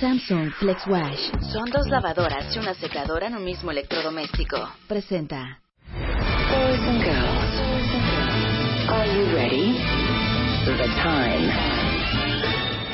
Samsung 0.00 0.50
Flex 0.58 0.86
Wash. 0.86 1.28
Son 1.52 1.68
dos 1.70 1.86
lavadoras 1.88 2.56
y 2.56 2.58
una 2.58 2.72
secadora 2.72 3.26
en 3.26 3.34
un 3.34 3.44
mismo 3.44 3.70
electrodoméstico. 3.70 4.56
Presenta. 4.88 5.60
Boys 5.92 6.80
and 6.88 7.04
girls, 7.04 7.52
are 8.88 9.06
you 9.06 9.36
ready? 9.36 9.76
The 10.64 10.88
time 11.04 11.50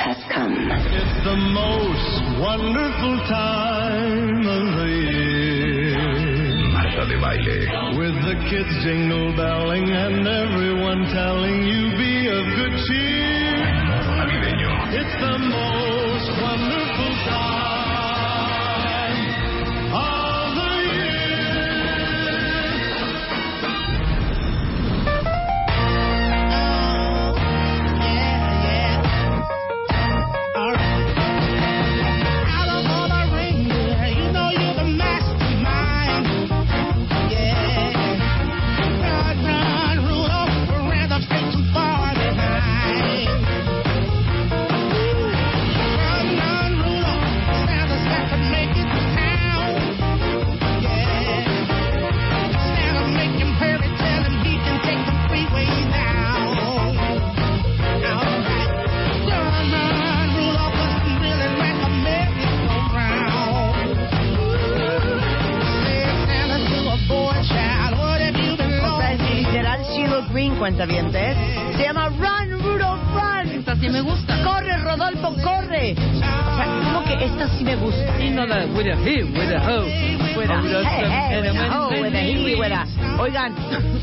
has 0.02 0.18
come. 0.34 0.58
It's 0.58 1.18
the 1.22 1.36
most 1.54 2.42
wonderful 2.42 3.16
time 3.30 4.42
of 4.42 4.64
the 4.74 4.90
year. 4.90 5.94
Marta 6.72 7.06
de 7.06 7.16
baile. 7.22 7.96
With 7.96 8.18
the 8.26 8.34
kids 8.50 8.82
jingle 8.82 9.30
belling 9.36 9.90
and 9.94 10.26
everyone 10.26 11.06
telling 11.14 11.62
you 11.70 11.94
be 11.96 12.26
of 12.26 12.44
good 12.58 12.74
cheer. 12.90 13.62
Navideño. 14.18 14.90
It's 14.90 15.14
the 15.20 15.38
most 15.38 16.15
cuentavientes. 70.58 71.36
Se 71.76 71.82
llama 71.82 72.08
Run, 72.08 72.60
Rudolph, 72.62 73.02
Run. 73.14 73.50
Esta 73.58 73.76
sí 73.76 73.88
me 73.88 74.00
gusta. 74.00 74.42
Corre, 74.42 74.76
Rodolfo, 74.78 75.34
corre. 75.42 75.94
O 75.94 76.56
sea, 76.56 76.66
como 76.84 77.04
que 77.04 77.24
esta 77.24 77.48
sí 77.56 77.64
me 77.64 77.76
gusta. 77.76 78.22
Y 78.22 78.30
no 78.30 78.46
la 78.46 78.64
with 78.66 78.86
a 78.86 78.96
he, 79.04 79.22
with 79.24 79.52
a 79.52 79.60
ho. 79.60 79.84
With 80.36 80.50
a 80.50 80.60
Hey, 80.84 81.04
hey, 81.08 81.40
with 81.40 81.56
a 81.60 81.70
ho, 81.72 81.88
with 81.88 82.14
a 82.14 82.20
he, 82.20 82.54
with 82.56 82.72
a- 82.72 82.86
Oigan, 83.22 83.54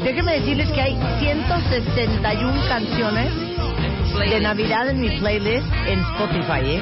déjenme 0.04 0.34
decirles 0.40 0.72
que 0.72 0.82
hay 0.82 0.98
161 1.20 2.54
canciones 2.68 3.30
de 4.30 4.40
Navidad 4.40 4.90
en 4.90 5.02
mi 5.02 5.10
playlist 5.20 5.68
en 5.88 6.00
Spotify, 6.00 6.62
¿eh? 6.66 6.82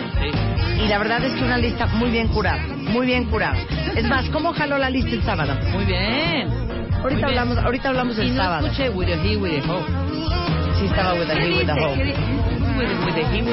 Y 0.83 0.87
la 0.87 0.97
verdad 0.97 1.23
es 1.23 1.33
que 1.33 1.43
una 1.43 1.57
lista 1.57 1.85
muy 1.87 2.09
bien 2.09 2.27
curada, 2.29 2.61
muy 2.91 3.05
bien 3.05 3.25
curada. 3.25 3.57
Es 3.95 4.05
más, 4.07 4.29
¿cómo 4.29 4.53
jaló 4.53 4.77
la 4.77 4.89
lista 4.89 5.11
el 5.11 5.23
sábado? 5.23 5.53
Muy 5.73 5.85
bien. 5.85 6.60
Ahorita 7.01 7.27
hablamos, 7.27 7.57
ahorita 7.57 7.89
hablamos 7.89 8.15
Y 8.17 8.21
del 8.21 8.35
no 8.35 8.43
sábado. 8.43 8.67
escuché 8.67 8.89
with 8.89 9.07
a 9.09 9.15
he, 9.23 9.35
with 9.37 9.63
a 9.63 9.67
ho. 9.71 9.85
Sí 10.79 10.85
estaba 10.85 11.13
with 11.13 11.29
a 11.29 11.33
he, 11.35 11.57
with 11.57 11.69
a 11.69 11.73
ho. 11.75 11.93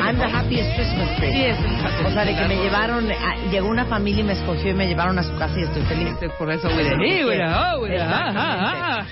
I'm 0.01 0.17
the 0.17 0.25
ho. 0.25 0.37
happiest 0.37 0.75
Christmas 0.77 1.17
tree. 1.17 1.33
Sí, 1.33 1.45
es 1.45 1.59
el- 1.59 2.07
O 2.07 2.11
sea, 2.11 2.25
de 2.25 2.35
que 2.35 2.45
me 2.47 2.57
llevaron, 2.57 3.11
ah, 3.11 3.37
llegó 3.51 3.69
una 3.69 3.85
familia 3.87 4.21
y 4.21 4.25
me 4.25 4.33
escogió 4.35 4.71
y 4.71 4.75
me 4.75 4.87
llevaron 4.87 5.19
a 5.19 5.23
su 5.23 5.35
casa 5.37 5.55
y 5.59 5.63
estoy 5.63 5.83
feliz. 5.83 6.15
Por 6.39 6.51
eso 6.51 6.69
with 6.69 6.87
a 6.87 6.95
he, 7.03 7.25
with 7.25 7.41
a 7.41 7.75
ho, 7.75 7.81
with 7.83 7.99
a 8.01 9.01
ha. 9.01 9.07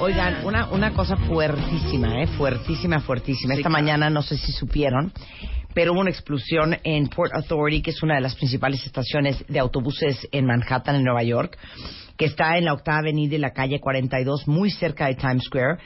Oigan, 0.00 0.44
una, 0.44 0.66
una 0.68 0.92
cosa 0.92 1.16
fuertísima, 1.16 2.22
¿eh? 2.22 2.26
Fuertísima, 2.26 3.00
fuertísima. 3.00 3.54
Esta 3.54 3.68
mañana, 3.68 4.10
no 4.10 4.22
sé 4.22 4.36
si 4.36 4.52
supieron, 4.52 5.12
pero 5.74 5.92
hubo 5.92 6.00
una 6.00 6.10
explosión 6.10 6.76
en 6.84 7.08
Port 7.08 7.32
Authority, 7.34 7.82
que 7.82 7.90
es 7.90 8.02
una 8.02 8.16
de 8.16 8.20
las 8.20 8.34
principales 8.34 8.84
estaciones 8.84 9.44
de 9.48 9.58
autobuses 9.58 10.28
en 10.32 10.46
Manhattan, 10.46 10.96
en 10.96 11.04
Nueva 11.04 11.22
York, 11.22 11.56
que 12.16 12.24
está 12.26 12.56
en 12.58 12.64
la 12.64 12.72
octava 12.72 12.98
avenida 12.98 13.34
y 13.34 13.38
la 13.38 13.52
calle 13.52 13.80
42, 13.80 14.46
muy 14.48 14.70
cerca 14.70 15.06
de 15.06 15.14
Times 15.16 15.44
Square. 15.44 15.78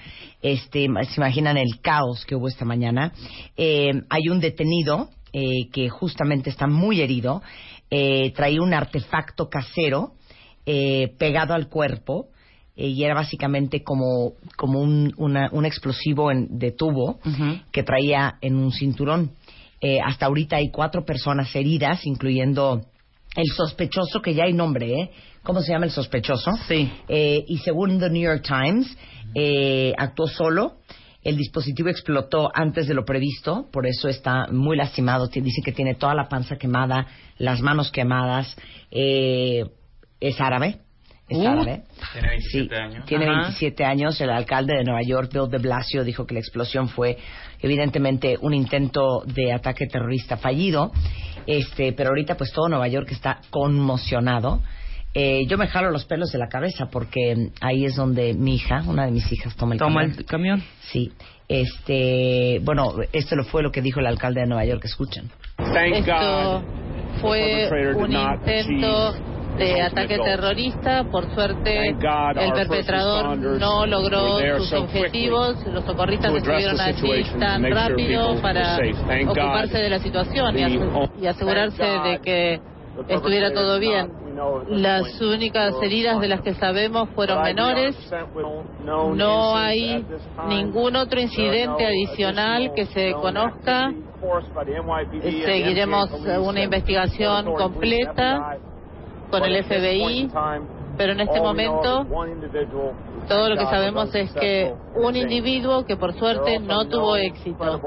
Este, 0.43 0.87
se 1.09 1.15
imaginan 1.21 1.57
el 1.57 1.81
caos 1.81 2.25
que 2.25 2.35
hubo 2.37 2.49
esta 2.49 2.65
mañana. 2.65 3.13
Eh, 3.57 3.91
hay 4.09 4.29
un 4.31 4.41
detenido 4.41 5.09
eh, 5.33 5.69
que 5.73 5.89
justamente 5.89 6.51
está 6.51 6.67
muy 6.67 7.01
herido. 7.01 7.43
Eh, 7.91 8.33
traía 8.35 8.63
un 8.63 8.73
artefacto 8.75 9.49
casero 9.49 10.13
eh, 10.67 11.13
pegado 11.19 11.55
al 11.55 11.69
cuerpo 11.69 12.29
eh, 12.77 12.87
y 12.87 13.03
era 13.03 13.15
básicamente 13.15 13.83
como, 13.83 14.35
como 14.57 14.81
un, 14.81 15.13
una- 15.17 15.49
un 15.53 15.67
explosivo 15.67 16.31
en- 16.31 16.59
de 16.59 16.71
tubo 16.73 17.19
que 17.73 17.83
traía 17.83 18.37
en 18.41 18.55
un 18.57 18.71
cinturón. 18.73 19.33
Eh, 19.81 19.99
hasta 20.05 20.27
ahorita 20.27 20.57
hay 20.57 20.71
cuatro 20.71 21.05
personas 21.05 21.55
heridas, 21.57 22.05
incluyendo 22.07 22.83
el 23.37 23.47
sospechoso, 23.57 24.21
que 24.23 24.35
ya 24.35 24.45
hay 24.45 24.53
nombre, 24.53 24.93
¿eh? 24.93 25.11
¿Cómo 25.43 25.61
se 25.63 25.73
llama 25.73 25.87
el 25.87 25.91
sospechoso? 25.91 26.53
Sí. 26.69 26.91
Eh, 27.09 27.45
y 27.49 27.59
según 27.59 27.99
The 27.99 28.11
New 28.11 28.23
York 28.23 28.43
Times, 28.47 28.97
eh, 29.35 29.95
actuó 29.97 30.27
solo. 30.27 30.77
El 31.23 31.37
dispositivo 31.37 31.89
explotó 31.91 32.51
antes 32.55 32.87
de 32.87 32.95
lo 32.95 33.05
previsto, 33.05 33.69
por 33.71 33.87
eso 33.87 34.09
está 34.09 34.47
muy 34.51 34.77
lastimado. 34.77 35.29
Ti- 35.29 35.41
Dice 35.43 35.61
que 35.63 35.73
tiene 35.73 35.95
toda 35.95 36.15
la 36.15 36.29
panza 36.29 36.57
quemada, 36.57 37.07
las 37.39 37.61
manos 37.61 37.91
quemadas. 37.91 38.57
Eh, 38.91 39.65
es 40.21 40.41
árabe. 40.41 40.79
Es 41.29 41.39
Uh. 41.39 41.47
árabe. 41.47 41.83
Tiene 42.13 42.29
27 42.29 42.75
Sí, 42.75 42.81
años. 42.83 43.05
Tiene 43.07 43.25
Ajá. 43.27 43.41
27 43.43 43.85
años. 43.85 44.21
El 44.21 44.31
alcalde 44.31 44.75
de 44.77 44.85
Nueva 44.85 45.03
York, 45.03 45.31
Bill 45.33 45.49
de 45.51 45.59
Blasio, 45.59 46.05
dijo 46.05 46.27
que 46.27 46.35
la 46.35 46.41
explosión 46.41 46.89
fue 46.89 47.19
evidentemente 47.61 48.37
un 48.41 48.53
intento 48.55 49.23
de 49.27 49.53
ataque 49.53 49.87
terrorista 49.87 50.37
fallido. 50.39 50.91
Este, 51.47 51.93
pero 51.93 52.09
ahorita 52.11 52.37
pues 52.37 52.51
todo 52.53 52.69
Nueva 52.69 52.89
York 52.89 53.09
está 53.13 53.41
conmocionado. 53.51 54.61
Eh, 55.13 55.47
yo 55.49 55.59
me 55.59 55.67
jalo 55.67 55.91
los 55.91 56.05
pelos 56.05 56.31
de 56.31 56.39
la 56.39 56.49
cabeza 56.49 56.89
porque 56.91 57.51
ahí 57.61 57.85
es 57.85 57.97
donde 57.97 58.33
mi 58.35 58.55
hija, 58.55 58.83
una 58.87 59.07
de 59.07 59.11
mis 59.11 59.31
hijas, 59.33 59.57
toma 59.57 59.75
el 59.75 59.79
Toma 59.81 60.01
camión. 60.03 60.19
el 60.19 60.25
camión. 60.25 60.63
Sí. 60.93 61.11
Este, 61.49 62.61
bueno, 62.63 62.93
esto 63.13 63.35
lo 63.35 63.45
fue 63.45 63.63
lo 63.63 63.73
que 63.73 63.83
dijo 63.83 63.99
el 64.01 64.07
alcalde 64.07 64.43
de 64.43 64.47
Nueva 64.47 64.65
York. 64.65 64.85
Escuchen. 64.85 65.31
Esto 65.59 66.63
fue 67.21 67.69
un 67.97 68.13
intento 68.13 69.13
de 69.59 69.83
ataque 69.83 70.17
terrorista. 70.19 71.05
Por 71.11 71.35
suerte, 71.35 71.89
el 71.89 72.53
perpetrador 72.55 73.37
no 73.59 73.87
logró 73.87 74.39
sus 74.59 74.73
objetivos. 74.75 75.57
Los 75.67 75.85
socorristas 75.85 76.33
estuvieron 76.35 76.81
allí 76.81 77.25
tan 77.39 77.63
rápido 77.71 78.41
para 78.41 78.79
ocuparse 79.27 79.79
de 79.79 79.91
la 79.91 79.99
situación 79.99 80.57
y 80.59 80.63
ase- 80.63 81.11
y 81.21 81.27
asegurarse 81.27 81.83
de 81.83 82.21
que 82.23 82.61
estuviera 83.09 83.53
todo 83.53 83.79
bien. 83.79 84.11
Las 84.69 85.21
únicas 85.21 85.75
heridas 85.83 86.21
de 86.21 86.29
las 86.29 86.41
que 86.41 86.55
sabemos 86.55 87.09
fueron 87.11 87.43
menores. 87.43 87.97
No 88.85 89.57
hay 89.57 90.05
ningún 90.49 90.97
otro 90.97 91.21
incidente 91.21 91.87
adicional 91.87 92.73
que 92.75 92.87
se 92.87 93.13
conozca. 93.13 93.93
Seguiremos 95.45 96.11
una 96.43 96.63
investigación 96.63 97.55
completa 97.55 98.59
con 99.31 99.45
el 99.45 99.65
FBI, 99.65 100.31
pero 100.97 101.13
en 101.13 101.21
este 101.21 101.41
momento 101.41 102.07
todo 103.29 103.49
lo 103.49 103.57
que 103.57 103.65
sabemos 103.65 104.15
es 104.15 104.33
que 104.33 104.73
un 104.95 105.17
individuo 105.17 105.85
que 105.85 105.97
por 105.97 106.15
suerte 106.19 106.59
no 106.59 106.87
tuvo 106.89 107.17
éxito. 107.17 107.81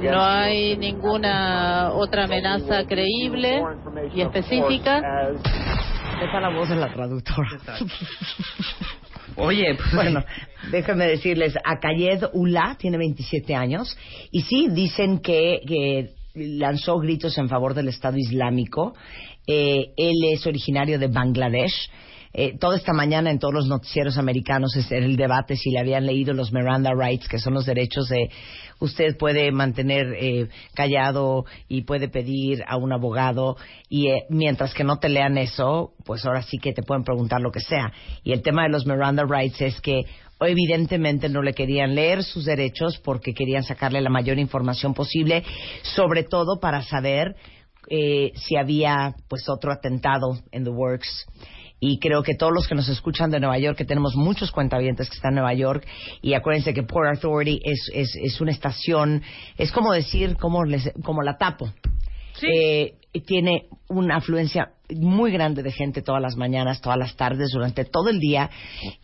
No 0.00 0.22
hay 0.22 0.76
ninguna 0.76 1.92
otra 1.92 2.24
amenaza 2.24 2.84
creíble 2.84 3.62
y 4.14 4.20
específica. 4.20 5.30
Es 6.22 6.32
la 6.32 6.48
voz 6.48 6.68
de 6.68 6.76
la 6.76 6.92
traductora. 6.92 7.48
Oye, 9.36 9.74
pues, 9.74 9.94
Bueno, 9.94 10.24
déjenme 10.70 11.06
decirles, 11.06 11.54
Akayed 11.64 12.24
Ula 12.34 12.76
tiene 12.78 12.98
27 12.98 13.54
años 13.54 13.96
y 14.30 14.42
sí, 14.42 14.68
dicen 14.70 15.18
que, 15.18 15.60
que 15.66 16.14
lanzó 16.34 16.98
gritos 16.98 17.36
en 17.38 17.48
favor 17.48 17.74
del 17.74 17.88
Estado 17.88 18.16
Islámico. 18.16 18.94
Eh, 19.46 19.92
él 19.96 20.16
es 20.32 20.46
originario 20.46 20.98
de 20.98 21.08
Bangladesh. 21.08 21.90
Eh, 22.36 22.58
toda 22.58 22.76
esta 22.76 22.92
mañana 22.92 23.30
en 23.30 23.38
todos 23.38 23.54
los 23.54 23.68
noticieros 23.68 24.18
americanos 24.18 24.74
es 24.74 24.90
el 24.90 25.16
debate 25.16 25.54
si 25.54 25.70
le 25.70 25.78
habían 25.78 26.04
leído 26.04 26.34
los 26.34 26.52
Miranda 26.52 26.90
Rights, 26.92 27.28
que 27.28 27.38
son 27.38 27.54
los 27.54 27.64
derechos 27.64 28.08
de 28.08 28.28
usted 28.80 29.16
puede 29.16 29.52
mantener 29.52 30.14
eh, 30.18 30.48
callado 30.74 31.44
y 31.68 31.82
puede 31.82 32.08
pedir 32.08 32.64
a 32.66 32.76
un 32.76 32.92
abogado 32.92 33.56
y 33.88 34.08
eh, 34.08 34.24
mientras 34.30 34.74
que 34.74 34.82
no 34.82 34.98
te 34.98 35.08
lean 35.08 35.38
eso, 35.38 35.92
pues 36.04 36.24
ahora 36.26 36.42
sí 36.42 36.58
que 36.58 36.72
te 36.72 36.82
pueden 36.82 37.04
preguntar 37.04 37.40
lo 37.40 37.52
que 37.52 37.60
sea. 37.60 37.92
Y 38.24 38.32
el 38.32 38.42
tema 38.42 38.64
de 38.64 38.70
los 38.70 38.84
Miranda 38.84 39.24
Rights 39.28 39.60
es 39.60 39.80
que 39.80 40.02
evidentemente 40.40 41.28
no 41.28 41.40
le 41.40 41.54
querían 41.54 41.94
leer 41.94 42.24
sus 42.24 42.44
derechos 42.44 42.98
porque 42.98 43.32
querían 43.32 43.62
sacarle 43.62 44.00
la 44.00 44.10
mayor 44.10 44.38
información 44.38 44.92
posible, 44.92 45.44
sobre 45.82 46.24
todo 46.24 46.58
para 46.60 46.82
saber 46.82 47.36
eh, 47.88 48.32
si 48.34 48.56
había 48.56 49.14
pues 49.28 49.48
otro 49.48 49.72
atentado 49.72 50.38
en 50.52 50.64
the 50.64 50.70
works 50.70 51.26
y 51.86 51.98
creo 51.98 52.22
que 52.22 52.34
todos 52.34 52.52
los 52.52 52.66
que 52.66 52.74
nos 52.74 52.88
escuchan 52.88 53.30
de 53.30 53.40
Nueva 53.40 53.58
York, 53.58 53.76
que 53.76 53.84
tenemos 53.84 54.16
muchos 54.16 54.50
cuentavientes 54.50 55.10
que 55.10 55.16
están 55.16 55.32
en 55.32 55.36
Nueva 55.36 55.52
York, 55.52 55.86
y 56.22 56.32
acuérdense 56.32 56.72
que 56.72 56.82
Port 56.82 57.10
Authority 57.10 57.60
es, 57.62 57.90
es, 57.92 58.16
es 58.16 58.40
una 58.40 58.52
estación, 58.52 59.22
es 59.58 59.70
como 59.70 59.92
decir, 59.92 60.36
como, 60.36 60.64
les, 60.64 60.90
como 61.04 61.22
la 61.22 61.36
tapo. 61.36 61.70
Sí. 62.34 62.46
Eh, 62.46 62.94
tiene 63.20 63.68
una 63.88 64.16
afluencia 64.16 64.70
muy 64.90 65.32
grande 65.32 65.62
de 65.62 65.72
gente 65.72 66.02
todas 66.02 66.20
las 66.20 66.36
mañanas, 66.36 66.80
todas 66.80 66.98
las 66.98 67.16
tardes, 67.16 67.50
durante 67.52 67.84
todo 67.84 68.10
el 68.10 68.18
día 68.18 68.50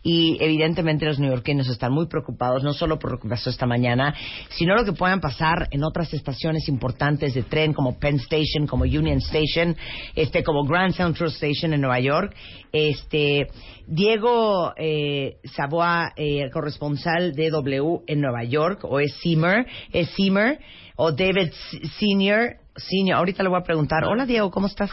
y 0.03 0.37
evidentemente 0.39 1.05
los 1.05 1.17
neoyorquinos 1.17 1.67
están 1.69 1.91
muy 1.91 2.07
preocupados, 2.07 2.63
no 2.63 2.73
solo 2.73 2.99
por 2.99 3.11
lo 3.11 3.19
que 3.19 3.27
pasó 3.27 3.49
esta 3.49 3.65
mañana, 3.65 4.13
sino 4.49 4.75
lo 4.75 4.85
que 4.85 4.93
puedan 4.93 5.21
pasar 5.21 5.67
en 5.71 5.83
otras 5.83 6.13
estaciones 6.13 6.67
importantes 6.67 7.33
de 7.33 7.43
tren 7.43 7.73
como 7.73 7.97
Penn 7.97 8.17
Station, 8.17 8.67
como 8.67 8.83
Union 8.83 9.17
Station, 9.17 9.75
este, 10.15 10.43
como 10.43 10.65
Grand 10.65 10.93
Central 10.93 11.29
Station 11.29 11.73
en 11.73 11.81
Nueva 11.81 11.99
York. 11.99 12.35
Este, 12.71 13.47
Diego 13.87 14.73
eh, 14.77 15.37
Saboa, 15.55 16.13
eh, 16.15 16.49
corresponsal 16.51 17.33
de 17.33 17.49
W 17.49 18.01
en 18.07 18.21
Nueva 18.21 18.43
York, 18.43 18.83
o 18.83 18.99
es 18.99 19.13
Seymour, 19.21 19.65
es 19.91 20.09
Seymour, 20.11 20.57
o 20.95 21.11
David 21.11 21.51
Senior, 21.99 22.60
Senior, 22.75 23.17
ahorita 23.17 23.43
le 23.43 23.49
voy 23.49 23.59
a 23.59 23.63
preguntar. 23.63 24.03
Hola 24.05 24.25
Diego, 24.25 24.49
¿cómo 24.49 24.67
estás? 24.67 24.89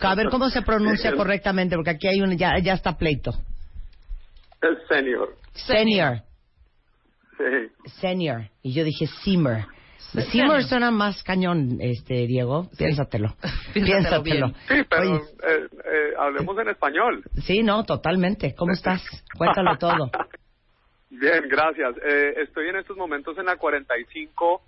A 0.00 0.14
ver 0.14 0.28
cómo 0.30 0.48
se 0.48 0.62
pronuncia 0.62 1.12
correctamente, 1.16 1.76
porque 1.76 1.90
aquí 1.90 2.08
hay 2.08 2.20
un, 2.20 2.36
ya, 2.36 2.58
ya 2.58 2.72
está 2.74 2.96
pleito. 2.96 3.32
El 4.62 4.78
senior. 4.88 5.34
Senior, 5.52 6.22
Sí. 7.36 7.90
senior. 8.00 8.42
Y 8.62 8.72
yo 8.72 8.84
dije 8.84 9.06
Seymour. 9.22 9.66
Seymour 10.30 10.62
suena 10.62 10.90
más 10.92 11.22
cañón, 11.24 11.78
este 11.80 12.26
Diego. 12.26 12.68
Piénsatelo. 12.78 13.34
Piénsatelo. 13.74 14.48
Sí, 14.68 14.82
pero 14.88 15.16
eh, 15.16 15.20
eh, 15.84 16.14
hablemos 16.18 16.56
en 16.58 16.68
español. 16.68 17.22
sí, 17.42 17.62
no, 17.62 17.84
totalmente. 17.84 18.54
¿Cómo 18.54 18.72
estás? 18.72 19.02
Cuéntalo 19.36 19.76
todo. 19.78 20.10
Bien, 21.10 21.44
gracias. 21.48 21.96
Eh, 22.04 22.34
estoy 22.42 22.68
en 22.68 22.76
estos 22.76 22.96
momentos 22.96 23.36
en 23.38 23.46
la 23.46 23.56
45 23.56 24.62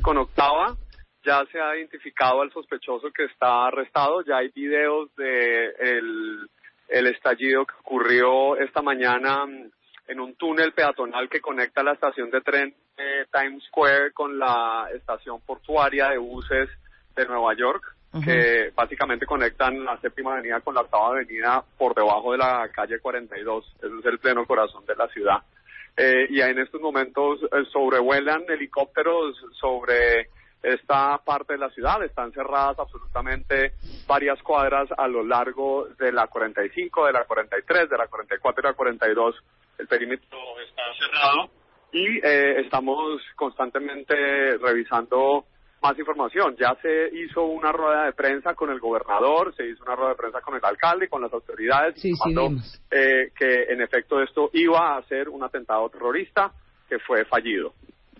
con 0.00 0.16
octava. 0.18 0.76
Ya 1.24 1.44
se 1.52 1.60
ha 1.60 1.76
identificado 1.76 2.42
al 2.42 2.52
sospechoso 2.52 3.10
que 3.12 3.24
está 3.24 3.66
arrestado. 3.66 4.22
Ya 4.22 4.38
hay 4.38 4.48
videos 4.48 5.14
de 5.16 5.66
el, 5.78 6.48
el 6.88 7.06
estallido 7.06 7.64
que 7.64 7.74
ocurrió 7.80 8.56
esta 8.56 8.82
mañana 8.82 9.46
mm, 9.46 9.70
en 10.08 10.20
un 10.20 10.34
túnel 10.34 10.72
peatonal 10.72 11.28
que 11.28 11.40
conecta 11.40 11.82
la 11.82 11.92
estación 11.92 12.30
de 12.30 12.40
tren 12.40 12.74
eh, 12.96 13.24
Times 13.32 13.64
Square 13.64 14.12
con 14.12 14.38
la 14.38 14.88
estación 14.94 15.40
portuaria 15.40 16.10
de 16.10 16.18
buses 16.18 16.68
de 17.16 17.26
Nueva 17.26 17.54
York, 17.54 17.82
que 18.24 18.70
básicamente 18.74 19.24
conectan 19.24 19.84
la 19.84 19.98
séptima 19.98 20.34
avenida 20.34 20.60
con 20.60 20.74
la 20.74 20.82
octava 20.82 21.08
avenida 21.08 21.64
por 21.78 21.94
debajo 21.94 22.32
de 22.32 22.38
la 22.38 22.68
calle 22.70 22.98
42. 23.00 23.76
Eso 23.78 23.98
es 23.98 24.04
el 24.04 24.18
pleno 24.18 24.44
corazón 24.46 24.84
de 24.84 24.94
la 24.96 25.08
ciudad. 25.08 25.38
Eh, 25.96 26.26
y 26.28 26.40
en 26.40 26.58
estos 26.58 26.80
momentos 26.80 27.40
eh, 27.44 27.64
sobrevuelan 27.70 28.44
helicópteros 28.48 29.36
sobre 29.58 30.28
esta 30.62 31.18
parte 31.24 31.54
de 31.54 31.58
la 31.58 31.70
ciudad. 31.70 32.02
Están 32.04 32.32
cerradas 32.32 32.78
absolutamente 32.78 33.72
varias 34.06 34.40
cuadras 34.42 34.88
a 34.96 35.08
lo 35.08 35.24
largo 35.24 35.88
de 35.98 36.12
la 36.12 36.26
45, 36.26 37.06
de 37.06 37.12
la 37.12 37.24
43, 37.24 37.88
de 37.88 37.98
la 37.98 38.06
44 38.06 38.60
y 38.60 38.64
la 38.64 38.74
42. 38.74 39.36
El 39.78 39.88
perímetro 39.88 40.38
está 40.66 40.82
cerrado 40.98 41.50
y 41.92 42.18
eh, 42.18 42.60
estamos 42.60 43.20
constantemente 43.36 44.56
revisando 44.58 45.44
más 45.82 45.98
información. 45.98 46.56
Ya 46.58 46.76
se 46.80 47.10
hizo 47.12 47.42
una 47.42 47.72
rueda 47.72 48.04
de 48.04 48.12
prensa 48.12 48.54
con 48.54 48.70
el 48.70 48.78
gobernador, 48.78 49.54
se 49.56 49.66
hizo 49.66 49.82
una 49.84 49.96
rueda 49.96 50.10
de 50.10 50.16
prensa 50.16 50.40
con 50.40 50.54
el 50.54 50.64
alcalde, 50.64 51.08
con 51.08 51.20
las 51.20 51.32
autoridades, 51.32 52.00
Sí, 52.00 52.10
informando, 52.10 52.62
eh, 52.90 53.32
que 53.36 53.64
en 53.64 53.82
efecto 53.82 54.22
esto 54.22 54.48
iba 54.52 54.96
a 54.96 55.02
ser 55.02 55.28
un 55.28 55.42
atentado 55.42 55.88
terrorista 55.90 56.52
que 56.88 56.98
fue 57.00 57.24
fallido. 57.24 57.74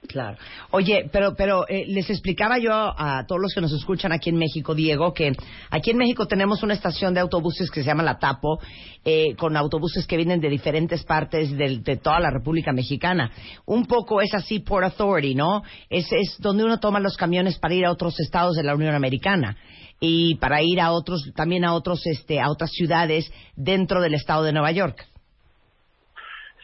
Claro. 0.09 0.37
Oye, 0.73 1.09
pero, 1.13 1.35
pero 1.37 1.67
eh, 1.69 1.85
les 1.87 2.11
explicaba 2.11 2.59
yo 2.59 2.73
a 2.73 3.25
todos 3.27 3.41
los 3.41 3.55
que 3.55 3.61
nos 3.61 3.73
escuchan 3.73 4.11
aquí 4.13 4.31
en 4.31 4.37
México, 4.37 4.75
Diego, 4.75 5.15
que 5.15 5.33
aquí 5.71 5.91
en 5.93 5.97
México 5.97 6.27
tenemos 6.27 6.63
una 6.65 6.75
estación 6.75 7.15
de 7.15 7.21
autobuses 7.21 7.71
que 7.71 7.83
se 7.83 7.87
llama 7.87 8.03
La 8.03 8.19
Tapo, 8.19 8.59
eh, 9.05 9.35
con 9.37 9.57
autobuses 9.57 10.07
que 10.07 10.17
vienen 10.17 10.41
de 10.41 10.49
diferentes 10.51 11.05
partes 11.05 11.57
del- 11.57 11.85
de, 11.85 11.97
toda 11.99 12.19
la 12.19 12.31
República 12.31 12.73
Mexicana. 12.73 13.31
Un 13.65 13.87
poco 13.87 14.21
es 14.21 14.35
así 14.35 14.59
Port 14.59 14.85
Authority, 14.85 15.37
¿no? 15.37 15.63
Es, 15.89 16.11
es 16.13 16.37
donde 16.41 16.65
uno 16.65 16.81
toma 16.81 16.99
los 16.99 17.17
camiones 17.17 17.59
para 17.59 17.75
ir 17.75 17.87
a 17.87 17.93
otros 17.93 18.19
estados 18.19 18.57
de 18.57 18.65
la 18.65 18.75
Unión 18.75 18.95
Americana 18.97 19.57
y 20.01 20.35
para 20.35 20.63
ir 20.63 20.81
a 20.81 20.91
otros, 20.91 21.31
también 21.37 21.65
a 21.65 21.75
otros, 21.75 22.05
este, 22.07 22.41
a 22.41 22.51
otras 22.51 22.71
ciudades 22.73 23.33
dentro 23.55 24.01
del 24.03 24.15
estado 24.15 24.43
de 24.43 24.53
Nueva 24.53 24.73
York. 24.73 25.07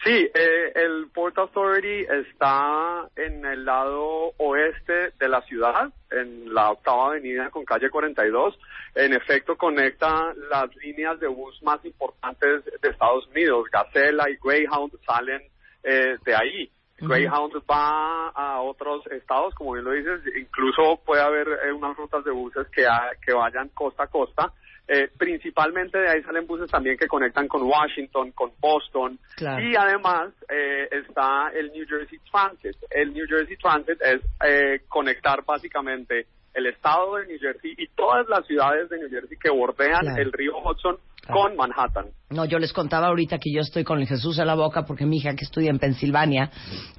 Sí, 0.05 0.31
eh, 0.33 0.73
el 0.77 1.09
Port 1.13 1.37
Authority 1.39 2.07
está 2.09 3.09
en 3.17 3.45
el 3.45 3.65
lado 3.65 4.33
oeste 4.37 5.13
de 5.19 5.29
la 5.29 5.43
ciudad, 5.43 5.93
en 6.11 6.55
la 6.55 6.71
octava 6.71 7.09
avenida 7.09 7.51
con 7.51 7.65
calle 7.65 7.91
42. 7.91 8.57
En 8.95 9.13
efecto, 9.13 9.57
conecta 9.57 10.33
las 10.51 10.75
líneas 10.77 11.19
de 11.19 11.27
bus 11.27 11.61
más 11.63 11.85
importantes 11.85 12.65
de 12.81 12.89
Estados 12.89 13.27
Unidos. 13.29 13.67
Gacela 13.73 14.31
y 14.31 14.37
Greyhound 14.43 14.93
salen 15.05 15.43
eh, 15.83 16.17
de 16.25 16.35
ahí. 16.35 16.71
Greyhound 17.01 17.55
va 17.71 18.29
a 18.31 18.61
otros 18.61 19.07
estados, 19.09 19.55
como 19.55 19.73
bien 19.73 19.85
lo 19.85 19.93
dices, 19.93 20.21
incluso 20.37 21.01
puede 21.05 21.23
haber 21.23 21.49
eh, 21.65 21.73
unas 21.73 21.97
rutas 21.97 22.25
de 22.25 22.33
buses 22.33 22.67
que, 22.69 22.87
que 23.25 23.33
vayan 23.33 23.69
costa 23.71 24.05
a 24.05 24.09
costa. 24.09 24.53
Eh, 24.91 25.11
principalmente 25.19 25.99
de 25.99 26.09
ahí 26.09 26.23
salen 26.23 26.47
buses 26.47 26.71
también 26.71 26.97
que 26.97 27.07
conectan 27.07 27.47
con 27.47 27.63
Washington, 27.63 28.33
con 28.33 28.53
Boston. 28.59 29.19
Claro. 29.37 29.63
Y 29.63 29.77
además 29.77 30.31
eh, 30.49 30.89
está 30.91 31.51
el 31.55 31.71
New 31.73 31.87
Jersey 31.87 32.19
Transit. 32.33 32.75
El 32.91 33.13
New 33.13 33.27
Jersey 33.29 33.57
Transit 33.59 34.01
es 34.01 34.23
eh, 34.47 34.81
conectar 34.89 35.45
básicamente 35.45 36.27
el 36.55 36.67
estado 36.67 37.17
de 37.17 37.27
New 37.27 37.39
Jersey 37.39 37.75
y 37.77 37.87
todas 37.89 38.27
las 38.29 38.47
ciudades 38.47 38.89
de 38.89 38.97
New 38.99 39.11
Jersey 39.11 39.37
que 39.39 39.51
bordean 39.51 40.01
Claro. 40.01 40.23
el 40.23 40.33
río 40.33 40.53
Hudson 40.59 40.97
Claro. 41.21 41.43
con 41.43 41.57
Manhattan. 41.57 42.07
No, 42.31 42.47
yo 42.47 42.59
les 42.59 42.73
contaba 42.73 43.09
ahorita 43.09 43.37
que 43.39 43.53
yo 43.53 43.61
estoy 43.61 43.85
con 43.85 44.01
el 44.01 44.07
Jesús 44.09 44.39
en 44.39 44.47
la 44.47 44.55
boca 44.55 44.87
porque 44.87 45.05
mi 45.05 45.19
hija 45.19 45.35
que 45.37 45.45
estudia 45.45 45.69
en 45.69 45.79
Pensilvania 45.79 46.51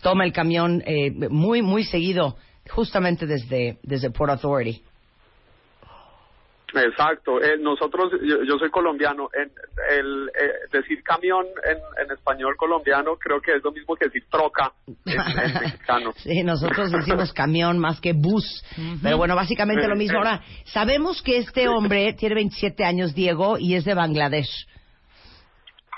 toma 0.03 0.24
el 0.25 0.31
camión 0.31 0.83
eh, 0.86 1.09
muy, 1.30 1.63
muy 1.63 1.83
seguido, 1.83 2.38
justamente 2.69 3.25
desde, 3.25 3.80
desde 3.81 4.12
Port 4.12 4.31
Authority. 4.33 4.83
Exacto. 6.74 7.41
Eh, 7.41 7.58
nosotros, 7.60 8.12
yo, 8.22 8.43
yo 8.43 8.58
soy 8.58 8.70
colombiano. 8.70 9.29
En, 9.34 9.51
el 9.89 10.29
eh, 10.29 10.51
decir 10.72 11.01
camión 11.03 11.46
en, 11.65 11.77
en 12.03 12.12
español 12.12 12.55
colombiano 12.58 13.15
creo 13.15 13.41
que 13.41 13.53
es 13.53 13.63
lo 13.63 13.72
mismo 13.72 13.96
que 13.96 14.05
decir 14.05 14.24
troca 14.29 14.72
en, 14.88 14.96
en 15.05 15.53
mexicano. 15.62 16.13
Sí, 16.17 16.43
nosotros 16.43 16.91
decimos 16.91 17.34
camión 17.34 17.79
más 17.79 18.00
que 18.00 18.13
bus. 18.13 18.63
Pero 19.01 19.17
bueno, 19.17 19.36
básicamente 19.36 19.88
lo 19.88 19.96
mismo. 19.96 20.17
Ahora, 20.20 20.41
sabemos 20.65 21.22
que 21.22 21.38
este 21.38 21.67
hombre 21.67 22.13
tiene 22.13 22.36
27 22.36 22.84
años, 22.84 23.15
Diego, 23.15 23.58
y 23.58 23.75
es 23.75 23.86
de 23.86 23.93
Bangladesh. 23.93 24.67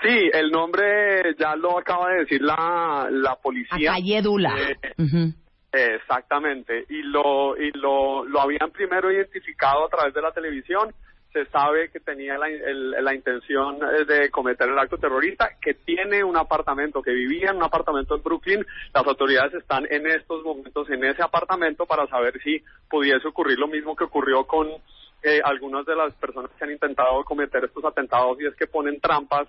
Sí, 0.03 0.29
el 0.33 0.49
nombre 0.49 1.35
ya 1.37 1.55
lo 1.55 1.77
acaba 1.77 2.09
de 2.09 2.21
decir 2.21 2.41
la, 2.41 3.07
la 3.11 3.35
policía. 3.35 3.91
Akayedula. 3.91 4.55
Eh, 4.59 4.93
Ujú. 4.97 5.33
Exactamente, 5.73 6.85
y 6.89 7.01
lo 7.03 7.55
y 7.57 7.71
lo, 7.71 8.25
lo 8.25 8.41
habían 8.41 8.71
primero 8.71 9.09
identificado 9.11 9.85
a 9.85 9.89
través 9.89 10.13
de 10.13 10.21
la 10.21 10.31
televisión. 10.31 10.93
Se 11.31 11.45
sabe 11.45 11.89
que 11.89 12.01
tenía 12.01 12.37
la, 12.37 12.49
el- 12.49 12.91
la 12.91 13.15
intención 13.15 13.77
eh, 13.81 14.03
de 14.03 14.29
cometer 14.29 14.67
el 14.67 14.77
acto 14.77 14.97
terrorista, 14.97 15.51
que 15.61 15.73
tiene 15.75 16.25
un 16.25 16.35
apartamento, 16.35 17.01
que 17.01 17.11
vivía 17.11 17.51
en 17.51 17.55
un 17.55 17.63
apartamento 17.63 18.17
en 18.17 18.21
Brooklyn. 18.23 18.65
Las 18.93 19.07
autoridades 19.07 19.53
están 19.53 19.87
en 19.89 20.07
estos 20.07 20.43
momentos 20.43 20.89
en 20.89 21.05
ese 21.05 21.23
apartamento 21.23 21.85
para 21.85 22.05
saber 22.07 22.37
si 22.43 22.61
pudiese 22.89 23.25
ocurrir 23.29 23.57
lo 23.57 23.69
mismo 23.69 23.95
que 23.95 24.03
ocurrió 24.03 24.43
con 24.45 24.67
eh, 25.23 25.39
algunas 25.41 25.85
de 25.85 25.95
las 25.95 26.13
personas 26.15 26.51
que 26.51 26.65
han 26.65 26.71
intentado 26.71 27.23
cometer 27.23 27.63
estos 27.63 27.85
atentados 27.85 28.37
y 28.41 28.47
es 28.47 28.55
que 28.57 28.67
ponen 28.67 28.99
trampas 28.99 29.47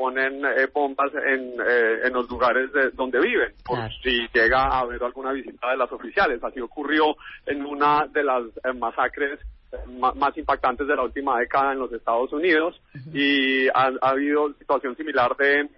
ponen 0.00 0.42
eh, 0.46 0.66
bombas 0.72 1.12
en, 1.14 1.42
eh, 1.60 2.06
en 2.06 2.12
los 2.14 2.26
lugares 2.30 2.72
de, 2.72 2.90
donde 2.92 3.20
viven, 3.20 3.52
por 3.64 3.76
Claro. 3.76 3.92
si 4.02 4.26
llega 4.32 4.62
a 4.64 4.78
haber 4.80 5.02
alguna 5.04 5.32
visita 5.32 5.70
de 5.70 5.76
las 5.76 5.92
oficiales. 5.92 6.42
Así 6.42 6.58
ocurrió 6.60 7.04
en 7.44 7.66
una 7.66 8.06
de 8.06 8.24
las 8.24 8.44
eh, 8.64 8.72
masacres 8.78 9.38
eh, 9.72 9.76
ma- 9.98 10.14
más 10.14 10.34
impactantes 10.38 10.86
de 10.88 10.96
la 10.96 11.02
última 11.02 11.38
década 11.38 11.72
en 11.72 11.80
los 11.80 11.92
Estados 11.92 12.32
Unidos 12.32 12.80
y 13.12 13.68
ha, 13.68 13.90
ha 14.00 14.08
habido 14.10 14.54
situación 14.54 14.96
similar 14.96 15.36
de 15.36 15.68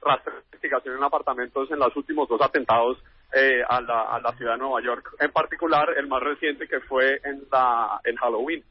rastreo 0.00 0.34
en 0.96 1.02
apartamentos 1.02 1.68
en 1.72 1.78
los 1.80 1.94
últimos 1.96 2.28
dos 2.28 2.40
atentados 2.40 2.96
eh, 3.34 3.62
a, 3.68 3.80
la, 3.80 4.02
a 4.14 4.20
la 4.20 4.30
ciudad 4.36 4.52
de 4.52 4.58
Nueva 4.58 4.80
York. 4.80 5.04
En 5.18 5.32
particular, 5.32 5.88
el 5.96 6.06
más 6.06 6.22
reciente 6.22 6.68
que 6.68 6.78
fue 6.80 7.20
en, 7.24 7.42
la, 7.50 8.00
en 8.04 8.14
Halloween. 8.16 8.62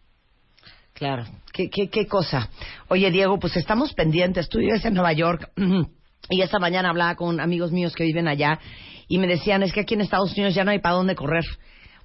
Claro, 0.93 1.23
¿Qué, 1.61 1.69
qué, 1.69 1.89
qué 1.89 2.07
cosa. 2.07 2.49
Oye, 2.87 3.11
Diego, 3.11 3.37
pues 3.39 3.55
estamos 3.55 3.93
pendientes. 3.93 4.49
Tú 4.49 4.59
vives 4.59 4.83
en 4.85 4.93
Nueva 4.95 5.13
York 5.13 5.51
y 6.29 6.41
esta 6.41 6.57
mañana 6.57 6.89
hablaba 6.89 7.15
con 7.15 7.39
amigos 7.39 7.71
míos 7.71 7.93
que 7.93 8.03
viven 8.03 8.27
allá 8.27 8.59
y 9.07 9.19
me 9.19 9.27
decían, 9.27 9.61
es 9.61 9.73
que 9.73 9.81
aquí 9.81 9.93
en 9.93 10.01
Estados 10.01 10.31
Unidos 10.33 10.55
ya 10.55 10.63
no 10.63 10.71
hay 10.71 10.79
para 10.79 10.95
dónde 10.95 11.15
correr. 11.15 11.45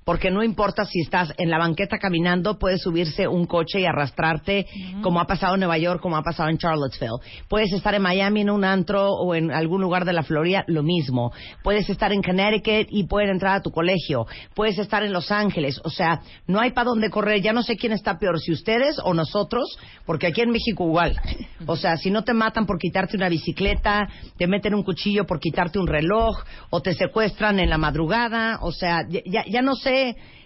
Porque 0.07 0.31
no 0.31 0.45
importa 0.45 0.85
si 0.85 1.01
estás 1.01 1.33
en 1.37 1.51
la 1.51 1.59
banqueta 1.59 1.99
caminando, 1.99 2.61
puedes 2.61 2.81
subirse 2.83 3.27
un 3.27 3.45
coche 3.45 3.81
y 3.81 3.87
arrastrarte, 3.87 4.65
como 5.03 5.21
ha 5.21 5.27
pasado 5.27 5.55
en 5.55 5.61
Nueva 5.61 5.79
York, 5.79 6.01
como 6.01 6.17
ha 6.17 6.23
pasado 6.23 6.49
en 6.49 6.59
Charlottesville. 6.59 7.19
Puedes 7.49 7.73
estar 7.73 7.93
en 7.93 8.03
Miami 8.03 8.43
en 8.43 8.51
un 8.51 8.65
antro 8.65 9.11
o 9.11 9.35
en 9.35 9.51
algún 9.51 9.81
lugar 9.81 10.05
de 10.05 10.13
la 10.13 10.23
Florida, 10.23 10.63
lo 10.69 10.85
mismo. 10.85 11.33
Puedes 11.65 11.91
estar 11.91 12.13
en 12.13 12.23
Connecticut 12.23 12.87
y 12.89 13.09
pueden 13.09 13.31
entrar 13.31 13.57
a 13.57 13.63
tu 13.63 13.73
colegio. 13.73 14.29
Puedes 14.55 14.79
estar 14.79 15.03
en 15.03 15.13
Los 15.13 15.33
Ángeles. 15.33 15.81
O 15.83 15.91
sea, 15.91 16.21
no 16.47 16.61
hay 16.61 16.71
para 16.71 16.91
dónde 16.91 17.11
correr. 17.11 17.43
Ya 17.43 17.53
no 17.53 17.65
sé 17.65 17.77
quién 17.77 17.93
está 17.93 18.17
peor, 18.17 18.39
si 18.39 18.53
ustedes 18.53 19.01
o 19.03 19.13
nosotros, 19.13 19.77
porque 20.05 20.29
aquí 20.29 20.41
en 20.41 20.51
México 20.51 20.85
igual. 20.85 21.21
O 21.67 21.75
sea, 21.75 21.97
si 21.97 22.13
no 22.13 22.23
te 22.23 22.33
matan 22.33 22.65
por 22.65 22.79
quitarte 22.79 23.17
una 23.17 23.29
bicicleta, 23.29 24.09
te 24.39 24.47
meten 24.47 24.73
un 24.73 24.85
cuchillo 24.85 25.27
por 25.27 25.41
quitarte 25.41 25.81
un 25.81 25.89
reloj, 25.89 26.45
o 26.71 26.81
te 26.81 26.95
secuestran 26.95 27.59
en 27.59 27.71
la 27.71 27.77
madrugada. 27.79 28.61
O 28.63 28.71
sea, 28.71 29.01
ya, 29.09 29.45
ya 29.49 29.63
no 29.63 29.75
sé 29.75 29.96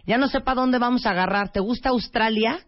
ya 0.06 0.18
no 0.18 0.28
sé 0.28 0.40
para 0.40 0.60
dónde 0.60 0.78
vamos 0.78 1.06
a 1.06 1.10
agarrar. 1.10 1.50
¿Te 1.52 1.60
gusta 1.60 1.90
Australia? 1.90 2.58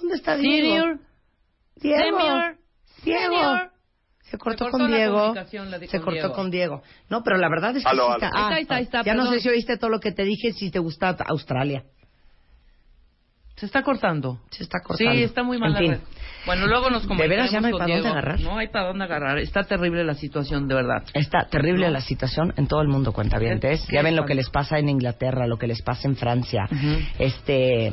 ¿Dónde 0.00 0.16
está 0.16 0.36
Diego? 0.36 0.66
Senior. 0.76 0.98
Diego. 1.76 2.18
Senior. 2.18 2.56
Diego. 3.04 3.22
Senior. 3.34 3.70
Se 4.30 4.38
cortó, 4.38 4.64
Se 4.64 4.70
cortó 4.70 4.78
con 4.84 4.92
Diego. 4.92 5.34
la 5.34 5.44
Se 5.46 5.56
con 5.98 6.00
cortó 6.00 6.10
Diego. 6.12 6.32
con 6.34 6.50
Diego. 6.50 6.82
No, 7.08 7.22
pero 7.22 7.36
la 7.36 7.48
verdad 7.48 7.76
es 7.76 7.84
que 7.84 7.88
Aló, 7.88 8.14
sí 8.18 8.24
aló. 8.24 8.32
ah, 8.34 8.40
está, 8.42 8.54
ahí 8.56 8.62
está, 8.62 8.74
ahí 8.76 8.82
está, 8.84 9.02
ya 9.02 9.14
no 9.14 9.22
perdón. 9.24 9.34
sé 9.34 9.40
si 9.42 9.48
oíste 9.50 9.76
todo 9.76 9.90
lo 9.90 10.00
que 10.00 10.12
te 10.12 10.24
dije, 10.24 10.52
si 10.52 10.70
te 10.70 10.78
gusta 10.78 11.16
Australia. 11.28 11.84
Se 13.56 13.66
está 13.66 13.82
cortando. 13.82 14.40
Se 14.50 14.64
está 14.64 14.80
cortando. 14.80 15.12
Sí, 15.14 15.22
está 15.22 15.42
muy 15.42 15.58
mal 15.58 15.68
En 15.68 15.72
la 15.74 15.78
fin. 15.78 15.90
red. 15.92 16.00
Bueno, 16.46 16.66
luego 16.66 16.90
nos 16.90 17.06
¿De 17.08 17.28
veras 17.28 17.50
ya 17.50 17.60
no 17.60 17.68
hay 17.68 17.72
para 17.72 17.86
dónde 17.94 18.08
agarrar? 18.08 18.40
No 18.40 18.58
hay 18.58 18.68
para 18.68 18.86
dónde 18.88 19.04
agarrar. 19.04 19.38
Está 19.38 19.62
terrible 19.64 20.04
la 20.04 20.14
situación, 20.14 20.68
de 20.68 20.74
verdad. 20.74 21.02
Está 21.14 21.46
terrible 21.48 21.86
No. 21.86 21.92
la 21.92 22.00
situación 22.00 22.52
en 22.56 22.66
todo 22.66 22.82
el 22.82 22.88
mundo, 22.88 23.12
cuentavientes. 23.12 23.80
¿Qué- 23.82 23.86
qué 23.88 23.94
Ya 23.96 24.02
ven 24.02 24.16
lo 24.16 24.24
que 24.26 24.34
les 24.34 24.50
pasa 24.50 24.78
en 24.78 24.88
Inglaterra, 24.88 25.46
lo 25.46 25.56
que 25.56 25.66
les 25.66 25.80
pasa 25.82 26.06
en 26.08 26.16
Francia. 26.16 26.68
Este, 27.18 27.92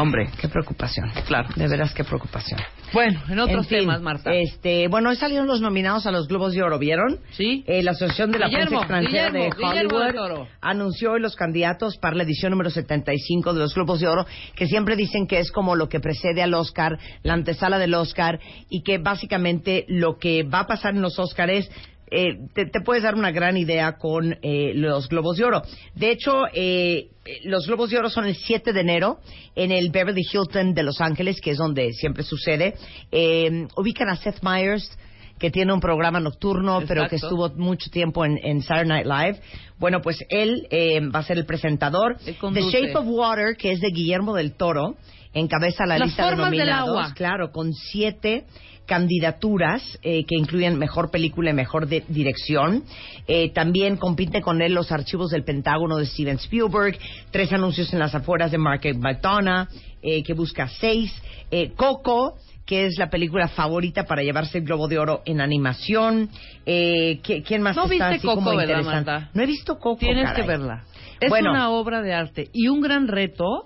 Hombre, 0.00 0.30
qué 0.40 0.48
preocupación. 0.48 1.10
claro. 1.26 1.48
De 1.54 1.68
veras 1.68 1.92
qué 1.92 2.04
preocupación. 2.04 2.58
Bueno, 2.92 3.20
en 3.28 3.38
otros 3.38 3.64
En 3.64 3.68
fin, 3.68 3.78
temas, 3.80 4.00
Marta. 4.00 4.32
Este, 4.34 4.88
bueno, 4.88 5.10
hoy 5.10 5.16
salieron 5.16 5.46
los 5.46 5.60
nominados 5.60 6.06
a 6.06 6.10
los 6.10 6.26
Globos 6.26 6.54
de 6.54 6.62
Oro, 6.62 6.78
¿vieron? 6.78 7.20
Sí. 7.32 7.62
Eh, 7.66 7.82
la 7.82 7.92
Asociación 7.92 8.30
de 8.32 8.38
la 8.38 8.46
Guillermo, 8.48 8.80
Prensa 8.80 9.00
Extranjera 9.00 9.28
Guillermo, 9.30 9.56
de 9.56 9.80
Hollywood 9.80 10.14
Toro. 10.14 10.48
anunció 10.60 11.12
hoy 11.12 11.20
los 11.20 11.36
candidatos 11.36 11.98
para 11.98 12.16
la 12.16 12.22
edición 12.24 12.50
número 12.50 12.70
75 12.70 13.52
de 13.54 13.60
los 13.60 13.74
Globos 13.74 14.00
de 14.00 14.08
Oro, 14.08 14.26
que 14.56 14.66
siempre 14.66 14.96
dicen 14.96 15.26
que 15.26 15.38
es 15.38 15.52
como 15.52 15.76
lo 15.76 15.88
que 15.88 16.00
precede 16.00 16.42
al 16.42 16.54
Oscar, 16.54 16.98
la 17.22 17.34
antesala 17.34 17.78
del 17.78 17.94
Oscar, 17.94 18.40
y 18.68 18.82
que 18.82 18.98
básicamente 18.98 19.84
lo 19.88 20.18
que 20.18 20.42
va 20.42 20.60
a 20.60 20.66
pasar 20.66 20.94
en 20.94 21.02
los 21.02 21.18
Oscars 21.18 21.68
eh, 22.10 22.38
te, 22.54 22.66
te 22.66 22.80
puedes 22.80 23.02
dar 23.02 23.14
una 23.14 23.30
gran 23.30 23.56
idea 23.56 23.96
con 23.98 24.36
eh, 24.42 24.72
los 24.74 25.08
Globos 25.08 25.36
de 25.36 25.44
Oro. 25.44 25.62
De 25.94 26.10
hecho, 26.10 26.44
eh, 26.52 27.08
los 27.44 27.66
Globos 27.66 27.90
de 27.90 27.98
Oro 27.98 28.10
son 28.10 28.26
el 28.26 28.34
7 28.36 28.72
de 28.72 28.80
enero 28.80 29.18
en 29.54 29.70
el 29.72 29.90
Beverly 29.90 30.22
Hilton 30.30 30.74
de 30.74 30.82
Los 30.82 31.00
Ángeles, 31.00 31.40
que 31.40 31.50
es 31.52 31.58
donde 31.58 31.92
siempre 31.92 32.22
sucede. 32.22 32.74
Eh, 33.12 33.66
ubican 33.76 34.08
a 34.08 34.16
Seth 34.16 34.42
Meyers, 34.42 34.90
que 35.38 35.50
tiene 35.50 35.72
un 35.72 35.80
programa 35.80 36.20
nocturno, 36.20 36.82
pero 36.86 37.08
que 37.08 37.16
estuvo 37.16 37.48
mucho 37.56 37.90
tiempo 37.90 38.26
en, 38.26 38.38
en 38.42 38.60
Saturday 38.62 39.04
Night 39.04 39.06
Live. 39.06 39.40
Bueno, 39.78 40.02
pues 40.02 40.18
él 40.28 40.66
eh, 40.70 41.00
va 41.00 41.20
a 41.20 41.22
ser 41.22 41.38
el 41.38 41.46
presentador. 41.46 42.18
Él 42.26 42.36
The. 42.38 42.60
Shape 42.60 42.96
of 42.96 43.06
Water, 43.06 43.56
que 43.56 43.72
es 43.72 43.80
de 43.80 43.88
Guillermo 43.88 44.34
del 44.34 44.52
Toro, 44.52 44.96
encabeza 45.32 45.86
la 45.86 45.96
Las 45.98 46.08
lista 46.08 46.24
de 46.24 46.28
formas 46.30 46.50
del 46.50 46.58
nominados. 46.58 46.88
agua. 46.90 47.14
Claro, 47.14 47.52
con 47.52 47.72
siete 47.72 48.44
candidaturas 48.90 49.82
eh, 50.02 50.24
que 50.24 50.34
incluyen 50.36 50.76
mejor 50.76 51.12
película 51.12 51.50
y 51.50 51.52
mejor 51.54 51.86
de- 51.86 52.02
dirección. 52.08 52.82
Eh, 53.28 53.50
también 53.50 53.96
compite 53.96 54.40
con 54.42 54.60
él 54.62 54.74
los 54.74 54.90
archivos 54.90 55.30
del 55.30 55.44
Pentágono 55.44 55.96
de 55.96 56.06
Steven 56.06 56.36
Spielberg, 56.36 56.98
tres 57.30 57.52
anuncios 57.52 57.92
en 57.92 58.00
las 58.00 58.14
afueras 58.16 58.50
de 58.50 58.58
Market 58.58 58.96
McDonough, 58.96 59.68
eh, 60.02 60.22
que 60.24 60.34
busca 60.34 60.66
seis. 60.80 61.12
Eh, 61.52 61.70
Coco, 61.76 62.34
que 62.66 62.86
es 62.86 62.98
la 62.98 63.10
película 63.10 63.46
favorita 63.48 64.04
para 64.04 64.22
llevarse 64.22 64.58
el 64.58 64.64
Globo 64.64 64.88
de 64.88 64.98
Oro 64.98 65.22
en 65.24 65.40
animación. 65.40 66.28
Eh, 66.66 67.20
¿qui- 67.22 67.44
¿Quién 67.44 67.62
más 67.62 67.76
No 67.76 67.82
está 67.84 67.90
viste 67.94 68.04
así 68.16 68.26
Coco, 68.26 68.34
como 68.36 68.50
¿verdad, 68.56 68.78
interesante? 68.78 69.10
Marta? 69.12 69.30
No 69.34 69.42
he 69.42 69.46
visto 69.46 69.78
Coco, 69.78 69.98
Tienes 70.00 70.24
caray. 70.24 70.42
que 70.42 70.48
verla. 70.48 70.84
Es 71.20 71.28
Bueno. 71.28 71.50
una 71.50 71.70
obra 71.70 72.02
de 72.02 72.12
arte 72.14 72.48
y 72.52 72.68
un 72.68 72.80
gran 72.80 73.06
reto 73.06 73.64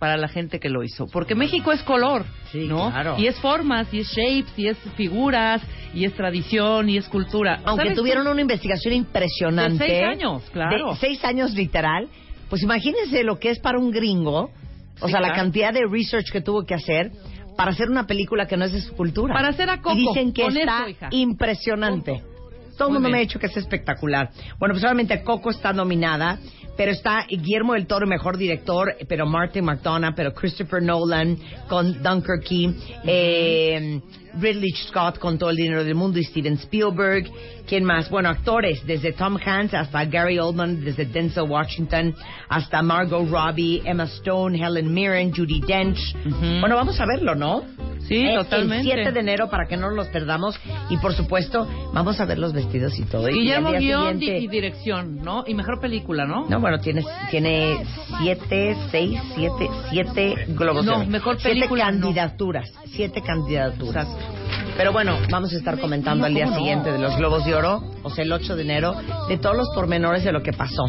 para 0.00 0.16
la 0.16 0.26
gente 0.28 0.58
que 0.58 0.68
lo 0.70 0.82
hizo. 0.82 1.06
Porque 1.06 1.36
México 1.36 1.70
es 1.70 1.82
color, 1.84 2.24
Sí, 2.50 2.66
¿no? 2.66 2.90
claro. 2.90 3.14
Y 3.18 3.28
es 3.28 3.38
formas, 3.38 3.86
y 3.94 4.00
es 4.00 4.08
shapes, 4.08 4.52
y 4.58 4.66
es 4.66 4.76
figuras, 4.96 5.62
y 5.94 6.04
es 6.06 6.14
tradición, 6.14 6.88
y 6.88 6.96
es 6.96 7.08
cultura. 7.08 7.60
Aunque 7.64 7.84
¿Sabes 7.84 7.98
tuvieron 7.98 8.26
una 8.26 8.40
investigación 8.40 8.94
impresionante. 8.94 9.84
De 9.84 9.90
seis 9.90 10.02
años, 10.02 10.42
claro. 10.52 10.92
De 10.94 10.96
seis 10.96 11.22
años 11.24 11.52
literal. 11.52 12.08
Pues 12.48 12.62
imagínense 12.62 13.22
lo 13.22 13.38
que 13.38 13.50
es 13.50 13.60
para 13.60 13.78
un 13.78 13.92
gringo. 13.92 14.50
O 15.02 15.06
Sí, 15.06 15.12
sea, 15.12 15.20
la 15.20 15.32
cantidad 15.34 15.72
de 15.72 15.82
research 15.88 16.30
que 16.32 16.40
tuvo 16.40 16.64
que 16.64 16.74
hacer 16.74 17.12
para 17.56 17.70
hacer 17.72 17.88
una 17.90 18.06
película 18.06 18.46
que 18.46 18.56
no 18.56 18.64
es 18.64 18.72
de 18.72 18.80
su 18.80 18.94
cultura. 18.94 19.34
Para 19.34 19.48
hacer 19.48 19.68
a 19.70 19.82
Coco, 19.82 19.96
Y 19.96 20.06
dicen 20.08 20.32
que 20.32 20.42
con 20.42 20.56
está 20.56 20.86
eso, 20.88 21.06
impresionante. 21.10 22.22
Todo 22.76 22.88
el 22.88 22.94
mundo 22.94 23.08
me 23.08 23.18
ha 23.18 23.20
dicho 23.20 23.38
que 23.38 23.46
es 23.46 23.56
espectacular. 23.56 24.30
Bueno, 24.58 24.74
pues 24.74 24.84
obviamente 24.84 25.22
Coco 25.22 25.50
está 25.50 25.72
nominada, 25.72 26.38
pero 26.76 26.92
está 26.92 27.26
Guillermo 27.28 27.74
del 27.74 27.86
Toro, 27.86 28.06
mejor 28.06 28.36
director, 28.36 28.96
pero 29.08 29.26
Martin 29.26 29.64
McDonough, 29.64 30.14
pero 30.14 30.32
Christopher 30.32 30.82
Nolan 30.82 31.36
con 31.68 32.02
Dunkirk, 32.02 32.46
eh, 33.04 34.00
Ridley 34.38 34.70
Scott 34.88 35.18
con 35.18 35.38
todo 35.38 35.50
el 35.50 35.56
dinero 35.56 35.84
del 35.84 35.94
mundo 35.94 36.18
y 36.18 36.24
Steven 36.24 36.54
Spielberg. 36.54 37.30
¿Quién 37.70 37.84
más? 37.84 38.10
Bueno, 38.10 38.28
actores, 38.30 38.84
desde 38.84 39.12
Tom 39.12 39.36
Hanks 39.42 39.74
hasta 39.74 40.04
Gary 40.04 40.40
Oldman, 40.40 40.84
desde 40.84 41.04
Denzel 41.04 41.44
Washington 41.48 42.16
hasta 42.48 42.82
Margot 42.82 43.30
Robbie, 43.30 43.80
Emma 43.84 44.04
Stone, 44.04 44.58
Helen 44.58 44.92
Mirren, 44.92 45.32
Judy 45.32 45.60
Dench. 45.60 46.16
Bueno, 46.60 46.74
vamos 46.74 46.98
a 47.00 47.04
verlo, 47.06 47.36
¿no? 47.36 47.62
Sí, 48.08 48.26
Es 48.26 48.34
totalmente. 48.34 48.88
El 48.90 48.96
7 49.04 49.12
de 49.12 49.20
enero 49.20 49.48
para 49.50 49.66
que 49.68 49.76
no 49.76 49.88
los 49.90 50.08
perdamos. 50.08 50.58
Y 50.88 50.96
por 50.96 51.12
supuesto, 51.14 51.68
vamos 51.94 52.18
a 52.18 52.24
ver 52.24 52.38
los 52.40 52.52
vestidos 52.52 52.98
y 52.98 53.04
todo. 53.04 53.28
Y 53.28 53.34
Guillermo 53.34 53.70
día 53.70 53.78
guion 53.78 54.18
siguiente- 54.18 54.38
y 54.40 54.48
dirección, 54.48 55.22
¿no? 55.22 55.44
Y 55.46 55.54
mejor 55.54 55.78
película, 55.80 56.26
¿no? 56.26 56.46
No, 56.48 56.58
bueno, 56.58 56.80
tiene, 56.80 57.04
tiene 57.30 57.84
siete, 58.18 58.74
seis, 58.90 59.20
siete, 59.36 59.68
siete 59.90 60.46
globos. 60.48 60.84
No, 60.84 61.04
mejor 61.06 61.36
Siete 61.40 61.54
película, 61.54 61.92
no. 61.92 62.00
candidaturas. 62.06 62.72
Siete 62.86 63.22
candidaturas. 63.22 64.08
Exacto. 64.08 64.69
Pero 64.80 64.94
bueno, 64.94 65.18
vamos 65.30 65.52
a 65.52 65.58
estar 65.58 65.78
comentando 65.78 66.20
No, 66.22 66.26
al 66.28 66.32
día 66.32 66.44
¿cómo 66.44 66.56
no? 66.56 66.60
siguiente 66.62 66.90
de 66.90 66.98
los 66.98 67.14
Globos 67.18 67.44
de 67.44 67.54
Oro, 67.54 67.82
o 68.02 68.08
sea, 68.08 68.24
el 68.24 68.32
8 68.32 68.56
de 68.56 68.62
enero, 68.62 68.94
de 69.28 69.36
todos 69.36 69.54
los 69.54 69.68
pormenores 69.74 70.24
de 70.24 70.32
lo 70.32 70.42
que 70.42 70.54
pasó. 70.54 70.84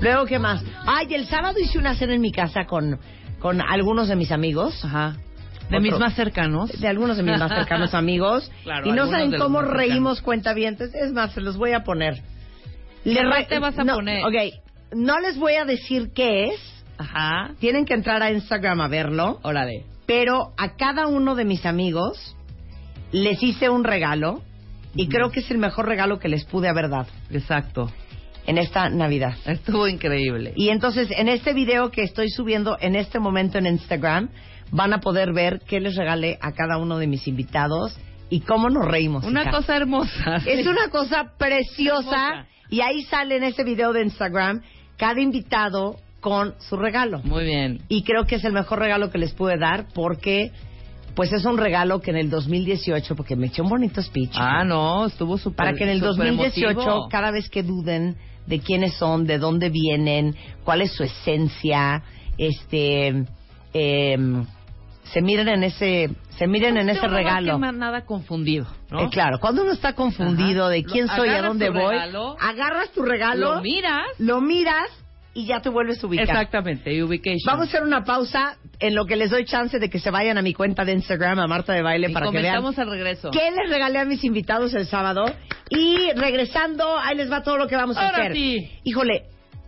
Luego, 0.00 0.24
¿qué 0.26 0.40
más? 0.40 0.64
Ay, 0.84 1.14
el 1.14 1.26
sábado 1.26 1.56
hice 1.60 1.78
una 1.78 1.94
cena 1.94 2.14
en 2.14 2.20
mi 2.22 2.32
casa 2.32 2.64
con, 2.66 2.98
con 3.38 3.60
algunos 3.62 4.08
de 4.08 4.16
mis 4.16 4.32
amigos. 4.32 4.84
Ajá. 4.84 5.14
De 5.70 5.78
mis 5.78 5.96
más 5.96 6.14
cercanos. 6.16 6.72
de 6.72 6.88
algunos 6.88 7.16
de 7.18 7.22
mis 7.22 7.38
más 7.38 7.52
cercanos 7.52 7.94
amigos 7.94 8.50
Claro, 8.64 8.88
y 8.88 8.90
no 8.90 9.06
saben 9.06 9.38
cómo 9.38 9.62
reímos 9.62 10.22
cuentavientes. 10.22 10.92
Es 10.92 11.12
más, 11.12 11.30
se 11.32 11.40
los 11.40 11.56
voy 11.56 11.72
a 11.72 11.84
poner. 11.84 12.14
¿Qué 13.04 13.14
re- 13.14 13.28
más 13.28 13.46
te 13.46 13.60
vas 13.60 13.78
a 13.78 13.84
no, 13.84 13.94
poner? 13.94 14.24
Ok, 14.24 14.54
no 14.96 15.20
les 15.20 15.38
voy 15.38 15.54
a 15.54 15.64
decir 15.64 16.10
qué 16.12 16.46
es. 16.46 16.84
Ajá. 16.98 17.52
Tienen 17.60 17.84
que 17.84 17.94
entrar 17.94 18.24
a 18.24 18.32
Instagram 18.32 18.80
a 18.80 18.88
verlo. 18.88 19.38
Órale. 19.44 19.84
Pero 20.04 20.52
a 20.58 20.74
cada 20.76 21.06
uno 21.06 21.36
de 21.36 21.44
mis 21.44 21.64
amigos 21.64 22.32
les 23.12 23.42
hice 23.42 23.68
un 23.70 23.84
regalo 23.84 24.42
y 24.94 25.08
creo 25.08 25.30
que 25.30 25.40
es 25.40 25.50
el 25.50 25.58
mejor 25.58 25.86
regalo 25.86 26.18
que 26.18 26.28
les 26.28 26.44
pude 26.44 26.68
haber 26.68 26.88
dado 26.88 27.06
Exacto. 27.30 27.90
en 28.46 28.58
esta 28.58 28.88
Navidad. 28.88 29.34
Estuvo 29.44 29.86
increíble. 29.88 30.52
Y 30.56 30.70
entonces, 30.70 31.08
en 31.10 31.28
este 31.28 31.52
video 31.52 31.90
que 31.90 32.02
estoy 32.02 32.30
subiendo 32.30 32.76
en 32.80 32.96
este 32.96 33.18
momento 33.18 33.58
en 33.58 33.66
Instagram, 33.66 34.30
van 34.70 34.92
a 34.92 35.00
poder 35.00 35.32
ver 35.32 35.60
qué 35.68 35.80
les 35.80 35.96
regalé 35.96 36.38
a 36.40 36.52
cada 36.52 36.78
uno 36.78 36.98
de 36.98 37.06
mis 37.06 37.28
invitados 37.28 37.96
y 38.30 38.40
cómo 38.40 38.68
nos 38.70 38.86
reímos. 38.86 39.24
Una 39.24 39.42
hija. 39.42 39.50
cosa 39.52 39.76
hermosa. 39.76 40.36
Es 40.46 40.66
una 40.66 40.88
cosa 40.88 41.32
preciosa 41.38 42.28
Hermosa. 42.30 42.46
y 42.70 42.80
ahí 42.80 43.02
sale 43.04 43.36
en 43.36 43.44
ese 43.44 43.62
video 43.64 43.92
de 43.92 44.02
Instagram 44.02 44.62
cada 44.96 45.20
invitado 45.20 45.96
con 46.20 46.54
su 46.58 46.76
regalo. 46.76 47.20
Muy 47.22 47.44
bien. 47.44 47.82
Y 47.88 48.02
creo 48.02 48.24
que 48.26 48.36
es 48.36 48.44
el 48.44 48.52
mejor 48.52 48.78
regalo 48.80 49.10
que 49.10 49.18
les 49.18 49.32
pude 49.34 49.58
dar 49.58 49.86
porque 49.94 50.50
pues 51.16 51.32
es 51.32 51.44
un 51.46 51.56
regalo 51.56 52.00
que 52.00 52.10
en 52.10 52.18
el 52.18 52.30
2018, 52.30 53.16
porque 53.16 53.34
me 53.36 53.46
eché 53.46 53.62
un 53.62 53.70
bonito 53.70 54.02
speech. 54.02 54.34
Ah, 54.36 54.64
no, 54.64 55.06
estuvo 55.06 55.38
súper 55.38 55.56
para 55.56 55.72
que 55.72 55.84
en 55.84 55.90
el 55.90 55.98
súper 56.00 56.26
2018, 56.28 56.70
emotivo. 56.72 57.08
cada 57.08 57.30
vez 57.30 57.48
que 57.48 57.62
duden 57.62 58.16
de 58.46 58.60
quiénes 58.60 58.94
son, 58.94 59.26
de 59.26 59.38
dónde 59.38 59.70
vienen, 59.70 60.36
cuál 60.62 60.82
es 60.82 60.92
su 60.92 61.02
esencia, 61.02 62.02
este, 62.36 63.24
em, 63.72 64.44
se 65.04 65.22
miren 65.22 65.48
en 65.48 65.64
ese, 65.64 66.10
se 66.36 66.46
miren 66.46 66.76
en 66.76 66.90
ese 66.90 67.06
no 67.06 67.14
regalo. 67.14 67.52
quema 67.54 67.72
nada 67.72 68.04
confundido, 68.04 68.66
¿no? 68.90 69.00
Eh, 69.00 69.08
claro, 69.10 69.38
cuando 69.40 69.62
uno 69.62 69.72
está 69.72 69.94
confundido 69.94 70.64
Ajá. 70.64 70.72
de 70.72 70.84
quién 70.84 71.08
soy, 71.08 71.30
a 71.30 71.40
dónde 71.40 71.70
voy, 71.70 71.94
regalo, 71.94 72.36
agarras 72.38 72.90
tu 72.92 73.02
regalo, 73.02 73.54
Lo 73.56 73.62
miras 73.62 74.04
lo 74.18 74.40
miras 74.42 74.88
y 75.36 75.44
ya 75.44 75.60
te 75.60 75.68
vuelves 75.68 76.02
a 76.02 76.06
ubicar. 76.06 76.24
Exactamente, 76.26 77.02
ubication. 77.02 77.42
Vamos 77.44 77.66
a 77.66 77.68
hacer 77.68 77.82
una 77.82 78.04
pausa 78.04 78.56
en 78.80 78.94
lo 78.94 79.04
que 79.04 79.16
les 79.16 79.30
doy 79.30 79.44
chance 79.44 79.78
de 79.78 79.90
que 79.90 79.98
se 79.98 80.10
vayan 80.10 80.38
a 80.38 80.42
mi 80.42 80.54
cuenta 80.54 80.82
de 80.86 80.92
Instagram, 80.92 81.38
a 81.40 81.46
Marta 81.46 81.74
de 81.74 81.82
Baile, 81.82 82.08
Y 82.08 82.12
para 82.14 82.30
que 82.30 82.38
vean 82.40 82.64
al 82.64 82.90
regreso. 82.90 83.30
qué 83.32 83.50
les 83.50 83.68
regalé 83.68 83.98
a 83.98 84.06
mis 84.06 84.24
invitados 84.24 84.72
el 84.74 84.86
sábado. 84.86 85.26
Y 85.68 86.10
regresando, 86.16 86.98
ahí 86.98 87.16
les 87.16 87.30
va 87.30 87.42
todo 87.42 87.58
lo 87.58 87.66
que 87.68 87.76
vamos 87.76 87.98
a 87.98 88.06
Ahora 88.06 88.18
hacer. 88.24 88.32
sí. 88.32 88.70
Híjole, 88.84 89.24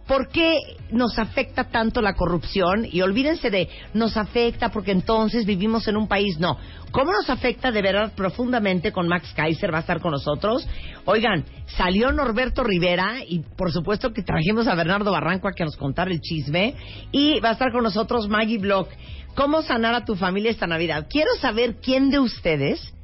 ¿por 0.08 0.28
qué 0.28 0.58
nos 0.90 1.18
afecta 1.18 1.64
tanto 1.64 2.00
la 2.00 2.14
corrupción? 2.14 2.86
Y 2.90 3.02
olvídense 3.02 3.50
de 3.50 3.68
nos 3.94 4.16
afecta 4.16 4.70
porque 4.70 4.90
entonces 4.90 5.44
vivimos 5.44 5.86
en 5.86 5.96
un 5.96 6.08
país. 6.08 6.38
No. 6.40 6.58
¿Cómo 6.90 7.12
nos 7.12 7.28
afecta 7.28 7.70
de 7.70 7.82
verdad 7.82 8.12
profundamente 8.16 8.90
con 8.90 9.06
Max 9.06 9.32
Kaiser? 9.36 9.72
Va 9.72 9.78
a 9.78 9.82
estar 9.82 10.00
con 10.00 10.12
nosotros. 10.12 10.66
Oigan, 11.04 11.44
salió 11.66 12.10
Norberto 12.10 12.64
Rivera 12.64 13.18
y 13.28 13.40
por 13.40 13.70
supuesto 13.70 14.12
que 14.12 14.22
trajimos 14.22 14.66
a 14.66 14.74
Bernardo 14.74 15.12
Barranco 15.12 15.46
a 15.46 15.52
que 15.52 15.64
nos 15.64 15.76
contara 15.76 16.10
el 16.10 16.20
chisme. 16.20 16.74
Y 17.12 17.38
va 17.40 17.50
a 17.50 17.52
estar 17.52 17.70
con 17.70 17.84
nosotros 17.84 18.28
Maggie 18.28 18.58
Block. 18.58 18.88
¿Cómo 19.34 19.62
sanar 19.62 19.94
a 19.94 20.04
tu 20.04 20.16
familia 20.16 20.50
esta 20.50 20.66
Navidad? 20.66 21.06
Quiero 21.08 21.30
saber 21.40 21.76
quién 21.80 22.10
de 22.10 22.18
ustedes 22.18 22.94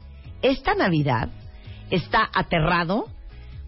esta 0.43 0.75
Navidad 0.75 1.29
está 1.91 2.29
aterrado 2.35 3.07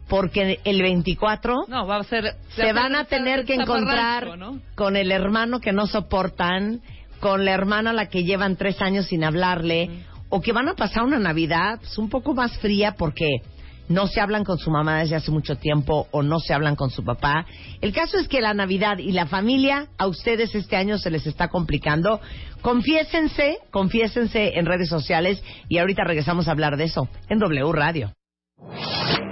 porque 0.09 0.61
el 0.65 0.83
24 0.83 1.65
No, 1.69 1.87
va 1.87 1.97
a 1.97 2.05
ser... 2.05 2.35
se 2.55 2.73
van 2.73 2.95
a 2.95 3.05
tener 3.05 3.45
que 3.45 3.55
encontrar 3.55 4.29
con 4.75 4.97
el 4.97 5.11
hermano 5.11 5.61
que 5.61 5.73
no 5.73 5.87
soportan, 5.87 6.81
con 7.21 7.45
la 7.45 7.53
hermana 7.53 7.91
a 7.91 7.95
la 7.95 8.09
que 8.09 8.25
llevan 8.25 8.57
tres 8.57 8.81
años 8.81 9.07
sin 9.07 9.25
hablarle, 9.25 10.05
o 10.29 10.41
que 10.41 10.53
van 10.53 10.69
a 10.69 10.75
pasar 10.75 11.05
una 11.05 11.19
Navidad 11.19 11.79
pues, 11.81 11.99
un 11.99 12.09
poco 12.09 12.35
más 12.35 12.57
fría 12.59 12.95
porque 12.97 13.41
no 13.89 14.07
se 14.09 14.21
hablan 14.21 14.45
con 14.45 14.59
su 14.59 14.71
mamá 14.71 14.99
desde 14.99 15.17
hace 15.17 15.31
mucho 15.31 15.57
tiempo 15.57 16.09
o 16.11 16.23
no 16.23 16.41
se 16.41 16.53
hablan 16.53 16.75
con 16.75 16.91
su 16.91 17.05
papá. 17.05 17.47
El 17.81 17.93
caso 17.93 18.19
es 18.19 18.27
que 18.29 18.41
la 18.41 18.53
Navidad 18.55 18.99
y 18.99 19.13
la 19.13 19.27
familia 19.27 19.89
a 19.97 20.07
ustedes 20.09 20.55
este 20.55 20.77
año 20.77 20.99
se 20.99 21.11
les 21.11 21.27
está 21.27 21.49
complicando. 21.49 22.21
Confiésense, 22.63 23.59
confiésense 23.71 24.59
en 24.59 24.67
redes 24.67 24.89
sociales 24.89 25.43
y 25.69 25.79
ahorita 25.79 26.03
regresamos 26.05 26.49
a 26.49 26.51
hablar 26.51 26.77
de 26.77 26.85
eso 26.85 27.09
en 27.29 27.39
W 27.39 27.73
Radio. 27.73 28.13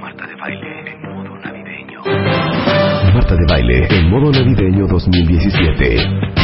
Marta 0.00 0.23
Baile 0.44 0.92
en 0.92 1.00
modo 1.00 1.38
navideño. 1.38 2.02
Marta 3.14 3.34
de 3.34 3.46
Baile 3.48 3.88
en 3.88 4.10
modo 4.10 4.30
navideño 4.30 4.86
2017. 4.88 6.43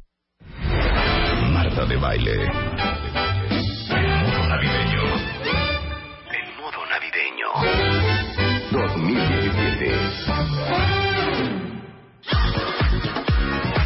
Marta 1.81 1.85
de 1.85 1.97
Baile. 1.97 2.33
En 2.33 2.49
modo 4.21 4.47
navideño. 4.47 5.03
En 6.29 6.45
modo 6.61 6.85
navideño. 6.89 7.47
2017. 8.71 9.95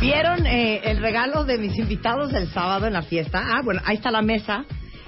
¿Vieron 0.01 0.45
eh, 0.45 0.81
el 0.83 0.97
regalo 0.97 1.45
de 1.45 1.57
mis 1.57 1.77
invitados 1.77 2.31
del 2.31 2.49
sábado 2.49 2.85
en 2.87 2.93
la 2.93 3.01
fiesta? 3.01 3.41
Ah, 3.41 3.61
bueno, 3.63 3.81
ahí 3.85 3.95
está 3.95 4.11
la 4.11 4.21
mesa 4.21 4.65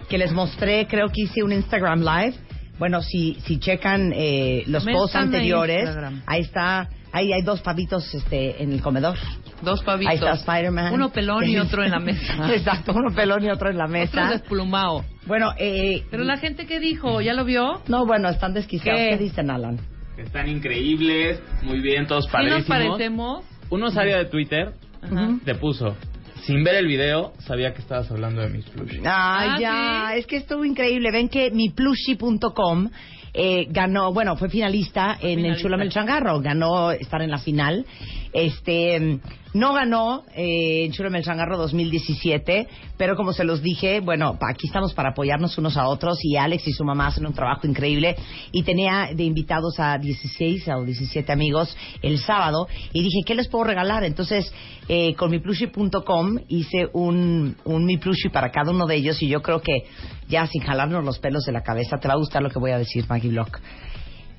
que 0.09 0.17
les 0.17 0.31
mostré, 0.31 0.87
creo 0.87 1.09
que 1.09 1.23
hice 1.23 1.43
un 1.43 1.51
Instagram 1.51 1.99
Live. 2.01 2.35
Bueno, 2.79 3.01
si, 3.01 3.37
si 3.45 3.59
checan 3.59 4.13
eh, 4.15 4.63
los 4.67 4.85
posts 4.85 5.15
anteriores, 5.15 5.89
ahí 6.25 6.41
está, 6.41 6.89
ahí 7.11 7.33
hay 7.33 7.41
dos 7.41 7.59
pavitos 7.61 8.13
este, 8.13 8.63
en 8.63 8.71
el 8.71 8.81
comedor. 8.81 9.17
Dos 9.61 9.81
pavitos. 9.83 10.11
Ahí 10.11 10.17
está 10.17 10.33
Spider-Man. 10.33 10.93
Uno 10.93 11.09
pelón 11.09 11.43
y 11.47 11.57
otro 11.59 11.83
en 11.83 11.91
la 11.91 11.99
mesa. 11.99 12.53
Exacto, 12.53 12.93
uno 12.95 13.13
pelón 13.15 13.43
y 13.43 13.49
otro 13.49 13.69
en 13.69 13.77
la 13.77 13.85
Otro 13.85 13.93
mesa. 13.99 14.29
desplumado. 14.31 15.03
Bueno, 15.25 15.51
eh, 15.57 16.03
Pero 16.11 16.23
la 16.23 16.37
gente 16.37 16.65
que 16.67 16.79
dijo, 16.79 17.21
¿ya 17.21 17.33
lo 17.33 17.43
vio? 17.43 17.81
no, 17.87 18.05
bueno, 18.05 18.29
están 18.29 18.53
desquiciados. 18.53 18.99
¿Qué? 18.99 19.09
¿Qué, 19.11 19.17
dicen, 19.17 19.49
Alan? 19.49 19.79
Están 20.17 20.47
increíbles, 20.49 21.41
muy 21.63 21.79
bien, 21.81 22.07
todos 22.07 22.25
Sí 22.25 22.31
padrísimos. 22.31 22.67
nos 22.69 22.77
parecemos. 22.87 23.43
Un 23.69 23.83
usuario 23.83 24.17
de 24.17 24.25
Twitter 24.25 24.73
Ajá. 25.01 25.37
te 25.43 25.53
puso, 25.55 25.95
sin 26.43 26.63
ver 26.63 26.75
el 26.75 26.87
video, 26.87 27.33
sabía 27.39 27.73
que 27.73 27.81
estabas 27.81 28.09
hablando 28.09 28.41
de 28.41 28.49
mis 28.49 28.65
plushies. 28.65 29.01
Ay, 29.05 29.49
Ah, 29.51 29.57
ya, 29.59 30.09
¿sí? 30.13 30.19
es 30.19 30.25
que 30.27 30.37
estuvo 30.37 30.63
increíble. 30.63 31.11
Ven 31.11 31.27
que 31.29 31.51
mi 31.51 31.69
plushie.com 31.69 32.89
eh, 33.33 33.67
ganó, 33.69 34.11
bueno, 34.13 34.35
fue 34.37 34.49
finalista 34.49 35.17
en 35.21 35.29
el 35.31 35.35
finalista. 35.37 35.61
Chulame 35.61 35.83
el 35.83 35.91
Changarro, 35.91 36.39
ganó 36.39 36.91
estar 36.91 37.21
en 37.21 37.29
la 37.29 37.37
final. 37.37 37.85
Este, 38.33 39.19
no 39.53 39.73
ganó 39.73 40.23
eh, 40.35 40.85
en 40.85 40.91
Chulame 40.91 41.19
el 41.19 41.23
Changarro 41.23 41.57
2017, 41.57 42.67
pero 42.97 43.15
como 43.15 43.33
se 43.33 43.43
los 43.43 43.61
dije, 43.61 44.01
bueno, 44.01 44.37
aquí 44.47 44.67
estamos 44.67 44.93
para 44.93 45.09
apoyarnos 45.09 45.57
unos 45.57 45.77
a 45.77 45.87
otros 45.87 46.19
y 46.23 46.35
Alex 46.35 46.67
y 46.67 46.73
su 46.73 46.83
mamá 46.83 47.07
hacen 47.07 47.25
un 47.25 47.33
trabajo 47.33 47.65
increíble 47.65 48.15
y 48.51 48.63
tenía 48.63 49.09
de 49.15 49.23
invitados 49.23 49.79
a 49.79 49.97
16 49.97 50.67
o 50.69 50.83
17 50.83 51.31
amigos 51.31 51.75
el 52.01 52.19
sábado 52.19 52.67
y 52.93 53.01
dije, 53.01 53.21
¿qué 53.25 53.35
les 53.35 53.47
puedo 53.47 53.63
regalar? 53.63 54.03
Entonces, 54.03 54.51
eh, 54.89 55.15
con 55.15 55.31
mi 55.31 55.39
plushie.com 55.39 56.37
hice 56.49 56.87
un, 56.93 57.55
un 57.65 57.85
mi 57.85 57.97
plushie 57.97 58.29
para 58.29 58.51
cada 58.51 58.71
uno 58.71 58.85
de 58.85 58.95
ellos 58.95 59.21
y 59.23 59.27
yo 59.27 59.41
creo 59.41 59.61
que 59.61 59.85
ya 60.27 60.45
sin 60.45 60.61
jalarnos 60.61 61.03
los 61.03 61.19
pelos 61.19 61.45
de 61.45 61.51
la 61.51 61.63
cabeza 61.63 61.97
te 61.97 62.07
va 62.07 62.13
a 62.13 62.17
gustar 62.17 62.43
lo 62.43 62.49
que 62.49 62.59
voy 62.59 62.71
a 62.71 62.77
decir, 62.77 63.05
Maggie 63.07 63.29
Block. 63.29 63.59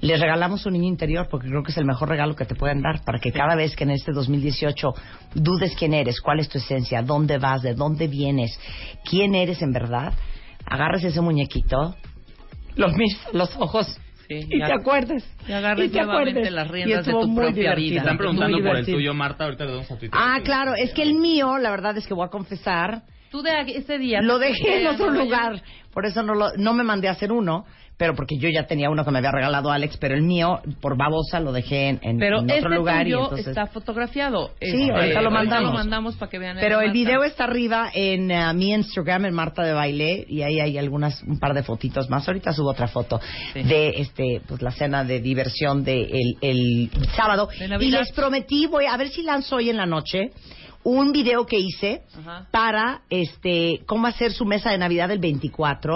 Les 0.00 0.20
regalamos 0.20 0.64
un 0.66 0.74
niño 0.74 0.86
interior 0.88 1.26
porque 1.28 1.48
creo 1.48 1.62
que 1.62 1.72
es 1.72 1.76
el 1.78 1.84
mejor 1.84 2.08
regalo 2.08 2.36
que 2.36 2.44
te 2.44 2.54
pueden 2.54 2.82
dar 2.82 3.04
para 3.04 3.18
que 3.18 3.32
cada 3.32 3.56
vez 3.56 3.74
que 3.74 3.84
en 3.84 3.90
este 3.90 4.12
2018 4.12 4.94
dudes 5.34 5.74
quién 5.76 5.92
eres, 5.92 6.20
cuál 6.20 6.38
es 6.38 6.48
tu 6.48 6.58
esencia, 6.58 7.02
dónde 7.02 7.38
vas, 7.38 7.62
de 7.62 7.74
dónde 7.74 8.06
vienes, 8.06 8.58
quién 9.04 9.34
eres 9.34 9.60
en 9.60 9.72
verdad, 9.72 10.12
agarres 10.66 11.02
ese 11.02 11.20
muñequito, 11.20 11.96
los 12.76 12.92
mires 12.96 13.18
los 13.32 13.54
ojos 13.56 13.98
Sí, 14.28 14.40
y 14.46 14.58
te 14.58 14.72
acuerdes. 14.72 15.24
y 15.48 15.52
agarres 15.52 15.86
y 15.86 15.88
te 15.88 16.02
nuevamente 16.04 16.50
las 16.50 16.68
riendas 16.68 17.06
de 17.06 17.12
tu 17.12 17.34
propia 17.34 17.74
divertido, 17.74 17.88
vida. 17.88 18.00
Están 18.00 18.16
muy 18.16 18.18
preguntando 18.18 18.58
por 18.58 18.76
el 18.76 18.84
tuyo, 18.84 19.14
Marta, 19.14 19.44
ahorita 19.44 19.64
le 19.64 19.70
damos 19.70 19.90
a 19.90 19.96
Twitter. 19.98 20.10
Ah, 20.20 20.38
claro, 20.44 20.74
es 20.74 20.92
que 20.92 21.02
el 21.02 21.14
mío, 21.14 21.56
la 21.56 21.70
verdad 21.70 21.96
es 21.96 22.06
que 22.06 22.12
voy 22.12 22.26
a 22.26 22.28
confesar, 22.28 23.04
Tú 23.30 23.40
de 23.40 23.52
ese 23.74 23.98
día. 23.98 24.20
lo 24.20 24.38
dejé 24.38 24.82
en 24.82 24.86
otro 24.88 25.10
lugar, 25.10 25.62
por 25.94 26.04
eso 26.04 26.22
no, 26.22 26.34
lo, 26.34 26.50
no 26.58 26.74
me 26.74 26.84
mandé 26.84 27.08
a 27.08 27.12
hacer 27.12 27.32
uno, 27.32 27.64
pero 27.98 28.14
porque 28.14 28.38
yo 28.38 28.48
ya 28.48 28.66
tenía 28.66 28.88
uno 28.88 29.04
que 29.04 29.10
me 29.10 29.18
había 29.18 29.32
regalado 29.32 29.70
Alex, 29.70 29.98
pero 29.98 30.14
el 30.14 30.22
mío, 30.22 30.60
por 30.80 30.96
babosa, 30.96 31.40
lo 31.40 31.52
dejé 31.52 31.88
en, 31.88 31.98
en- 32.02 32.18
Pero 32.18 32.38
en 32.38 32.48
este 32.48 32.60
otro 32.66 32.76
lugar. 32.76 33.02
tuyo 33.04 33.22
entonces... 33.24 33.48
está 33.48 33.66
fotografiado. 33.66 34.52
Sí, 34.60 34.88
ahorita 34.88 35.20
lo 35.20 35.30
mandamos. 35.32 35.72
lo 35.72 35.78
mandamos 35.78 36.16
para 36.16 36.30
que 36.30 36.38
vean. 36.38 36.56
Pero 36.60 36.80
el 36.80 36.92
video 36.92 37.24
está 37.24 37.44
arriba 37.44 37.90
en 37.92 38.30
eh, 38.30 38.54
mi 38.54 38.72
Instagram, 38.72 39.26
en 39.26 39.34
Marta 39.34 39.64
de 39.64 39.72
Baile, 39.72 40.24
y 40.28 40.42
ahí 40.42 40.60
hay 40.60 40.78
algunas, 40.78 41.22
un 41.24 41.38
par 41.40 41.54
de 41.54 41.62
fotitos 41.64 42.08
más. 42.08 42.26
Ahorita 42.28 42.52
subo 42.52 42.70
otra 42.70 42.86
foto 42.88 43.20
Sí. 43.52 43.62
de 43.64 43.88
este, 43.96 44.40
pues 44.46 44.62
la 44.62 44.70
cena 44.70 45.02
de 45.04 45.20
diversión 45.20 45.82
de 45.82 46.02
el, 46.02 46.36
el 46.40 46.90
sábado. 47.16 47.48
De 47.58 47.84
y 47.84 47.90
les 47.90 48.12
prometí, 48.12 48.66
voy 48.66 48.86
a 48.86 48.96
ver 48.96 49.08
si 49.08 49.22
lanzo 49.22 49.56
hoy 49.56 49.70
en 49.70 49.76
la 49.76 49.86
noche 49.86 50.30
un 50.84 51.10
video 51.10 51.44
que 51.44 51.58
hice 51.58 52.02
Ajá. 52.16 52.46
para 52.52 53.00
este 53.10 53.80
cómo 53.86 54.06
hacer 54.06 54.32
su 54.32 54.44
mesa 54.44 54.70
de 54.70 54.78
Navidad 54.78 55.10
el 55.10 55.18
24. 55.18 55.94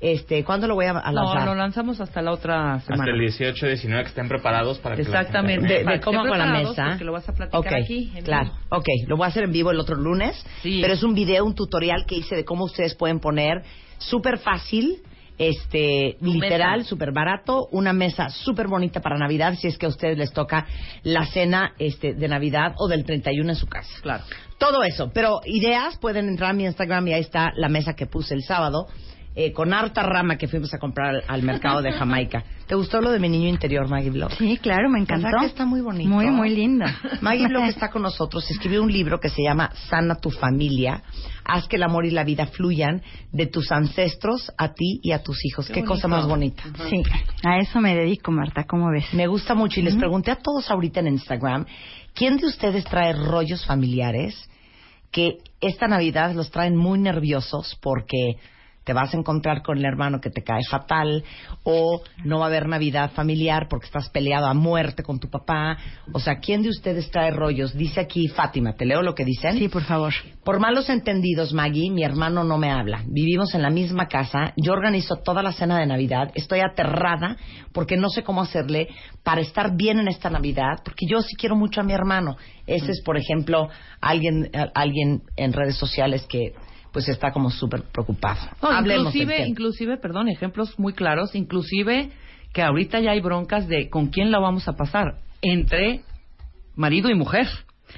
Este, 0.00 0.44
¿cuándo 0.44 0.66
lo 0.66 0.74
voy 0.74 0.84
a, 0.86 0.90
a 0.90 1.10
No, 1.10 1.24
lanzar? 1.24 1.46
lo 1.46 1.54
lanzamos 1.54 2.00
hasta 2.00 2.20
la 2.20 2.32
otra 2.32 2.80
semana. 2.80 3.04
Hasta 3.04 3.14
el 3.14 3.20
18, 3.20 3.66
19 3.66 4.02
que 4.04 4.08
estén 4.10 4.28
preparados 4.28 4.78
para 4.78 4.94
que 4.94 5.02
la 5.04 5.08
Exactamente. 5.08 5.66
de, 5.66 5.78
de 5.78 5.84
Para 5.84 6.00
cómo 6.00 6.22
que 6.22 6.28
hago 6.28 6.36
la 6.36 6.46
mesa. 6.52 6.84
porque 6.90 7.04
lo 7.04 7.12
vas 7.12 7.28
a 7.28 7.32
platicar 7.32 7.60
Ok, 7.60 7.66
aquí, 7.82 8.12
en 8.14 8.24
claro. 8.24 8.44
vivo. 8.44 8.56
Ok, 8.70 8.86
lo 9.08 9.16
voy 9.16 9.24
a 9.24 9.28
hacer 9.28 9.44
en 9.44 9.52
vivo 9.52 9.70
el 9.70 9.80
otro 9.80 9.96
lunes. 9.96 10.36
Sí. 10.62 10.80
Pero 10.82 10.92
es 10.92 11.02
un 11.02 11.14
video, 11.14 11.44
un 11.46 11.54
tutorial 11.54 12.04
que 12.06 12.16
hice 12.16 12.36
de 12.36 12.44
cómo 12.44 12.64
ustedes 12.64 12.94
pueden 12.94 13.20
poner 13.20 13.62
súper 13.98 14.36
fácil, 14.38 14.98
este, 15.38 16.16
literal, 16.20 16.84
súper 16.84 17.12
barato, 17.12 17.66
una 17.70 17.92
mesa 17.92 18.28
súper 18.30 18.68
bonita 18.68 19.00
para 19.00 19.16
Navidad 19.18 19.54
si 19.58 19.66
es 19.68 19.76
que 19.78 19.86
a 19.86 19.88
ustedes 19.90 20.16
les 20.18 20.32
toca 20.32 20.66
la 21.04 21.26
cena 21.26 21.72
este, 21.78 22.14
de 22.14 22.28
Navidad 22.28 22.74
o 22.78 22.88
del 22.88 23.04
31 23.04 23.48
en 23.50 23.56
su 23.56 23.66
casa. 23.66 23.90
Claro. 24.02 24.24
Todo 24.58 24.82
eso, 24.82 25.10
pero 25.12 25.40
ideas 25.44 25.98
pueden 25.98 26.28
entrar 26.28 26.50
a 26.50 26.54
mi 26.54 26.64
Instagram 26.64 27.08
y 27.08 27.12
ahí 27.14 27.20
está 27.20 27.52
la 27.56 27.68
mesa 27.68 27.94
que 27.94 28.06
puse 28.06 28.34
el 28.34 28.42
sábado. 28.42 28.86
Eh, 29.38 29.52
con 29.52 29.74
harta 29.74 30.02
rama 30.02 30.38
que 30.38 30.48
fuimos 30.48 30.72
a 30.72 30.78
comprar 30.78 31.16
al, 31.16 31.24
al 31.28 31.42
mercado 31.42 31.82
de 31.82 31.92
Jamaica. 31.92 32.42
¿Te 32.66 32.74
gustó 32.74 33.02
lo 33.02 33.10
de 33.10 33.20
mi 33.20 33.28
niño 33.28 33.48
interior, 33.48 33.86
Maggie 33.86 34.10
Block? 34.10 34.32
Sí, 34.32 34.56
claro, 34.56 34.88
me 34.88 34.98
encantó. 34.98 35.26
¿Verdad 35.26 35.40
que 35.40 35.46
está 35.46 35.66
muy 35.66 35.82
bonito? 35.82 36.08
Muy, 36.08 36.30
muy 36.30 36.48
lindo. 36.48 36.86
Maggie 37.20 37.46
Block 37.46 37.64
está 37.66 37.90
con 37.90 38.00
nosotros. 38.00 38.50
Escribió 38.50 38.82
un 38.82 38.90
libro 38.90 39.20
que 39.20 39.28
se 39.28 39.42
llama 39.42 39.70
Sana 39.90 40.14
tu 40.14 40.30
familia. 40.30 41.02
Haz 41.44 41.68
que 41.68 41.76
el 41.76 41.82
amor 41.82 42.06
y 42.06 42.12
la 42.12 42.24
vida 42.24 42.46
fluyan 42.46 43.02
de 43.30 43.46
tus 43.46 43.70
ancestros 43.72 44.50
a 44.56 44.72
ti 44.72 45.00
y 45.02 45.12
a 45.12 45.22
tus 45.22 45.44
hijos. 45.44 45.68
Qué, 45.68 45.84
cosa 45.84 46.08
más 46.08 46.26
bonita. 46.26 46.62
Sí, 46.88 47.02
a 47.44 47.58
eso 47.58 47.78
me 47.82 47.94
dedico, 47.94 48.32
Marta, 48.32 48.64
¿cómo 48.64 48.90
ves? 48.90 49.12
Me 49.12 49.26
gusta 49.26 49.54
mucho 49.54 49.80
y 49.80 49.82
les 49.82 49.96
pregunté 49.96 50.30
a 50.30 50.36
todos 50.36 50.70
ahorita 50.70 51.00
en 51.00 51.08
Instagram, 51.08 51.66
¿quién 52.14 52.38
de 52.38 52.46
ustedes 52.46 52.84
trae 52.84 53.12
rollos 53.12 53.66
familiares 53.66 54.48
que 55.12 55.38
esta 55.60 55.88
Navidad 55.88 56.34
los 56.34 56.50
traen 56.50 56.74
muy 56.74 56.98
nerviosos 56.98 57.78
porque 57.82 58.38
te 58.86 58.92
vas 58.92 59.12
a 59.12 59.18
encontrar 59.18 59.62
con 59.62 59.78
el 59.78 59.84
hermano 59.84 60.20
que 60.20 60.30
te 60.30 60.44
cae 60.44 60.62
fatal 60.62 61.24
o 61.64 62.02
no 62.24 62.38
va 62.38 62.44
a 62.44 62.48
haber 62.48 62.68
Navidad 62.68 63.10
familiar 63.10 63.66
porque 63.68 63.86
estás 63.86 64.08
peleado 64.10 64.46
a 64.46 64.54
muerte 64.54 65.02
con 65.02 65.18
tu 65.18 65.28
papá. 65.28 65.76
O 66.12 66.20
sea, 66.20 66.36
¿quién 66.38 66.62
de 66.62 66.68
ustedes 66.68 67.10
trae 67.10 67.32
rollos? 67.32 67.74
Dice 67.74 67.98
aquí 67.98 68.28
Fátima, 68.28 68.74
¿te 68.74 68.86
leo 68.86 69.02
lo 69.02 69.16
que 69.16 69.24
dicen? 69.24 69.58
Sí, 69.58 69.68
por 69.68 69.82
favor. 69.82 70.14
Por 70.44 70.60
malos 70.60 70.88
entendidos, 70.88 71.52
Maggie, 71.52 71.90
mi 71.90 72.04
hermano 72.04 72.44
no 72.44 72.58
me 72.58 72.70
habla. 72.70 73.02
Vivimos 73.08 73.56
en 73.56 73.62
la 73.62 73.70
misma 73.70 74.06
casa. 74.06 74.52
Yo 74.56 74.72
organizo 74.72 75.16
toda 75.16 75.42
la 75.42 75.50
cena 75.50 75.80
de 75.80 75.86
Navidad. 75.86 76.30
Estoy 76.36 76.60
aterrada 76.60 77.36
porque 77.72 77.96
no 77.96 78.08
sé 78.08 78.22
cómo 78.22 78.42
hacerle 78.42 78.86
para 79.24 79.40
estar 79.40 79.76
bien 79.76 79.98
en 79.98 80.06
esta 80.06 80.30
Navidad, 80.30 80.78
porque 80.84 81.06
yo 81.08 81.22
sí 81.22 81.34
quiero 81.34 81.56
mucho 81.56 81.80
a 81.80 81.84
mi 81.84 81.92
hermano. 81.92 82.36
Ese 82.68 82.92
es, 82.92 83.02
por 83.02 83.16
ejemplo, 83.16 83.68
alguien, 84.00 84.48
alguien 84.76 85.22
en 85.34 85.52
redes 85.52 85.76
sociales 85.76 86.24
que 86.28 86.54
pues 86.96 87.10
está 87.10 87.30
como 87.30 87.50
súper 87.50 87.82
preocupado. 87.92 88.40
No, 88.62 88.70
Hablemos 88.70 89.12
del 89.12 89.22
inclusive, 89.22 89.34
tema. 89.36 89.46
inclusive, 89.48 89.96
perdón, 89.98 90.30
ejemplos 90.30 90.78
muy 90.78 90.94
claros, 90.94 91.34
inclusive 91.34 92.08
que 92.54 92.62
ahorita 92.62 93.00
ya 93.00 93.10
hay 93.10 93.20
broncas 93.20 93.68
de 93.68 93.90
con 93.90 94.06
quién 94.06 94.30
la 94.30 94.38
vamos 94.38 94.66
a 94.66 94.72
pasar 94.76 95.18
entre 95.42 96.00
marido 96.74 97.10
y 97.10 97.14
mujer. 97.14 97.46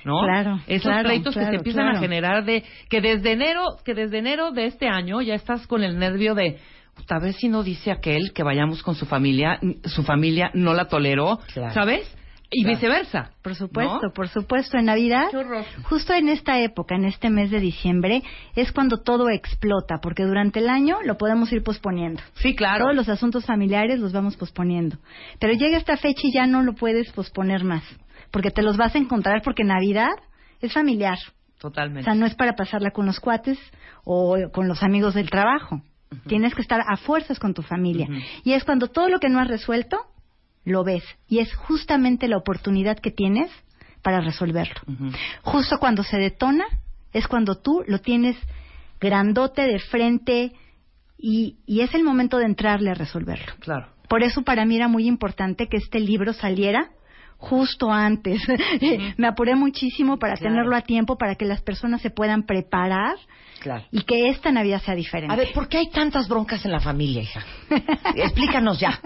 ¿No? 0.05 0.19
Claro, 0.25 0.59
Esos 0.67 0.83
claro, 0.91 1.09
pleitos 1.11 1.33
que 1.33 1.45
se 1.45 1.55
empiezan 1.55 1.85
claro. 1.85 1.99
a 1.99 2.01
generar 2.01 2.45
de 2.45 2.65
que 2.91 3.01
desde 3.01 3.31
enero, 3.35 3.63
que 3.85 3.95
desde 3.95 4.19
enero 4.19 4.51
de 4.51 4.67
este 4.67 4.89
año 4.89 5.23
ya 5.23 5.35
estás 5.37 5.65
con 5.69 5.85
el 5.85 5.97
nervio 5.97 6.35
de 6.35 6.59
tal 7.07 7.21
vez 7.23 7.37
si 7.37 7.49
no 7.49 7.63
dice 7.63 7.93
aquel 7.93 8.33
que 8.35 8.43
vayamos 8.43 8.83
con 8.83 8.97
su 8.97 9.07
familia, 9.07 9.61
su 9.85 10.03
familia 10.03 10.51
no 10.55 10.75
la 10.75 10.87
toleró, 10.87 11.39
Claro. 11.55 11.73
¿sabes? 11.73 12.18
Y 12.51 12.63
Claro. 12.63 12.77
viceversa. 12.79 13.31
Por 13.43 13.55
supuesto, 13.55 14.01
¿no? 14.05 14.13
por 14.15 14.29
supuesto. 14.29 14.79
En 14.79 14.87
Navidad, 14.87 15.27
justo 15.85 16.15
en 16.15 16.29
esta 16.31 16.59
época, 16.61 16.95
en 16.95 17.05
este 17.05 17.29
mes 17.29 17.51
de 17.51 17.61
diciembre, 17.61 18.23
es 18.57 18.73
cuando 18.73 19.03
todo 19.03 19.29
explota, 19.29 19.99
porque 20.01 20.25
durante 20.25 20.61
el 20.61 20.71
año 20.71 20.99
lo 21.05 21.19
podemos 21.19 21.53
ir 21.53 21.63
posponiendo. 21.63 22.23
Sí, 22.37 22.55
claro. 22.57 22.85
Todos 22.85 22.97
los 22.97 23.09
asuntos 23.11 23.45
familiares 23.45 24.01
los 24.01 24.13
vamos 24.13 24.37
posponiendo. 24.37 24.97
Pero 25.39 25.53
llega 25.53 25.77
esta 25.77 25.99
fecha 25.99 26.23
y 26.25 26.33
ya 26.33 26.47
no 26.47 26.63
lo 26.63 26.75
puedes 26.75 27.13
posponer 27.13 27.65
más, 27.65 27.83
porque 28.31 28.51
te 28.51 28.63
los 28.63 28.79
vas 28.79 28.95
a 28.95 28.99
encontrar, 28.99 29.43
porque 29.43 29.65
Navidad 29.65 30.09
es 30.63 30.73
familiar. 30.73 31.19
O 31.59 31.61
Totalmente. 31.61 32.05
sea, 32.05 32.15
no 32.15 32.25
es 32.25 32.35
para 32.35 32.55
pasarla 32.55 32.93
con 32.93 33.05
los 33.05 33.21
cuates 33.21 33.59
o 34.05 34.37
con 34.53 34.69
los 34.69 34.83
amigos 34.83 35.13
del 35.15 35.29
trabajo. 35.29 35.83
Tienes 36.27 36.55
que 36.55 36.63
estar 36.63 36.81
a 36.89 36.97
fuerzas 36.97 37.39
con 37.39 37.53
tu 37.53 37.61
familia. 37.61 38.09
Y 38.43 38.55
es 38.55 38.65
cuando 38.65 38.87
todo 38.87 39.11
lo 39.11 39.19
que 39.19 39.29
no 39.29 39.39
has 39.41 39.49
resuelto, 39.49 39.99
lo 40.69 40.85
ves. 40.85 41.03
Y 41.29 41.39
es 41.41 41.55
justamente 41.55 42.29
la 42.29 42.37
oportunidad 42.37 42.99
que 42.99 43.11
tienes 43.11 43.51
para 44.03 44.21
resolverlo. 44.21 44.81
Justo 45.43 45.79
cuando 45.79 46.03
se 46.05 46.19
detona, 46.19 46.65
es 47.13 47.27
cuando 47.27 47.57
tú 47.57 47.83
lo 47.87 47.99
tienes 48.01 48.37
grandote 49.01 49.63
de 49.63 49.79
frente 49.81 50.53
y, 51.19 51.57
y 51.67 51.81
es 51.81 51.95
el 51.95 52.05
momento 52.05 52.39
de 52.39 52.45
entrarle 52.47 52.91
a 52.91 52.95
resolverlo. 52.95 53.53
Claro. 53.61 53.89
Por 54.09 54.23
eso 54.23 54.43
para 54.43 54.65
mí 54.65 54.77
era 54.77 54.89
muy 54.89 55.07
importante 55.07 55.69
que 55.69 55.77
este 55.79 56.01
libro 56.01 56.33
saliera 56.33 56.91
justo 57.39 57.91
antes. 57.93 58.41
Me 59.17 59.27
apuré 59.27 59.55
muchísimo 59.55 60.19
para 60.19 60.35
Claro. 60.37 60.55
tenerlo 60.55 60.77
a 60.77 60.83
tiempo, 60.83 61.17
para 61.19 61.35
que 61.35 61.45
las 61.45 61.61
personas 61.63 62.01
se 62.01 62.11
puedan 62.11 62.45
preparar 62.45 63.17
Claro. 63.61 63.85
y 63.91 64.03
que 64.03 64.29
esta 64.29 64.53
Navidad 64.53 64.81
sea 64.83 64.95
diferente. 64.95 65.33
A 65.33 65.37
ver, 65.37 65.53
¿por 65.53 65.69
qué 65.69 65.79
hay 65.79 65.91
tantas 65.91 66.29
broncas 66.29 66.65
en 66.65 66.73
la 66.73 66.81
familia, 66.81 67.23
hija? 67.23 67.45
Explícanos 68.15 68.79
ya. 68.81 69.01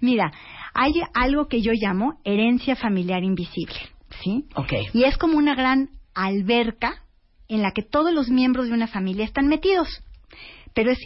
Mira, 0.00 0.32
hay 0.74 0.92
algo 1.14 1.48
que 1.48 1.62
yo 1.62 1.72
llamo 1.72 2.20
herencia 2.24 2.76
familiar 2.76 3.22
invisible, 3.22 3.76
¿sí? 4.22 4.44
Ok. 4.54 4.72
Y 4.92 5.04
es 5.04 5.16
como 5.16 5.38
una 5.38 5.54
gran 5.54 5.90
alberca 6.14 7.02
en 7.48 7.62
la 7.62 7.72
que 7.72 7.82
todos 7.82 8.12
los 8.12 8.28
miembros 8.28 8.68
de 8.68 8.74
una 8.74 8.86
familia 8.86 9.24
están 9.24 9.48
metidos, 9.48 10.02
pero 10.74 10.90
es 10.90 10.98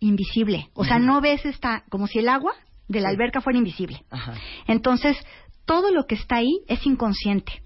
invisible. 0.00 0.68
O 0.74 0.84
sea, 0.84 0.98
no 0.98 1.20
ves 1.20 1.44
esta, 1.46 1.84
como 1.88 2.06
si 2.06 2.18
el 2.18 2.28
agua 2.28 2.52
de 2.88 3.00
la 3.00 3.08
alberca 3.08 3.40
fuera 3.40 3.58
invisible. 3.58 4.02
Ajá. 4.10 4.34
Entonces, 4.66 5.16
todo 5.64 5.90
lo 5.90 6.06
que 6.06 6.16
está 6.16 6.36
ahí 6.36 6.60
es 6.68 6.84
inconsciente. 6.84 7.62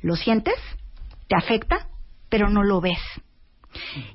Lo 0.00 0.16
sientes, 0.16 0.56
te 1.28 1.36
afecta, 1.36 1.86
pero 2.32 2.48
no 2.48 2.62
lo 2.62 2.80
ves. 2.80 2.98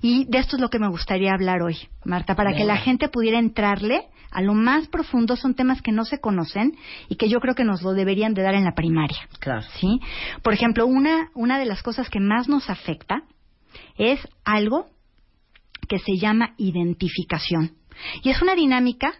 Y 0.01 0.25
de 0.25 0.39
esto 0.39 0.55
es 0.55 0.61
lo 0.61 0.71
que 0.71 0.79
me 0.79 0.89
gustaría 0.89 1.33
hablar 1.33 1.61
hoy, 1.61 1.77
Marta, 2.03 2.33
para 2.33 2.55
que 2.55 2.65
la 2.65 2.77
gente 2.77 3.09
pudiera 3.09 3.37
entrarle 3.37 4.07
a 4.31 4.41
lo 4.41 4.55
más 4.55 4.87
profundo. 4.87 5.35
Son 5.35 5.53
temas 5.53 5.83
que 5.83 5.91
no 5.91 6.03
se 6.03 6.19
conocen 6.19 6.75
y 7.09 7.15
que 7.15 7.29
yo 7.29 7.39
creo 7.39 7.53
que 7.53 7.63
nos 7.63 7.83
lo 7.83 7.93
deberían 7.93 8.33
de 8.33 8.41
dar 8.41 8.55
en 8.55 8.63
la 8.63 8.73
primaria. 8.73 9.19
Claro. 9.37 9.61
¿sí? 9.79 9.99
Por 10.41 10.53
ejemplo, 10.53 10.87
una, 10.87 11.29
una 11.35 11.59
de 11.59 11.65
las 11.65 11.83
cosas 11.83 12.09
que 12.09 12.19
más 12.19 12.49
nos 12.49 12.71
afecta 12.71 13.21
es 13.99 14.19
algo 14.43 14.87
que 15.87 15.99
se 15.99 16.17
llama 16.17 16.55
identificación. 16.57 17.73
Y 18.23 18.31
es 18.31 18.41
una 18.41 18.55
dinámica 18.55 19.13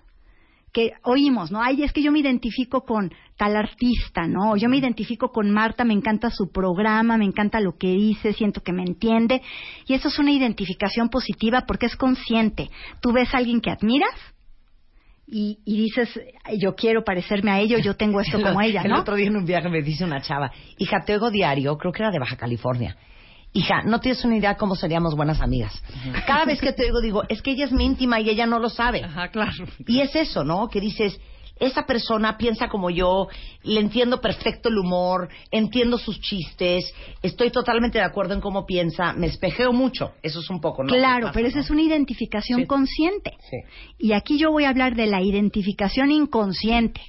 que 0.73 0.93
oímos, 1.03 1.51
¿no? 1.51 1.61
Ay, 1.61 1.83
es 1.83 1.93
que 1.93 2.01
yo 2.01 2.11
me 2.11 2.19
identifico 2.19 2.81
con 2.81 3.13
tal 3.37 3.55
artista, 3.55 4.27
¿no? 4.27 4.57
Yo 4.57 4.67
me 4.67 4.77
identifico 4.77 5.31
con 5.31 5.51
Marta, 5.51 5.83
me 5.83 5.93
encanta 5.93 6.29
su 6.31 6.51
programa, 6.51 7.17
me 7.17 7.25
encanta 7.25 7.59
lo 7.59 7.77
que 7.77 7.87
dice, 7.87 8.33
siento 8.33 8.61
que 8.61 8.73
me 8.73 8.83
entiende. 8.83 9.41
Y 9.85 9.93
eso 9.93 10.07
es 10.07 10.19
una 10.19 10.31
identificación 10.31 11.09
positiva 11.09 11.63
porque 11.67 11.85
es 11.85 11.95
consciente. 11.95 12.69
Tú 12.99 13.13
ves 13.13 13.33
a 13.33 13.37
alguien 13.37 13.61
que 13.61 13.69
admiras 13.69 14.15
y, 15.27 15.59
y 15.65 15.77
dices, 15.77 16.19
yo 16.57 16.75
quiero 16.75 17.03
parecerme 17.03 17.51
a 17.51 17.59
ello, 17.59 17.77
yo 17.77 17.95
tengo 17.95 18.19
esto 18.21 18.41
como 18.41 18.59
ella, 18.61 18.81
El 18.81 18.91
¿no? 18.91 18.99
otro 19.01 19.15
día 19.15 19.27
en 19.27 19.37
un 19.37 19.45
viaje 19.45 19.69
me 19.69 19.81
dice 19.81 20.03
una 20.03 20.21
chava, 20.21 20.51
hija, 20.79 21.03
te 21.05 21.13
oigo 21.13 21.29
diario, 21.29 21.77
creo 21.77 21.91
que 21.91 22.01
era 22.01 22.11
de 22.11 22.19
Baja 22.19 22.37
California. 22.37 22.97
Hija, 23.53 23.81
no 23.83 23.99
tienes 23.99 24.23
una 24.25 24.35
idea 24.37 24.55
cómo 24.55 24.75
seríamos 24.75 25.15
buenas 25.15 25.41
amigas. 25.41 25.81
Cada 26.27 26.45
vez 26.45 26.59
que 26.59 26.73
te 26.73 26.83
oigo 26.83 27.01
digo, 27.01 27.23
es 27.29 27.41
que 27.41 27.51
ella 27.51 27.65
es 27.65 27.71
mi 27.71 27.85
íntima 27.85 28.19
y 28.19 28.29
ella 28.29 28.45
no 28.45 28.59
lo 28.59 28.69
sabe. 28.69 29.03
Ajá, 29.03 29.29
claro. 29.29 29.51
Y 29.87 30.01
es 30.01 30.15
eso, 30.15 30.43
¿no? 30.43 30.67
Que 30.67 30.79
dices, 30.81 31.19
esa 31.59 31.85
persona 31.85 32.37
piensa 32.37 32.67
como 32.69 32.89
yo, 32.89 33.27
le 33.63 33.79
entiendo 33.79 34.21
perfecto 34.21 34.69
el 34.69 34.77
humor, 34.77 35.29
entiendo 35.51 35.97
sus 35.97 36.19
chistes, 36.19 36.93
estoy 37.21 37.51
totalmente 37.51 37.97
de 37.97 38.03
acuerdo 38.05 38.33
en 38.33 38.41
cómo 38.41 38.65
piensa, 38.65 39.13
me 39.13 39.27
espejeo 39.27 39.73
mucho. 39.73 40.13
Eso 40.21 40.39
es 40.39 40.49
un 40.49 40.61
poco, 40.61 40.83
¿no? 40.83 40.89
Claro, 40.89 41.27
Pasa, 41.27 41.33
pero 41.33 41.47
esa 41.47 41.57
¿no? 41.57 41.63
es 41.63 41.69
una 41.69 41.81
identificación 41.81 42.61
Sí. 42.61 42.65
consciente. 42.67 43.31
Sí. 43.49 43.57
Y 43.97 44.13
aquí 44.13 44.37
yo 44.37 44.51
voy 44.51 44.65
a 44.65 44.69
hablar 44.69 44.95
de 44.95 45.07
la 45.07 45.21
identificación 45.21 46.11
inconsciente. 46.11 47.01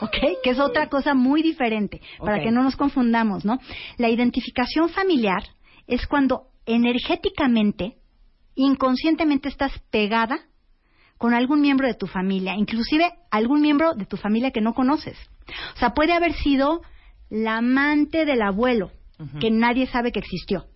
¿Ok? 0.00 0.16
Que 0.42 0.50
es 0.50 0.58
otra 0.60 0.88
cosa 0.88 1.12
muy 1.12 1.42
diferente, 1.42 2.00
para 2.18 2.42
que 2.42 2.50
no 2.50 2.62
nos 2.62 2.74
confundamos, 2.74 3.44
¿no? 3.44 3.58
La 3.98 4.08
identificación 4.08 4.88
familiar 4.88 5.42
es 5.86 6.06
cuando 6.06 6.44
energéticamente, 6.64 7.96
inconscientemente 8.54 9.48
estás 9.50 9.72
pegada 9.90 10.38
con 11.18 11.34
algún 11.34 11.60
miembro 11.60 11.86
de 11.86 11.94
tu 11.94 12.06
familia, 12.06 12.54
inclusive 12.56 13.12
algún 13.30 13.60
miembro 13.60 13.94
de 13.94 14.06
tu 14.06 14.16
familia 14.16 14.50
que 14.50 14.60
no 14.60 14.74
conoces. 14.74 15.16
O 15.74 15.78
sea, 15.78 15.90
puede 15.90 16.12
haber 16.12 16.34
sido 16.34 16.82
la 17.30 17.58
amante 17.58 18.24
del 18.24 18.42
abuelo, 18.42 18.90
que 19.40 19.50
nadie 19.50 19.86
sabe 19.86 20.12
que 20.12 20.18
existió. 20.18 20.66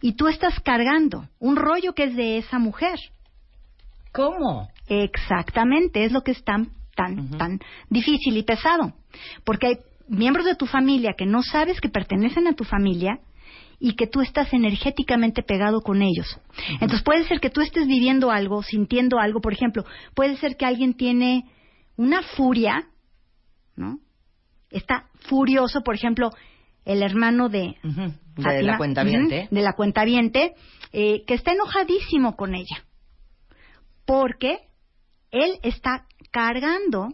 Y 0.00 0.14
tú 0.14 0.28
estás 0.28 0.60
cargando 0.60 1.28
un 1.38 1.56
rollo 1.56 1.94
que 1.94 2.04
es 2.04 2.16
de 2.16 2.38
esa 2.38 2.58
mujer. 2.58 2.98
¿Cómo? 4.12 4.68
Exactamente, 4.88 6.04
es 6.04 6.12
lo 6.12 6.22
que 6.22 6.30
es 6.30 6.44
tan, 6.44 6.70
tan, 6.94 7.30
tan 7.36 7.60
difícil 7.90 8.36
y 8.36 8.42
pesado. 8.44 8.92
Porque 9.44 9.66
hay 9.66 9.78
miembros 10.08 10.46
de 10.46 10.54
tu 10.54 10.66
familia 10.66 11.14
que 11.16 11.26
no 11.26 11.42
sabes 11.42 11.80
que 11.80 11.88
pertenecen 11.88 12.46
a 12.46 12.54
tu 12.54 12.64
familia 12.64 13.18
y 13.84 13.96
que 13.96 14.06
tú 14.06 14.22
estás 14.22 14.50
energéticamente 14.54 15.42
pegado 15.42 15.82
con 15.82 16.00
ellos. 16.00 16.40
Entonces 16.70 17.02
puede 17.02 17.24
ser 17.24 17.38
que 17.38 17.50
tú 17.50 17.60
estés 17.60 17.86
viviendo 17.86 18.30
algo, 18.30 18.62
sintiendo 18.62 19.18
algo, 19.18 19.42
por 19.42 19.52
ejemplo, 19.52 19.84
puede 20.14 20.38
ser 20.38 20.56
que 20.56 20.64
alguien 20.64 20.94
tiene 20.94 21.44
una 21.94 22.22
furia, 22.22 22.88
¿no? 23.76 23.98
Está 24.70 25.10
furioso, 25.28 25.82
por 25.82 25.96
ejemplo, 25.96 26.30
el 26.86 27.02
hermano 27.02 27.50
de. 27.50 27.76
De 27.82 28.42
Fátima, 28.42 28.62
la 28.62 28.78
cuenta 28.78 29.04
viente. 29.04 29.48
de 29.50 29.60
la 29.60 29.74
cuentaviente, 29.74 30.54
eh, 30.92 31.22
que 31.26 31.34
está 31.34 31.52
enojadísimo 31.52 32.36
con 32.36 32.54
ella. 32.54 32.86
Porque 34.06 34.60
él 35.30 35.58
está 35.62 36.06
cargando 36.30 37.08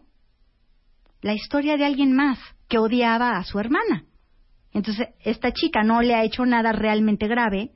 la 1.20 1.34
historia 1.34 1.76
de 1.76 1.84
alguien 1.84 2.14
más 2.14 2.38
que 2.68 2.78
odiaba 2.78 3.38
a 3.38 3.42
su 3.42 3.58
hermana. 3.58 4.04
Entonces, 4.72 5.08
esta 5.24 5.52
chica 5.52 5.82
no 5.82 6.00
le 6.02 6.14
ha 6.14 6.24
hecho 6.24 6.46
nada 6.46 6.72
realmente 6.72 7.26
grave, 7.26 7.70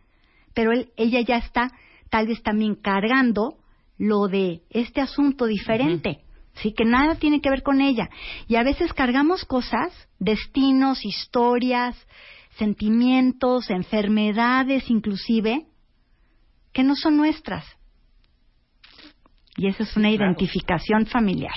pero 0.54 0.72
él, 0.72 0.90
ella 0.96 1.20
ya 1.20 1.36
está 1.36 1.70
tal 2.10 2.28
vez 2.28 2.42
también 2.42 2.76
cargando 2.76 3.58
lo 3.98 4.28
de 4.28 4.62
este 4.70 5.00
asunto 5.00 5.46
diferente. 5.46 6.20
Sí, 6.54 6.72
que 6.72 6.84
nada 6.84 7.16
tiene 7.16 7.40
que 7.40 7.50
ver 7.50 7.62
con 7.62 7.80
ella. 7.80 8.08
Y 8.46 8.56
a 8.56 8.62
veces 8.62 8.92
cargamos 8.92 9.44
cosas, 9.44 9.92
destinos, 10.20 11.04
historias, 11.04 11.96
sentimientos, 12.58 13.70
enfermedades 13.70 14.88
inclusive, 14.88 15.66
que 16.72 16.84
no 16.84 16.94
son 16.94 17.16
nuestras. 17.16 17.64
Y 19.56 19.68
esa 19.68 19.84
es 19.84 19.96
una 19.96 20.10
identificación 20.10 21.06
familiar. 21.06 21.54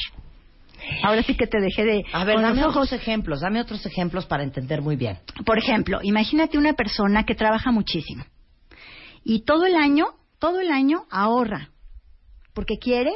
Ahora 1.03 1.23
sí 1.23 1.35
que 1.35 1.47
te 1.47 1.59
dejé 1.59 1.83
de... 1.83 2.05
A 2.13 2.23
ver, 2.23 2.41
dame 2.41 2.61
ojos. 2.61 2.75
otros 2.75 2.93
ejemplos, 2.93 3.41
dame 3.41 3.61
otros 3.61 3.85
ejemplos 3.85 4.25
para 4.25 4.43
entender 4.43 4.81
muy 4.81 4.95
bien. 4.95 5.19
Por 5.45 5.57
ejemplo, 5.57 5.99
imagínate 6.03 6.57
una 6.57 6.73
persona 6.73 7.23
que 7.23 7.35
trabaja 7.35 7.71
muchísimo 7.71 8.23
y 9.29 9.43
todo 9.43 9.65
el 9.65 9.75
año, 9.75 10.07
todo 10.39 10.61
el 10.61 10.71
año 10.71 11.03
ahorra, 11.11 11.71
porque 12.53 12.77
quiere 12.79 13.11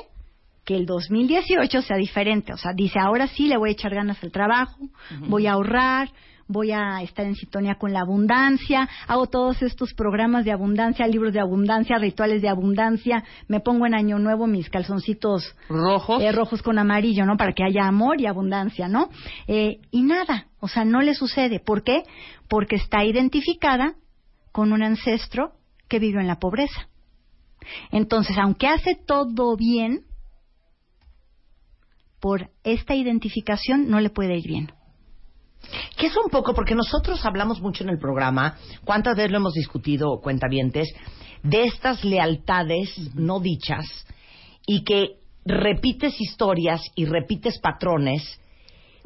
que 0.65 0.75
el 0.75 0.85
2018 0.85 1.81
sea 1.81 1.95
diferente. 1.95 2.53
O 2.53 2.57
sea, 2.57 2.73
dice, 2.75 2.99
ahora 2.99 3.27
sí 3.27 3.47
le 3.47 3.55
voy 3.55 3.69
a 3.69 3.71
echar 3.71 3.95
ganas 3.95 4.21
al 4.21 4.31
trabajo, 4.31 4.77
voy 5.27 5.47
a 5.47 5.53
ahorrar, 5.53 6.09
voy 6.51 6.71
a 6.71 7.01
estar 7.01 7.25
en 7.25 7.35
sintonía 7.35 7.75
con 7.75 7.93
la 7.93 8.01
abundancia, 8.01 8.87
hago 9.07 9.27
todos 9.27 9.61
estos 9.61 9.93
programas 9.93 10.45
de 10.45 10.51
abundancia, 10.51 11.07
libros 11.07 11.33
de 11.33 11.39
abundancia, 11.39 11.97
rituales 11.97 12.41
de 12.41 12.49
abundancia, 12.49 13.23
me 13.47 13.59
pongo 13.59 13.85
en 13.85 13.93
año 13.93 14.19
nuevo 14.19 14.47
mis 14.47 14.69
calzoncitos 14.69 15.55
Rojos. 15.69 16.21
eh, 16.21 16.31
rojos 16.31 16.61
con 16.61 16.77
amarillo, 16.79 17.25
¿no? 17.25 17.37
Para 17.37 17.53
que 17.53 17.63
haya 17.63 17.87
amor 17.87 18.19
y 18.19 18.25
abundancia, 18.27 18.87
¿no? 18.87 19.09
Eh, 19.47 19.79
y 19.91 20.01
nada, 20.01 20.47
o 20.59 20.67
sea, 20.67 20.85
no 20.85 21.01
le 21.01 21.13
sucede. 21.15 21.59
¿Por 21.59 21.83
qué? 21.83 22.03
Porque 22.47 22.75
está 22.75 23.03
identificada 23.03 23.95
con 24.51 24.73
un 24.73 24.83
ancestro 24.83 25.53
que 25.87 25.99
vivió 25.99 26.19
en 26.19 26.27
la 26.27 26.39
pobreza. 26.39 26.87
Entonces, 27.91 28.37
aunque 28.37 28.67
hace 28.67 28.95
todo 28.95 29.55
bien, 29.55 30.05
por 32.19 32.49
esta 32.63 32.95
identificación 32.95 33.89
no 33.89 33.99
le 33.99 34.09
puede 34.09 34.37
ir 34.37 34.47
bien. 34.47 34.71
Que 35.97 36.07
es 36.07 36.17
un 36.17 36.29
poco, 36.29 36.53
porque 36.53 36.75
nosotros 36.75 37.25
hablamos 37.25 37.61
mucho 37.61 37.83
en 37.83 37.89
el 37.89 37.99
programa, 37.99 38.57
cuántas 38.83 39.15
veces 39.15 39.31
lo 39.31 39.37
hemos 39.37 39.53
discutido, 39.53 40.19
cuentavientes, 40.21 40.89
de 41.43 41.63
estas 41.63 42.03
lealtades 42.03 43.15
no 43.15 43.39
dichas 43.39 43.85
y 44.65 44.83
que 44.83 45.17
repites 45.45 46.19
historias 46.21 46.81
y 46.95 47.05
repites 47.05 47.59
patrones 47.59 48.39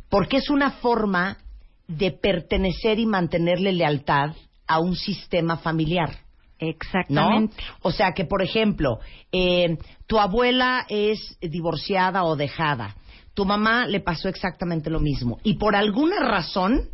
porque 0.09 0.37
es 0.37 0.49
una 0.49 0.71
forma 0.71 1.37
de 1.87 2.11
pertenecer 2.11 2.99
y 2.99 3.05
mantenerle 3.05 3.71
lealtad 3.71 4.35
a 4.67 4.79
un 4.79 4.95
sistema 4.95 5.57
familiar. 5.57 6.09
¿no? 6.59 6.67
Exactamente. 6.69 7.55
O 7.81 7.91
sea 7.91 8.13
que, 8.13 8.25
por 8.25 8.41
ejemplo, 8.41 8.99
eh, 9.31 9.77
tu 10.07 10.19
abuela 10.19 10.85
es 10.89 11.37
divorciada 11.41 12.23
o 12.23 12.35
dejada, 12.35 12.95
tu 13.35 13.45
mamá 13.45 13.85
le 13.85 13.99
pasó 13.99 14.27
exactamente 14.29 14.89
lo 14.89 14.99
mismo 14.99 15.39
y 15.43 15.53
por 15.55 15.75
alguna 15.75 16.19
razón 16.19 16.89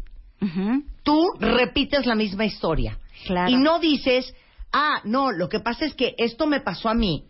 tú 1.04 1.24
repites 1.40 2.06
la 2.06 2.16
misma 2.16 2.46
historia 2.46 2.98
Claro. 3.26 3.52
y 3.52 3.56
no 3.58 3.78
dices, 3.80 4.34
ah, 4.74 5.02
no, 5.04 5.32
lo 5.32 5.48
que 5.48 5.60
pasa 5.60 5.86
es 5.86 5.94
que 5.94 6.16
esto 6.18 6.48
me 6.48 6.60
pasó 6.60 6.90
a 6.90 6.96
mí 6.96 7.26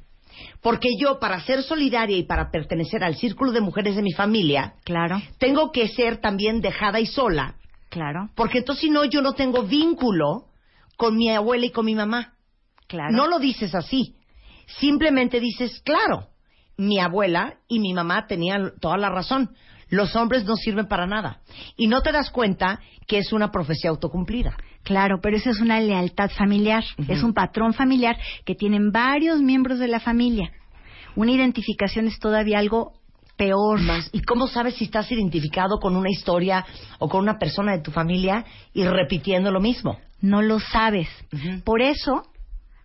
porque 0.62 0.88
yo 0.97 1.19
para 1.19 1.41
ser 1.41 1.62
solidaria 1.62 2.17
y 2.17 2.24
para 2.24 2.50
pertenecer 2.50 3.04
al 3.04 3.15
círculo 3.15 3.52
de 3.52 3.60
mujeres 3.62 3.95
de 3.97 4.02
mi 4.02 4.13
familia 4.13 4.76
Claro, 4.86 5.21
tengo 5.38 5.71
que 5.71 5.89
ser 5.89 6.17
también 6.17 6.62
dejada 6.62 7.00
y 7.02 7.06
sola 7.06 7.56
claro, 7.89 8.30
porque 8.36 8.60
entonces 8.60 8.82
si 8.84 8.89
no 8.89 9.04
yo 9.04 9.21
no 9.21 9.34
tengo 9.34 9.63
vínculo 9.63 10.45
con 10.95 11.17
mi 11.17 11.30
abuela 11.30 11.65
y 11.65 11.71
con 11.71 11.86
mi 11.86 11.95
mamá. 11.95 12.34
claro. 12.88 13.12
No 13.12 13.28
lo 13.28 13.39
dices 13.39 13.74
así. 13.76 14.15
Simplemente 14.80 15.39
dices, 15.41 15.82
claro, 15.84 16.28
mi 16.82 17.00
abuela 17.00 17.56
y 17.67 17.80
mi 17.80 17.94
mamá 17.94 18.26
tenían 18.28 18.74
toda 18.80 18.98
la 18.98 19.10
razón. 19.10 19.52
Los 19.89 20.15
hombres 20.15 20.46
no 20.46 20.56
sirven 20.56 20.88
para 20.88 21.06
nada. 21.06 21.41
Y 21.78 21.88
no 21.88 22.02
te 22.02 22.12
das 22.12 22.32
cuenta 22.32 22.80
que 23.08 23.20
es 23.20 23.34
una 23.34 23.52
profecía 23.52 23.91
autocumplida. 23.91 24.56
Claro, 24.84 25.20
pero 25.22 25.38
eso 25.38 25.52
es 25.52 25.60
una 25.60 25.80
lealtad 25.80 26.32
familiar, 26.32 26.84
es 27.08 27.22
un 27.22 27.34
patrón 27.34 27.74
familiar 27.74 28.17
que 28.46 28.56
tienen 28.56 28.91
varios 28.91 29.41
miembros 29.41 29.78
de 29.78 29.89
la 29.89 30.00
familia. 30.00 30.52
Una 31.15 31.32
identificación 31.32 32.08
es 32.08 32.17
todavía 32.20 32.58
algo 32.58 32.94
peor. 33.38 33.80
Más. 33.82 34.10
¿Y 34.12 34.22
cómo 34.22 34.48
sabes 34.48 34.76
si 34.76 34.86
estás 34.86 35.12
identificado 35.12 35.78
con 35.80 35.96
una 35.96 36.10
historia 36.10 36.65
o 36.98 37.10
con 37.10 37.22
una 37.22 37.38
persona 37.38 37.74
de 37.74 37.84
tu 37.84 37.91
familia 37.91 38.44
y 38.74 38.86
repitiendo 38.86 39.52
lo 39.52 39.60
mismo? 39.60 40.00
No 40.20 40.41
lo 40.41 40.60
sabes. 40.60 41.10
Por 41.63 41.82
eso, 41.82 42.24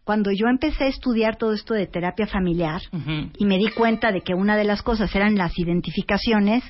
cuando 0.07 0.31
yo 0.31 0.47
empecé 0.47 0.85
a 0.85 0.87
estudiar 0.87 1.37
todo 1.37 1.53
esto 1.53 1.75
de 1.75 1.89
terapia 1.89 2.29
familiar 2.29 2.81
y 3.37 3.45
me 3.45 3.59
di 3.59 3.71
cuenta 3.71 4.13
de 4.13 4.21
que 4.21 4.35
una 4.35 4.57
de 4.57 4.63
las 4.63 4.81
cosas 4.81 5.13
eran 5.17 5.35
las 5.35 5.59
identificaciones 5.59 6.63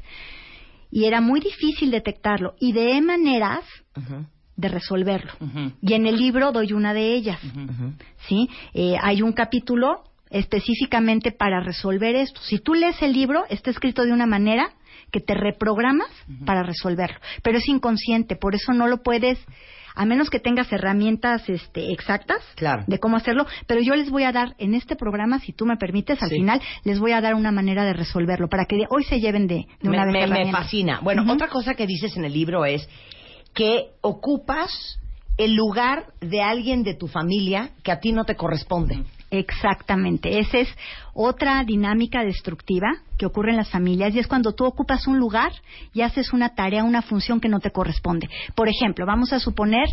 y 0.90 1.04
era 1.04 1.20
muy 1.20 1.40
difícil 1.40 1.90
detectarlo 1.90 2.54
y 2.58 2.72
de 2.72 2.98
maneras 3.02 3.60
de 4.56 4.68
resolverlo. 4.68 5.32
Y 5.82 5.92
en 5.92 6.06
el 6.06 6.16
libro 6.16 6.50
doy 6.50 6.72
una 6.72 6.94
de 6.94 7.12
ellas. 7.12 7.38
¿sí? 8.26 8.48
Eh, 8.72 8.96
hay 9.02 9.20
un 9.20 9.34
capítulo 9.34 10.04
específicamente 10.30 11.30
para 11.30 11.60
resolver 11.60 12.16
esto. 12.16 12.40
Si 12.40 12.58
tú 12.60 12.72
lees 12.72 13.02
el 13.02 13.12
libro, 13.12 13.44
está 13.50 13.70
escrito 13.70 14.06
de 14.06 14.12
una 14.12 14.26
manera 14.26 14.70
que 15.12 15.20
te 15.20 15.34
reprogramas 15.34 16.10
para 16.46 16.62
resolverlo, 16.62 17.18
pero 17.42 17.58
es 17.58 17.68
inconsciente, 17.68 18.34
por 18.34 18.54
eso 18.54 18.72
no 18.72 18.88
lo 18.88 19.02
puedes, 19.02 19.38
a 19.96 20.04
menos 20.04 20.30
que 20.30 20.38
tengas 20.38 20.70
herramientas 20.72 21.48
este, 21.48 21.90
exactas 21.92 22.42
Claro. 22.54 22.84
de 22.86 22.98
cómo 23.00 23.16
hacerlo, 23.16 23.46
pero 23.66 23.80
yo 23.80 23.94
les 23.96 24.10
voy 24.10 24.22
a 24.24 24.30
dar 24.32 24.54
en 24.58 24.74
este 24.74 24.94
programa, 24.94 25.40
si 25.40 25.52
tú 25.52 25.66
me 25.66 25.76
permites, 25.76 26.22
al 26.22 26.28
Sí. 26.28 26.36
final 26.36 26.60
les 26.84 27.00
voy 27.00 27.12
a 27.12 27.20
dar 27.20 27.34
una 27.34 27.50
manera 27.50 27.84
de 27.84 27.94
resolverlo, 27.94 28.48
para 28.48 28.66
que 28.66 28.76
de- 28.76 28.86
hoy 28.90 29.02
se 29.04 29.18
lleven 29.20 29.46
de, 29.46 29.66
de 29.80 29.88
una 29.88 30.04
me, 30.06 30.12
vez 30.26 30.30
me- 30.30 30.52
fascina. 30.52 31.00
Bueno, 31.02 31.24
otra 31.32 31.48
cosa 31.48 31.74
que 31.74 31.86
dices 31.86 32.16
en 32.16 32.24
el 32.24 32.32
libro 32.32 32.64
es 32.64 32.88
que 33.54 33.86
ocupas 34.02 35.00
el 35.38 35.54
lugar 35.54 36.06
de 36.20 36.42
alguien 36.42 36.82
de 36.82 36.94
tu 36.94 37.08
familia 37.08 37.70
que 37.82 37.92
a 37.92 38.00
ti 38.00 38.12
no 38.12 38.24
te 38.24 38.36
corresponde. 38.36 39.02
Exactamente. 39.30 40.38
Esa 40.38 40.58
es 40.58 40.68
otra 41.12 41.62
dinámica 41.64 42.22
destructiva 42.22 42.88
que 43.18 43.26
ocurre 43.26 43.50
en 43.50 43.56
las 43.56 43.70
familias 43.70 44.14
y 44.14 44.18
es 44.20 44.26
cuando 44.26 44.52
tú 44.54 44.64
ocupas 44.64 45.06
un 45.06 45.18
lugar 45.18 45.50
y 45.92 46.02
haces 46.02 46.32
una 46.32 46.54
tarea, 46.54 46.84
una 46.84 47.02
función 47.02 47.40
que 47.40 47.48
no 47.48 47.58
te 47.60 47.70
corresponde. 47.72 48.28
Por 48.54 48.68
ejemplo, 48.68 49.04
vamos 49.06 49.32
a 49.32 49.40
suponer 49.40 49.88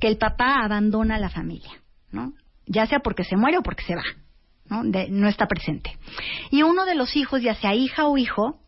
que 0.00 0.08
el 0.08 0.16
papá 0.16 0.60
abandona 0.64 1.18
la 1.18 1.28
familia, 1.28 1.72
¿no? 2.12 2.32
Ya 2.66 2.86
sea 2.86 3.00
porque 3.00 3.24
se 3.24 3.36
muere 3.36 3.58
o 3.58 3.62
porque 3.62 3.84
se 3.84 3.94
va, 3.94 4.02
¿no? 4.70 4.82
De- 4.84 5.08
no 5.10 5.28
está 5.28 5.46
presente. 5.46 5.98
Y 6.50 6.62
uno 6.62 6.84
de 6.86 6.94
los 6.94 7.14
hijos, 7.16 7.42
ya 7.42 7.54
sea 7.54 7.74
hija 7.74 8.06
o 8.06 8.16
hijo, 8.16 8.58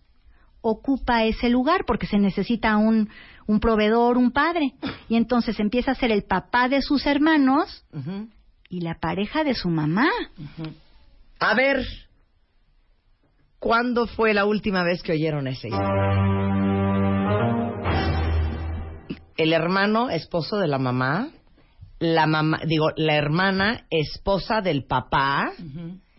ocupa 0.63 1.25
ese 1.25 1.49
lugar 1.49 1.85
porque 1.87 2.07
se 2.07 2.19
necesita 2.19 2.77
un, 2.77 3.09
un 3.47 3.61
proveedor, 3.61 4.19
un 4.19 4.33
padre. 4.33 4.75
Y 5.09 5.17
entonces 5.17 5.59
empieza 5.61 5.93
a 5.93 5.95
ser 5.95 6.11
el 6.13 6.25
papá 6.25 6.69
de 6.69 6.83
sus 6.83 7.07
hermanos. 7.07 7.85
Y 8.71 8.81
la 8.81 8.95
pareja 9.01 9.45
de 9.45 9.55
su 9.55 9.69
mamá. 9.69 10.09
A 11.41 11.55
ver, 11.55 11.85
¿cuándo 13.59 14.07
fue 14.07 14.33
la 14.33 14.47
última 14.47 14.85
vez 14.85 15.03
que 15.03 15.13
oyeron 15.13 15.49
ese? 15.49 15.69
El 19.37 19.53
hermano 19.53 20.09
esposo 20.09 20.59
de 20.59 20.69
la 20.69 20.79
mamá, 20.79 21.31
la 21.99 22.27
mamá, 22.27 22.61
digo, 22.65 22.91
la 22.97 23.17
hermana 23.17 23.87
esposa 23.91 24.61
del 24.61 24.85
papá. 24.85 25.51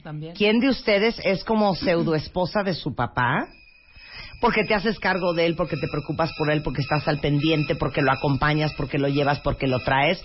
También. 0.04 0.36
¿Quién 0.36 0.60
de 0.60 0.70
ustedes 0.70 1.16
es 1.24 1.44
como 1.46 1.74
pseudo 1.76 2.16
esposa 2.16 2.64
de 2.64 2.74
su 2.74 2.96
papá? 2.96 3.48
Porque 4.42 4.66
te 4.66 4.74
haces 4.74 5.00
cargo 5.00 5.34
de 5.34 5.46
él, 5.46 5.56
porque 5.56 5.78
te 5.78 5.88
preocupas 5.88 6.32
por 6.38 6.52
él, 6.52 6.64
porque 6.64 6.82
estás 6.82 7.08
al 7.08 7.22
pendiente, 7.22 7.76
porque 7.76 8.02
lo 8.02 8.12
acompañas, 8.12 8.74
porque 8.76 8.98
lo 8.98 9.08
llevas, 9.08 9.40
porque 9.40 9.68
lo 9.68 9.80
traes. 9.80 10.22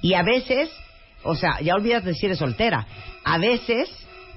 Y 0.00 0.14
a 0.14 0.22
veces, 0.22 0.70
o 1.24 1.34
sea, 1.34 1.60
ya 1.60 1.74
olvidas 1.74 2.04
de 2.04 2.14
si 2.14 2.26
eres 2.26 2.38
soltera, 2.38 2.86
a 3.24 3.38
veces 3.38 3.90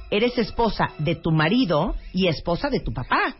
eres 0.10 0.38
esposa 0.38 0.90
de 0.98 1.16
tu 1.16 1.32
marido 1.32 1.96
y 2.14 2.28
esposa 2.28 2.70
de 2.70 2.80
tu 2.80 2.94
papá. 2.94 3.36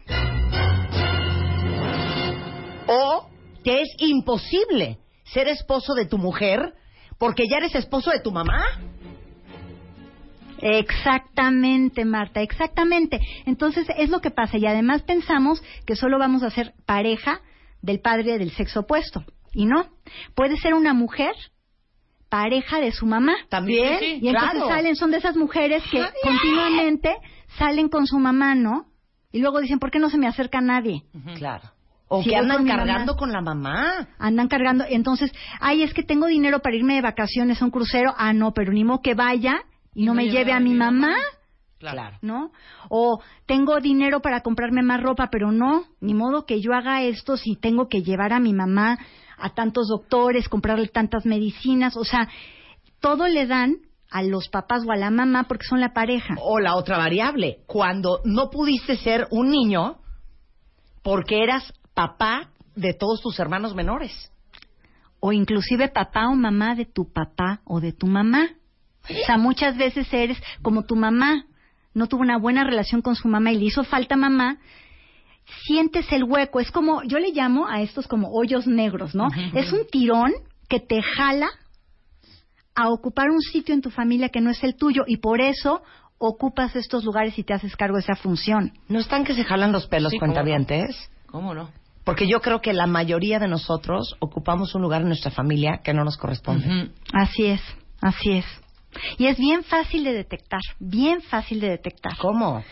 O 2.88 3.30
te 3.64 3.82
es 3.82 3.90
imposible 4.00 4.98
ser 5.26 5.48
esposo 5.48 5.94
de 5.94 6.06
tu 6.06 6.18
mujer 6.18 6.74
porque 7.18 7.44
ya 7.50 7.58
eres 7.58 7.76
esposo 7.76 8.12
de 8.12 8.20
tu 8.20 8.32
mamá. 8.32 8.64
Exactamente, 10.62 12.06
Marta, 12.06 12.42
exactamente. 12.42 13.20
Entonces 13.46 13.88
es 13.98 14.10
lo 14.10 14.22
que 14.22 14.32
pasa 14.32 14.58
y 14.58 14.66
además 14.66 15.02
pensamos 15.04 15.62
que 15.86 15.96
solo 15.96 16.20
vamos 16.20 16.44
a 16.44 16.52
ser 16.52 16.74
pareja 16.86 17.42
del 17.82 18.00
padre 18.00 18.38
del 18.38 18.52
sexo 18.52 18.82
opuesto. 18.82 19.24
Y 19.54 19.66
no, 19.66 19.90
puede 20.36 20.58
ser 20.58 20.74
una 20.74 20.94
mujer 20.94 21.34
pareja 22.32 22.80
de 22.80 22.92
su 22.94 23.06
mamá. 23.06 23.34
También, 23.50 24.00
Sí, 24.00 24.06
sí, 24.06 24.20
Y 24.24 24.28
entonces 24.30 24.52
claro. 24.62 24.68
salen, 24.70 24.96
son 24.96 25.12
de 25.12 25.18
esas 25.18 25.36
mujeres 25.36 25.84
que 25.92 26.02
continuamente 26.24 27.14
salen 27.60 27.90
con 27.90 28.08
su 28.08 28.18
mamá, 28.18 28.56
¿no? 28.56 28.86
Y 29.34 29.40
luego 29.40 29.60
dicen, 29.60 29.80
¿por 29.80 29.92
qué 29.92 30.00
no 30.00 30.10
se 30.10 30.18
me 30.18 30.28
acerca 30.28 30.62
nadie? 30.62 31.04
Claro. 31.36 31.70
O 32.08 32.24
Si 32.24 32.30
que 32.30 32.36
andan 32.38 32.66
cargando 32.66 33.14
mamá. 33.14 33.18
con 33.20 33.32
la 33.32 33.42
mamá. 33.42 34.08
Andan 34.18 34.48
cargando. 34.48 34.86
Entonces, 34.88 35.32
ay, 35.60 35.84
es 35.84 35.94
que 35.94 36.04
tengo 36.04 36.28
dinero 36.28 36.60
para 36.60 36.76
irme 36.76 36.96
de 36.96 37.02
vacaciones 37.02 37.62
a 37.62 37.66
un 37.66 37.72
crucero. 37.72 38.14
Ah, 38.18 38.34
no, 38.34 38.54
pero 38.54 38.72
ni 38.74 38.84
modo 38.84 39.02
que 39.02 39.14
vaya 39.14 39.62
y 39.94 40.06
no 40.06 40.14
me 40.14 40.30
lleve 40.30 40.54
a 40.54 40.60
mi 40.60 40.74
mamá. 40.74 41.14
Claro. 41.80 42.18
¿no? 42.22 42.52
O 42.90 43.22
tengo 43.48 43.80
dinero 43.80 44.22
para 44.22 44.42
comprarme 44.42 44.84
más 44.84 45.02
ropa, 45.02 45.30
pero 45.32 45.52
no, 45.52 45.86
ni 46.00 46.14
modo 46.14 46.46
que 46.46 46.62
yo 46.62 46.74
haga 46.74 47.02
esto 47.02 47.38
si 47.38 47.56
tengo 47.56 47.88
que 47.90 48.04
llevar 48.04 48.34
a 48.34 48.40
mi 48.40 48.54
mamá 48.54 49.00
a 49.42 49.50
tantos 49.50 49.88
doctores, 49.88 50.50
comprarle 50.50 50.88
tantas 50.88 51.26
medicinas, 51.26 51.98
o 51.98 52.04
sea, 52.04 52.30
todo 53.00 53.28
le 53.28 53.48
dan 53.48 53.78
a 54.12 54.24
los 54.24 54.50
papás 54.50 54.84
o 54.86 54.92
a 54.92 54.98
la 54.98 55.10
mamá 55.10 55.46
porque 55.48 55.66
son 55.66 55.80
la 55.80 55.94
pareja. 55.94 56.36
O 56.42 56.60
la 56.60 56.76
otra 56.76 56.98
variable, 56.98 57.60
cuando 57.66 58.20
no 58.26 58.50
pudiste 58.50 58.98
ser 58.98 59.28
un 59.32 59.50
niño 59.50 59.98
porque 61.02 61.44
eras 61.44 61.74
papá 61.94 62.50
de 62.76 62.94
todos 62.94 63.22
tus 63.22 63.40
hermanos 63.40 63.74
menores. 63.74 64.32
O 65.20 65.32
inclusive 65.32 65.90
papá 65.90 66.28
o 66.28 66.36
mamá 66.36 66.76
de 66.76 66.86
tu 66.86 67.12
papá 67.12 67.62
o 67.64 67.80
de 67.80 67.94
tu 67.94 68.08
mamá. 68.08 68.50
O 69.04 69.26
sea, 69.26 69.38
muchas 69.38 69.78
veces 69.78 70.12
eres 70.14 70.38
como 70.62 70.84
tu 70.84 70.96
mamá, 70.96 71.46
no 71.94 72.08
tuvo 72.08 72.22
una 72.22 72.38
buena 72.38 72.64
relación 72.64 73.02
con 73.02 73.16
su 73.16 73.28
mamá 73.28 73.52
y 73.52 73.58
le 73.58 73.66
hizo 73.66 73.84
falta 73.84 74.16
mamá, 74.16 74.60
sientes 75.66 76.12
el 76.12 76.24
hueco. 76.24 76.60
Es 76.60 76.72
como, 76.72 77.04
yo 77.04 77.20
le 77.20 77.32
llamo 77.32 77.68
a 77.68 77.82
estos 77.82 78.08
como 78.08 78.30
hoyos 78.32 78.68
negros, 78.68 79.16
¿no? 79.16 79.28
Es 79.54 79.72
un 79.72 79.86
tirón 79.88 80.32
que 80.70 80.80
te 80.80 81.02
jala 81.02 81.50
a 82.76 82.90
ocupar 82.90 83.30
un 83.30 83.42
sitio 83.42 83.74
en 83.74 83.82
tu 83.82 83.90
familia 83.90 84.30
que 84.30 84.42
no 84.42 84.50
es 84.50 84.64
el 84.64 84.76
tuyo 84.76 85.04
y 85.06 85.18
por 85.18 85.42
eso 85.42 85.82
ocupas 86.18 86.76
estos 86.76 87.04
lugares 87.04 87.38
y 87.38 87.44
te 87.44 87.54
haces 87.54 87.76
cargo 87.76 87.96
de 87.96 88.04
esa 88.04 88.16
función. 88.16 88.74
¿No 88.88 89.00
están 89.00 89.24
que 89.24 89.34
se 89.34 89.44
jalan 89.44 89.72
los 89.72 89.88
pelos, 89.88 90.12
Sí, 90.12 90.20
¿cómo 90.20 90.32
cuentavientes? 90.32 91.10
¿Cómo 91.26 91.54
no? 91.54 91.70
Porque 92.04 92.28
yo 92.28 92.42
creo 92.42 92.62
que 92.62 92.74
la 92.74 92.88
mayoría 92.88 93.40
de 93.40 93.48
nosotros 93.48 94.16
ocupamos 94.20 94.74
un 94.74 94.82
lugar 94.82 95.02
en 95.02 95.08
nuestra 95.08 95.32
familia 95.32 95.82
que 95.84 95.94
no 95.94 96.04
nos 96.04 96.18
corresponde. 96.18 96.90
Así 97.14 97.46
es, 97.46 97.62
así 98.02 98.32
es. 98.32 98.46
Y 99.18 99.28
es 99.28 99.38
bien 99.38 99.64
fácil 99.64 100.04
de 100.04 100.14
detectar, 100.14 100.62
bien 100.80 101.22
fácil 101.22 101.60
de 101.60 101.70
detectar. 101.70 102.18
¿Cómo? 102.18 102.64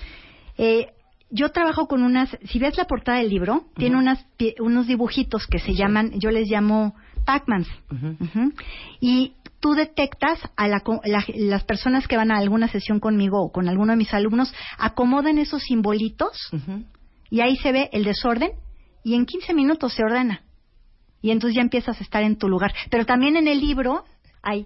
Eh, 0.57 0.87
yo 1.31 1.49
trabajo 1.51 1.87
con 1.87 2.03
unas, 2.03 2.35
si 2.45 2.59
ves 2.59 2.77
la 2.77 2.85
portada 2.85 3.19
del 3.19 3.29
libro, 3.29 3.65
tiene 3.75 3.97
unas, 3.97 4.25
unos 4.59 4.87
dibujitos 4.87 5.45
que 5.47 5.59
se 5.59 5.73
llaman, 5.75 6.11
yo 6.19 6.31
les 6.31 6.49
llamo 6.49 6.95
Pac-Mans. 7.25 7.67
Y 8.99 9.33
tú 9.59 9.73
detectas 9.73 10.39
a 10.55 10.67
la 10.67 10.81
la- 11.05 11.23
las 11.35 11.63
personas 11.63 12.07
que 12.07 12.17
van 12.17 12.31
a 12.31 12.37
alguna 12.37 12.67
sesión 12.67 12.99
conmigo 12.99 13.41
o 13.41 13.51
con 13.51 13.67
alguno 13.69 13.91
de 13.91 13.97
mis 13.97 14.13
alumnos, 14.13 14.53
acomodan 14.77 15.37
esos 15.37 15.61
simbolitos 15.63 16.49
y 17.29 17.41
ahí 17.41 17.55
se 17.57 17.71
ve 17.71 17.89
el 17.91 18.03
desorden 18.05 18.51
y 19.03 19.15
en 19.15 19.25
15 19.25 19.53
minutos 19.53 19.93
se 19.93 20.03
ordena. 20.03 20.41
Y 21.21 21.31
entonces 21.31 21.55
ya 21.55 21.61
empiezas 21.61 21.99
a 21.99 22.03
estar 22.03 22.23
en 22.23 22.37
tu 22.37 22.47
lugar. 22.47 22.73
Pero 22.89 23.05
también 23.05 23.35
en 23.35 23.47
el 23.47 23.59
libro 23.59 24.05
hay 24.41 24.65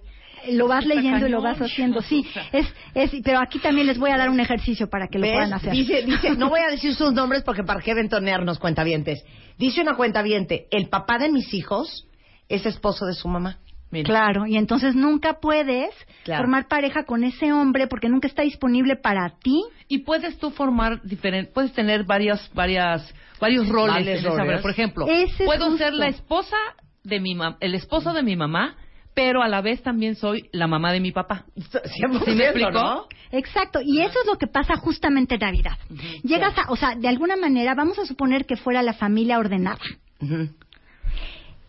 lo 0.52 0.68
vas 0.68 0.84
leyendo 0.86 1.26
y 1.26 1.30
lo 1.30 1.40
vas 1.42 1.60
haciendo, 1.60 2.02
sí, 2.02 2.26
es, 2.52 2.66
es, 2.94 3.10
pero 3.24 3.40
aquí 3.40 3.58
también 3.58 3.86
les 3.86 3.98
voy 3.98 4.10
a 4.10 4.16
dar 4.16 4.30
un 4.30 4.40
ejercicio 4.40 4.88
para 4.88 5.08
que 5.08 5.18
lo 5.18 5.22
¿Ves? 5.26 5.32
puedan 5.34 5.52
hacer. 5.54 5.72
Dice, 5.72 6.02
dice, 6.04 6.30
no 6.36 6.48
voy 6.48 6.60
a 6.60 6.70
decir 6.70 6.94
sus 6.94 7.12
nombres 7.12 7.42
porque 7.42 7.62
para 7.64 7.80
qué 7.80 7.94
ventonearnos 7.94 8.58
cuentavientes. 8.58 9.24
Dice 9.58 9.80
una 9.82 9.94
cuentaviente, 9.96 10.66
el 10.70 10.88
papá 10.88 11.18
de 11.18 11.30
mis 11.30 11.52
hijos 11.54 12.06
es 12.48 12.66
esposo 12.66 13.06
de 13.06 13.14
su 13.14 13.28
mamá. 13.28 13.58
Claro, 14.02 14.44
y 14.46 14.56
entonces 14.56 14.96
nunca 14.96 15.34
puedes 15.40 15.90
Claro. 16.24 16.42
formar 16.42 16.66
pareja 16.66 17.04
con 17.04 17.22
ese 17.22 17.52
hombre 17.52 17.86
porque 17.86 18.08
nunca 18.08 18.26
está 18.26 18.42
disponible 18.42 18.96
para 18.96 19.30
ti. 19.40 19.62
Y 19.86 19.98
puedes 19.98 20.36
tú 20.38 20.50
formar 20.50 21.00
diferentes, 21.02 21.54
puedes 21.54 21.72
tener 21.74 22.02
varias, 22.02 22.50
varias, 22.54 23.14
varios 23.40 23.68
roles. 23.68 24.24
En. 24.24 24.60
Por 24.62 24.70
ejemplo, 24.72 25.06
Ese 25.06 25.44
puedo 25.44 25.66
justo. 25.66 25.78
ser 25.78 25.92
la 25.92 26.08
esposa 26.08 26.56
de 27.04 27.20
mi 27.20 27.36
mamá, 27.36 27.56
el 27.60 27.76
esposo 27.76 28.12
de 28.12 28.24
mi 28.24 28.34
mamá, 28.34 28.74
pero 29.14 29.42
a 29.42 29.48
la 29.48 29.60
vez 29.60 29.82
también 29.82 30.16
soy 30.16 30.48
la 30.52 30.66
mamá 30.66 30.92
de 30.92 31.00
mi 31.00 31.12
papá. 31.12 31.46
¿Sí 31.56 32.34
me 32.34 32.44
explicó? 32.44 32.70
¿no? 32.70 33.06
Exacto, 33.30 33.80
y 33.82 34.00
eso 34.00 34.20
es 34.20 34.26
lo 34.26 34.36
que 34.36 34.46
pasa 34.46 34.76
justamente 34.76 35.34
en 35.34 35.40
Navidad. 35.40 35.78
Llegas 36.22 36.56
a, 36.58 36.70
o 36.70 36.76
sea, 36.76 36.94
de 36.94 37.08
alguna 37.08 37.36
manera, 37.36 37.74
vamos 37.74 37.98
a 37.98 38.06
suponer 38.06 38.46
que 38.46 38.56
fuera 38.56 38.82
la 38.82 38.92
familia 38.92 39.38
ordenada. 39.38 39.80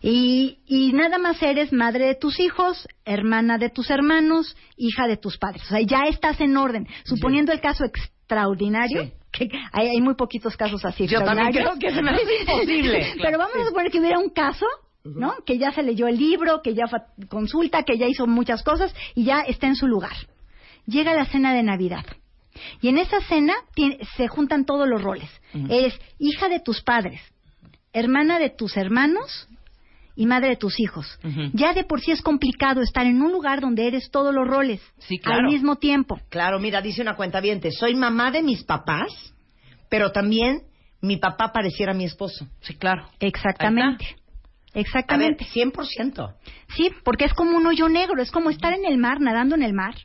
Y, 0.02 0.60
y 0.68 0.94
nada 0.94 1.18
más 1.18 1.42
eres 1.42 1.74
madre 1.74 2.06
de 2.06 2.16
tus 2.16 2.40
hijos, 2.40 2.88
hermana 3.06 3.58
de 3.58 3.70
tus 3.70 3.90
hermanos, 3.90 4.56
hija 4.78 5.08
de 5.08 5.18
tus 5.18 5.38
padres. 5.38 5.64
O 5.64 5.68
sea, 5.70 5.82
ya 5.82 6.04
estás 6.08 6.40
en 6.42 6.56
orden. 6.58 6.88
Suponiendo 7.06 7.52
el 7.52 7.60
caso 7.60 7.86
extraordinario, 7.86 9.12
que 9.32 9.50
hay, 9.72 9.88
hay 9.88 10.02
muy 10.02 10.14
poquitos 10.14 10.56
casos 10.56 10.86
así. 10.86 11.08
Yo 11.08 11.24
también 11.24 11.52
creo 11.52 11.74
que 11.80 11.92
se 11.92 12.02
me 12.04 12.12
hace 12.12 12.22
imposible. 12.42 13.14
Pero 13.20 13.38
vamos 13.40 13.56
a 13.56 13.66
suponer 13.66 13.92
que 13.92 14.00
hubiera 14.00 14.20
un 14.20 14.30
caso, 14.30 14.68
¿no? 15.06 15.34
Que 15.46 15.58
ya 15.58 15.72
se 15.72 15.84
leyó 15.84 16.08
el 16.08 16.18
libro, 16.18 16.62
que 16.62 16.74
ya 16.74 16.86
consulta, 17.30 17.84
que 17.84 17.98
ya 17.98 18.08
hizo 18.08 18.26
muchas 18.28 18.64
cosas 18.64 18.94
y 19.14 19.24
ya 19.26 19.42
está 19.42 19.68
en 19.68 19.76
su 19.76 19.88
lugar. 19.88 20.16
Llega 20.88 21.14
la 21.14 21.26
cena 21.26 21.54
de 21.54 21.64
Navidad. 21.64 22.06
Y 22.82 22.88
en 22.88 22.98
esa 22.98 23.20
cena 23.22 23.54
tiene- 23.74 24.00
se 24.18 24.28
juntan 24.28 24.66
todos 24.66 24.88
los 24.88 25.02
roles. 25.02 25.30
Eres 25.70 26.00
hija 26.20 26.48
de 26.50 26.60
tus 26.60 26.82
padres, 26.82 27.22
hermana 27.94 28.40
de 28.40 28.50
tus 28.50 28.78
hermanos 28.78 29.48
y 30.16 30.26
madre 30.26 30.50
de 30.50 30.56
tus 30.56 30.80
hijos. 30.80 31.20
Ya 31.54 31.74
de 31.74 31.84
por 31.84 32.00
sí 32.02 32.12
es 32.12 32.22
complicado 32.22 32.82
estar 32.82 33.06
en 33.06 33.22
un 33.22 33.32
lugar 33.32 33.60
donde 33.62 33.88
eres 33.88 34.10
todos 34.10 34.34
los 34.34 34.48
roles 34.48 34.82
Sí, 35.00 35.20
al 35.26 35.44
mismo 35.44 35.76
tiempo. 35.76 36.20
Claro, 36.30 36.60
mira, 36.60 36.82
dice 36.82 37.02
una 37.02 37.16
cuentaviente, 37.16 37.72
soy 37.72 37.96
mamá 37.96 38.32
de 38.32 38.42
mis 38.42 38.64
papás, 38.64 39.12
pero 39.90 40.12
también 40.12 40.62
mi 41.02 41.18
papá 41.18 41.52
pareciera 41.52 41.94
mi 41.94 42.06
esposo. 42.06 42.48
Sí, 42.62 42.76
claro. 42.76 43.08
Exactamente. 43.20 44.16
A 44.76 44.78
ver, 44.78 44.86
Exactamente. 44.86 45.46
100%. 45.46 46.36
Sí, 46.76 46.90
porque 47.04 47.26
es 47.26 47.34
como 47.34 47.58
un 47.58 47.66
hoyo 47.66 47.88
negro, 47.88 48.22
es 48.22 48.32
como 48.32 48.50
estar 48.50 48.74
en 48.74 48.86
el 48.86 48.98
mar, 48.98 49.22
nadando 49.22 49.56
en 49.56 49.64
el 49.64 49.74
mar, 49.74 49.96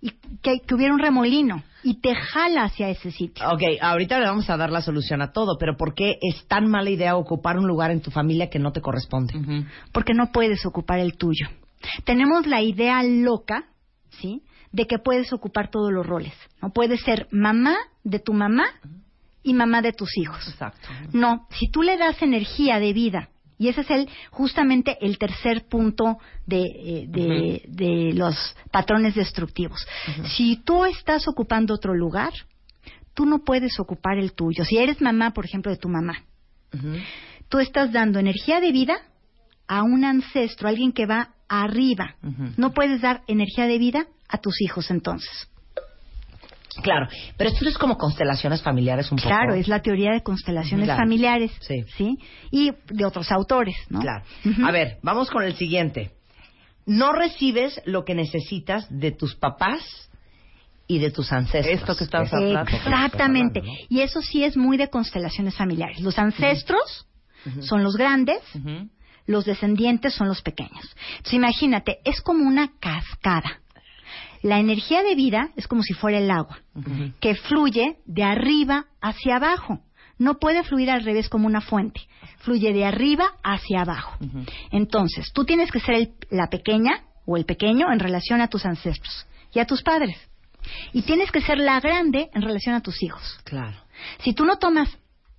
y 0.00 0.10
que, 0.42 0.60
que 0.66 0.74
hubiera 0.74 0.92
un 0.92 0.98
remolino, 0.98 1.62
y 1.82 2.00
te 2.00 2.14
jala 2.14 2.64
hacia 2.64 2.90
ese 2.90 3.10
sitio. 3.10 3.48
Ok, 3.48 3.62
ahorita 3.80 4.18
le 4.18 4.26
vamos 4.26 4.48
a 4.50 4.56
dar 4.56 4.70
la 4.70 4.82
solución 4.82 5.22
a 5.22 5.32
todo, 5.32 5.56
pero 5.58 5.76
¿por 5.76 5.94
qué 5.94 6.16
es 6.20 6.46
tan 6.46 6.68
mala 6.68 6.90
idea 6.90 7.16
ocupar 7.16 7.58
un 7.58 7.66
lugar 7.66 7.90
en 7.90 8.00
tu 8.00 8.10
familia 8.10 8.50
que 8.50 8.58
no 8.58 8.72
te 8.72 8.80
corresponde? 8.80 9.34
Porque 9.92 10.14
no 10.14 10.30
puedes 10.32 10.64
ocupar 10.66 10.98
el 10.98 11.16
tuyo. 11.16 11.48
Tenemos 12.04 12.46
la 12.46 12.62
idea 12.62 13.02
loca, 13.02 13.64
¿sí? 14.20 14.42
De 14.72 14.86
que 14.86 14.98
puedes 14.98 15.32
ocupar 15.32 15.70
todos 15.70 15.92
los 15.92 16.06
roles. 16.06 16.34
No 16.62 16.70
puedes 16.70 17.00
ser 17.00 17.26
mamá 17.30 17.76
de 18.04 18.18
tu 18.18 18.34
mamá 18.34 18.66
y 19.42 19.54
mamá 19.54 19.80
de 19.82 19.92
tus 19.92 20.16
hijos. 20.18 20.46
Exacto. 20.48 20.88
No, 21.12 21.46
si 21.50 21.70
tú 21.70 21.82
le 21.82 21.96
das 21.96 22.20
energía 22.22 22.78
de 22.78 22.92
vida, 22.92 23.30
y 23.60 23.68
ese 23.68 23.82
es 23.82 23.90
el 23.90 24.08
justamente 24.30 24.96
el 25.02 25.18
tercer 25.18 25.66
punto 25.68 26.16
de, 26.46 26.62
eh, 26.62 27.06
de, 27.06 27.62
de 27.68 28.14
los 28.14 28.56
patrones 28.70 29.14
destructivos. 29.14 29.86
Si 30.34 30.56
tú 30.56 30.86
estás 30.86 31.28
ocupando 31.28 31.74
otro 31.74 31.94
lugar, 31.94 32.32
tú 33.12 33.26
no 33.26 33.40
puedes 33.44 33.78
ocupar 33.78 34.16
el 34.16 34.32
tuyo. 34.32 34.64
Si 34.64 34.78
eres 34.78 35.02
mamá, 35.02 35.34
por 35.34 35.44
ejemplo, 35.44 35.70
de 35.70 35.76
tu 35.76 35.90
mamá, 35.90 36.24
tú 37.50 37.58
estás 37.58 37.92
dando 37.92 38.18
energía 38.18 38.62
de 38.62 38.72
vida 38.72 38.96
a 39.68 39.82
un 39.82 40.06
ancestro, 40.06 40.66
a 40.66 40.70
alguien 40.70 40.92
que 40.92 41.04
va 41.04 41.34
arriba. 41.46 42.16
No 42.56 42.72
puedes 42.72 43.02
dar 43.02 43.20
energía 43.26 43.66
de 43.66 43.76
vida 43.76 44.06
a 44.26 44.38
tus 44.38 44.58
hijos 44.62 44.90
entonces. 44.90 45.50
Claro, 46.82 47.08
pero 47.36 47.50
esto 47.50 47.68
es 47.68 47.76
como 47.78 47.96
constelaciones 47.96 48.62
familiares 48.62 49.10
un 49.10 49.18
poco. 49.18 49.28
Claro, 49.28 49.54
es 49.54 49.66
la 49.68 49.80
teoría 49.82 50.12
de 50.12 50.22
constelaciones 50.22 50.86
Claro. 50.86 51.00
familiares. 51.02 51.52
Sí. 51.60 52.16
Y 52.50 52.72
de 52.88 53.04
otros 53.04 53.30
autores, 53.32 53.76
¿no? 53.88 54.00
Claro. 54.00 54.24
A 54.64 54.70
ver, 54.70 54.98
vamos 55.02 55.30
con 55.30 55.42
el 55.42 55.54
siguiente. 55.56 56.12
No 56.86 57.12
recibes 57.12 57.80
lo 57.84 58.04
que 58.04 58.14
necesitas 58.14 58.86
de 58.90 59.12
tus 59.12 59.34
papás 59.36 60.10
y 60.86 60.98
de 60.98 61.10
tus 61.10 61.32
ancestros. 61.32 61.78
Esto 61.80 61.96
que 61.96 62.04
Esa- 62.04 62.18
hablando. 62.18 62.60
Exactamente. 62.72 63.60
hablando, 63.60 63.80
¿no? 63.82 63.86
Y 63.88 64.00
eso 64.00 64.22
sí 64.22 64.42
es 64.44 64.56
muy 64.56 64.76
de 64.76 64.88
constelaciones 64.88 65.54
familiares. 65.56 66.00
Los 66.00 66.18
ancestros 66.18 67.06
son 67.60 67.82
los 67.84 67.96
grandes, 67.96 68.40
los 69.26 69.44
descendientes 69.44 70.14
son 70.14 70.28
los 70.28 70.42
pequeños. 70.42 70.94
Entonces 71.12 71.34
imagínate, 71.34 71.98
es 72.04 72.20
como 72.20 72.46
una 72.46 72.72
cascada. 72.80 73.59
La 74.42 74.58
energía 74.58 75.02
de 75.02 75.14
vida 75.14 75.50
es 75.56 75.66
como 75.66 75.82
si 75.82 75.92
fuera 75.94 76.18
el 76.18 76.30
agua, 76.30 76.58
que 77.20 77.34
fluye 77.34 77.96
de 78.06 78.22
arriba 78.24 78.86
hacia 79.00 79.36
abajo. 79.36 79.80
No 80.18 80.38
puede 80.38 80.62
fluir 80.64 80.90
al 80.90 81.02
revés 81.04 81.28
como 81.28 81.46
una 81.46 81.60
fuente. 81.60 82.00
Fluye 82.38 82.72
de 82.72 82.84
arriba 82.84 83.32
hacia 83.42 83.82
abajo. 83.82 84.16
Entonces, 84.70 85.32
tú 85.32 85.44
tienes 85.44 85.70
que 85.70 85.80
ser 85.80 85.94
el- 85.94 86.12
la 86.30 86.48
pequeña 86.48 87.04
o 87.26 87.36
el 87.36 87.44
pequeño 87.44 87.92
en 87.92 87.98
relación 88.00 88.40
a 88.40 88.48
tus 88.48 88.64
ancestros 88.66 89.26
y 89.52 89.58
a 89.60 89.66
tus 89.66 89.82
padres. 89.82 90.16
Y 90.92 91.02
tienes 91.02 91.30
que 91.30 91.40
ser 91.40 91.58
la 91.58 91.80
grande 91.80 92.28
en 92.34 92.42
relación 92.42 92.74
a 92.74 92.82
tus 92.82 93.02
hijos. 93.02 93.40
Claro. 93.44 93.76
Si 94.22 94.34
tú 94.34 94.44
no 94.44 94.56
tomas, 94.56 94.88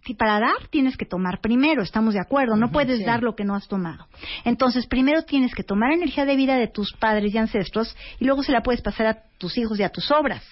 si 0.06 0.16
para 0.16 0.40
dar 0.40 0.68
tienes 0.70 0.98
que 0.98 1.06
tomar 1.06 1.42
primero, 1.42 1.84
estamos 1.84 2.14
de 2.14 2.20
acuerdo, 2.20 2.56
no 2.56 2.72
puedes 2.72 3.00
sí. 3.00 3.06
dar 3.06 3.22
lo 3.22 3.36
que 3.36 3.44
no 3.44 3.56
has 3.56 3.68
tomado. 3.68 4.08
Entonces, 4.46 4.88
primero 4.88 5.24
tienes 5.24 5.54
que 5.54 5.64
tomar 5.64 5.92
energía 5.92 6.26
de 6.26 6.36
vida 6.36 6.58
de 6.58 6.68
tus 6.68 6.94
padres 6.94 7.34
y 7.34 7.38
ancestros 7.38 7.96
y 8.20 8.26
luego 8.26 8.42
se 8.44 8.52
la 8.52 8.64
puedes 8.64 8.82
pasar 8.82 9.06
a 9.06 9.24
tus 9.38 9.58
hijos 9.58 9.80
y 9.80 9.84
a 9.84 9.90
tus 9.90 10.10
obras. 10.12 10.44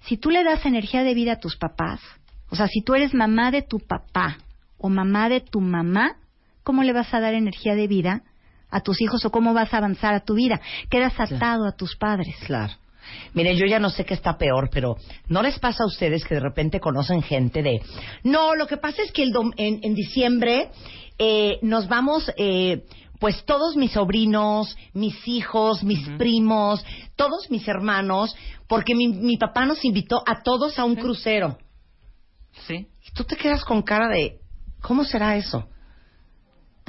Si 0.00 0.16
tú 0.16 0.30
le 0.30 0.42
das 0.42 0.66
energía 0.66 1.04
de 1.04 1.14
vida 1.14 1.32
a 1.32 1.38
tus 1.38 1.56
papás, 1.56 2.00
o 2.48 2.56
sea, 2.56 2.66
si 2.66 2.82
tú 2.82 2.94
eres 2.94 3.14
mamá 3.14 3.50
de 3.50 3.62
tu 3.62 3.78
papá 3.78 4.38
o 4.78 4.88
mamá 4.88 5.28
de 5.28 5.40
tu 5.40 5.60
mamá, 5.60 6.16
¿cómo 6.64 6.82
le 6.82 6.92
vas 6.92 7.12
a 7.14 7.20
dar 7.20 7.34
energía 7.34 7.74
de 7.74 7.86
vida 7.86 8.22
a 8.70 8.80
tus 8.80 9.00
hijos 9.00 9.24
o 9.24 9.30
cómo 9.30 9.54
vas 9.54 9.72
a 9.72 9.78
avanzar 9.78 10.14
a 10.14 10.20
tu 10.20 10.34
vida? 10.34 10.60
Quedas 10.90 11.18
atado 11.20 11.66
a 11.66 11.76
tus 11.76 11.96
padres. 11.96 12.34
Claro. 12.46 12.72
Mire, 13.34 13.56
yo 13.56 13.66
ya 13.66 13.78
no 13.78 13.90
sé 13.90 14.04
qué 14.04 14.14
está 14.14 14.36
peor, 14.38 14.70
pero 14.72 14.96
¿no 15.28 15.42
les 15.42 15.58
pasa 15.58 15.84
a 15.84 15.86
ustedes 15.86 16.24
que 16.24 16.34
de 16.34 16.40
repente 16.40 16.80
conocen 16.80 17.22
gente 17.22 17.62
de... 17.62 17.80
No, 18.24 18.54
lo 18.54 18.66
que 18.66 18.76
pasa 18.76 19.02
es 19.02 19.12
que 19.12 19.22
el 19.22 19.32
dom- 19.32 19.54
en, 19.56 19.80
en 19.82 19.94
diciembre 19.94 20.70
eh, 21.18 21.58
nos 21.62 21.88
vamos... 21.88 22.30
Eh, 22.36 22.84
pues 23.18 23.44
todos 23.44 23.76
mis 23.76 23.92
sobrinos, 23.92 24.74
mis 24.94 25.28
hijos, 25.28 25.84
mis 25.84 26.08
primos, 26.16 26.82
todos 27.16 27.50
mis 27.50 27.68
hermanos, 27.68 28.34
porque 28.66 28.94
mi, 28.94 29.08
mi 29.08 29.36
papá 29.36 29.66
nos 29.66 29.84
invitó 29.84 30.22
a 30.26 30.42
todos 30.42 30.78
a 30.78 30.84
un 30.84 30.96
crucero. 30.96 31.58
Sí. 32.66 32.88
Y 33.06 33.12
tú 33.12 33.24
te 33.24 33.36
quedas 33.36 33.62
con 33.62 33.82
cara 33.82 34.08
de, 34.08 34.38
¿cómo 34.80 35.04
será 35.04 35.36
eso? 35.36 35.68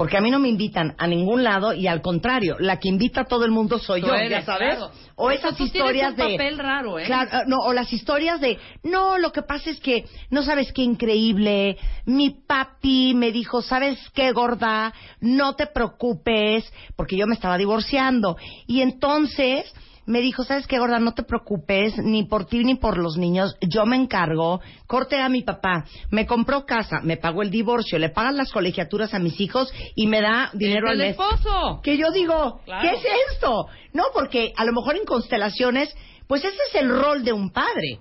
Porque 0.02 0.18
a 0.18 0.22
mí 0.22 0.32
no 0.32 0.40
me 0.40 0.50
invitan 0.50 0.96
a 0.98 1.06
ningún 1.06 1.44
lado 1.44 1.74
y 1.74 1.86
al 1.86 2.02
contrario, 2.02 2.56
la 2.58 2.80
que 2.80 2.90
invita 2.90 3.22
a 3.22 3.26
todo 3.26 3.46
el 3.46 3.52
mundo 3.52 3.78
soy 3.78 4.02
yo, 4.02 4.16
eres, 4.16 4.32
ya 4.32 4.42
sabes. 4.42 4.78
claro. 4.78 4.92
O 5.16 5.28
Pero 5.28 5.40
esas 5.40 5.56
tú 5.56 5.66
historias 5.66 6.14
un 6.14 6.16
de 6.16 6.32
papel 6.32 6.58
raro, 6.58 6.98
¿eh? 6.98 7.04
Claro, 7.06 7.30
no, 7.46 7.58
o 7.58 7.72
las 7.72 7.94
historias 7.94 8.42
de, 8.42 8.58
no, 8.82 9.20
lo 9.20 9.32
que 9.32 9.44
pasa 9.44 9.70
es 9.70 9.80
que 9.80 10.06
no 10.32 10.42
sabes 10.42 10.74
qué 10.74 10.82
increíble. 10.82 11.78
Mi 12.08 12.32
papi 12.32 13.14
me 13.14 13.32
dijo, 13.32 13.62
¿sabes 13.62 14.00
qué, 14.16 14.32
gorda? 14.32 14.92
No 15.20 15.54
te 15.56 15.68
preocupes, 15.68 16.74
porque 16.96 17.16
yo 17.16 17.28
me 17.28 17.36
estaba 17.36 17.60
divorciando. 17.60 18.38
Y 18.66 18.82
entonces 18.82 19.72
me 20.12 20.22
dijo, 20.22 20.44
¿sabes 20.44 20.68
qué, 20.68 20.78
gorda? 20.78 21.00
No 21.00 21.14
te 21.14 21.24
preocupes, 21.24 21.98
ni 21.98 22.24
por 22.26 22.46
ti 22.46 22.64
ni 22.64 22.76
por 22.76 22.98
los 22.98 23.18
niños. 23.18 23.56
Yo 23.62 23.86
me 23.86 23.96
encargo. 23.96 24.60
Corte 24.86 25.20
a 25.22 25.30
mi 25.30 25.42
papá. 25.42 25.86
Me 26.10 26.26
compró 26.26 26.66
casa, 26.66 27.00
me 27.02 27.18
pagó 27.18 27.42
el 27.42 27.50
divorcio, 27.50 27.98
le 27.98 28.10
pagan 28.10 28.36
las 28.38 28.52
colegiaturas 28.52 29.14
a 29.14 29.20
mis 29.20 29.40
hijos 29.40 29.74
y 29.96 30.08
me 30.08 30.22
da 30.22 30.50
dinero 30.54 30.88
al 30.90 30.94
el 30.94 31.00
mes. 31.00 31.10
esposo. 31.12 31.80
Que 31.82 31.98
yo 31.98 32.12
digo, 32.12 32.60
Claro. 32.66 32.82
¿qué 32.82 32.96
es 32.98 33.04
esto? 33.34 33.68
No, 33.94 34.04
porque 34.14 34.54
a 34.58 34.66
lo 34.66 34.74
mejor 34.74 34.98
en 34.98 35.06
constelaciones, 35.06 35.96
pues 36.28 36.44
ese 36.44 36.58
es 36.70 36.76
el 36.82 36.90
rol 36.90 37.24
de 37.24 37.34
un 37.34 37.50
padre. 37.52 38.00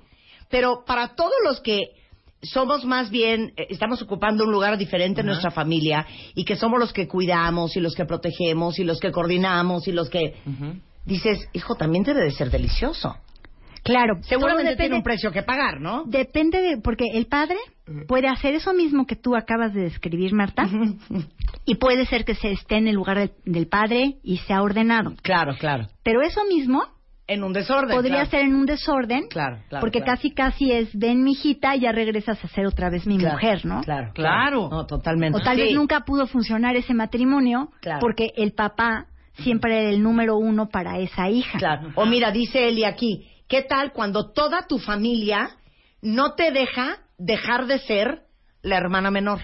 Pero 0.50 0.84
para 0.84 1.14
todos 1.14 1.32
los 1.44 1.60
que 1.60 1.78
somos 2.42 2.84
más 2.84 3.10
bien, 3.10 3.52
eh, 3.56 3.66
estamos 3.70 4.02
ocupando 4.02 4.44
un 4.44 4.50
lugar 4.50 4.78
diferente 4.78 5.20
en 5.20 5.26
nuestra 5.26 5.50
familia 5.50 6.06
y 6.34 6.44
que 6.44 6.56
somos 6.56 6.80
los 6.80 6.92
que 6.92 7.06
cuidamos 7.06 7.76
y 7.76 7.80
los 7.80 7.94
que 7.94 8.04
protegemos 8.04 8.78
y 8.78 8.84
los 8.84 8.98
que 8.98 9.12
coordinamos 9.12 9.86
y 9.86 9.92
los 9.92 10.10
que... 10.10 10.34
Dices, 11.04 11.48
hijo, 11.52 11.74
también 11.76 12.04
debe 12.04 12.22
de 12.22 12.30
ser 12.30 12.50
delicioso. 12.50 13.16
Claro, 13.82 14.18
Seguramente 14.22 14.72
depende- 14.72 14.76
tiene 14.76 14.96
un 14.96 15.02
precio 15.02 15.32
que 15.32 15.42
pagar, 15.42 15.80
¿no? 15.80 16.04
Depende 16.04 16.60
de, 16.60 16.76
porque 16.78 17.06
el 17.14 17.26
padre 17.26 17.56
puede 18.06 18.28
hacer 18.28 18.54
eso 18.54 18.74
mismo 18.74 19.06
que 19.06 19.16
tú 19.16 19.34
acabas 19.34 19.72
de 19.72 19.80
describir, 19.82 20.34
Marta, 20.34 20.68
y 21.64 21.76
puede 21.76 22.04
ser 22.06 22.24
que 22.26 22.34
se 22.34 22.50
esté 22.52 22.76
en 22.76 22.88
el 22.88 22.94
lugar 22.94 23.18
del, 23.18 23.32
del 23.46 23.68
padre 23.68 24.16
y 24.22 24.36
sea 24.38 24.62
ordenado. 24.62 25.14
Claro, 25.22 25.54
claro. 25.58 25.88
Pero 26.02 26.20
eso 26.20 26.44
mismo 26.44 26.82
En 27.26 27.42
un 27.42 27.54
desorden. 27.54 27.96
podría 27.96 28.16
claro. 28.16 28.30
ser 28.30 28.40
en 28.40 28.54
un 28.54 28.66
desorden, 28.66 29.28
Claro, 29.28 29.58
claro. 29.70 29.80
porque 29.80 30.00
claro. 30.02 30.16
casi 30.18 30.30
casi 30.32 30.70
es, 30.72 30.90
ven 30.96 31.22
mi 31.22 31.32
hijita, 31.32 31.74
y 31.74 31.80
ya 31.80 31.92
regresas 31.92 32.44
a 32.44 32.48
ser 32.48 32.66
otra 32.66 32.90
vez 32.90 33.06
mi 33.06 33.16
Claro, 33.16 33.36
mujer, 33.36 33.64
¿no? 33.64 33.80
Claro, 33.82 34.10
Claro. 34.12 34.68
No, 34.70 34.84
totalmente. 34.86 35.38
O 35.38 35.40
tal 35.40 35.56
vez 35.56 35.72
nunca 35.74 36.00
pudo 36.00 36.26
funcionar 36.26 36.76
ese 36.76 36.92
matrimonio 36.92 37.70
Claro. 37.80 38.00
porque 38.00 38.30
el 38.36 38.52
papá 38.52 39.06
siempre 39.38 39.90
el 39.90 40.02
número 40.02 40.36
uno 40.36 40.68
para 40.68 40.98
esa 40.98 41.28
hija. 41.28 41.58
O 41.94 42.06
mira, 42.06 42.30
dice 42.30 42.68
Eli 42.68 42.84
aquí, 42.84 43.26
¿qué 43.48 43.62
tal 43.62 43.92
cuando 43.92 44.32
toda 44.32 44.66
tu 44.66 44.78
familia 44.78 45.56
no 46.02 46.34
te 46.34 46.50
deja 46.52 46.98
dejar 47.18 47.66
de 47.66 47.78
ser 47.80 48.22
la 48.62 48.76
hermana 48.76 49.10
menor? 49.10 49.40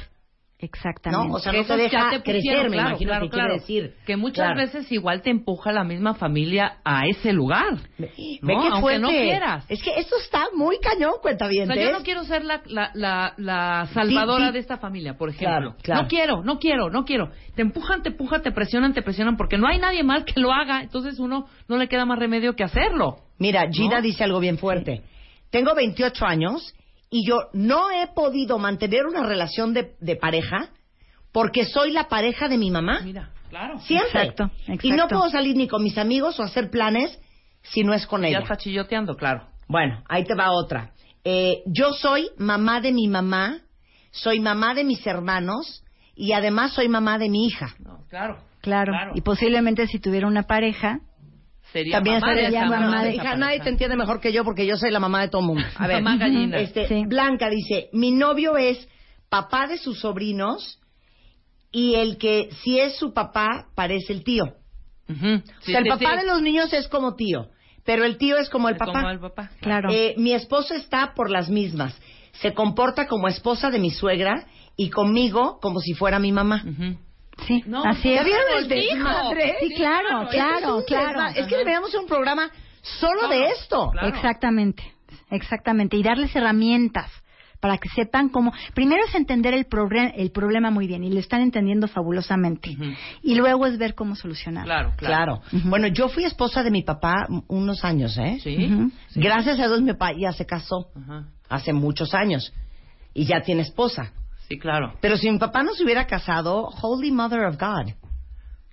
Exactamente. 0.58 1.28
¿No? 1.28 1.34
O 1.34 1.38
sea, 1.38 1.52
Que 1.52 1.58
no 1.58 1.64
te 1.66 1.76
deja 1.76 2.10
te 2.10 2.22
crecer, 2.22 2.34
pusieron, 2.40 2.64
me 2.70 2.76
claro, 2.76 2.88
imagino 2.90 3.10
claro, 3.10 3.24
que 3.26 3.30
claro. 3.30 3.52
decir. 3.54 3.94
Que 4.06 4.16
muchas 4.16 4.46
Claro. 4.46 4.56
veces 4.60 4.90
igual 4.90 5.20
te 5.20 5.28
empuja 5.28 5.70
la 5.70 5.84
misma 5.84 6.14
familia 6.14 6.78
a 6.82 7.06
ese 7.06 7.34
lugar. 7.34 7.76
Ve 7.98 8.10
¿no? 8.40 8.62
Aunque 8.62 8.80
fuerte. 8.80 8.98
no 9.00 9.08
quieras. 9.10 9.66
Es 9.68 9.82
que 9.82 9.90
esto 9.96 10.16
está 10.16 10.46
muy 10.54 10.78
cañón, 10.78 11.12
cuenta 11.20 11.44
O 11.44 11.48
bien. 11.50 11.66
sea, 11.66 11.76
yo 11.76 11.92
no 11.92 12.02
quiero 12.02 12.24
ser 12.24 12.42
la, 12.44 12.62
la, 12.66 12.90
la, 12.94 13.34
la 13.36 13.86
salvadora 13.92 14.50
de 14.50 14.58
esta 14.60 14.78
familia, 14.78 15.18
por 15.18 15.28
ejemplo. 15.28 15.46
Claro, 15.46 15.76
claro. 15.82 16.02
No 16.02 16.08
quiero, 16.08 16.42
no 16.42 16.58
quiero, 16.58 16.88
no 16.90 17.04
quiero. 17.04 17.30
Te 17.54 17.60
empujan, 17.60 18.02
te 18.02 18.08
empujan, 18.08 18.42
te 18.42 18.50
presionan, 18.50 18.94
te 18.94 19.02
presionan, 19.02 19.36
porque 19.36 19.58
no 19.58 19.68
hay 19.68 19.78
nadie 19.78 20.04
más 20.04 20.24
que 20.24 20.40
lo 20.40 20.52
haga. 20.52 20.80
Entonces 20.80 21.18
uno 21.18 21.48
no 21.68 21.76
le 21.76 21.86
queda 21.86 22.06
más 22.06 22.18
remedio 22.18 22.56
que 22.56 22.64
hacerlo. 22.64 23.18
Mira, 23.38 23.66
Gina 23.70 23.96
¿No? 23.96 24.02
dice 24.02 24.24
algo 24.24 24.40
bien 24.40 24.56
fuerte. 24.56 25.02
Tengo 25.50 25.74
28 25.74 26.24
años 26.24 26.74
y 27.18 27.26
yo 27.26 27.48
no 27.52 27.90
he 27.90 28.08
podido 28.08 28.58
mantener 28.58 29.06
una 29.06 29.22
relación 29.24 29.72
de, 29.72 29.94
de 30.00 30.16
pareja 30.16 30.68
porque 31.32 31.64
soy 31.64 31.90
la 31.92 32.08
pareja 32.08 32.48
de 32.48 32.58
mi 32.58 32.70
mamá. 32.70 33.00
Mira, 33.02 33.30
claro. 33.48 33.78
Siempre. 33.80 34.22
Exacto, 34.22 34.50
Y 34.82 34.90
no 34.92 35.08
puedo 35.08 35.28
salir 35.30 35.56
ni 35.56 35.66
con 35.68 35.82
mis 35.82 35.96
amigos 35.98 36.38
o 36.38 36.42
hacer 36.42 36.70
planes 36.70 37.18
si 37.62 37.82
no 37.84 37.94
es 37.94 38.06
con 38.06 38.22
Ya 38.22 38.28
ella. 38.28 38.38
está 38.40 38.56
chilloteando, 38.56 39.16
claro. 39.16 39.46
Bueno, 39.68 40.02
ahí 40.08 40.24
te 40.24 40.34
va 40.34 40.50
otra. 40.52 40.92
Eh, 41.24 41.62
yo 41.66 41.92
soy 41.92 42.28
mamá 42.38 42.80
de 42.80 42.92
mi 42.92 43.08
mamá, 43.08 43.58
soy 44.10 44.40
mamá 44.40 44.74
de 44.74 44.84
mis 44.84 45.04
hermanos 45.06 45.82
y 46.14 46.32
además 46.32 46.72
soy 46.72 46.88
mamá 46.88 47.18
de 47.18 47.28
mi 47.28 47.46
hija. 47.46 47.74
No, 47.80 48.04
claro. 48.08 48.38
Claro. 48.60 48.92
Claro. 48.92 49.12
Y 49.14 49.20
posiblemente 49.22 49.86
si 49.86 49.98
tuviera 50.00 50.26
una 50.26 50.42
pareja, 50.44 51.00
Sería 51.76 51.96
También 51.96 52.20
mamá 52.20 52.32
de 52.34 52.42
sería 52.44 52.60
esa 52.60 52.70
mamá 52.70 52.80
mamá 52.86 53.02
de 53.02 53.08
esa 53.08 53.14
Hija, 53.16 53.22
pareja. 53.24 53.36
nadie 53.46 53.60
te 53.60 53.68
entiende 53.68 53.96
mejor 53.96 54.20
que 54.20 54.32
yo 54.32 54.44
porque 54.44 54.66
yo 54.66 54.76
soy 54.78 54.90
la 54.90 54.98
mamá 55.00 55.20
de 55.20 55.28
todo 55.28 55.42
el 55.42 55.46
mundo. 55.48 55.64
A 55.76 55.86
ver, 55.86 56.02
Mamá 56.02 56.16
gallina. 56.16 56.58
Este, 56.58 56.88
Sí. 56.88 57.04
Blanca 57.06 57.50
dice, 57.50 57.90
mi 57.92 58.12
novio 58.12 58.56
es 58.56 58.88
papá 59.28 59.66
de 59.66 59.76
sus 59.76 60.00
sobrinos 60.00 60.80
y 61.72 61.94
el 61.96 62.16
que 62.16 62.48
si 62.62 62.80
es 62.80 62.96
su 62.96 63.12
papá 63.12 63.66
parece 63.74 64.12
el 64.14 64.24
tío. 64.24 64.44
O 65.08 65.12
Sí, 65.60 65.72
sea, 65.72 65.78
el 65.80 65.84
sí, 65.84 65.90
papá 65.90 66.12
sí. 66.12 66.16
de 66.20 66.26
los 66.26 66.40
niños 66.40 66.72
es 66.72 66.88
como 66.88 67.14
tío, 67.14 67.48
pero 67.84 68.04
el 68.04 68.16
tío 68.16 68.38
es 68.38 68.48
como 68.48 68.68
el 68.70 68.74
Es 68.76 68.78
papá. 68.78 69.00
Como 69.00 69.10
el 69.10 69.20
papá. 69.20 69.50
claro. 69.60 69.90
Eh, 69.92 70.14
mi 70.16 70.32
esposo 70.32 70.74
está 70.74 71.12
por 71.14 71.30
las 71.30 71.50
mismas. 71.50 71.94
Se 72.40 72.54
comporta 72.54 73.06
como 73.06 73.28
esposa 73.28 73.70
de 73.70 73.78
mi 73.78 73.90
suegra 73.90 74.46
y 74.76 74.88
conmigo 74.90 75.58
como 75.60 75.80
si 75.80 75.92
fuera 75.94 76.18
mi 76.18 76.32
mamá. 76.32 76.64
Sí, 77.46 77.62
No, 77.66 77.84
así 77.84 78.10
¿Ya 78.10 78.20
es. 78.20 78.24
vieron 78.24 78.44
el 78.58 78.72
Hijo. 78.72 78.94
desmadre? 78.94 79.54
Sí, 79.60 79.74
claro, 79.74 80.28
claro, 80.28 80.84
claro. 80.86 81.26
Es 81.34 81.46
que 81.46 81.56
deberíamos 81.56 81.88
hacer 81.90 82.00
un 82.00 82.06
programa 82.06 82.50
solo 82.82 83.28
de 83.28 83.46
esto. 83.46 83.90
Claro. 83.90 84.08
Exactamente, 84.08 84.82
exactamente. 85.30 85.96
Y 85.96 86.02
darles 86.02 86.34
herramientas 86.34 87.10
para 87.60 87.78
que 87.78 87.88
sepan 87.88 88.28
cómo. 88.28 88.52
Primero 88.74 89.02
es 89.08 89.14
entender 89.14 89.54
el, 89.54 89.66
el 90.16 90.30
problema 90.30 90.70
muy 90.70 90.86
bien 90.86 91.04
y 91.04 91.10
lo 91.10 91.18
están 91.18 91.40
entendiendo 91.40 91.88
fabulosamente. 91.88 92.70
Ujú. 92.70 92.84
Y 93.22 93.34
luego 93.34 93.66
es 93.66 93.78
ver 93.78 93.94
cómo 93.94 94.14
solucionarlo. 94.14 94.66
Claro, 94.68 94.92
claro. 94.96 95.40
Claro. 95.48 95.62
Bueno, 95.68 95.88
yo 95.88 96.08
fui 96.08 96.24
esposa 96.24 96.62
de 96.62 96.70
mi 96.70 96.82
papá 96.82 97.26
unos 97.48 97.84
años, 97.84 98.16
¿eh? 98.18 98.38
Sí. 98.42 98.56
Ujú. 98.66 98.90
Sí. 99.08 99.20
Gracias 99.20 99.58
a 99.58 99.66
Dios 99.66 99.82
mi 99.82 99.92
papá 99.92 100.12
ya 100.16 100.32
se 100.32 100.46
casó 100.46 100.90
hace 101.48 101.72
muchos 101.72 102.14
años 102.14 102.52
y 103.14 103.24
ya 103.24 103.40
tiene 103.40 103.62
esposa. 103.62 104.12
Sí, 104.48 104.58
claro. 104.58 104.94
Pero 105.00 105.16
si 105.16 105.30
mi 105.30 105.38
papá 105.38 105.62
no 105.62 105.72
se 105.74 105.82
hubiera 105.84 106.06
casado, 106.06 106.68
Holy 106.82 107.10
Mother 107.12 107.40
of 107.46 107.56
God. 107.58 107.92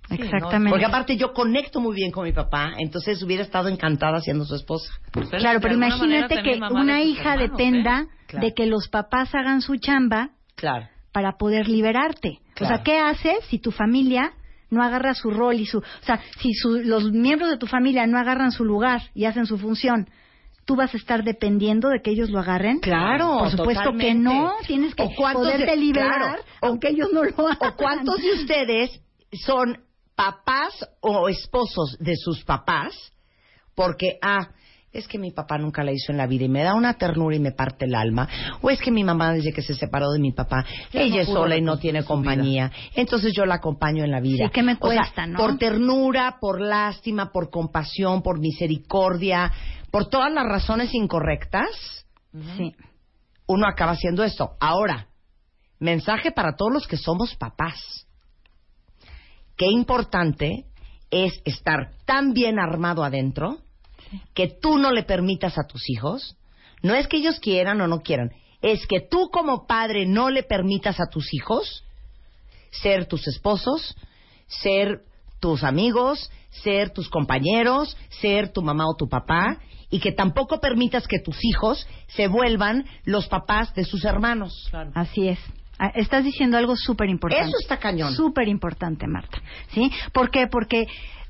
Sí, 0.08 0.16
Exactamente. 0.20 0.70
Porque 0.70 0.84
aparte 0.84 1.16
yo 1.16 1.32
conecto 1.32 1.80
muy 1.80 1.96
bien 1.96 2.10
con 2.10 2.24
mi 2.24 2.32
papá, 2.32 2.72
entonces 2.78 3.22
hubiera 3.22 3.42
estado 3.42 3.68
encantada 3.68 4.20
siendo 4.20 4.44
su 4.44 4.54
esposa. 4.54 4.92
Pues 5.10 5.30
Claro, 5.30 5.60
pero 5.62 5.74
imagínate 5.74 6.42
que 6.42 6.60
una 6.70 7.00
hija 7.02 7.34
hermanos, 7.34 7.50
dependa 7.56 8.00
¿eh? 8.02 8.06
Claro. 8.26 8.46
de 8.46 8.52
que 8.54 8.66
los 8.66 8.88
papás 8.88 9.34
hagan 9.34 9.62
su 9.62 9.76
chamba 9.76 10.30
Claro. 10.56 10.86
para 11.12 11.32
poder 11.38 11.68
liberarte. 11.68 12.38
O 12.60 12.66
sea, 12.66 12.82
¿qué 12.82 12.98
haces 12.98 13.38
si 13.48 13.58
tu 13.58 13.70
familia 13.70 14.32
no 14.70 14.82
agarra 14.82 15.14
su 15.14 15.30
rol 15.30 15.54
y 15.54 15.66
su... 15.66 15.78
O 15.78 15.82
sea, 16.02 16.20
si 16.40 16.52
su- 16.52 16.80
los 16.84 17.10
miembros 17.10 17.48
de 17.50 17.56
tu 17.58 17.66
familia 17.66 18.06
no 18.06 18.18
agarran 18.18 18.52
su 18.52 18.64
lugar 18.64 19.00
y 19.14 19.24
hacen 19.24 19.46
su 19.46 19.56
función, 19.58 20.08
¿tú 20.64 20.76
vas 20.76 20.92
a 20.94 20.96
estar 20.96 21.22
dependiendo 21.24 21.88
de 21.88 22.00
que 22.02 22.10
ellos 22.10 22.30
lo 22.30 22.38
agarren? 22.40 22.78
Claro, 22.80 23.38
Por 23.38 23.50
supuesto 23.50 23.92
que 23.98 24.14
no. 24.14 24.52
Tienes 24.66 24.94
que 24.94 25.02
¿O 25.04 25.10
cuántos 25.16 25.44
poderte 25.44 25.70
de- 25.72 25.76
liberar, 25.76 26.18
claro. 26.20 26.42
aunque 26.62 26.88
ellos 26.88 27.08
no 27.12 27.24
lo 27.24 27.48
hagan. 27.48 27.70
¿O 27.72 27.76
cuántos 27.76 28.16
de 28.20 28.32
ustedes 28.32 29.00
son 29.44 29.78
papás 30.14 30.88
o 31.00 31.28
esposos 31.28 31.96
de 31.98 32.16
sus 32.16 32.44
papás? 32.44 32.94
Porque, 33.74 34.18
ah, 34.22 34.50
es 34.94 35.08
que 35.08 35.18
mi 35.18 35.32
papá 35.32 35.58
nunca 35.58 35.82
la 35.82 35.90
hizo 35.90 36.12
en 36.12 36.18
la 36.18 36.26
vida 36.28 36.44
y 36.44 36.48
me 36.48 36.62
da 36.62 36.74
una 36.74 36.94
ternura 36.94 37.34
y 37.34 37.40
me 37.40 37.50
parte 37.50 37.84
el 37.84 37.96
alma. 37.96 38.28
O 38.62 38.70
es 38.70 38.80
que 38.80 38.92
mi 38.92 39.02
mamá, 39.02 39.32
desde 39.32 39.52
que 39.52 39.60
se 39.60 39.74
separó 39.74 40.12
de 40.12 40.20
mi 40.20 40.30
papá, 40.30 40.64
Ya 40.92 41.00
ella 41.02 41.16
no 41.16 41.20
es 41.22 41.28
sola 41.28 41.56
y 41.56 41.62
no 41.62 41.78
tiene 41.78 42.04
compañía. 42.04 42.70
Entonces 42.94 43.32
yo 43.36 43.44
la 43.44 43.56
acompaño 43.56 44.04
en 44.04 44.12
la 44.12 44.20
vida. 44.20 44.46
Sí, 44.46 44.50
¿qué 44.52 44.62
me 44.62 44.74
O 44.80 44.88
sea, 44.88 45.00
cuesta, 45.00 45.26
no? 45.26 45.36
Por 45.38 45.58
ternura, 45.58 46.36
por 46.40 46.60
lástima, 46.60 47.32
por 47.32 47.50
compasión, 47.50 48.22
por 48.22 48.38
misericordia, 48.38 49.52
por 49.90 50.08
todas 50.08 50.32
las 50.32 50.44
razones 50.44 50.94
incorrectas, 50.94 52.06
Sí. 52.56 52.72
uno 53.46 53.66
acaba 53.66 53.92
haciendo 53.92 54.22
esto. 54.22 54.52
Ahora, 54.60 55.08
mensaje 55.80 56.30
para 56.30 56.54
todos 56.54 56.72
los 56.72 56.86
que 56.86 56.96
somos 56.96 57.34
papás. 57.34 58.06
Qué 59.56 59.66
importante 59.66 60.66
es 61.10 61.32
estar 61.44 61.90
tan 62.06 62.32
bien 62.32 62.58
armado 62.60 63.02
adentro 63.04 63.58
que 64.34 64.48
tú 64.48 64.78
no 64.78 64.92
le 64.92 65.02
permitas 65.02 65.58
a 65.58 65.66
tus 65.66 65.88
hijos, 65.88 66.36
no 66.82 66.94
es 66.94 67.08
que 67.08 67.16
ellos 67.16 67.40
quieran 67.40 67.80
o 67.80 67.86
no 67.86 68.00
quieran, 68.00 68.30
es 68.62 68.86
que 68.86 69.00
tú 69.00 69.30
como 69.30 69.66
padre 69.66 70.06
no 70.06 70.30
le 70.30 70.42
permitas 70.42 71.00
a 71.00 71.06
tus 71.10 71.32
hijos 71.34 71.84
ser 72.82 73.06
tus 73.06 73.26
esposos, 73.28 73.96
ser 74.46 75.02
tus 75.40 75.64
amigos, 75.64 76.30
ser 76.50 76.90
tus 76.90 77.08
compañeros, 77.08 77.96
ser 78.20 78.52
tu 78.52 78.62
mamá 78.62 78.86
o 78.88 78.96
tu 78.96 79.08
papá, 79.08 79.58
y 79.90 80.00
que 80.00 80.12
tampoco 80.12 80.60
permitas 80.60 81.06
que 81.06 81.18
tus 81.18 81.36
hijos 81.44 81.86
se 82.08 82.26
vuelvan 82.26 82.84
los 83.04 83.28
papás 83.28 83.74
de 83.74 83.84
sus 83.84 84.04
hermanos. 84.04 84.70
Así 84.94 85.28
es. 85.28 85.38
Ah, 85.78 85.92
Estás 85.94 86.24
diciendo 86.24 86.56
algo 86.56 86.76
súper 86.76 87.08
importante. 87.08 87.48
Eso 87.48 87.56
está 87.60 87.78
cañón. 87.78 88.14
Súper 88.14 88.48
importante, 88.48 89.06
Marta. 89.06 89.38
¿Sí? 89.72 89.90
¿Por 90.12 90.30
qué? 90.30 90.46
Porque 90.46 90.86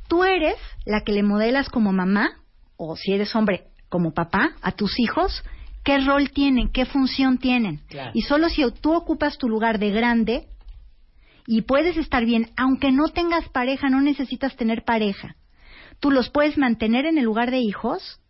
tú 0.08 0.22
eres 0.24 0.56
la 0.84 1.00
que 1.00 1.12
le 1.12 1.22
modelas 1.22 1.68
como 1.68 1.92
mamá, 1.92 2.30
o 2.76 2.96
si 2.96 3.12
eres 3.12 3.34
hombre, 3.34 3.64
como 3.88 4.12
papá, 4.12 4.52
a 4.62 4.72
tus 4.72 4.98
hijos, 4.98 5.42
qué 5.84 5.98
rol 5.98 6.30
tienen, 6.30 6.70
qué 6.72 6.84
función 6.86 7.38
tienen. 7.38 7.80
Claro. 7.88 8.10
Y 8.14 8.22
solo 8.22 8.48
si 8.48 8.62
tú 8.80 8.92
ocupas 8.94 9.38
tu 9.38 9.48
lugar 9.48 9.78
de 9.78 9.90
grande 9.90 10.48
y 11.46 11.62
puedes 11.62 11.96
estar 11.96 12.24
bien, 12.24 12.50
aunque 12.56 12.90
no 12.90 13.08
tengas 13.08 13.48
pareja, 13.50 13.88
no 13.90 14.00
necesitas 14.00 14.56
tener 14.56 14.84
pareja. 14.84 15.36
Tú 16.00 16.10
los 16.10 16.30
puedes 16.30 16.58
mantener 16.58 17.06
en 17.06 17.18
el 17.18 17.24
lugar 17.24 17.50
de 17.50 17.58
hijos 17.58 18.20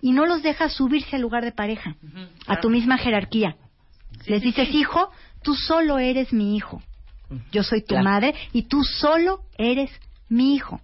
y 0.00 0.12
no 0.12 0.26
los 0.26 0.42
dejas 0.42 0.72
subirse 0.74 1.16
al 1.16 1.22
lugar 1.22 1.44
de 1.44 1.52
pareja, 1.52 1.96
a 2.46 2.60
tu 2.60 2.68
misma 2.70 2.98
jerarquía. 2.98 3.56
Les 4.26 4.42
dices, 4.42 4.72
hijo, 4.74 5.10
tú 5.42 5.54
solo 5.54 5.98
eres 5.98 6.32
mi 6.32 6.56
hijo. 6.56 6.82
Yo 7.52 7.62
soy 7.62 7.80
tu 7.82 7.88
Claro. 7.94 8.04
madre 8.04 8.34
y 8.52 8.62
tú 8.62 8.82
solo 8.84 9.40
eres 9.56 9.90
mi 10.28 10.54
hijo. 10.54 10.80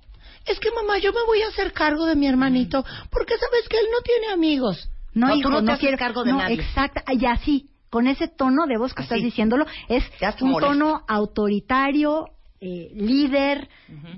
Es 0.46 0.60
que 0.60 0.70
mamá, 0.70 0.98
yo 0.98 1.12
me 1.12 1.24
voy 1.26 1.42
a 1.42 1.48
hacer 1.48 1.72
cargo 1.72 2.06
de 2.06 2.16
mi 2.16 2.26
hermanito 2.26 2.84
porque 3.10 3.34
sabes 3.38 3.68
que 3.68 3.78
él 3.78 3.86
no 3.90 4.00
tiene 4.02 4.32
amigos. 4.32 4.88
No, 5.14 5.28
No, 5.28 5.34
tú 5.34 5.40
hijo, 5.40 5.50
no 5.50 5.58
te 5.58 5.64
no 5.64 5.72
haces 5.72 5.80
quiero 5.80 5.98
cargo 5.98 6.24
de 6.24 6.32
no, 6.32 6.38
nadie. 6.38 6.56
Exacto, 6.56 7.00
y 7.12 7.24
así, 7.26 7.70
con 7.88 8.06
ese 8.06 8.28
tono 8.28 8.66
de 8.66 8.76
voz 8.76 8.92
que 8.94 9.02
estás 9.02 9.22
diciéndolo, 9.22 9.66
es 9.88 10.04
te 10.18 10.44
un 10.44 10.58
tono 10.58 11.04
autoritario, 11.06 12.26
eh, 12.60 12.90
líder, 12.94 13.68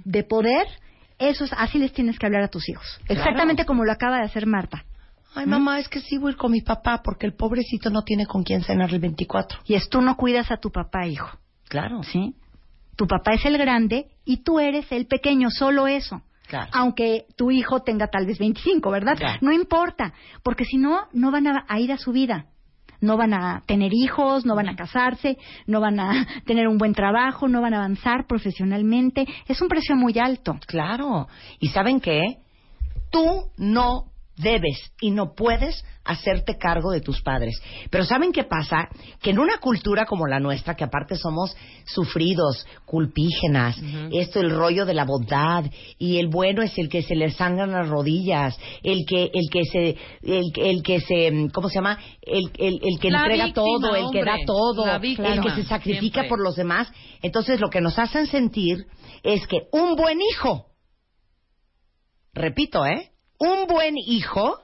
de 0.05 0.25
poder. 0.25 0.67
Eso 1.19 1.45
es, 1.45 1.53
así 1.53 1.79
les 1.79 1.93
tienes 1.93 2.19
que 2.19 2.27
hablar 2.27 2.43
a 2.43 2.49
tus 2.49 2.69
hijos. 2.69 2.87
Claro. 3.07 3.21
Exactamente 3.21 3.65
como 3.65 3.85
lo 3.85 3.93
acaba 3.93 4.19
de 4.19 4.25
hacer 4.25 4.47
Marta. 4.47 4.85
Ay, 5.35 5.45
mamá, 5.45 5.79
es 5.79 5.89
que 5.89 6.01
sí 6.01 6.17
voy 6.17 6.31
a 6.31 6.33
ir 6.33 6.37
con 6.39 6.51
mi 6.51 6.63
papá 6.63 7.03
porque 7.05 7.27
el 7.27 7.35
pobrecito 7.35 7.91
no 7.91 8.03
tiene 8.03 8.27
con 8.27 8.43
quién 8.43 8.63
cenar 8.63 8.93
el 8.93 9.01
24. 9.01 9.59
Y 9.67 9.75
es 9.75 9.91
tú 9.91 10.01
no 10.01 10.17
cuidas 10.17 10.51
a 10.51 10.57
tu 10.57 10.71
papá, 10.71 11.07
hijo. 11.07 11.29
Claro. 11.69 12.03
¿Sí? 12.05 12.35
Tu 12.97 13.07
papá 13.07 13.35
es 13.35 13.45
el 13.45 13.59
grande 13.59 14.07
y 14.25 14.39
tú 14.39 14.59
eres 14.59 14.91
el 14.91 15.07
pequeño, 15.07 15.51
solo 15.51 15.87
eso. 15.87 16.23
Claro. 16.49 16.71
Aunque 16.73 17.27
tu 17.37 17.51
hijo 17.51 17.83
tenga 17.83 18.07
tal 18.07 18.27
vez 18.27 18.39
25, 18.39 18.91
¿verdad? 18.91 19.17
Claro. 19.17 19.39
No 19.43 19.53
importa, 19.53 20.15
porque 20.43 20.65
si 20.65 20.77
no, 20.77 21.09
no 21.13 21.31
van 21.31 21.47
a, 21.47 21.65
a 21.69 21.81
ir 21.81 21.93
a 21.93 21.99
su 21.99 22.13
vida. 22.13 22.47
No 23.01 23.17
van 23.17 23.35
a 23.35 23.63
tener 23.67 23.93
hijos, 23.93 24.47
no 24.47 24.55
van 24.55 24.69
a 24.69 24.77
casarse, 24.77 25.37
no 25.67 25.81
van 25.81 26.01
a 26.01 26.27
tener 26.47 26.69
un 26.69 26.79
buen 26.79 26.95
trabajo, 26.95 27.49
no 27.49 27.61
van 27.61 27.75
a 27.75 27.79
avanzar 27.79 28.27
profesionalmente. 28.27 29.27
Es 29.47 29.61
un 29.61 29.69
precio 29.69 29.97
muy 29.97 30.19
alto. 30.19 30.57
Claro. 30.67 31.29
¿Y 31.59 31.69
saben 31.69 32.01
qué? 32.01 32.39
Tú 33.11 33.51
no 33.59 34.13
debes 34.37 34.93
y 35.01 35.11
no 35.11 35.35
puedes 35.35 35.85
hacerte 36.05 36.57
cargo 36.57 36.93
de 36.93 37.01
tus 37.01 37.21
padres. 37.23 37.61
Pero 37.91 38.05
¿saben 38.05 38.33
qué 38.33 38.45
pasa? 38.45 38.89
Que 39.21 39.31
en 39.31 39.39
una 39.39 39.59
cultura 39.59 40.05
como 40.07 40.27
la 40.27 40.39
nuestra, 40.39 40.77
que 40.77 40.85
aparte 40.85 41.17
somos 41.17 41.57
sufridos, 41.85 42.65
culpígenas, 42.85 43.77
esto 44.13 44.41
el 44.41 44.51
rollo 44.51 44.85
de 44.87 44.95
la 44.95 45.05
bondad 45.05 45.65
y 45.99 46.19
el 46.19 46.29
bueno 46.29 46.63
es 46.63 46.77
el 46.79 46.89
que 46.89 47.03
se 47.03 47.17
le 47.17 47.31
sangran 47.31 47.73
las 47.73 47.89
rodillas, 47.89 48.57
el 48.83 49.05
que 49.07 49.31
el 49.33 49.49
que 49.51 49.65
se 49.65 49.97
el, 50.23 50.45
el 50.57 50.83
que 50.83 51.01
se 51.01 51.49
¿cómo 51.53 51.69
se 51.69 51.77
llama? 51.77 51.99
El, 52.23 52.51
el, 52.59 52.81
el 52.83 52.99
que 53.01 53.11
La 53.11 53.21
entrega 53.23 53.47
víctima, 53.47 53.65
todo, 53.67 53.97
el 53.97 54.11
que 54.13 54.25
da 54.25 54.37
todo, 54.47 55.01
víctima, 55.01 55.33
el 55.33 55.41
que 55.41 55.51
se 55.51 55.65
sacrifica 55.65 56.21
siempre. 56.21 56.29
por 56.29 56.41
los 56.41 56.57
demás. 56.57 56.89
Entonces 57.23 57.59
lo 57.61 57.69
que 57.69 57.81
nos 57.81 57.99
hacen 57.99 58.27
sentir 58.27 58.87
es 59.23 59.47
que 59.47 59.63
un 59.73 59.97
buen 59.97 60.19
hijo 60.21 60.67
repito, 62.37 62.85
¿eh? 62.87 63.11
Un 63.39 63.67
buen 63.67 63.97
hijo 63.99 64.61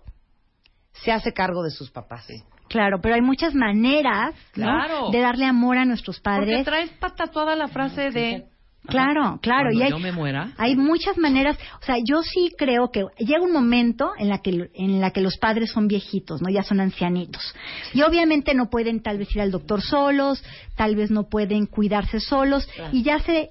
se 0.92 1.12
hace 1.12 1.32
cargo 1.32 1.62
de 1.62 1.70
sus 1.70 1.90
papás. 1.90 2.26
Claro, 2.68 3.00
pero 3.02 3.14
hay 3.14 3.20
muchas 3.20 3.54
maneras 3.54 4.34
de 4.54 5.20
darle 5.20 5.44
amor 5.44 5.76
a 5.78 5.84
nuestros 5.84 6.20
Porque 6.20 6.40
padres. 6.40 6.64
traes 6.64 6.90
pa- 6.90 7.14
tatuada 7.14 7.54
la 7.56 7.68
frase 7.68 8.10
de... 8.10 8.46
Claro, 8.84 9.38
claro. 9.40 9.68
Cuando 9.70 9.78
y 9.78 9.82
hay, 9.84 9.90
yo 9.90 9.98
me 10.00 10.10
muera. 10.10 10.50
hay 10.58 10.74
muchas 10.74 11.16
maneras. 11.16 11.56
O 11.80 11.84
sea, 11.84 11.98
yo 12.04 12.20
sí 12.22 12.52
creo 12.58 12.90
que 12.90 13.04
llega 13.18 13.40
un 13.40 13.52
momento 13.52 14.10
en 14.18 14.28
la 14.28 14.38
que 14.38 14.68
en 14.74 15.00
la 15.00 15.12
que 15.12 15.20
los 15.20 15.36
padres 15.38 15.70
son 15.70 15.86
viejitos, 15.86 16.42
no, 16.42 16.50
ya 16.50 16.64
son 16.64 16.80
ancianitos. 16.80 17.54
Y 17.94 18.02
obviamente 18.02 18.54
no 18.54 18.70
pueden 18.70 19.00
tal 19.00 19.18
vez 19.18 19.28
ir 19.36 19.40
al 19.42 19.52
doctor 19.52 19.82
solos, 19.82 20.42
tal 20.74 20.96
vez 20.96 21.12
no 21.12 21.28
pueden 21.28 21.66
cuidarse 21.66 22.18
solos 22.18 22.68
y 22.90 23.04
ya 23.04 23.20
se 23.20 23.50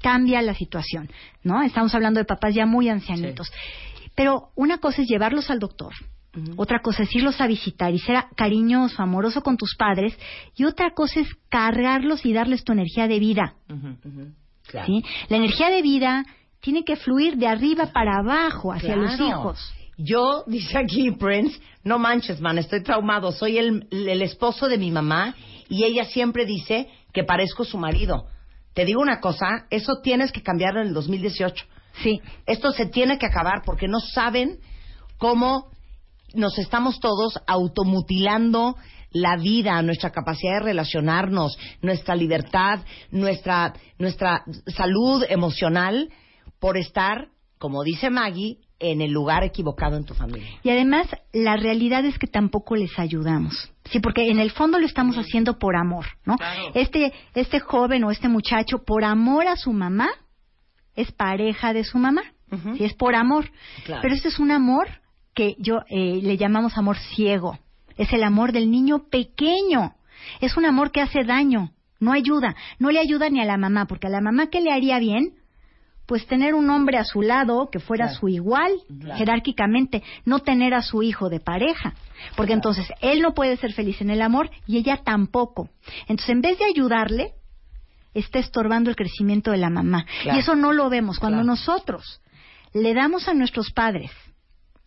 cambia 0.00 0.40
la 0.40 0.54
situación, 0.54 1.10
¿no? 1.42 1.62
Estamos 1.62 1.94
hablando 1.94 2.18
de 2.20 2.24
papás 2.24 2.54
ya 2.54 2.64
muy 2.64 2.88
ancianitos. 2.88 3.52
Pero 4.14 4.50
una 4.54 4.78
cosa 4.78 5.02
es 5.02 5.08
llevarlos 5.08 5.50
al 5.50 5.58
doctor. 5.58 5.92
Otra 6.56 6.80
cosa 6.82 7.04
es 7.04 7.14
irlos 7.14 7.40
a 7.40 7.46
visitar 7.46 7.94
y 7.94 7.98
ser 8.00 8.16
cariñoso, 8.34 9.00
amoroso 9.02 9.40
con 9.42 9.56
tus 9.56 9.76
padres. 9.76 10.18
Y 10.56 10.64
otra 10.64 10.90
cosa 10.90 11.20
es 11.20 11.28
cargarlos 11.48 12.26
y 12.26 12.32
darles 12.32 12.64
tu 12.64 12.72
energía 12.72 13.06
de 13.06 13.20
vida. 13.20 13.54
Claro. 14.66 14.86
¿sí? 14.86 15.04
La 15.28 15.36
energía 15.36 15.70
de 15.70 15.80
vida 15.82 16.24
tiene 16.60 16.82
que 16.84 16.96
fluir 16.96 17.36
de 17.36 17.46
arriba 17.46 17.92
para 17.92 18.18
abajo 18.18 18.72
hacia 18.72 18.96
los 18.96 19.14
Claro. 19.16 19.28
hijos. 19.28 19.74
Yo, 19.96 20.42
dice 20.48 20.76
aquí 20.76 21.12
Prince, 21.12 21.60
no 21.84 22.00
manches, 22.00 22.40
man, 22.40 22.58
estoy 22.58 22.82
traumado. 22.82 23.30
Soy 23.30 23.58
el, 23.58 23.86
el 23.92 24.22
esposo 24.22 24.68
de 24.68 24.76
mi 24.78 24.90
mamá 24.90 25.36
y 25.68 25.84
ella 25.84 26.04
siempre 26.04 26.44
dice 26.46 26.88
que 27.12 27.22
parezco 27.22 27.64
su 27.64 27.78
marido. 27.78 28.26
Te 28.72 28.84
digo 28.84 29.00
una 29.00 29.20
cosa, 29.20 29.66
eso 29.70 30.00
tienes 30.02 30.32
que 30.32 30.42
cambiarlo 30.42 30.80
en 30.80 30.88
el 30.88 30.94
2018. 30.94 31.64
Sí. 32.02 32.20
Esto 32.46 32.72
se 32.72 32.86
tiene 32.86 33.18
que 33.18 33.26
acabar 33.26 33.62
porque 33.64 33.88
no 33.88 34.00
saben 34.00 34.58
cómo 35.18 35.70
nos 36.34 36.58
estamos 36.58 36.98
todos 37.00 37.38
automutilando 37.46 38.76
la 39.10 39.36
vida, 39.36 39.80
nuestra 39.82 40.10
capacidad 40.10 40.54
de 40.54 40.64
relacionarnos, 40.64 41.56
nuestra 41.80 42.16
libertad, 42.16 42.80
nuestra, 43.10 43.72
nuestra 43.98 44.44
salud 44.66 45.24
emocional 45.28 46.10
por 46.58 46.76
estar, 46.76 47.28
como 47.58 47.84
dice 47.84 48.10
Maggie, 48.10 48.58
en 48.80 49.00
el 49.00 49.12
lugar 49.12 49.44
equivocado 49.44 49.96
en 49.96 50.04
tu 50.04 50.14
familia. 50.14 50.58
Y 50.62 50.70
además, 50.70 51.06
la 51.32 51.56
realidad 51.56 52.04
es 52.04 52.18
que 52.18 52.26
tampoco 52.26 52.74
les 52.74 52.98
ayudamos. 52.98 53.72
Sí, 53.84 54.00
porque 54.00 54.30
en 54.30 54.40
el 54.40 54.50
fondo 54.50 54.78
lo 54.78 54.86
estamos 54.86 55.16
haciendo 55.16 55.58
por 55.58 55.76
amor, 55.76 56.06
¿no? 56.24 56.36
Este, 56.74 57.12
este 57.34 57.60
joven 57.60 58.02
o 58.04 58.10
este 58.10 58.28
muchacho, 58.28 58.82
por 58.84 59.04
amor 59.04 59.46
a 59.46 59.56
su 59.56 59.72
mamá, 59.72 60.08
es 60.96 61.12
pareja 61.12 61.72
de 61.72 61.84
su 61.84 61.98
mamá. 61.98 62.22
Sí, 62.76 62.84
es 62.84 62.94
por 62.94 63.16
amor. 63.16 63.50
Claro. 63.84 64.00
Pero 64.02 64.14
este 64.14 64.28
es 64.28 64.38
un 64.38 64.52
amor 64.52 64.86
que 65.34 65.56
yo 65.58 65.80
eh, 65.88 66.20
le 66.22 66.36
llamamos 66.36 66.78
amor 66.78 66.96
ciego. 66.98 67.58
Es 67.96 68.12
el 68.12 68.22
amor 68.22 68.52
del 68.52 68.70
niño 68.70 69.08
pequeño. 69.10 69.94
Es 70.40 70.56
un 70.56 70.64
amor 70.64 70.92
que 70.92 71.00
hace 71.00 71.24
daño, 71.24 71.72
no 71.98 72.12
ayuda. 72.12 72.54
No 72.78 72.92
le 72.92 73.00
ayuda 73.00 73.28
ni 73.28 73.40
a 73.40 73.44
la 73.44 73.56
mamá, 73.56 73.86
porque 73.86 74.06
a 74.06 74.10
la 74.10 74.20
mamá 74.20 74.50
que 74.50 74.60
le 74.60 74.70
haría 74.70 75.00
bien, 75.00 75.34
pues 76.06 76.26
tener 76.26 76.54
un 76.54 76.70
hombre 76.70 76.96
a 76.98 77.04
su 77.04 77.22
lado 77.22 77.70
que 77.72 77.80
fuera 77.80 78.04
Claro. 78.06 78.20
su 78.20 78.28
igual, 78.28 78.72
jerárquicamente, 79.16 80.02
no 80.24 80.38
tener 80.40 80.74
a 80.74 80.82
su 80.82 81.02
hijo 81.02 81.28
de 81.30 81.40
pareja, 81.40 81.94
porque 82.36 82.52
entonces 82.52 82.86
él 83.00 83.20
no 83.20 83.34
puede 83.34 83.56
ser 83.56 83.72
feliz 83.72 84.00
en 84.00 84.10
el 84.10 84.22
amor 84.22 84.50
y 84.66 84.76
ella 84.78 85.00
tampoco. 85.04 85.70
Entonces, 86.02 86.28
en 86.30 86.40
vez 86.40 86.58
de 86.58 86.66
ayudarle, 86.66 87.32
está 88.14 88.38
estorbando 88.38 88.90
el 88.90 88.96
crecimiento 88.96 89.50
de 89.50 89.58
la 89.58 89.70
mamá. 89.70 90.06
Claro. 90.22 90.38
Y 90.38 90.40
eso 90.40 90.54
no 90.54 90.72
lo 90.72 90.88
vemos. 90.88 91.18
Cuando 91.18 91.38
Claro. 91.38 91.46
nosotros 91.48 92.20
le 92.72 92.94
damos 92.94 93.28
a 93.28 93.34
nuestros 93.34 93.70
padres 93.72 94.10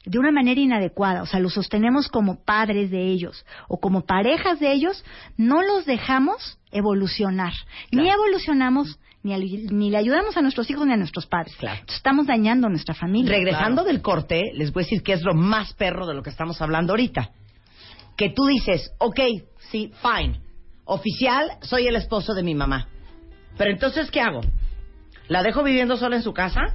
de 0.06 0.20
una 0.20 0.32
manera 0.32 0.60
inadecuada, 0.62 1.22
o 1.22 1.26
sea, 1.26 1.40
los 1.42 1.54
sostenemos 1.54 2.08
como 2.08 2.44
padres 2.46 2.90
de 2.92 3.08
ellos 3.08 3.46
o 3.68 3.80
como 3.80 4.06
parejas 4.06 4.60
de 4.60 4.72
ellos, 4.72 5.04
no 5.36 5.62
los 5.62 5.86
dejamos 5.86 6.58
evolucionar. 6.72 7.52
Ni 7.92 8.10
evolucionamos, 8.10 9.00
ni, 9.24 9.34
al- 9.34 9.42
ni 9.78 9.90
le 9.90 9.98
ayudamos 9.98 10.38
a 10.38 10.42
nuestros 10.42 10.70
hijos 10.70 10.88
ni 10.88 10.94
a 10.94 10.98
nuestros 10.98 11.26
padres. 11.26 11.56
Claro. 11.58 11.82
Estamos 11.90 12.26
dañando 12.26 12.68
a 12.68 12.70
nuestra 12.70 12.94
familia. 12.94 13.30
Regresando 13.32 13.84
del 13.84 14.02
corte, 14.02 14.44
les 14.54 14.72
voy 14.72 14.84
a 14.84 14.86
decir 14.86 15.04
que 15.04 15.12
es 15.12 15.24
lo 15.24 15.34
más 15.34 15.74
perro 15.74 16.08
de 16.08 16.14
lo 16.14 16.24
que 16.24 16.30
estamos 16.30 16.62
hablando 16.62 16.94
ahorita. 16.94 17.32
Que 18.16 18.30
tú 18.30 18.46
dices, 18.46 18.92
ok, 19.00 19.20
sí, 19.72 19.92
fine. 20.02 20.40
Oficial, 20.86 21.52
soy 21.62 21.88
el 21.88 21.98
esposo 21.98 22.34
de 22.34 22.44
mi 22.44 22.56
mamá. 22.56 22.88
Pero 23.58 23.72
entonces, 23.72 24.12
¿qué 24.12 24.22
hago? 24.22 24.42
¿La 25.28 25.44
dejo 25.44 25.64
viviendo 25.64 25.98
sola 25.98 26.16
en 26.16 26.24
su 26.24 26.34
casa? 26.34 26.74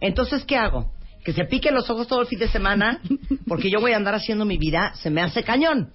Entonces, 0.00 0.44
¿qué 0.44 0.56
hago? 0.56 0.92
Que 1.24 1.32
se 1.32 1.44
pique 1.44 1.70
los 1.70 1.88
ojos 1.90 2.06
todo 2.06 2.20
el 2.20 2.26
fin 2.26 2.38
de 2.38 2.48
semana 2.48 3.00
porque 3.48 3.70
yo 3.70 3.80
voy 3.80 3.92
a 3.92 3.96
andar 3.96 4.14
haciendo 4.14 4.44
mi 4.44 4.58
vida, 4.58 4.92
se 4.96 5.10
me 5.10 5.22
hace 5.22 5.42
cañón. 5.42 5.92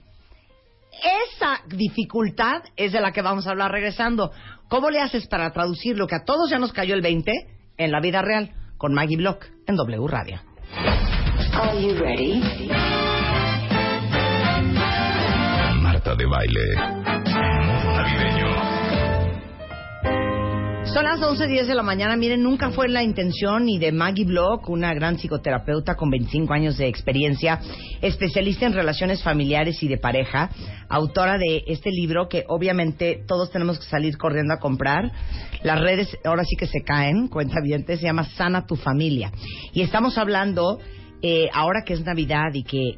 Esa 1.34 1.62
dificultad 1.68 2.64
es 2.76 2.92
de 2.92 3.02
la 3.02 3.12
que 3.12 3.22
vamos 3.22 3.48
a 3.48 3.52
hablar 3.52 3.72
regresando. 3.72 4.32
¿Cómo 4.68 4.90
le 4.90 5.00
haces 5.00 5.28
para 5.28 5.52
traducir 5.52 5.98
lo 5.98 6.08
que 6.08 6.16
a 6.16 6.26
todos 6.26 6.50
ya 6.50 6.60
nos 6.60 6.74
cayó 6.74 6.96
el 6.96 7.02
20 7.02 7.32
en 7.78 7.92
la 7.92 8.00
vida 8.00 8.22
real? 8.22 8.52
Con 8.78 8.94
Maggie 8.94 9.18
Block 9.18 9.46
en 9.68 9.76
W 9.76 10.08
Radio. 10.08 10.42
Are 11.54 11.82
you 11.82 11.96
ready? 11.96 12.42
Marta 15.82 16.16
de 16.16 16.26
baile. 16.26 17.01
Son 20.94 21.06
las 21.06 21.22
11.10 21.22 21.68
de 21.68 21.76
la 21.76 21.84
mañana. 21.84 22.18
Miren, 22.18 22.44
nunca 22.44 22.70
fue 22.72 22.90
la 22.90 23.02
intención 23.02 23.64
ni 23.64 23.80
de 23.80 23.94
Maggie 23.94 24.26
Block, 24.26 24.68
una 24.68 24.94
gran 24.94 25.18
psicoterapeuta 25.18 25.96
con 25.96 26.10
25 26.10 26.54
años 26.54 26.78
de 26.78 26.90
experiencia, 26.90 27.62
especialista 28.02 28.66
en 28.66 28.74
relaciones 28.74 29.24
familiares 29.24 29.82
y 29.84 29.88
de 29.88 29.98
pareja, 29.98 30.50
autora 30.90 31.38
de 31.38 31.64
este 31.68 31.92
libro 31.92 32.28
que 32.28 32.44
obviamente 32.50 33.24
todos 33.26 33.52
tenemos 33.52 33.80
que 33.80 33.86
salir 33.86 34.18
corriendo 34.18 34.54
a 34.54 34.60
comprar. 34.60 35.14
Las 35.64 35.80
redes 35.80 36.10
ahora 36.26 36.44
sí 36.44 36.58
que 36.58 36.68
se 36.68 36.82
caen, 36.84 37.28
cuenta 37.30 37.62
bien, 37.64 37.86
se 37.88 37.96
llama 37.96 38.26
Sana 38.26 38.66
tu 38.66 38.76
familia. 38.76 39.32
Y 39.72 39.84
estamos 39.84 40.18
hablando, 40.18 40.78
eh, 41.22 41.48
ahora 41.54 41.84
que 41.86 41.94
es 41.94 42.04
Navidad 42.04 42.54
y 42.54 42.64
que 42.64 42.98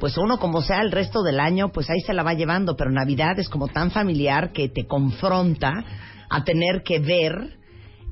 pues 0.00 0.18
uno 0.18 0.38
como 0.38 0.60
sea 0.60 0.82
el 0.82 0.90
resto 0.90 1.22
del 1.22 1.38
año, 1.38 1.70
pues 1.70 1.88
ahí 1.88 2.00
se 2.00 2.14
la 2.14 2.24
va 2.24 2.34
llevando, 2.34 2.74
pero 2.76 2.90
Navidad 2.90 3.38
es 3.38 3.48
como 3.48 3.68
tan 3.68 3.92
familiar 3.92 4.50
que 4.52 4.68
te 4.68 4.86
confronta 4.86 5.84
a 6.28 6.44
tener 6.44 6.82
que 6.82 6.98
ver 6.98 7.58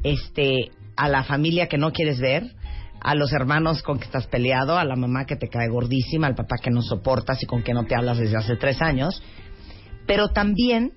este 0.03 0.71
a 0.97 1.09
la 1.09 1.25
familia 1.25 1.69
que 1.69 1.79
no 1.79 1.93
quieres 1.93 2.21
ver, 2.21 2.45
a 3.01 3.15
los 3.15 3.33
hermanos 3.33 3.83
con 3.83 3.99
que 3.99 4.05
estás 4.05 4.27
peleado, 4.27 4.79
a 4.79 4.85
la 4.85 4.97
mamá 4.97 5.27
que 5.27 5.37
te 5.37 5.49
cae 5.49 5.69
gordísima, 5.69 6.27
al 6.27 6.35
papá 6.35 6.57
que 6.63 6.71
no 6.71 6.83
soportas 6.83 7.43
y 7.43 7.47
con 7.47 7.63
que 7.63 7.75
no 7.75 7.85
te 7.85 7.95
hablas 7.95 8.19
desde 8.19 8.37
hace 8.37 8.57
tres 8.57 8.81
años, 8.81 9.23
pero 10.07 10.29
también 10.29 10.93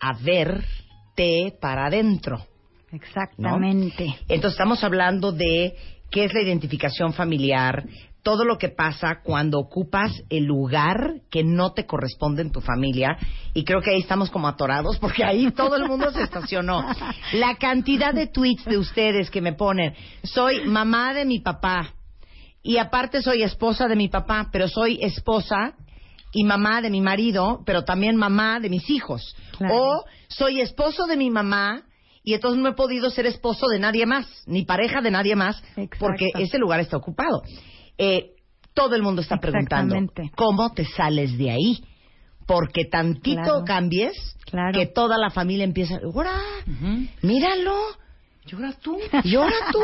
a 0.00 0.14
verte 0.14 1.54
para 1.60 1.86
adentro. 1.86 2.46
Exactamente. 2.92 4.06
Entonces 4.28 4.52
estamos 4.52 4.82
hablando 4.82 5.32
de 5.32 5.74
qué 6.10 6.24
es 6.24 6.34
la 6.34 6.42
identificación 6.42 7.12
familiar, 7.12 7.84
todo 8.26 8.44
lo 8.44 8.58
que 8.58 8.70
pasa 8.70 9.20
cuando 9.22 9.60
ocupas 9.60 10.10
el 10.30 10.46
lugar 10.46 11.20
que 11.30 11.44
no 11.44 11.74
te 11.74 11.86
corresponde 11.86 12.42
en 12.42 12.50
tu 12.50 12.60
familia. 12.60 13.16
Y 13.54 13.62
creo 13.62 13.80
que 13.80 13.92
ahí 13.92 14.00
estamos 14.00 14.30
como 14.30 14.48
atorados 14.48 14.98
porque 14.98 15.22
ahí 15.22 15.52
todo 15.52 15.76
el 15.76 15.86
mundo 15.86 16.10
se 16.10 16.24
estacionó. 16.24 16.84
La 17.34 17.54
cantidad 17.54 18.12
de 18.12 18.26
tweets 18.26 18.64
de 18.64 18.78
ustedes 18.78 19.30
que 19.30 19.40
me 19.40 19.52
ponen, 19.52 19.94
soy 20.24 20.66
mamá 20.66 21.14
de 21.14 21.24
mi 21.24 21.38
papá 21.38 21.94
y 22.64 22.78
aparte 22.78 23.22
soy 23.22 23.44
esposa 23.44 23.86
de 23.86 23.94
mi 23.94 24.08
papá, 24.08 24.48
pero 24.50 24.66
soy 24.66 24.98
esposa 25.02 25.74
y 26.32 26.42
mamá 26.42 26.82
de 26.82 26.90
mi 26.90 27.00
marido, 27.00 27.62
pero 27.64 27.84
también 27.84 28.16
mamá 28.16 28.58
de 28.58 28.70
mis 28.70 28.90
hijos. 28.90 29.36
O 29.70 30.04
soy 30.26 30.60
esposo 30.60 31.06
de 31.06 31.16
mi 31.16 31.30
mamá 31.30 31.84
y 32.24 32.34
entonces 32.34 32.60
no 32.60 32.70
he 32.70 32.74
podido 32.74 33.08
ser 33.08 33.26
esposo 33.26 33.68
de 33.68 33.78
nadie 33.78 34.04
más, 34.04 34.26
ni 34.46 34.64
pareja 34.64 35.00
de 35.00 35.12
nadie 35.12 35.36
más, 35.36 35.62
porque 36.00 36.32
ese 36.40 36.58
lugar 36.58 36.80
está 36.80 36.96
ocupado. 36.96 37.44
Eh, 37.98 38.32
todo 38.74 38.94
el 38.94 39.02
mundo 39.02 39.22
está 39.22 39.38
preguntando 39.38 39.96
cómo 40.36 40.72
te 40.72 40.84
sales 40.84 41.36
de 41.38 41.50
ahí. 41.50 41.84
Porque 42.46 42.84
tantito 42.84 43.42
Claro. 43.42 43.64
cambies 43.64 44.12
Claro. 44.44 44.78
que 44.78 44.86
toda 44.86 45.18
la 45.18 45.30
familia 45.30 45.64
empieza, 45.64 45.98
¡Ahora! 46.04 46.38
¡Míralo! 47.22 47.74
Llora 48.46 48.72
tú. 48.80 48.96
¡Llora 49.24 49.56
tú! 49.72 49.80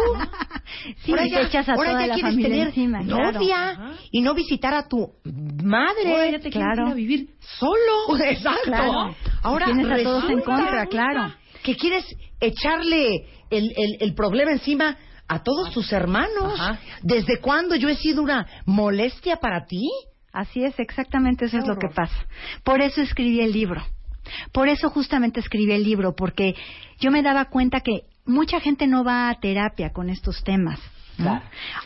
Sí, 1.05 1.11
Ahora 1.11 1.27
ya- 1.27 1.41
echas 1.43 1.69
a 1.69 1.73
ahora 1.73 1.91
toda 1.91 2.01
ya 2.03 2.07
la 2.07 2.15
quieres 2.15 2.37
tener 2.37 2.67
encima, 2.69 3.03
claro. 3.03 3.33
novia 3.33 3.93
y 4.13 4.21
no 4.21 4.35
visitar 4.35 4.73
a 4.75 4.87
tu 4.87 5.11
madre. 5.25 6.13
Ahora 6.13 6.31
ya 6.31 6.39
te 6.39 6.51
quieres 6.51 6.69
Claro. 6.75 6.87
ir 6.87 6.93
a 6.93 6.95
vivir 6.95 7.29
solo. 7.59 8.17
Exacto. 8.25 8.61
Claro. 8.67 9.17
Ahora 9.43 9.67
Tienes 9.67 9.91
a 9.91 10.03
todos 10.05 10.31
en 10.31 10.41
contra, 10.43 10.87
claro. 10.87 11.35
Que 11.65 11.75
quieres 11.77 12.05
echarle 12.41 13.27
el, 13.51 13.73
el, 13.77 13.97
el 13.99 14.15
problema 14.15 14.53
encima 14.53 14.97
a 15.33 15.43
todos 15.43 15.73
tus 15.73 15.93
hermanos. 15.93 16.61
¿Desde 17.03 17.41
cuándo 17.41 17.75
yo 17.75 17.89
he 17.89 17.97
sido 17.97 18.23
una 18.23 18.47
molestia 18.67 19.37
para 19.37 19.65
ti? 19.65 19.89
Así 20.33 20.65
es, 20.65 20.79
exactamente 20.79 21.47
eso 21.47 21.59
es 21.59 21.67
lo 21.67 21.77
que 21.79 21.89
pasa. 21.89 22.17
Por 22.65 22.81
eso 22.81 23.01
escribí 23.01 23.41
el 23.41 23.53
libro. 23.53 23.83
Por 24.53 24.69
eso 24.69 24.91
justamente 24.91 25.41
escribí 25.41 25.73
el 25.73 25.83
libro, 25.83 26.15
porque 26.15 26.55
yo 27.01 27.11
me 27.11 27.23
daba 27.23 27.47
cuenta 27.47 27.81
que 27.81 28.03
mucha 28.25 28.61
gente 28.61 28.87
no 28.87 29.05
va 29.05 29.31
a 29.31 29.41
terapia 29.41 29.91
con 29.91 30.11
estos 30.11 30.45
temas. 30.45 30.79
¿no? 31.19 31.43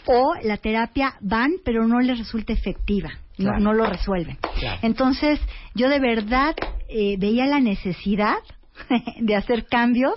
O 0.07 0.35
la 0.43 0.57
terapia 0.57 1.15
van, 1.21 1.55
pero 1.65 1.87
no 1.87 2.01
les 2.01 2.19
resulta 2.19 2.53
efectiva. 2.53 3.11
No, 3.39 3.73
lo 3.75 3.85
resuelven. 3.85 4.39
Claro. 4.59 4.79
Entonces, 4.83 5.39
yo 5.75 5.89
de 5.89 6.01
verdad 6.01 6.55
eh, 6.89 7.17
veía 7.19 7.47
la 7.47 7.61
necesidad 7.61 8.39
de 9.21 9.37
hacer 9.37 9.67
cambios, 9.67 10.15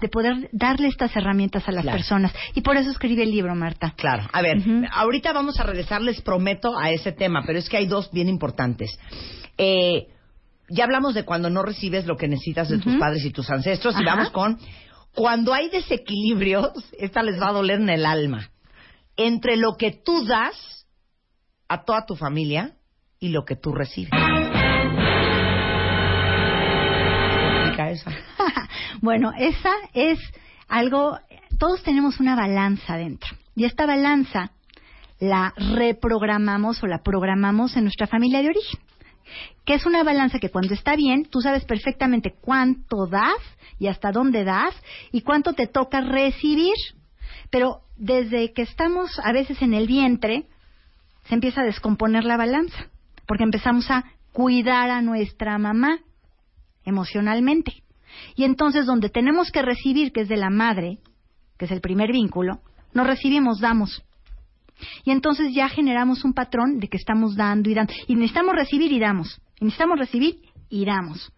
de 0.00 0.08
poder 0.08 0.48
darle 0.52 0.88
estas 0.88 1.14
herramientas 1.16 1.68
a 1.68 1.72
las 1.72 1.82
Claro. 1.82 1.98
personas. 1.98 2.32
Y 2.54 2.60
por 2.62 2.76
eso 2.76 2.90
escribí 2.90 3.20
el 3.22 3.30
libro, 3.30 3.54
Marta. 3.54 3.94
Claro. 3.96 4.28
A 4.32 4.42
ver, 4.42 4.58
ahorita 4.92 5.32
vamos 5.32 5.58
a 5.60 5.64
regresar, 5.64 6.02
les 6.02 6.20
prometo, 6.20 6.78
a 6.78 6.90
ese 6.90 7.12
tema, 7.12 7.42
pero 7.46 7.58
es 7.58 7.68
que 7.68 7.76
hay 7.76 7.86
dos 7.86 8.10
bien 8.12 8.28
importantes. 8.28 8.98
Eh, 9.58 10.08
ya 10.68 10.84
hablamos 10.84 11.14
de 11.14 11.24
cuando 11.24 11.50
no 11.50 11.62
recibes 11.62 12.06
lo 12.06 12.16
que 12.16 12.28
necesitas 12.28 12.68
de 12.68 12.78
tus 12.78 12.94
padres 12.96 13.24
y 13.24 13.30
tus 13.30 13.50
ancestros, 13.50 13.94
y 14.00 14.04
vamos 14.04 14.30
con 14.30 14.58
cuando 15.14 15.52
hay 15.52 15.68
desequilibrios, 15.68 16.70
esta 16.98 17.22
les 17.22 17.40
va 17.40 17.48
a 17.48 17.52
doler 17.52 17.80
en 17.80 17.88
el 17.90 18.06
alma, 18.06 18.50
entre 19.16 19.56
lo 19.56 19.76
que 19.76 19.90
tú 19.90 20.24
das 20.24 20.86
a 21.68 21.84
toda 21.84 22.06
tu 22.06 22.14
familia 22.16 22.76
y 23.18 23.28
lo 23.28 23.44
que 23.44 23.56
tú 23.56 23.72
recibes. 23.72 24.10
Esa. 27.90 28.12
bueno, 29.00 29.32
esa 29.36 29.72
es 29.94 30.18
algo, 30.68 31.18
todos 31.58 31.82
tenemos 31.82 32.20
una 32.20 32.36
balanza 32.36 32.96
dentro. 32.96 33.30
Y 33.54 33.64
esta 33.64 33.86
balanza 33.86 34.52
la 35.18 35.52
reprogramamos 35.56 36.82
o 36.82 36.86
la 36.86 37.02
programamos 37.02 37.76
en 37.76 37.84
nuestra 37.84 38.06
familia 38.06 38.40
de 38.42 38.48
origen. 38.48 38.80
Que 39.64 39.74
es 39.74 39.86
una 39.86 40.02
balanza 40.02 40.38
que 40.38 40.50
cuando 40.50 40.74
está 40.74 40.96
bien, 40.96 41.24
tú 41.24 41.40
sabes 41.40 41.64
perfectamente 41.64 42.34
cuánto 42.40 43.06
das 43.06 43.38
y 43.78 43.86
hasta 43.86 44.10
dónde 44.12 44.44
das 44.44 44.74
y 45.12 45.20
cuánto 45.22 45.52
te 45.52 45.66
toca 45.66 46.00
recibir. 46.00 46.74
Pero 47.50 47.82
desde 47.96 48.52
que 48.52 48.62
estamos 48.62 49.20
a 49.22 49.32
veces 49.32 49.60
en 49.62 49.74
el 49.74 49.86
vientre, 49.86 50.46
se 51.28 51.34
empieza 51.34 51.60
a 51.60 51.64
descomponer 51.64 52.24
la 52.24 52.36
balanza. 52.36 52.86
Porque 53.26 53.44
empezamos 53.44 53.90
a 53.90 54.04
cuidar 54.32 54.90
a 54.90 55.02
nuestra 55.02 55.58
mamá 55.58 55.98
emocionalmente. 56.84 57.82
Y 58.34 58.44
entonces 58.44 58.86
donde 58.86 59.10
tenemos 59.10 59.50
que 59.50 59.62
recibir, 59.62 60.12
que 60.12 60.22
es 60.22 60.28
de 60.28 60.36
la 60.36 60.50
madre, 60.50 60.98
que 61.58 61.66
es 61.66 61.70
el 61.70 61.80
primer 61.80 62.12
vínculo, 62.12 62.60
no 62.92 63.04
recibimos, 63.04 63.60
damos. 63.60 64.02
Y 65.04 65.10
entonces 65.10 65.52
ya 65.52 65.68
generamos 65.68 66.24
un 66.24 66.32
patrón 66.32 66.80
de 66.80 66.88
que 66.88 66.96
estamos 66.96 67.36
dando 67.36 67.70
y 67.70 67.74
dando. 67.74 67.92
Y 68.06 68.14
necesitamos 68.14 68.54
recibir 68.54 68.92
y 68.92 68.98
damos. 68.98 69.40
Y 69.60 69.64
necesitamos 69.64 69.98
recibir 69.98 70.40
y 70.68 70.84
damos. 70.84 71.32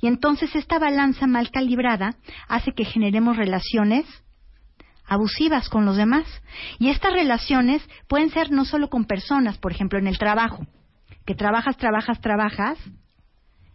Y 0.00 0.06
entonces 0.06 0.54
esta 0.54 0.78
balanza 0.78 1.26
mal 1.26 1.50
calibrada 1.50 2.14
hace 2.48 2.72
que 2.72 2.84
generemos 2.84 3.36
relaciones 3.36 4.06
abusivas 5.04 5.68
con 5.68 5.84
los 5.84 5.96
demás. 5.96 6.26
Y 6.78 6.90
estas 6.90 7.12
relaciones 7.12 7.82
pueden 8.08 8.30
ser 8.30 8.50
no 8.50 8.64
solo 8.64 8.88
con 8.88 9.04
personas, 9.04 9.58
por 9.58 9.72
ejemplo, 9.72 9.98
en 9.98 10.06
el 10.06 10.18
trabajo, 10.18 10.66
que 11.26 11.34
trabajas, 11.34 11.76
trabajas, 11.76 12.20
trabajas 12.20 12.78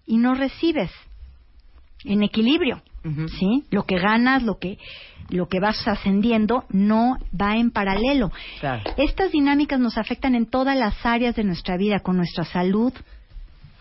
y 0.05 0.17
no 0.17 0.33
recibes 0.33 0.91
en 2.05 2.23
equilibrio. 2.23 2.81
¿Sí? 3.37 3.65
Lo 3.69 3.83
que 3.85 3.97
ganas, 3.99 4.43
lo 4.43 4.57
que 4.59 4.77
lo 5.29 5.47
que 5.47 5.59
vas 5.59 5.85
ascendiendo 5.87 6.63
no 6.69 7.17
va 7.39 7.55
en 7.57 7.71
paralelo. 7.71 8.31
Estas 8.97 9.31
dinámicas 9.31 9.79
nos 9.79 9.97
afectan 9.97 10.35
en 10.35 10.45
todas 10.45 10.77
las 10.77 11.05
áreas 11.05 11.35
de 11.35 11.43
nuestra 11.43 11.75
vida, 11.77 11.99
con 11.99 12.15
nuestra 12.17 12.43
salud, 12.45 12.93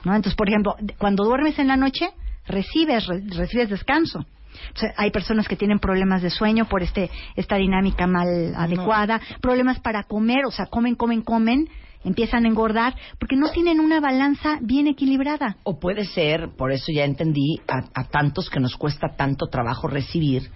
¿no? 0.05 0.15
Entonces, 0.15 0.35
por 0.37 0.49
ejemplo, 0.49 0.75
cuando 0.99 1.25
duermes 1.25 1.59
en 1.59 1.69
la 1.69 1.77
noche, 1.77 2.11
recibes 2.47 3.07
re- 3.07 3.23
recibes 3.29 3.71
descanso. 3.71 4.21
O 4.21 4.79
sea, 4.79 4.93
hay 4.97 5.11
personas 5.11 5.47
que 5.49 5.57
tienen 5.57 5.79
problemas 5.79 6.23
de 6.23 6.31
sueño 6.31 6.67
por 6.67 6.83
este 6.83 7.11
esta 7.37 7.57
dinámica 7.57 8.07
mal 8.07 8.55
adecuada, 8.57 9.21
problemas 9.41 9.79
para 9.81 10.03
comer, 10.05 10.45
o 10.47 10.51
sea, 10.51 10.67
comen, 10.67 10.95
comen, 10.95 11.23
comen, 11.23 11.69
empiezan 12.05 12.45
a 12.45 12.49
engordar 12.49 12.95
porque 13.19 13.37
no 13.37 13.51
tienen 13.51 13.81
una 13.81 14.01
balanza 14.01 14.59
bien 14.61 14.87
equilibrada. 14.87 15.57
O 15.65 15.79
puede 15.79 16.05
ser, 16.05 16.51
por 16.57 16.73
eso 16.73 16.93
ya 16.93 17.05
entendí, 17.05 17.59
a, 17.69 18.01
a 18.01 18.05
tantos 18.09 18.49
que 18.51 18.61
nos 18.61 18.77
cuesta 18.77 19.15
tanto 19.17 19.47
trabajo 19.47 19.89
recibir 19.89 20.51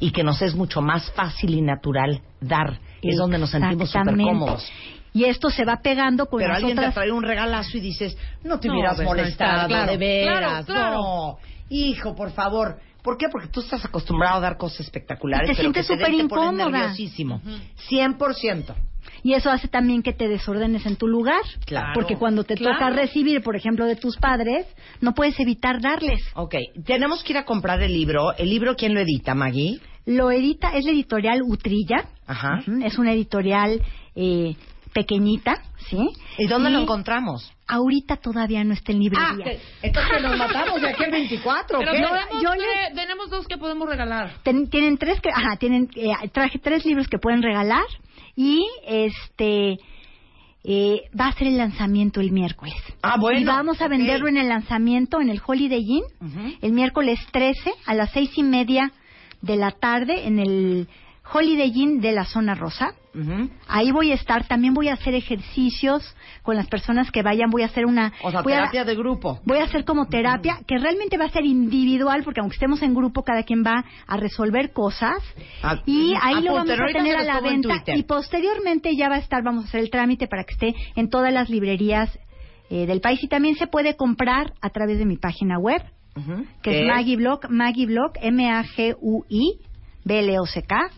y 0.00 0.10
que 0.12 0.22
nos 0.24 0.40
es 0.42 0.54
mucho 0.54 0.80
más 0.82 1.10
fácil 1.12 1.54
y 1.54 1.60
natural 1.62 2.20
dar. 2.40 2.78
Es 3.02 3.16
donde 3.16 3.38
nos 3.38 3.50
sentimos 3.50 3.90
súper 3.90 4.16
cómodos. 4.16 4.70
Y 5.14 5.24
esto 5.24 5.50
se 5.50 5.64
va 5.64 5.80
pegando 5.82 6.26
con 6.26 6.38
Pero 6.38 6.50
las 6.50 6.58
alguien 6.58 6.76
te 6.76 6.80
otras... 6.82 6.94
trae 6.94 7.10
un 7.10 7.22
regalazo 7.22 7.78
y 7.78 7.80
dices, 7.80 8.16
no 8.44 8.60
te 8.60 8.68
No, 8.68 8.74
hubieras 8.74 8.96
pues, 8.96 9.08
molestado, 9.08 9.66
claro, 9.68 9.90
de 9.92 9.96
veras, 9.96 10.66
claro, 10.66 10.66
claro. 10.66 10.94
no. 10.96 11.38
Hijo, 11.70 12.14
por 12.14 12.30
favor. 12.32 12.78
¿Por 13.02 13.16
qué? 13.16 13.26
Porque 13.30 13.48
tú 13.48 13.60
estás 13.60 13.84
acostumbrado 13.84 14.36
a 14.36 14.40
dar 14.40 14.56
cosas 14.58 14.80
espectaculares, 14.80 15.48
Y 15.48 15.52
te 15.52 15.56
pero 15.56 15.72
sientes 15.72 15.86
te, 15.86 15.92
súper 15.94 16.06
te 16.06 16.28
ponen 16.28 16.54
incómoda. 16.60 16.70
nerviosísimo. 16.80 17.40
100%. 17.88 18.74
Y 19.22 19.34
eso 19.34 19.50
hace 19.50 19.68
también 19.68 20.02
que 20.02 20.12
te 20.12 20.28
desordenes 20.28 20.86
en 20.86 20.96
tu 20.96 21.06
lugar. 21.08 21.40
Claro. 21.66 21.90
Porque 21.94 22.16
cuando 22.16 22.44
te 22.44 22.54
Claro. 22.54 22.78
toca 22.78 22.90
recibir, 22.90 23.42
por 23.42 23.56
ejemplo, 23.56 23.86
de 23.86 23.96
tus 23.96 24.16
padres, 24.16 24.66
no 25.00 25.14
puedes 25.14 25.38
evitar 25.40 25.80
darles. 25.80 26.20
Ok, 26.34 26.54
tenemos 26.86 27.22
que 27.24 27.32
ir 27.32 27.38
a 27.38 27.44
comprar 27.44 27.82
el 27.82 27.92
libro. 27.92 28.34
¿El 28.36 28.50
libro 28.50 28.74
quién 28.76 28.94
lo 28.94 29.00
edita, 29.00 29.34
Maggie? 29.34 29.80
Lo 30.06 30.30
edita, 30.30 30.74
es 30.76 30.84
la 30.84 30.92
editorial 30.92 31.42
Utrilla. 31.42 32.04
Ajá. 32.26 32.60
Es 32.84 32.98
una 32.98 33.12
editorial 33.12 33.82
eh, 34.14 34.54
pequeñita, 34.92 35.62
¿sí? 35.88 35.98
¿Y 36.38 36.46
dónde 36.46 36.70
lo 36.70 36.80
encontramos? 36.80 37.52
Ahorita 37.66 38.16
todavía 38.16 38.64
no 38.64 38.72
está 38.72 38.92
en 38.92 39.00
librería. 39.00 39.44
Ah, 39.46 39.78
entonces 39.82 40.22
nos 40.22 40.36
matamos 40.38 40.80
de 40.80 40.88
aquí 40.88 41.04
al 41.04 41.10
24, 41.10 41.78
Pero 41.78 41.92
¿qué? 41.92 41.98
tenemos, 41.98 42.42
yo 42.42 42.50
tres- 42.52 42.94
tenemos 42.94 43.30
dos 43.30 43.46
que 43.46 43.58
podemos 43.58 43.88
regalar. 43.88 44.32
Ten- 44.42 44.68
tienen 44.70 44.96
tres 44.96 45.20
que, 45.20 45.28
ajá, 45.28 45.56
tienen, 45.58 45.88
eh, 45.94 46.12
traje 46.32 46.58
tres 46.58 46.86
libros 46.86 47.06
que 47.08 47.18
pueden 47.18 47.42
regalar 47.42 47.84
y 48.38 48.64
este 48.86 49.80
eh, 50.62 51.02
va 51.18 51.26
a 51.26 51.32
ser 51.32 51.48
el 51.48 51.58
lanzamiento 51.58 52.20
el 52.20 52.30
miércoles. 52.30 52.76
Ah, 53.02 53.16
bueno. 53.18 53.40
Y 53.40 53.44
vamos 53.44 53.82
a 53.82 53.88
venderlo 53.88 54.28
en 54.28 54.36
el 54.36 54.48
lanzamiento 54.48 55.20
en 55.20 55.28
el 55.28 55.42
Holiday 55.44 55.84
Inn 55.84 56.04
el 56.62 56.72
miércoles 56.72 57.18
13 57.32 57.72
a 57.84 57.94
las 57.94 58.12
seis 58.12 58.30
y 58.36 58.44
media 58.44 58.92
de 59.42 59.56
la 59.56 59.72
tarde 59.72 60.28
en 60.28 60.38
el 60.38 60.88
Holiday 61.32 61.72
Inn 61.74 62.00
de 62.00 62.12
la 62.12 62.26
zona 62.26 62.54
rosa. 62.54 62.94
Ahí 63.66 63.90
voy 63.90 64.12
a 64.12 64.14
estar, 64.14 64.46
también 64.46 64.74
voy 64.74 64.88
a 64.88 64.94
hacer 64.94 65.14
ejercicios 65.14 66.14
con 66.42 66.56
las 66.56 66.66
personas 66.68 67.10
que 67.10 67.22
vayan, 67.22 67.50
voy 67.50 67.62
a 67.62 67.66
hacer 67.66 67.86
una... 67.86 68.12
O 68.22 68.30
sea, 68.30 68.42
voy 68.42 68.52
a- 68.52 68.56
terapia 68.58 68.84
de 68.84 68.94
grupo. 68.94 69.40
Voy 69.44 69.58
a 69.58 69.64
hacer 69.64 69.84
como 69.84 70.06
terapia, 70.06 70.58
que 70.66 70.78
realmente 70.78 71.16
va 71.18 71.24
a 71.26 71.30
ser 71.30 71.44
individual, 71.44 72.22
porque 72.24 72.40
aunque 72.40 72.54
estemos 72.54 72.82
en 72.82 72.94
grupo, 72.94 73.22
cada 73.24 73.42
quien 73.42 73.64
va 73.64 73.84
a 74.06 74.16
resolver 74.16 74.72
cosas. 74.72 75.18
Ah, 75.62 75.80
y 75.86 76.14
ahí 76.20 76.42
lo 76.42 76.54
vamos 76.54 76.70
a 76.70 76.86
tener 76.86 77.16
a 77.16 77.22
la 77.24 77.40
venta. 77.40 77.68
Y 77.96 78.02
posteriormente 78.04 78.94
ya 78.96 79.08
va 79.08 79.16
a 79.16 79.18
estar, 79.18 79.42
vamos 79.42 79.64
a 79.64 79.68
hacer 79.68 79.80
el 79.80 79.90
trámite 79.90 80.28
para 80.28 80.44
que 80.44 80.52
esté 80.54 80.74
en 80.96 81.08
todas 81.10 81.32
las 81.32 81.48
librerías 81.48 82.16
eh, 82.70 82.86
del 82.86 83.00
país. 83.00 83.22
Y 83.22 83.28
también 83.28 83.56
se 83.56 83.66
puede 83.66 83.96
comprar 83.96 84.52
a 84.60 84.70
través 84.70 84.98
de 84.98 85.04
mi 85.06 85.16
página 85.16 85.58
web, 85.58 85.82
que 86.62 86.70
¿Qué 86.70 86.80
es 86.82 86.86
Maggie 86.88 87.16
Blog, 87.16 87.48
Maggie 87.50 87.86
Blog, 87.86 88.12
M-A-G-U-I, 88.20 89.60
B-L-O-C-K. 90.04 90.90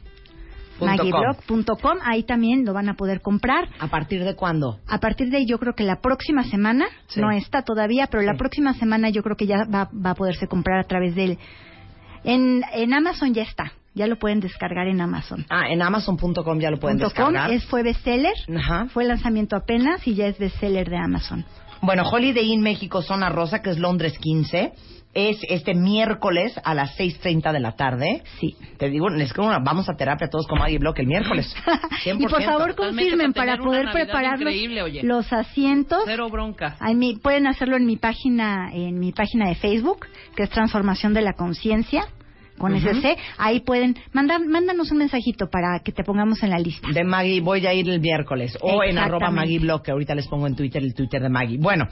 maggieblog.com. 0.80 1.98
Ahí 2.04 2.22
también 2.24 2.64
lo 2.64 2.72
van 2.72 2.88
a 2.88 2.94
poder 2.94 3.20
comprar. 3.20 3.68
¿A 3.78 3.88
partir 3.88 4.24
de 4.24 4.34
cuándo? 4.34 4.78
A 4.88 4.98
partir 4.98 5.30
de 5.30 5.44
yo 5.46 5.58
creo 5.58 5.74
que 5.74 5.84
la 5.84 6.00
próxima 6.00 6.44
semana, 6.44 6.86
Sí. 7.08 7.20
no 7.20 7.30
está 7.30 7.62
todavía, 7.62 8.06
pero 8.08 8.22
la 8.22 8.34
próxima 8.34 8.74
semana 8.74 9.10
yo 9.10 9.22
creo 9.22 9.36
que 9.36 9.46
ya 9.46 9.64
va, 9.72 9.88
va 9.94 10.10
a 10.10 10.14
poderse 10.14 10.46
comprar 10.46 10.78
a 10.80 10.84
través 10.84 11.14
del... 11.14 11.38
En, 12.24 12.62
en 12.74 12.92
Amazon 12.92 13.32
ya 13.32 13.42
está, 13.42 13.72
ya 13.94 14.06
lo 14.06 14.18
pueden 14.18 14.40
descargar 14.40 14.86
en 14.88 15.00
Amazon. 15.00 15.46
Ah, 15.48 15.70
en 15.70 15.80
Amazon.com 15.80 16.58
ya 16.60 16.70
lo 16.70 16.78
pueden 16.78 16.98
com 16.98 17.06
descargar. 17.08 17.50
es, 17.50 17.64
fue 17.64 17.82
bestseller, 17.82 18.34
Ajá. 18.56 18.86
fue 18.92 19.04
lanzamiento 19.04 19.56
apenas 19.56 20.06
y 20.06 20.14
ya 20.14 20.26
es 20.26 20.38
bestseller 20.38 20.90
de 20.90 20.98
Amazon. 20.98 21.44
Bueno, 21.82 22.02
Holiday 22.02 22.52
Inn 22.52 22.60
México, 22.60 23.00
Zona 23.00 23.30
Rosa, 23.30 23.62
que 23.62 23.70
es 23.70 23.78
Londres 23.78 24.18
15, 24.18 24.72
es 25.12 25.38
este 25.48 25.74
miércoles 25.74 26.52
a 26.62 26.74
las 26.74 26.96
6.30 26.98 27.52
de 27.52 27.60
la 27.60 27.72
tarde. 27.72 28.22
Sí. 28.38 28.56
Te 28.78 28.88
digo, 28.88 29.08
es 29.10 29.32
que 29.32 29.40
una- 29.40 29.58
vamos 29.58 29.88
a 29.88 29.94
terapia 29.94 30.28
todos 30.28 30.46
con 30.46 30.58
Maggie 30.58 30.78
Block 30.78 30.98
el 31.00 31.06
miércoles. 31.06 31.52
100%. 32.04 32.16
y 32.20 32.26
por 32.26 32.42
favor 32.42 32.74
confirmen 32.76 33.32
para 33.32 33.56
poder 33.56 33.90
preparar 33.92 34.38
los, 35.02 35.32
asientos. 35.32 36.02
Cero 36.06 36.28
bronca. 36.30 36.76
Ay, 36.78 36.94
mi- 36.94 37.16
pueden 37.16 37.46
hacerlo 37.46 37.76
en 37.76 37.86
mi 37.86 37.96
página, 37.96 38.70
en 38.72 38.98
mi 38.98 39.12
página 39.12 39.48
de 39.48 39.56
Facebook, 39.56 40.06
que 40.36 40.44
es 40.44 40.50
Transformación 40.50 41.12
de 41.12 41.22
la 41.22 41.32
Conciencia, 41.32 42.04
con 42.58 42.74
Ujú. 42.74 42.88
SC. 42.88 43.16
Ahí 43.38 43.60
pueden, 43.60 43.96
mandar, 44.12 44.46
mándanos 44.46 44.92
un 44.92 44.98
mensajito 44.98 45.48
para 45.50 45.80
que 45.82 45.92
te 45.92 46.04
pongamos 46.04 46.42
en 46.42 46.50
la 46.50 46.58
lista. 46.58 46.86
De 46.92 47.02
Maggie, 47.04 47.40
voy 47.40 47.66
a 47.66 47.74
ir 47.74 47.88
el 47.88 48.00
miércoles. 48.00 48.56
O 48.60 48.84
en 48.84 48.98
arroba. 48.98 49.30
Maggie 49.30 49.58
Block, 49.58 49.84
que 49.86 49.90
ahorita 49.90 50.14
les 50.14 50.28
pongo 50.28 50.46
en 50.46 50.54
Twitter 50.54 50.82
el 50.82 50.94
Twitter 50.94 51.20
de 51.22 51.30
Maggie. 51.30 51.58
Bueno, 51.58 51.88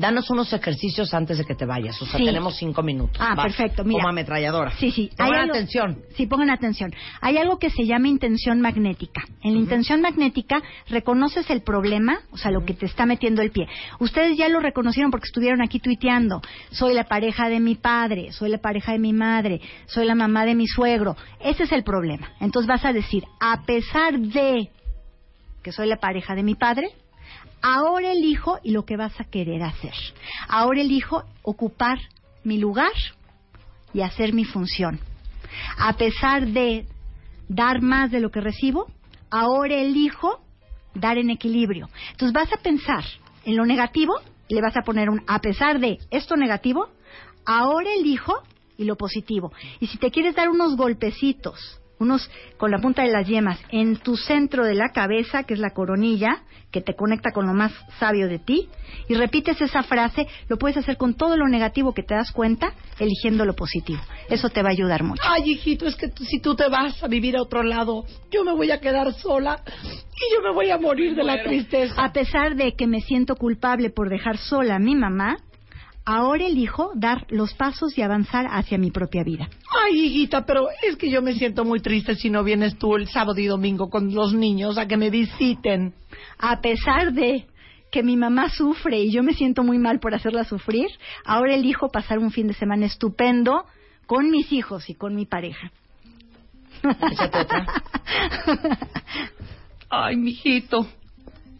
danos 0.00 0.30
unos 0.30 0.52
ejercicios 0.52 1.12
antes 1.14 1.38
de 1.38 1.44
que 1.44 1.54
te 1.54 1.66
vayas. 1.66 2.00
O 2.00 2.06
sea, 2.06 2.18
Sí. 2.18 2.24
tenemos 2.24 2.56
cinco 2.56 2.82
minutos. 2.82 3.16
Ah, 3.20 3.34
Vas, 3.36 3.46
perfecto, 3.46 3.84
mira. 3.84 3.98
Como 3.98 4.08
ametralladora. 4.08 4.72
Sí, 4.72 4.90
sí. 4.90 5.10
Pongan 5.16 5.34
algo- 5.42 5.54
atención. 5.54 5.98
Sí, 6.16 6.26
pongan 6.26 6.50
atención. 6.50 6.92
Hay 7.20 7.36
algo 7.36 7.58
que 7.58 7.70
se 7.70 7.84
llama 7.84 8.08
intención 8.08 8.60
magnética. 8.60 9.22
En 9.42 9.52
la 9.54 9.60
intención 9.60 10.00
magnética 10.00 10.62
reconoces 10.88 11.48
el 11.50 11.60
problema, 11.62 12.20
o 12.32 12.36
sea, 12.38 12.50
lo 12.50 12.64
que 12.64 12.74
te 12.74 12.86
está 12.86 13.06
metiendo 13.06 13.42
el 13.42 13.50
pie. 13.50 13.68
Ustedes 13.98 14.36
ya 14.36 14.48
lo 14.48 14.60
reconocieron 14.60 15.10
porque 15.10 15.26
estuvieron 15.26 15.62
aquí 15.62 15.78
tuiteando. 15.78 16.40
Soy 16.70 16.94
la 16.94 17.04
pareja 17.04 17.48
de 17.48 17.60
mi 17.60 17.74
padre, 17.74 18.32
soy 18.32 18.48
la 18.50 18.58
pareja 18.58 18.92
de 18.92 18.98
mi 18.98 19.12
madre, 19.12 19.60
soy 19.86 20.06
la 20.06 20.14
mamá 20.14 20.44
de 20.46 20.54
mi 20.54 20.66
suegro. 20.66 21.16
Ese 21.40 21.64
es 21.64 21.72
el 21.72 21.84
problema. 21.84 22.30
Entonces 22.40 22.66
vas 22.68 22.84
a 22.84 22.92
decir, 22.92 23.24
a 23.40 23.62
pesar 23.66 24.18
de 24.18 24.70
que 25.62 25.72
soy 25.72 25.86
la 25.88 25.96
pareja 25.96 26.34
de 26.34 26.42
mi 26.42 26.54
padre, 26.54 26.88
ahora 27.62 28.12
elijo 28.12 28.58
y 28.62 28.70
lo 28.72 28.84
que 28.84 28.96
vas 28.96 29.18
a 29.20 29.24
querer 29.24 29.62
hacer. 29.62 29.94
Ahora 30.48 30.80
elijo 30.80 31.24
ocupar 31.42 31.98
mi 32.44 32.58
lugar 32.58 32.92
y 33.92 34.02
hacer 34.02 34.32
mi 34.32 34.44
función. 34.44 35.00
A 35.78 35.94
pesar 35.94 36.46
de 36.48 36.86
dar 37.48 37.82
más 37.82 38.10
de 38.10 38.20
lo 38.20 38.30
que 38.30 38.40
recibo, 38.40 38.86
ahora 39.30 39.74
elijo 39.74 40.40
dar 40.94 41.18
en 41.18 41.30
equilibrio. 41.30 41.88
Entonces 42.12 42.32
vas 42.32 42.52
a 42.52 42.62
pensar 42.62 43.04
en 43.44 43.56
lo 43.56 43.64
negativo 43.64 44.14
y 44.48 44.54
le 44.54 44.62
vas 44.62 44.76
a 44.76 44.82
poner 44.82 45.08
un 45.08 45.22
a 45.26 45.40
pesar 45.40 45.80
de 45.80 45.98
esto 46.10 46.36
negativo, 46.36 46.88
ahora 47.44 47.92
elijo 47.92 48.34
y 48.76 48.84
lo 48.84 48.96
positivo. 48.96 49.52
Y 49.78 49.86
si 49.86 49.98
te 49.98 50.10
quieres 50.10 50.34
dar 50.34 50.48
unos 50.48 50.76
golpecitos, 50.76 51.79
unos 52.00 52.28
con 52.56 52.70
la 52.70 52.78
punta 52.78 53.02
de 53.02 53.10
las 53.12 53.26
yemas 53.28 53.60
en 53.70 53.96
tu 53.98 54.16
centro 54.16 54.64
de 54.64 54.74
la 54.74 54.88
cabeza, 54.88 55.44
que 55.44 55.54
es 55.54 55.60
la 55.60 55.70
coronilla, 55.70 56.42
que 56.72 56.80
te 56.80 56.94
conecta 56.94 57.30
con 57.32 57.46
lo 57.46 57.52
más 57.52 57.72
sabio 57.98 58.26
de 58.28 58.38
ti, 58.38 58.68
y 59.08 59.14
repites 59.14 59.60
esa 59.60 59.82
frase, 59.82 60.26
lo 60.48 60.56
puedes 60.56 60.76
hacer 60.76 60.96
con 60.96 61.14
todo 61.14 61.36
lo 61.36 61.46
negativo 61.48 61.92
que 61.92 62.02
te 62.02 62.14
das 62.14 62.32
cuenta, 62.32 62.72
eligiendo 62.98 63.44
lo 63.44 63.54
positivo. 63.54 64.00
Eso 64.28 64.48
te 64.48 64.62
va 64.62 64.68
a 64.68 64.72
ayudar 64.72 65.02
mucho. 65.02 65.22
Ay, 65.26 65.50
hijito, 65.52 65.86
es 65.86 65.96
que 65.96 66.08
tú- 66.08 66.24
si 66.24 66.40
tú 66.40 66.54
te 66.54 66.68
vas 66.68 67.02
a 67.02 67.08
vivir 67.08 67.36
a 67.36 67.42
otro 67.42 67.62
lado, 67.62 68.04
yo 68.30 68.44
me 68.44 68.52
voy 68.54 68.70
a 68.70 68.80
quedar 68.80 69.12
sola 69.14 69.60
y 69.84 70.34
yo 70.34 70.42
me 70.42 70.54
voy 70.54 70.70
a 70.70 70.78
morir 70.78 71.14
de 71.14 71.24
la 71.24 71.42
tristeza. 71.42 71.94
A 72.02 72.12
pesar 72.12 72.54
de 72.56 72.74
que 72.76 72.86
me 72.86 73.00
siento 73.00 73.34
culpable 73.36 73.90
por 73.90 74.08
dejar 74.08 74.38
sola 74.38 74.76
a 74.76 74.78
mi 74.78 74.94
mamá, 74.94 75.36
ahora 76.10 76.46
elijo 76.46 76.90
dar 76.94 77.26
los 77.30 77.54
pasos 77.54 77.96
y 77.96 78.02
avanzar 78.02 78.46
hacia 78.50 78.78
mi 78.78 78.90
propia 78.90 79.22
vida. 79.22 79.48
Ay, 79.84 80.06
hijita, 80.06 80.44
pero 80.44 80.68
es 80.82 80.96
que 80.96 81.10
yo 81.10 81.22
me 81.22 81.34
siento 81.34 81.64
muy 81.64 81.80
triste 81.80 82.16
si 82.16 82.30
no 82.30 82.42
vienes 82.42 82.76
tú 82.78 82.96
el 82.96 83.06
sábado 83.08 83.38
y 83.38 83.46
domingo 83.46 83.90
con 83.90 84.12
los 84.12 84.34
niños 84.34 84.76
a 84.76 84.86
que 84.86 84.96
me 84.96 85.10
visiten. 85.10 85.94
A 86.38 86.60
pesar 86.60 87.12
de 87.12 87.46
que 87.92 88.02
mi 88.02 88.16
mamá 88.16 88.48
sufre 88.50 89.00
y 89.00 89.12
yo 89.12 89.22
me 89.22 89.34
siento 89.34 89.62
muy 89.62 89.78
mal 89.78 90.00
por 90.00 90.14
hacerla 90.14 90.44
sufrir, 90.44 90.88
ahora 91.24 91.54
elijo 91.54 91.90
pasar 91.90 92.18
un 92.18 92.30
fin 92.30 92.48
de 92.48 92.54
semana 92.54 92.86
estupendo 92.86 93.64
con 94.06 94.30
mis 94.30 94.52
hijos 94.52 94.90
y 94.90 94.94
con 94.94 95.14
mi 95.14 95.26
pareja. 95.26 95.70
Ay, 99.88 100.16
mijito. 100.16 100.86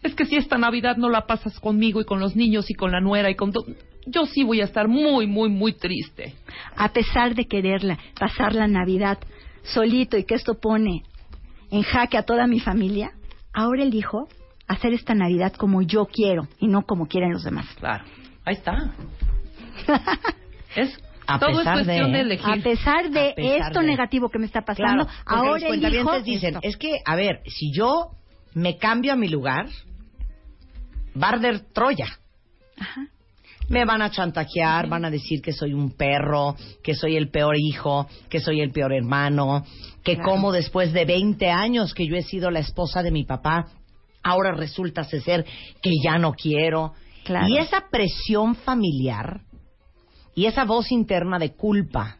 Es 0.03 0.15
que 0.15 0.25
si 0.25 0.35
esta 0.35 0.57
Navidad 0.57 0.97
no 0.97 1.09
la 1.09 1.27
pasas 1.27 1.59
conmigo 1.59 2.01
y 2.01 2.05
con 2.05 2.19
los 2.19 2.35
niños 2.35 2.69
y 2.71 2.73
con 2.73 2.91
la 2.91 2.99
nuera 2.99 3.29
y 3.29 3.35
con 3.35 3.53
yo 4.05 4.25
sí 4.25 4.43
voy 4.43 4.61
a 4.61 4.65
estar 4.65 4.87
muy, 4.87 5.27
muy, 5.27 5.49
muy 5.49 5.73
triste. 5.73 6.33
A 6.75 6.89
pesar 6.93 7.35
de 7.35 7.45
quererla, 7.45 7.97
pasar 8.19 8.53
la 8.55 8.67
Navidad 8.67 9.19
solito 9.63 10.17
y 10.17 10.23
que 10.23 10.35
esto 10.35 10.59
pone 10.59 11.03
en 11.69 11.83
jaque 11.83 12.17
a 12.17 12.23
toda 12.23 12.47
mi 12.47 12.59
familia, 12.59 13.11
ahora 13.53 13.83
elijo 13.83 14.27
hacer 14.67 14.93
esta 14.93 15.13
Navidad 15.13 15.53
como 15.53 15.81
yo 15.81 16.05
quiero 16.05 16.47
y 16.59 16.67
no 16.67 16.83
como 16.83 17.07
quieren 17.07 17.31
los 17.33 17.43
demás. 17.43 17.65
Claro. 17.79 18.03
Ahí 18.45 18.55
está. 18.55 18.93
Es 20.75 20.97
A 21.27 21.37
todo 21.39 21.49
es 21.51 21.57
pesar 21.59 21.73
cuestión 21.83 22.11
de- 22.11 22.17
de, 22.17 22.21
elegir. 22.23 22.49
A 22.49 22.63
pesar 22.63 23.09
de 23.09 23.29
A 23.31 23.35
pesar 23.35 23.67
esto 23.67 23.79
de- 23.81 23.87
negativo 23.87 24.29
que 24.29 24.39
me 24.39 24.45
está 24.45 24.61
pasando, 24.61 25.05
Claro, 25.05 25.19
ahora 25.25 25.69
los 25.69 25.77
elijo 25.83 26.21
dicen, 26.21 26.55
esto. 26.55 26.59
es 26.63 26.77
que, 26.77 26.99
a 27.05 27.15
ver, 27.15 27.41
si 27.45 27.71
yo 27.73 28.11
me 28.53 28.77
cambio 28.77 29.13
a 29.13 29.15
mi 29.15 29.27
lugar, 29.27 29.67
va 31.21 31.27
a 31.27 31.31
arder 31.31 31.59
Troya. 31.73 32.07
Ajá. 32.79 33.07
Me 33.71 33.85
van 33.85 34.01
a 34.01 34.09
chantajear, 34.11 34.87
van 34.89 35.05
a 35.05 35.09
decir 35.09 35.41
que 35.41 35.53
soy 35.53 35.73
un 35.73 35.91
perro, 35.95 36.55
que 36.83 36.93
soy 36.93 37.15
el 37.15 37.29
peor 37.29 37.55
hijo, 37.57 38.07
que 38.29 38.39
soy 38.41 38.59
el 38.59 38.71
peor 38.71 38.93
hermano, 38.93 39.63
que 40.03 40.15
Claro. 40.15 40.29
como 40.31 40.51
después 40.51 40.91
de 40.91 41.05
20 41.05 41.49
años 41.49 41.93
que 41.93 42.05
yo 42.05 42.15
he 42.15 42.21
sido 42.23 42.51
la 42.51 42.59
esposa 42.59 43.01
de 43.01 43.11
mi 43.11 43.23
papá, 43.23 43.67
ahora 44.23 44.51
resulta 44.51 45.03
ser 45.05 45.45
que 45.81 45.91
ya 46.03 46.17
no 46.17 46.33
quiero. 46.33 46.93
Claro. 47.23 47.47
Y 47.47 47.57
esa 47.59 47.85
presión 47.89 48.55
familiar 48.55 49.41
y 50.35 50.45
esa 50.47 50.65
voz 50.65 50.91
interna 50.91 51.39
de 51.39 51.53
culpa 51.55 52.17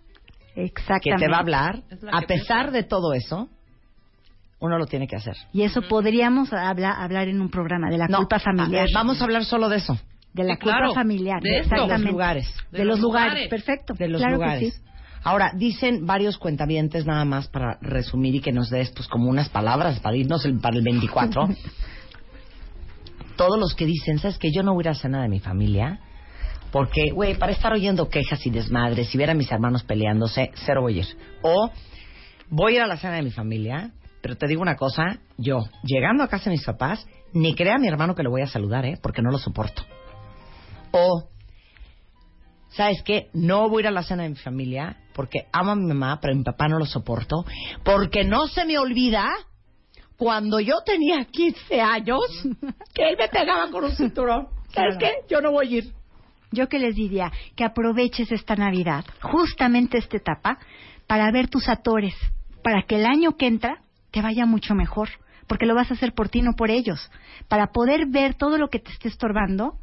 que 0.55 0.63
Exactamente. 0.65 1.25
te 1.25 1.31
va 1.31 1.37
a 1.37 1.41
hablar, 1.41 1.83
a 2.13 2.21
pesar 2.21 2.71
de 2.71 2.83
todo 2.83 3.13
eso, 3.13 3.49
uno 4.59 4.77
lo 4.77 4.85
tiene 4.85 5.07
que 5.07 5.15
hacer. 5.17 5.35
Y 5.53 5.63
eso 5.63 5.81
podríamos 5.81 6.53
hablar, 6.53 6.93
hablar 6.99 7.27
en 7.27 7.41
un 7.41 7.49
programa 7.49 7.89
de 7.89 7.97
la 7.97 8.07
No, 8.07 8.19
culpa 8.19 8.39
familiar. 8.39 8.87
vamos 8.93 9.19
a 9.19 9.23
hablar 9.25 9.43
solo 9.43 9.67
de 9.69 9.77
eso. 9.77 9.97
De 10.33 10.43
la 10.43 10.55
Sí, 10.55 10.61
culpa 10.61 10.77
claro. 10.77 10.93
familiar. 10.93 11.41
De 11.41 11.59
esto. 11.59 11.75
exactamente. 11.75 11.97
De 11.97 12.03
los 12.05 12.11
lugares. 12.11 12.55
De, 12.71 12.85
los 12.85 12.99
lugares. 12.99 13.49
Perfecto. 13.49 13.93
De 13.93 14.07
los 14.07 14.21
claro 14.21 14.37
que 14.39 14.43
lugares. 14.45 14.73
sí. 14.75 14.81
Ahora, 15.23 15.51
dicen 15.55 16.05
varios 16.07 16.37
cuentavientes 16.37 17.05
nada 17.05 17.25
más 17.25 17.47
para 17.47 17.77
resumir 17.81 18.33
y 18.35 18.39
que 18.41 18.51
nos 18.51 18.69
des 18.69 18.89
pues 18.91 19.07
como 19.07 19.29
unas 19.29 19.49
palabras 19.49 19.99
para 19.99 20.15
irnos 20.17 20.45
el- 20.45 20.59
para 20.59 20.77
el 20.77 20.83
24. 20.83 21.47
Todos 23.37 23.59
los 23.59 23.73
que 23.75 23.85
dicen, 23.85 24.19
¿sabes 24.19 24.37
que 24.37 24.51
Yo 24.51 24.63
no 24.63 24.73
voy 24.73 24.83
a 24.83 24.85
ir 24.85 24.89
a 24.89 24.95
cena 24.95 25.21
de 25.21 25.29
mi 25.29 25.39
familia 25.39 25.99
porque, 26.71 27.11
güey, 27.11 27.35
para 27.35 27.51
estar 27.51 27.73
oyendo 27.73 28.07
quejas 28.07 28.45
y 28.45 28.49
desmadres 28.49 29.13
y 29.13 29.17
ver 29.17 29.29
a 29.29 29.33
mis 29.33 29.51
hermanos 29.51 29.83
peleándose, 29.83 30.51
cero 30.65 30.81
voy 30.81 30.99
a 30.99 31.01
ir. 31.01 31.07
O 31.41 31.69
voy 32.49 32.73
a 32.73 32.75
ir 32.77 32.81
a 32.81 32.87
la 32.87 32.95
cena 32.97 33.15
de 33.15 33.23
mi 33.23 33.31
familia 33.31 33.91
Pero 34.21 34.37
te 34.37 34.47
digo 34.47 34.61
una 34.61 34.75
cosa, 34.75 35.17
yo, 35.37 35.59
llegando 35.83 36.23
a 36.23 36.27
casa 36.29 36.45
de 36.45 36.51
mis 36.51 36.63
papás, 36.65 37.05
ni 37.33 37.55
crea 37.55 37.75
a 37.75 37.79
mi 37.79 37.87
hermano 37.87 38.13
que 38.15 38.23
le 38.23 38.29
voy 38.29 38.41
a 38.41 38.47
saludar, 38.47 38.85
¿eh? 38.85 38.97
Porque 39.01 39.21
no 39.21 39.31
lo 39.31 39.37
soporto. 39.39 39.83
O, 40.91 41.29
¿sabes 42.69 43.01
qué? 43.03 43.29
No 43.33 43.69
voy 43.69 43.79
a 43.79 43.83
ir 43.83 43.87
a 43.87 43.91
la 43.91 44.03
cena 44.03 44.23
de 44.23 44.29
mi 44.29 44.35
familia 44.35 44.97
porque 45.13 45.47
amo 45.51 45.71
a 45.71 45.75
mi 45.75 45.87
mamá, 45.87 46.19
pero 46.21 46.33
a 46.33 46.37
mi 46.37 46.43
papá 46.43 46.67
no 46.67 46.79
lo 46.79 46.85
soporto. 46.85 47.45
Porque 47.83 48.23
no 48.23 48.47
se 48.47 48.65
me 48.65 48.77
olvida 48.77 49.29
cuando 50.17 50.59
yo 50.59 50.81
tenía 50.85 51.25
15 51.25 51.81
años 51.81 52.21
que 52.93 53.09
él 53.09 53.15
me 53.17 53.27
pegaba 53.27 53.69
con 53.71 53.83
un 53.83 53.95
cinturón. 53.95 54.47
¿Sabes 54.73 54.97
qué? 54.99 55.11
Yo 55.29 55.41
no 55.41 55.51
voy 55.51 55.67
a 55.67 55.77
ir. 55.79 55.93
Yo 56.51 56.67
que 56.67 56.79
les 56.79 56.95
diría 56.95 57.31
que 57.55 57.63
aproveches 57.63 58.31
esta 58.31 58.55
Navidad, 58.55 59.05
justamente 59.21 59.97
esta 59.97 60.17
etapa, 60.17 60.59
para 61.07 61.31
ver 61.31 61.47
tus 61.47 61.69
atores, 61.69 62.13
para 62.61 62.83
que 62.83 62.95
el 62.95 63.05
año 63.05 63.37
que 63.37 63.47
entra 63.47 63.81
te 64.11 64.21
vaya 64.21 64.45
mucho 64.45 64.75
mejor, 64.75 65.09
porque 65.47 65.65
lo 65.65 65.75
vas 65.75 65.89
a 65.91 65.93
hacer 65.93 66.13
por 66.13 66.29
ti, 66.29 66.41
no 66.41 66.53
por 66.53 66.69
ellos, 66.69 67.09
para 67.47 67.67
poder 67.67 68.07
ver 68.07 68.35
todo 68.35 68.57
lo 68.57 68.69
que 68.69 68.79
te 68.79 68.91
esté 68.91 69.07
estorbando, 69.07 69.77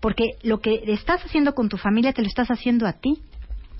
porque 0.00 0.30
lo 0.42 0.60
que 0.60 0.82
estás 0.86 1.24
haciendo 1.24 1.54
con 1.54 1.68
tu 1.68 1.76
familia 1.76 2.12
te 2.12 2.22
lo 2.22 2.28
estás 2.28 2.48
haciendo 2.48 2.86
a 2.86 2.94
ti. 2.94 3.22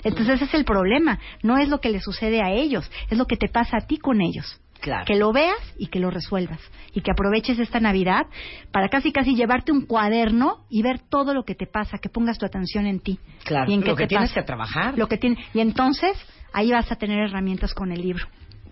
Entonces 0.05 0.37
ese 0.37 0.45
es 0.45 0.55
el 0.55 0.65
problema, 0.65 1.19
no 1.43 1.59
es 1.59 1.69
lo 1.69 1.81
que 1.81 1.91
le 1.91 2.01
sucede 2.01 2.41
a 2.41 2.53
ellos, 2.53 2.89
es 3.11 3.19
lo 3.19 3.27
que 3.27 3.37
te 3.37 3.49
pasa 3.49 3.79
a 3.79 3.87
ti 3.87 3.99
con 3.99 4.21
ellos. 4.21 4.61
Claro. 4.81 5.05
Que 5.07 5.17
lo 5.17 5.33
veas 5.33 5.59
y 5.77 5.89
que 5.89 5.99
lo 5.99 6.09
resuelvas. 6.09 6.61
Y 6.93 7.01
que 7.01 7.11
aproveches 7.11 7.59
esta 7.59 7.81
Navidad 7.81 8.27
para 8.71 8.89
casi 8.89 9.11
casi 9.11 9.35
llevarte 9.35 9.73
un 9.73 9.87
cuaderno 9.87 10.65
y 10.71 10.83
ver 10.83 11.01
todo 11.01 11.35
lo 11.35 11.43
que 11.43 11.57
te 11.57 11.67
pasa, 11.67 11.99
que 11.99 12.09
pongas 12.09 12.39
tu 12.39 12.47
atención 12.47 12.87
en 12.87 13.01
ti. 13.01 13.19
Claro, 13.45 13.71
y 13.71 13.75
en 13.75 13.83
qué 13.83 13.89
lo 13.89 13.97
que 13.97 14.05
te 14.05 14.11
tienes 14.11 14.31
pasa. 14.31 14.41
que 14.41 14.47
trabajar. 14.47 14.97
Lo 14.97 15.09
que 15.09 15.19
tiene, 15.19 15.37
y 15.53 15.61
entonces 15.61 16.17
ahí 16.53 16.71
vas 16.71 16.91
a 16.93 16.97
tener 16.97 17.19
herramientas 17.19 17.75
con 17.75 17.91
el 17.91 18.01
libro. 18.01 18.27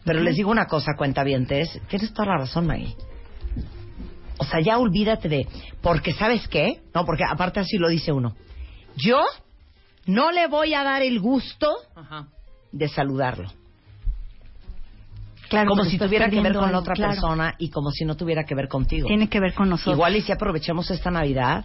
Pero 0.05 0.21
les 0.21 0.37
digo 0.37 0.53
una 0.53 0.67
cosa, 0.67 0.93
cuentavientes, 0.97 1.81
tienes 1.89 2.13
toda 2.13 2.29
la 2.29 2.39
razón, 2.39 2.69
Maggie. 2.69 2.95
O 4.39 4.45
sea, 4.45 4.61
ya 4.61 4.79
olvídate 4.79 5.29
de... 5.29 5.47
Porque, 5.81 6.13
¿sabes 6.13 6.47
qué? 6.49 6.83
No, 6.95 7.05
porque 7.05 7.25
aparte 7.25 7.61
así 7.61 7.79
lo 7.79 7.89
dice 7.89 8.13
uno. 8.13 8.35
Yo 8.97 9.25
no 10.07 10.31
le 10.31 10.47
voy 10.47 10.75
a 10.75 10.83
dar 10.83 11.03
el 11.03 11.21
gusto 11.21 11.75
Ajá. 11.95 12.29
de 12.73 12.89
saludarlo. 12.89 13.49
Claro, 15.49 15.69
como 15.69 15.85
si 15.85 15.99
tuviera 15.99 16.29
que 16.29 16.41
ver 16.41 16.55
con 16.55 16.73
la 16.73 16.79
otra 16.79 16.95
claro. 16.95 17.13
persona 17.13 17.55
y 17.59 17.71
como 17.71 17.91
si 17.91 18.05
no 18.05 18.17
tuviera 18.17 18.45
que 18.45 18.55
ver 18.55 18.69
contigo. 18.69 19.07
Tiene 19.07 19.29
que 19.29 19.41
ver 19.41 19.55
con 19.55 19.69
nosotros. 19.69 19.95
Igual 19.95 20.17
y 20.17 20.23
si 20.23 20.33
aprovechemos 20.33 20.91
esta 20.91 21.11
Navidad 21.11 21.65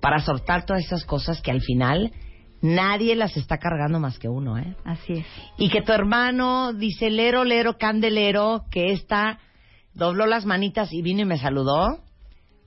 para 0.00 0.20
soltar 0.20 0.64
todas 0.64 0.84
esas 0.84 1.04
cosas 1.04 1.40
que 1.40 1.50
al 1.50 1.60
final 1.60 2.12
nadie 2.60 3.16
las 3.16 3.36
está 3.36 3.58
cargando 3.58 3.98
más 3.98 4.18
que 4.18 4.28
uno, 4.28 4.58
¿eh? 4.58 4.76
Así 4.84 5.14
es. 5.14 5.26
Y 5.56 5.68
que 5.68 5.82
tu 5.82 5.92
hermano 5.92 6.72
dice 6.72 7.10
lero, 7.10 7.44
lero, 7.44 7.76
candelero, 7.76 8.64
que 8.70 8.92
esta 8.92 9.38
dobló 9.98 10.26
las 10.26 10.46
manitas 10.46 10.92
y 10.92 11.02
vino 11.02 11.20
y 11.22 11.24
me 11.26 11.38
saludó. 11.38 11.98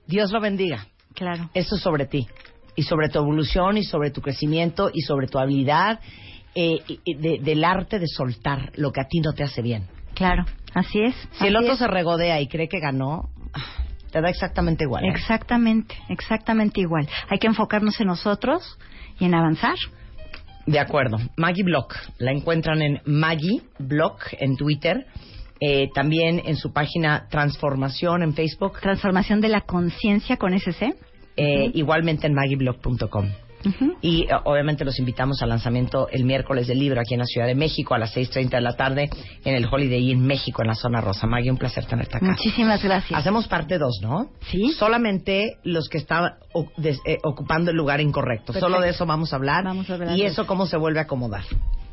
Dios 0.06 0.30
lo 0.30 0.40
bendiga. 0.40 0.86
Claro. 1.14 1.50
Eso 1.54 1.76
es 1.76 1.82
sobre 1.82 2.06
ti. 2.06 2.26
Y 2.76 2.82
sobre 2.84 3.08
tu 3.08 3.18
evolución 3.18 3.76
y 3.76 3.84
sobre 3.84 4.10
tu 4.10 4.20
crecimiento 4.22 4.90
y 4.92 5.00
sobre 5.02 5.26
tu 5.26 5.38
habilidad 5.38 6.00
eh, 6.54 6.78
de- 7.06 7.38
del 7.42 7.64
arte 7.64 7.98
de 7.98 8.06
soltar 8.06 8.72
lo 8.76 8.92
que 8.92 9.00
a 9.00 9.04
ti 9.08 9.20
no 9.20 9.32
te 9.32 9.42
hace 9.42 9.62
bien. 9.62 9.88
Claro, 10.14 10.44
así 10.74 11.00
es. 11.02 11.14
Si 11.32 11.46
el 11.46 11.56
otro 11.56 11.72
es. 11.72 11.78
se 11.78 11.88
regodea 11.88 12.40
y 12.40 12.46
cree 12.48 12.68
que 12.68 12.78
ganó, 12.78 13.30
te 14.10 14.20
da 14.20 14.28
exactamente 14.28 14.84
igual. 14.84 15.04
¿eh? 15.04 15.08
Exactamente, 15.14 15.94
exactamente 16.10 16.80
igual. 16.82 17.08
Hay 17.30 17.38
que 17.38 17.46
enfocarnos 17.46 17.98
en 18.00 18.08
nosotros 18.08 18.78
y 19.18 19.24
en 19.24 19.34
avanzar. 19.34 19.76
De 20.66 20.78
acuerdo. 20.78 21.16
Maggie 21.36 21.64
Block. 21.64 21.94
La 22.18 22.30
encuentran 22.32 22.82
en 22.82 23.00
Maggie 23.06 23.62
Block 23.78 24.22
en 24.38 24.56
Twitter. 24.56 25.06
Eh, 25.64 25.90
también 25.94 26.42
en 26.44 26.56
su 26.56 26.72
página 26.72 27.28
Transformación 27.30 28.24
en 28.24 28.34
Facebook. 28.34 28.80
Transformación 28.80 29.40
de 29.40 29.48
la 29.48 29.60
conciencia 29.60 30.36
con 30.36 30.54
SC. 30.54 30.96
eh, 31.36 31.70
Igualmente 31.74 32.26
en 32.26 32.34
Y 34.00 34.22
eh, 34.22 34.28
obviamente 34.44 34.84
los 34.84 34.98
invitamos 34.98 35.42
al 35.42 35.48
lanzamiento 35.48 36.08
el 36.10 36.24
miércoles 36.24 36.66
del 36.66 36.78
libro 36.78 37.00
aquí 37.00 37.14
en 37.14 37.20
la 37.20 37.26
Ciudad 37.26 37.46
de 37.46 37.54
México 37.54 37.94
a 37.94 37.98
las 37.98 38.16
6.30 38.16 38.50
de 38.50 38.60
la 38.60 38.74
tarde 38.74 39.10
en 39.44 39.54
el 39.54 39.66
Holiday 39.70 40.10
Inn 40.10 40.26
México 40.26 40.62
en 40.62 40.68
la 40.68 40.74
zona 40.74 41.00
rosa. 41.00 41.26
Maggie, 41.26 41.50
un 41.50 41.58
placer 41.58 41.84
tenerte 41.84 42.16
acá. 42.16 42.26
Muchísimas 42.26 42.82
gracias. 42.82 43.18
Hacemos 43.18 43.48
parte 43.48 43.78
dos, 43.78 44.00
¿no? 44.02 44.30
Sí. 44.50 44.72
Solamente 44.72 45.58
los 45.64 45.88
que 45.88 45.98
están 45.98 46.32
eh, 46.82 47.18
ocupando 47.24 47.70
el 47.70 47.76
lugar 47.76 48.00
incorrecto. 48.00 48.52
Perfecto. 48.52 48.68
Solo 48.68 48.80
de 48.80 48.90
eso 48.90 49.06
vamos 49.06 49.32
a 49.32 49.36
hablar. 49.36 49.64
Vamos 49.64 49.88
a 49.90 49.94
hablar 49.94 50.16
y 50.16 50.22
eso 50.22 50.46
cómo 50.46 50.66
se 50.66 50.76
vuelve 50.76 51.00
a 51.00 51.02
acomodar. 51.02 51.44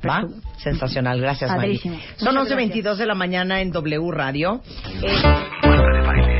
¿Va? 0.07 0.21
Perfecto. 0.21 0.59
Sensacional. 0.59 1.19
Gracias, 1.19 1.51
Maggie. 1.51 1.79
Son 2.17 2.35
Muchas 2.35 2.57
11.22 2.57 2.95
de 2.95 3.05
la 3.05 3.15
mañana 3.15 3.61
en 3.61 3.71
W 3.71 4.11
Radio. 4.11 4.61
Eh, 5.03 6.38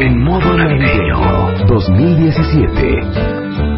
En 0.00 0.22
modo 0.22 0.56
navideño 0.56 1.66
2017. 1.66 3.77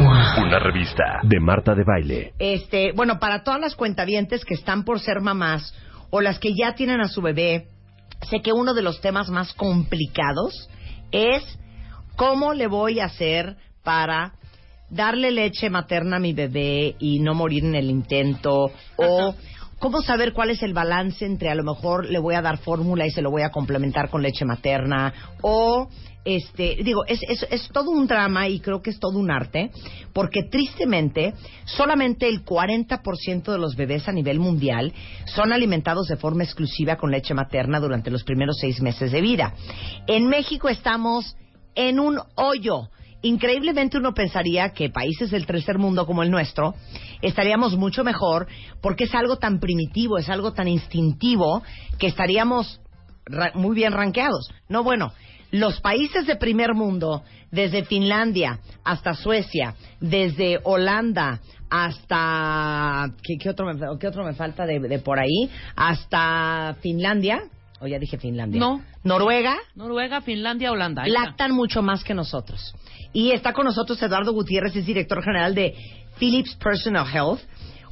Una 0.11 0.59
revista 0.59 1.19
de 1.23 1.39
Marta 1.39 1.73
de 1.73 1.83
Baile. 1.85 2.33
Este, 2.37 2.91
bueno, 2.91 3.17
para 3.17 3.43
todas 3.43 3.61
las 3.61 3.75
cuentavientes 3.75 4.43
que 4.43 4.55
están 4.55 4.83
por 4.83 4.99
ser 4.99 5.21
mamás 5.21 5.73
o 6.09 6.19
las 6.19 6.37
que 6.37 6.53
ya 6.53 6.75
tienen 6.75 6.99
a 6.99 7.07
su 7.07 7.21
bebé, 7.21 7.67
sé 8.29 8.41
que 8.41 8.51
uno 8.51 8.73
de 8.73 8.81
los 8.81 8.99
temas 8.99 9.29
más 9.29 9.53
complicados 9.53 10.69
es 11.11 11.57
cómo 12.17 12.53
le 12.53 12.67
voy 12.67 12.99
a 12.99 13.05
hacer 13.05 13.55
para 13.83 14.33
darle 14.89 15.31
leche 15.31 15.69
materna 15.69 16.17
a 16.17 16.19
mi 16.19 16.33
bebé 16.33 16.95
y 16.99 17.19
no 17.19 17.33
morir 17.33 17.63
en 17.63 17.75
el 17.75 17.89
intento 17.89 18.69
o 18.97 19.35
cómo 19.81 20.01
saber 20.03 20.31
cuál 20.31 20.51
es 20.51 20.61
el 20.61 20.73
balance 20.73 21.25
entre 21.25 21.49
a 21.49 21.55
lo 21.55 21.63
mejor 21.63 22.07
le 22.07 22.19
voy 22.19 22.35
a 22.35 22.41
dar 22.41 22.59
fórmula 22.59 23.07
y 23.07 23.09
se 23.09 23.23
lo 23.23 23.31
voy 23.31 23.41
a 23.41 23.49
complementar 23.49 24.09
con 24.09 24.21
leche 24.21 24.45
materna 24.45 25.11
o 25.41 25.89
este 26.23 26.77
digo 26.83 27.03
es, 27.07 27.19
es, 27.27 27.47
es 27.49 27.67
todo 27.73 27.89
un 27.89 28.05
drama 28.05 28.47
y 28.47 28.59
creo 28.59 28.83
que 28.83 28.91
es 28.91 28.99
todo 28.99 29.17
un 29.17 29.31
arte 29.31 29.71
porque 30.13 30.43
tristemente 30.43 31.33
solamente 31.65 32.27
el 32.27 32.45
40% 32.45 33.51
de 33.51 33.57
los 33.57 33.75
bebés 33.75 34.07
a 34.07 34.11
nivel 34.11 34.39
mundial 34.39 34.93
son 35.25 35.51
alimentados 35.51 36.07
de 36.07 36.15
forma 36.15 36.43
exclusiva 36.43 36.97
con 36.97 37.09
leche 37.09 37.33
materna 37.33 37.79
durante 37.79 38.11
los 38.11 38.23
primeros 38.23 38.57
seis 38.61 38.81
meses 38.81 39.11
de 39.11 39.21
vida. 39.21 39.55
En 40.05 40.27
México 40.27 40.69
estamos 40.69 41.35
en 41.73 41.99
un 41.99 42.19
hoyo 42.35 42.89
Increíblemente 43.21 43.97
uno 43.97 44.13
pensaría 44.13 44.69
que 44.69 44.89
países 44.89 45.31
del 45.31 45.45
tercer 45.45 45.77
mundo 45.77 46.05
como 46.05 46.23
el 46.23 46.31
nuestro 46.31 46.73
estaríamos 47.21 47.77
mucho 47.77 48.03
mejor 48.03 48.47
porque 48.81 49.03
es 49.03 49.13
algo 49.13 49.37
tan 49.37 49.59
primitivo, 49.59 50.17
es 50.17 50.29
algo 50.29 50.53
tan 50.53 50.67
instintivo 50.67 51.61
que 51.99 52.07
estaríamos 52.07 52.81
muy 53.53 53.75
bien 53.75 53.93
rankeados. 53.93 54.49
No, 54.67 54.83
bueno, 54.83 55.13
los 55.51 55.81
países 55.81 56.25
de 56.25 56.35
primer 56.37 56.73
mundo, 56.73 57.23
desde 57.51 57.83
Finlandia 57.83 58.59
hasta 58.83 59.13
Suecia, 59.13 59.75
desde 59.99 60.59
Holanda 60.63 61.41
hasta... 61.69 63.11
¿Qué, 63.23 63.37
qué 63.37 63.49
otro, 63.49 63.65
me, 63.65 63.79
qué 63.99 64.07
otro 64.07 64.23
me 64.23 64.33
falta 64.33 64.65
de, 64.65 64.79
de 64.79 64.99
por 64.99 65.19
ahí? 65.19 65.49
Hasta 65.75 66.75
Finlandia. 66.81 67.43
O 67.81 67.87
ya 67.87 67.97
dije 67.97 68.17
Finlandia. 68.17 68.59
No. 68.59 68.81
Noruega 69.03 69.57
Noruega, 69.75 70.21
Finlandia, 70.21 70.71
Holanda. 70.71 71.03
Lactan 71.07 71.51
mucho 71.51 71.81
más 71.81 72.03
que 72.03 72.13
nosotros. 72.13 72.75
Y 73.11 73.31
está 73.31 73.53
con 73.53 73.65
nosotros 73.65 74.01
Eduardo 74.01 74.33
Gutiérrez, 74.33 74.75
es 74.75 74.85
director 74.85 75.23
general 75.23 75.55
de 75.55 75.73
Philips 76.19 76.55
Personal 76.55 77.07
Health. 77.11 77.41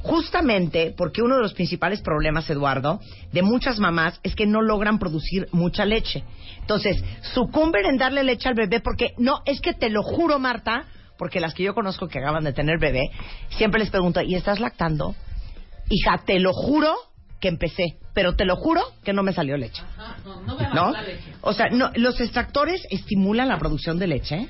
Justamente 0.02 0.94
porque 0.96 1.20
uno 1.20 1.36
de 1.36 1.42
los 1.42 1.52
principales 1.52 2.00
problemas, 2.00 2.48
Eduardo, 2.48 3.00
de 3.32 3.42
muchas 3.42 3.78
mamás 3.78 4.18
es 4.22 4.34
que 4.34 4.46
no 4.46 4.62
logran 4.62 4.98
producir 4.98 5.48
mucha 5.52 5.84
leche. 5.84 6.24
Entonces, 6.60 7.02
sucumben 7.34 7.84
en 7.84 7.98
darle 7.98 8.22
leche 8.22 8.48
al 8.48 8.54
bebé 8.54 8.80
porque, 8.80 9.12
no, 9.18 9.42
es 9.44 9.60
que 9.60 9.74
te 9.74 9.90
lo 9.90 10.02
juro, 10.02 10.38
Marta, 10.38 10.84
porque 11.18 11.40
las 11.40 11.52
que 11.52 11.64
yo 11.64 11.74
conozco 11.74 12.08
que 12.08 12.18
acaban 12.18 12.44
de 12.44 12.54
tener 12.54 12.78
bebé, 12.78 13.10
siempre 13.50 13.80
les 13.80 13.90
pregunto, 13.90 14.22
¿y 14.22 14.36
estás 14.36 14.58
lactando? 14.58 15.14
Hija, 15.90 16.22
te 16.24 16.38
lo 16.38 16.54
juro 16.54 16.94
que 17.40 17.48
empecé, 17.48 17.96
pero 18.14 18.34
te 18.36 18.44
lo 18.44 18.56
juro 18.56 18.82
que 19.04 19.12
no 19.12 19.22
me 19.22 19.32
salió 19.32 19.56
leche. 19.56 19.82
Ajá, 19.96 20.16
no, 20.24 20.40
no 20.42 20.58
me 20.58 20.68
¿no? 20.74 20.92
la 20.92 21.02
leche. 21.02 21.32
O 21.40 21.52
sea, 21.52 21.68
no, 21.70 21.90
los 21.96 22.20
extractores 22.20 22.86
estimulan 22.90 23.48
la 23.48 23.58
producción 23.58 23.98
de 23.98 24.06
leche. 24.06 24.48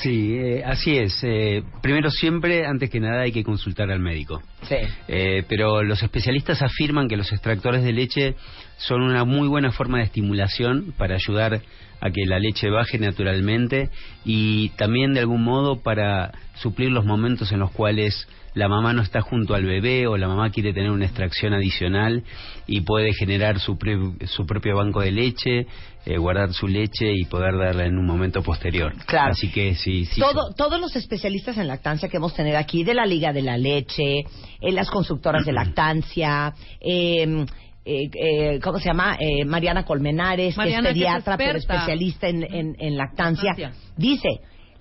Sí, 0.00 0.34
eh, 0.34 0.62
así 0.64 0.96
es. 0.96 1.18
Eh, 1.22 1.62
primero 1.80 2.10
siempre, 2.10 2.66
antes 2.66 2.90
que 2.90 3.00
nada, 3.00 3.22
hay 3.22 3.32
que 3.32 3.44
consultar 3.44 3.90
al 3.90 4.00
médico. 4.00 4.42
Sí. 4.68 4.76
Eh, 5.08 5.44
pero 5.48 5.82
los 5.82 6.02
especialistas 6.02 6.62
afirman 6.62 7.08
que 7.08 7.16
los 7.16 7.32
extractores 7.32 7.82
de 7.82 7.92
leche 7.92 8.34
son 8.76 9.02
una 9.02 9.24
muy 9.24 9.48
buena 9.48 9.72
forma 9.72 9.98
de 9.98 10.04
estimulación 10.04 10.92
para 10.96 11.14
ayudar 11.14 11.62
a 12.00 12.10
que 12.10 12.26
la 12.26 12.38
leche 12.38 12.68
baje 12.68 12.98
naturalmente 12.98 13.90
y 14.24 14.70
también 14.70 15.14
de 15.14 15.20
algún 15.20 15.44
modo 15.44 15.82
para 15.82 16.32
suplir 16.54 16.90
los 16.90 17.04
momentos 17.04 17.50
en 17.52 17.60
los 17.60 17.70
cuales 17.70 18.28
la 18.54 18.68
mamá 18.68 18.92
no 18.92 19.00
está 19.00 19.22
junto 19.22 19.54
al 19.54 19.64
bebé 19.64 20.06
o 20.06 20.18
la 20.18 20.28
mamá 20.28 20.50
quiere 20.50 20.74
tener 20.74 20.90
una 20.90 21.06
extracción 21.06 21.54
adicional 21.54 22.22
y 22.66 22.82
puede 22.82 23.14
generar 23.14 23.58
su, 23.58 23.78
su 24.26 24.44
propio 24.46 24.76
banco 24.76 25.00
de 25.00 25.10
leche, 25.10 25.66
eh, 26.04 26.18
guardar 26.18 26.52
su 26.52 26.68
leche 26.68 27.10
y 27.14 27.24
poder 27.24 27.56
darla 27.56 27.86
en 27.86 27.96
un 27.96 28.04
momento 28.04 28.42
posterior. 28.42 28.92
Claro. 29.06 29.32
Así 29.32 29.50
que 29.50 29.74
sí, 29.74 30.04
sí. 30.04 30.20
Todo, 30.20 30.52
todos 30.54 30.78
los 30.78 30.94
especialistas 30.96 31.56
en 31.56 31.66
lactancia 31.68 32.10
que 32.10 32.18
hemos 32.18 32.34
tenido 32.34 32.58
aquí, 32.58 32.84
de 32.84 32.92
la 32.92 33.06
Liga 33.06 33.32
de 33.32 33.40
la 33.42 33.56
Leche, 33.56 34.24
en 34.60 34.74
las 34.74 34.90
constructoras 34.90 35.46
de 35.46 35.52
lactancia, 35.54 36.52
eh, 36.80 37.46
eh, 37.84 38.10
eh, 38.14 38.60
¿cómo 38.62 38.78
se 38.78 38.84
llama? 38.84 39.16
Eh, 39.18 39.44
Mariana 39.46 39.84
Colmenares, 39.84 40.56
Mariana, 40.58 40.82
que 40.82 40.88
es 40.90 40.94
que 40.94 41.00
es 41.00 41.06
pediatra, 41.24 41.36
pero 41.38 41.58
especialista 41.58 42.28
en, 42.28 42.42
en- 42.44 42.76
en 42.78 42.96
lactancia, 42.98 43.50
Lactancia. 43.56 43.72
dice, 43.96 44.28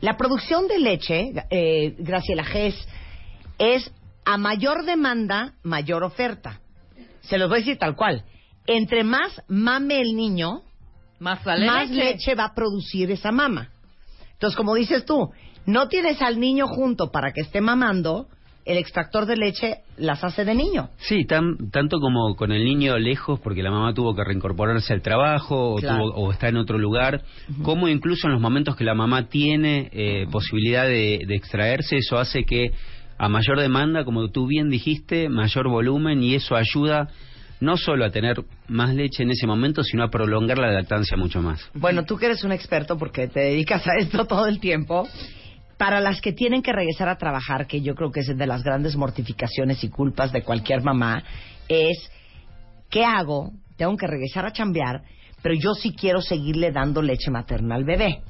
la 0.01 0.17
producción 0.17 0.67
de 0.67 0.79
leche, 0.79 1.31
eh, 1.49 1.95
Graciela 1.99 2.43
Gess, 2.43 2.75
es 3.57 3.91
a 4.25 4.37
mayor 4.37 4.85
demanda, 4.85 5.53
mayor 5.63 6.03
oferta. 6.03 6.59
Se 7.21 7.37
los 7.37 7.49
voy 7.49 7.57
a 7.57 7.61
decir 7.61 7.77
tal 7.77 7.95
cual. 7.95 8.23
Entre 8.67 9.03
más 9.03 9.41
mame 9.47 9.99
el 10.01 10.15
niño, 10.15 10.61
Más 11.19 11.41
sale 11.43 11.65
más 11.65 11.89
leche. 11.89 12.13
leche 12.13 12.35
va 12.35 12.45
a 12.45 12.53
producir 12.55 13.11
esa 13.11 13.31
mama. 13.31 13.69
Entonces, 14.33 14.57
como 14.57 14.73
dices 14.75 15.05
tú, 15.05 15.31
no 15.65 15.87
tienes 15.87 16.21
al 16.21 16.39
niño 16.39 16.67
junto 16.67 17.11
para 17.11 17.31
que 17.31 17.41
esté 17.41 17.61
mamando, 17.61 18.27
el 18.65 18.77
extractor 18.77 19.25
de 19.25 19.35
leche 19.37 19.77
las 19.97 20.23
hace 20.23 20.45
de 20.45 20.53
niño. 20.55 20.89
Sí, 20.97 21.25
tan, 21.25 21.69
tanto 21.71 21.99
como 21.99 22.35
con 22.35 22.51
el 22.51 22.63
niño 22.63 22.97
lejos, 22.99 23.39
porque 23.39 23.63
la 23.63 23.71
mamá 23.71 23.93
tuvo 23.93 24.15
que 24.15 24.23
reincorporarse 24.23 24.93
al 24.93 25.01
trabajo 25.01 25.73
o, 25.73 25.79
tuvo- 25.81 26.13
o 26.15 26.31
está 26.31 26.49
en 26.49 26.57
otro 26.57 26.77
lugar, 26.77 27.21
como 27.63 27.87
incluso 27.87 28.27
en 28.27 28.33
los 28.33 28.41
momentos 28.41 28.75
que 28.75 28.83
la 28.83 28.93
mamá 28.93 29.27
tiene 29.29 29.89
eh, 29.91 30.27
posibilidad 30.31 30.85
de, 30.85 31.21
de 31.27 31.35
extraerse, 31.35 31.97
eso 31.97 32.17
hace 32.19 32.43
que 32.43 32.71
a 33.17 33.29
mayor 33.29 33.59
demanda, 33.59 34.03
como 34.03 34.29
tú 34.29 34.47
bien 34.47 34.69
dijiste, 34.69 35.29
mayor 35.29 35.67
volumen 35.69 36.23
y 36.23 36.35
eso 36.35 36.55
ayuda 36.55 37.07
no 37.59 37.77
solo 37.77 38.05
a 38.05 38.09
tener 38.09 38.37
más 38.67 38.95
leche 38.95 39.21
en 39.21 39.29
ese 39.29 39.45
momento, 39.45 39.83
sino 39.83 40.03
a 40.03 40.09
prolongar 40.09 40.57
la 40.57 40.71
lactancia 40.71 41.15
mucho 41.15 41.41
más. 41.43 41.69
Bueno, 41.75 42.05
tú 42.05 42.17
que 42.17 42.25
eres 42.25 42.43
un 42.43 42.51
experto 42.51 42.97
porque 42.97 43.27
te 43.27 43.39
dedicas 43.41 43.85
a 43.87 43.91
esto 43.99 44.25
todo 44.25 44.47
el 44.47 44.59
tiempo, 44.59 45.07
para 45.81 45.99
las 45.99 46.21
que 46.21 46.31
tienen 46.31 46.61
que 46.61 46.71
regresar 46.71 47.09
a 47.09 47.17
trabajar, 47.17 47.65
que 47.65 47.81
yo 47.81 47.95
creo 47.95 48.11
que 48.11 48.19
es 48.19 48.37
de 48.37 48.45
las 48.45 48.61
grandes 48.61 48.95
mortificaciones 48.95 49.83
y 49.83 49.89
culpas 49.89 50.31
de 50.31 50.43
cualquier 50.43 50.83
mamá, 50.83 51.23
es, 51.67 51.97
¿qué 52.91 53.03
hago? 53.03 53.51
Tengo 53.77 53.97
que 53.97 54.05
regresar 54.05 54.45
a 54.45 54.53
chambear, 54.53 55.01
pero 55.41 55.55
yo 55.55 55.73
sí 55.73 55.95
quiero 55.95 56.21
seguirle 56.21 56.71
dando 56.71 57.01
leche 57.01 57.31
materna 57.31 57.73
al 57.73 57.83
bebé. 57.83 58.21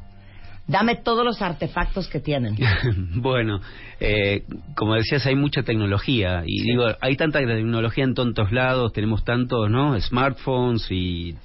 Dame 0.65 0.95
todos 0.95 1.25
los 1.25 1.41
artefactos 1.41 2.07
que 2.07 2.21
tienen. 2.21 2.55
bueno, 3.15 3.59
eh, 3.99 4.45
como 4.73 4.93
decías, 4.93 5.25
hay 5.25 5.35
mucha 5.35 5.63
tecnología 5.63 6.43
y 6.45 6.61
digo, 6.61 6.85
hay 7.01 7.17
tanta 7.17 7.39
tecnología 7.39 8.05
en 8.05 8.13
tantos 8.13 8.53
lados, 8.53 8.93
tenemos 8.93 9.25
tantos, 9.25 9.69
¿no? 9.69 9.99
Smartphones 9.99 10.89
y 10.89 11.35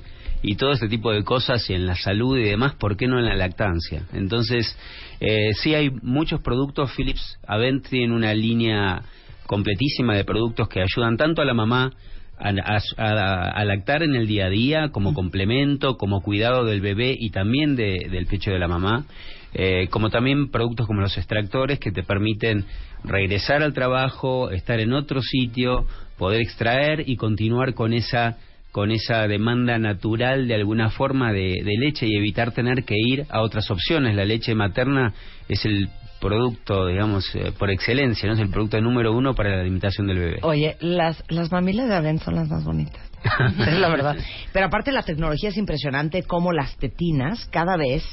y 0.43 0.57
todo 0.57 0.73
este 0.73 0.89
tipo 0.89 1.13
de 1.13 1.25
cosas 1.25 1.69
y 1.71 1.75
en 1.75 1.87
la 1.87 1.95
salud 1.95 2.39
y 2.39 2.45
demás, 2.45 2.75
¿por 2.75 2.97
qué 2.97 3.07
no 3.09 3.19
en 3.19 3.27
la 3.27 3.35
lactancia? 3.35 4.03
Entonces, 4.13 4.77
eh, 5.21 5.51
sí 5.55 5.75
hay 5.75 5.91
muchos 6.03 6.41
productos, 6.41 6.93
Philips 6.97 7.39
Avent 7.47 7.89
tiene 7.89 8.15
una 8.15 8.35
línea 8.35 9.03
completísima 9.47 10.15
de 10.15 10.25
productos 10.25 10.69
que 10.69 10.81
ayudan 10.83 11.17
tanto 11.17 11.43
a 11.43 11.45
la 11.45 11.55
mamá 11.55 11.93
a, 12.39 12.51
a- 12.99 13.65
lactar 13.65 14.03
en 14.03 14.15
el 14.15 14.27
día 14.27 14.47
a 14.47 14.51
día 14.51 14.89
como 14.91 15.15
complemento, 15.15 15.97
como 15.97 16.21
cuidado 16.21 16.65
del 16.65 16.81
bebé 16.81 17.15
y 17.19 17.31
también 17.31 17.77
de- 17.77 18.09
del 18.11 18.27
pecho 18.27 18.51
de 18.51 18.59
la 18.59 18.69
mamá, 18.69 19.07
eh, 19.55 19.89
como 19.91 20.11
también 20.11 20.51
productos 20.51 20.87
como 20.87 21.01
los 21.01 21.17
extractores 21.17 21.79
que 21.79 21.93
te 21.93 22.03
permiten 22.03 22.67
regresar 23.05 23.63
al 23.63 23.73
trabajo, 23.73 24.51
estar 24.51 24.81
en 24.81 24.93
otro 24.93 25.23
sitio, 25.23 25.87
poder 26.19 26.43
extraer 26.43 27.09
y 27.09 27.17
continuar 27.17 27.73
con 27.75 27.93
esa 27.95 28.37
con 28.77 28.91
esa 28.91 29.27
demanda 29.27 29.79
natural 29.79 30.47
de 30.47 30.55
alguna 30.55 30.91
forma 30.91 31.33
de, 31.33 31.63
de 31.65 31.79
leche 31.79 32.07
y 32.07 32.15
evitar 32.15 32.53
tener 32.53 32.85
que 32.85 32.95
ir 32.95 33.25
a 33.31 33.41
otras 33.41 33.71
opciones. 33.71 34.15
La 34.15 34.27
leche 34.27 34.55
materna 34.55 35.15
es 35.49 35.65
el 35.65 35.89
producto, 36.21 36.87
digamos, 36.87 37.35
eh, 37.37 37.53
por 37.59 37.71
excelencia, 37.71 38.29
¿no? 38.29 38.35
Es 38.35 38.41
el 38.41 38.51
producto 38.51 38.79
número 38.83 39.17
uno 39.17 39.35
para 39.35 39.49
la 39.49 39.63
alimentación 39.63 40.09
del 40.09 40.19
bebé. 40.19 40.39
Oye, 40.43 40.77
las, 40.81 41.25
las 41.31 41.51
mamilas 41.51 41.89
de 41.89 41.95
Avent 41.95 42.21
son 42.21 42.35
las 42.35 42.51
más 42.51 42.65
bonitas. 42.65 43.01
es 43.67 43.79
la 43.79 43.89
verdad. 43.89 44.15
Pero 44.53 44.67
aparte 44.67 44.93
la 44.93 45.05
tecnología 45.05 45.49
es 45.49 45.57
impresionante 45.57 46.25
cómo 46.25 46.53
las 46.53 46.77
tetinas 46.77 47.47
cada 47.47 47.79
vez 47.79 48.05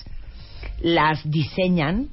las 0.82 1.30
diseñan 1.30 2.08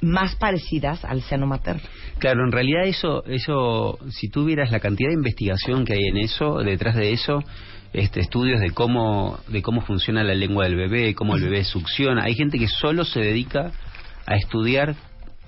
más 0.00 0.36
parecidas 0.36 1.04
al 1.04 1.22
seno 1.22 1.48
materno. 1.48 1.82
Claro, 2.20 2.44
en 2.44 2.52
realidad 2.52 2.84
eso, 2.84 3.24
eso, 3.26 3.98
si 4.10 4.28
tú 4.28 4.44
vieras 4.44 4.70
la 4.70 4.78
cantidad 4.78 5.08
de 5.08 5.14
investigación 5.14 5.84
que 5.84 5.94
hay 5.94 6.04
en 6.04 6.18
eso, 6.18 6.58
detrás 6.58 6.94
de 6.94 7.12
eso, 7.12 7.42
este, 7.92 8.20
estudios 8.20 8.60
de 8.60 8.70
cómo, 8.70 9.38
de 9.48 9.62
cómo 9.62 9.80
funciona 9.82 10.22
la 10.22 10.34
lengua 10.34 10.64
del 10.64 10.76
bebé, 10.76 11.14
cómo 11.14 11.36
el 11.36 11.42
bebé 11.42 11.64
succiona. 11.64 12.24
Hay 12.24 12.34
gente 12.34 12.58
que 12.58 12.68
solo 12.68 13.04
se 13.04 13.20
dedica 13.20 13.72
a 14.26 14.36
estudiar 14.36 14.94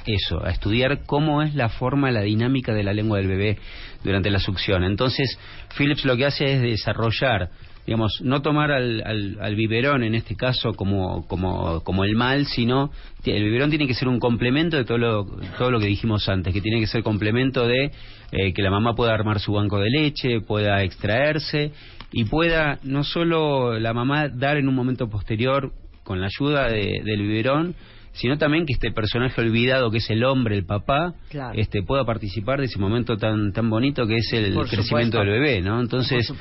eso, 0.06 0.44
a 0.44 0.50
estudiar 0.50 1.00
cómo 1.04 1.42
es 1.42 1.54
la 1.54 1.68
forma, 1.68 2.10
la 2.10 2.22
dinámica 2.22 2.72
de 2.72 2.82
la 2.82 2.92
lengua 2.92 3.18
del 3.18 3.28
bebé 3.28 3.58
durante 4.02 4.30
la 4.30 4.38
succión. 4.38 4.84
Entonces, 4.84 5.38
Philips 5.76 6.04
lo 6.04 6.16
que 6.16 6.24
hace 6.24 6.54
es 6.54 6.62
desarrollar, 6.62 7.50
digamos, 7.86 8.20
no 8.22 8.40
tomar 8.40 8.70
al, 8.70 9.02
al, 9.04 9.38
al 9.40 9.54
biberón 9.56 10.02
en 10.02 10.14
este 10.14 10.36
caso 10.36 10.72
como, 10.72 11.26
como, 11.26 11.82
como 11.82 12.04
el 12.04 12.16
mal, 12.16 12.46
sino 12.46 12.90
el 13.24 13.44
biberón 13.44 13.68
tiene 13.68 13.86
que 13.86 13.94
ser 13.94 14.08
un 14.08 14.18
complemento 14.18 14.76
de 14.78 14.84
todo 14.84 14.98
lo, 14.98 15.26
todo 15.58 15.70
lo 15.70 15.78
que 15.78 15.86
dijimos 15.86 16.28
antes, 16.28 16.54
que 16.54 16.60
tiene 16.62 16.80
que 16.80 16.86
ser 16.86 17.02
complemento 17.02 17.66
de 17.66 17.90
eh, 18.32 18.52
que 18.54 18.62
la 18.62 18.70
mamá 18.70 18.94
pueda 18.94 19.12
armar 19.12 19.40
su 19.40 19.52
banco 19.52 19.78
de 19.78 19.90
leche, 19.90 20.40
pueda 20.40 20.82
extraerse 20.82 21.72
y 22.12 22.24
pueda 22.24 22.78
no 22.82 23.04
solo 23.04 23.78
la 23.78 23.92
mamá 23.92 24.28
dar 24.28 24.56
en 24.56 24.68
un 24.68 24.74
momento 24.74 25.08
posterior 25.08 25.72
con 26.04 26.20
la 26.20 26.26
ayuda 26.26 26.68
de- 26.68 27.02
del 27.04 27.22
biberón, 27.22 27.74
sino 28.12 28.36
también 28.36 28.66
que 28.66 28.72
este 28.72 28.90
personaje 28.90 29.40
olvidado 29.40 29.92
que 29.92 29.98
es 29.98 30.10
el 30.10 30.24
hombre, 30.24 30.56
el 30.56 30.64
papá, 30.66 31.14
Claro. 31.28 31.52
este 31.56 31.84
pueda 31.84 32.04
participar 32.04 32.58
de 32.58 32.64
ese 32.66 32.80
momento 32.80 33.16
tan 33.16 33.52
tan 33.52 33.70
bonito 33.70 34.04
que 34.08 34.16
es 34.16 34.32
el 34.32 34.52
Por 34.52 34.66
crecimiento 34.68 35.18
supuesto. 35.18 35.18
del 35.20 35.28
bebé, 35.30 35.60
¿no? 35.60 35.80
Entonces, 35.80 36.32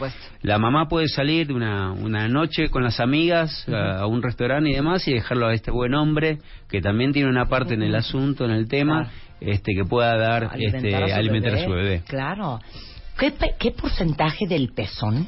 la 0.42 0.58
mamá 0.58 0.88
puede 0.88 1.08
salir 1.08 1.46
de 1.46 1.54
una, 1.54 1.92
una 1.92 2.28
noche 2.28 2.70
con 2.70 2.84
las 2.84 3.00
amigas 3.00 3.68
a, 3.70 4.00
a 4.00 4.08
un 4.08 4.24
restaurante 4.24 4.72
y 4.72 4.74
demás 4.74 5.08
y 5.08 5.14
dejarlo 5.14 5.46
a 5.46 5.54
este 5.54 5.70
buen 5.70 5.94
hombre 5.94 6.40
que 6.72 6.82
también 6.82 7.12
tiene 7.14 7.30
una 7.30 7.46
parte 7.46 7.76
en 7.76 7.84
el 7.84 7.94
asunto, 7.94 8.46
en 8.46 8.52
el 8.52 8.68
tema, 8.68 9.04
Claro. 9.04 9.10
este 9.42 9.76
que 9.76 9.86
pueda 9.86 10.18
dar 10.18 10.50
este 10.58 10.96
Alimentar 10.96 11.04
a 11.04 11.08
su 11.10 11.14
alimentar 11.20 11.52
bebé. 11.52 11.62
a 11.62 11.66
su 11.68 11.72
bebé. 11.72 12.02
Claro. 12.08 12.60
¿Qué, 13.20 13.34
qué 13.60 13.72
porcentaje 13.72 14.48
del 14.48 14.70
pezón? 14.74 15.28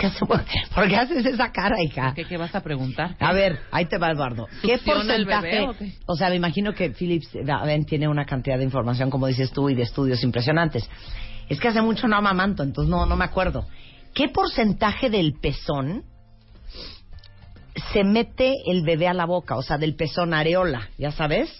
Que 0.00 0.06
hace, 0.06 0.24
¿por 0.24 0.88
qué 0.88 0.96
haces 0.96 1.26
esa 1.26 1.52
cara, 1.52 1.76
hija? 1.82 2.14
¿Qué, 2.14 2.24
qué 2.24 2.38
vas 2.38 2.54
a 2.54 2.62
preguntar? 2.62 3.16
A 3.20 3.32
ver, 3.34 3.58
ahí 3.70 3.84
te 3.84 3.98
va 3.98 4.10
Eduardo. 4.10 4.46
¿Qué 4.62 4.78
¿Succiona 4.78 5.14
el 5.14 5.26
porcentaje? 5.26 5.56
bebé 5.60 5.68
o 5.68 5.76
qué? 5.76 5.92
O 6.06 6.16
sea, 6.16 6.30
me 6.30 6.36
imagino 6.36 6.72
que 6.72 6.90
Philips 6.90 7.28
Avent 7.46 7.86
tiene 7.86 8.08
una 8.08 8.24
cantidad 8.24 8.56
de 8.56 8.64
información, 8.64 9.10
como 9.10 9.26
dices 9.26 9.52
tú, 9.52 9.68
y 9.68 9.74
de 9.74 9.82
estudios 9.82 10.22
impresionantes. 10.22 10.88
Es 11.50 11.60
que 11.60 11.68
hace 11.68 11.82
mucho 11.82 12.08
no 12.08 12.16
amamanto, 12.16 12.62
entonces 12.62 12.90
no, 12.90 13.04
no 13.04 13.16
me 13.16 13.24
acuerdo. 13.26 13.66
¿Qué 14.14 14.28
porcentaje 14.28 15.10
del 15.10 15.34
pezón 15.34 16.04
se 17.92 18.04
mete 18.04 18.54
el 18.66 18.82
bebé 18.82 19.08
a 19.08 19.14
la 19.14 19.26
boca? 19.26 19.56
O 19.56 19.62
sea, 19.62 19.76
del 19.76 19.94
pezón 19.96 20.32
areola, 20.32 20.88
¿ya 20.96 21.10
sabes? 21.12 21.54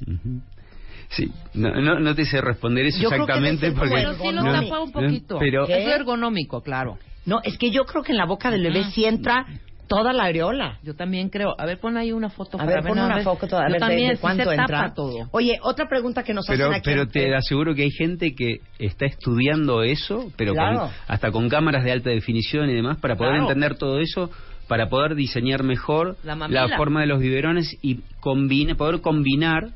Sí, 1.11 1.31
no, 1.55 1.75
no, 1.81 1.99
no 1.99 2.15
te 2.15 2.25
sé 2.25 2.41
responder 2.41 2.87
eso 2.87 3.01
Yo 3.01 3.09
creo 3.09 3.27
que 3.27 3.33
exactamente 3.33 3.73
porque 3.73 3.95
Pero 3.95 4.15
sí 4.15 4.33
lo 4.33 4.43
no, 4.43 4.53
tapa 4.53 4.81
un 4.81 4.93
poquito. 4.93 5.39
pero. 5.39 5.67
Es 5.67 5.87
ergonómico, 5.89 6.63
claro. 6.63 6.99
No, 7.27 7.41
es 7.43 7.59
que 7.59 7.71
yo 7.71 7.85
creo 7.85 8.03
que 8.03 8.13
en 8.13 8.19
la 8.19 8.27
boca 8.27 8.51
del 8.51 8.63
bebé 8.63 8.85
sí 8.93 9.05
entra 9.05 9.47
toda 9.89 10.13
la 10.13 10.25
areola. 10.25 10.79
Yo 10.85 10.95
también 10.95 11.29
creo. 11.31 11.55
A 11.59 11.67
ver, 11.67 11.79
pon 11.81 11.97
ahí 11.97 12.13
una 12.13 12.31
foto. 12.31 12.57
A 12.57 12.65
para 12.65 12.77
ver, 12.81 12.85
pon 12.85 12.99
una 12.99 13.21
foto, 13.23 13.57
a 13.57 13.63
Yo 13.63 13.65
ver 13.65 13.73
de- 13.73 13.79
también, 13.81 14.11
de, 14.11 14.17
cuánto 14.19 14.45
se 14.45 14.55
entra. 14.55 14.95
todo. 14.95 15.29
Oye, 15.33 15.59
otra 15.63 15.89
pregunta 15.89 16.23
que 16.23 16.33
nos 16.33 16.47
pero, 16.47 16.67
hacen 16.67 16.75
aquí. 16.77 16.83
pero 16.85 17.09
te 17.09 17.35
aseguro 17.35 17.75
que 17.75 17.83
hay 17.83 17.91
gente 17.91 18.35
que 18.35 18.59
está 18.79 19.07
estudiando 19.07 19.83
eso, 19.83 20.33
pero 20.37 20.55
con- 20.55 20.89
hasta 21.09 21.31
con 21.33 21.49
cámaras 21.49 21.83
de 21.85 21.91
alta 21.93 22.11
definición 22.11 22.71
y 22.71 22.75
demás, 22.75 22.99
para 23.01 23.17
poder 23.17 23.33
Claro. 23.33 23.49
entender 23.49 23.77
todo 23.79 23.99
eso, 23.99 24.31
para 24.69 24.89
poder 24.89 25.17
diseñar 25.17 25.65
mejor 25.65 26.17
La 26.23 26.37
mamila. 26.37 26.77
forma 26.77 27.01
de 27.01 27.09
los 27.09 27.19
biberones 27.21 27.77
y 27.83 27.99
combine, 28.21 28.77
poder 28.77 29.01
combinar 29.01 29.71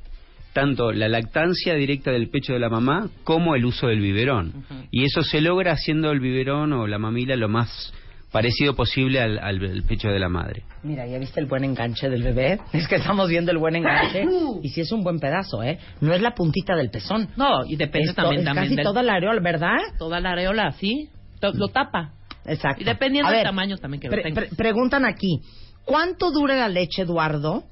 tanto 0.55 0.93
la 0.93 1.09
lactancia 1.09 1.75
directa 1.75 2.11
del 2.13 2.31
pecho 2.31 2.55
de 2.55 2.59
la 2.61 2.71
mamá 2.71 3.11
como 3.25 3.55
el 3.57 3.67
uso 3.67 3.89
del 3.89 4.01
biberón. 4.01 4.65
Y 4.91 5.05
eso 5.05 5.23
se 5.23 5.43
logra 5.43 5.73
haciendo 5.73 6.11
el 6.13 6.21
biberón 6.21 6.73
o 6.73 6.87
la 6.87 6.99
mamila 6.99 7.37
lo 7.37 7.49
más 7.51 7.93
parecido 8.33 8.75
posible 8.75 9.21
al, 9.21 9.39
al- 9.39 9.63
al 9.65 9.83
pecho 9.85 10.09
de 10.09 10.19
la 10.19 10.29
madre. 10.29 10.65
Mira, 10.83 11.07
¿ya 11.07 11.19
viste 11.19 11.39
el 11.41 11.47
buen 11.47 11.63
enganche 11.65 12.09
del 12.09 12.23
bebé? 12.23 12.59
Es 12.73 12.89
que 12.89 12.97
estamos 12.97 13.29
viendo 13.29 13.53
el 13.53 13.59
buen 13.59 13.77
enganche. 13.77 14.25
Y 14.63 14.69
sí 14.71 14.81
es 14.81 14.91
un 14.91 15.03
buen 15.05 15.21
pedazo, 15.21 15.63
¿eh? 15.63 15.79
No 16.01 16.13
es 16.15 16.23
la 16.23 16.35
puntita 16.35 16.75
del 16.75 16.91
pezón. 16.91 17.29
No, 17.37 17.65
y 17.65 17.77
depende 17.77 18.13
también, 18.15 18.41
es 18.41 18.45
también 18.47 18.65
casi 18.67 18.77
del- 18.77 18.85
toda 18.85 19.03
la 19.03 19.15
areola, 19.15 19.41
¿verdad? 19.41 19.77
Toda 19.99 20.19
la 20.21 20.31
areola, 20.33 20.73
sí. 20.73 21.09
Lo 21.43 21.69
tapa. 21.69 22.13
Exacto. 22.47 22.81
Y 22.83 22.85
dependiendo 22.85 23.31
del 23.31 23.43
tamaño 23.45 23.77
también 23.77 24.01
que 24.01 24.09
lo 24.09 24.13
pre- 24.13 24.23
tenga. 24.23 24.35
pre- 24.41 24.49
preguntan 24.57 25.05
aquí, 25.05 25.41
¿cuánto 25.85 26.31
dura 26.33 26.57
la 26.57 26.69
leche, 26.69 27.03
Eduardo, 27.03 27.65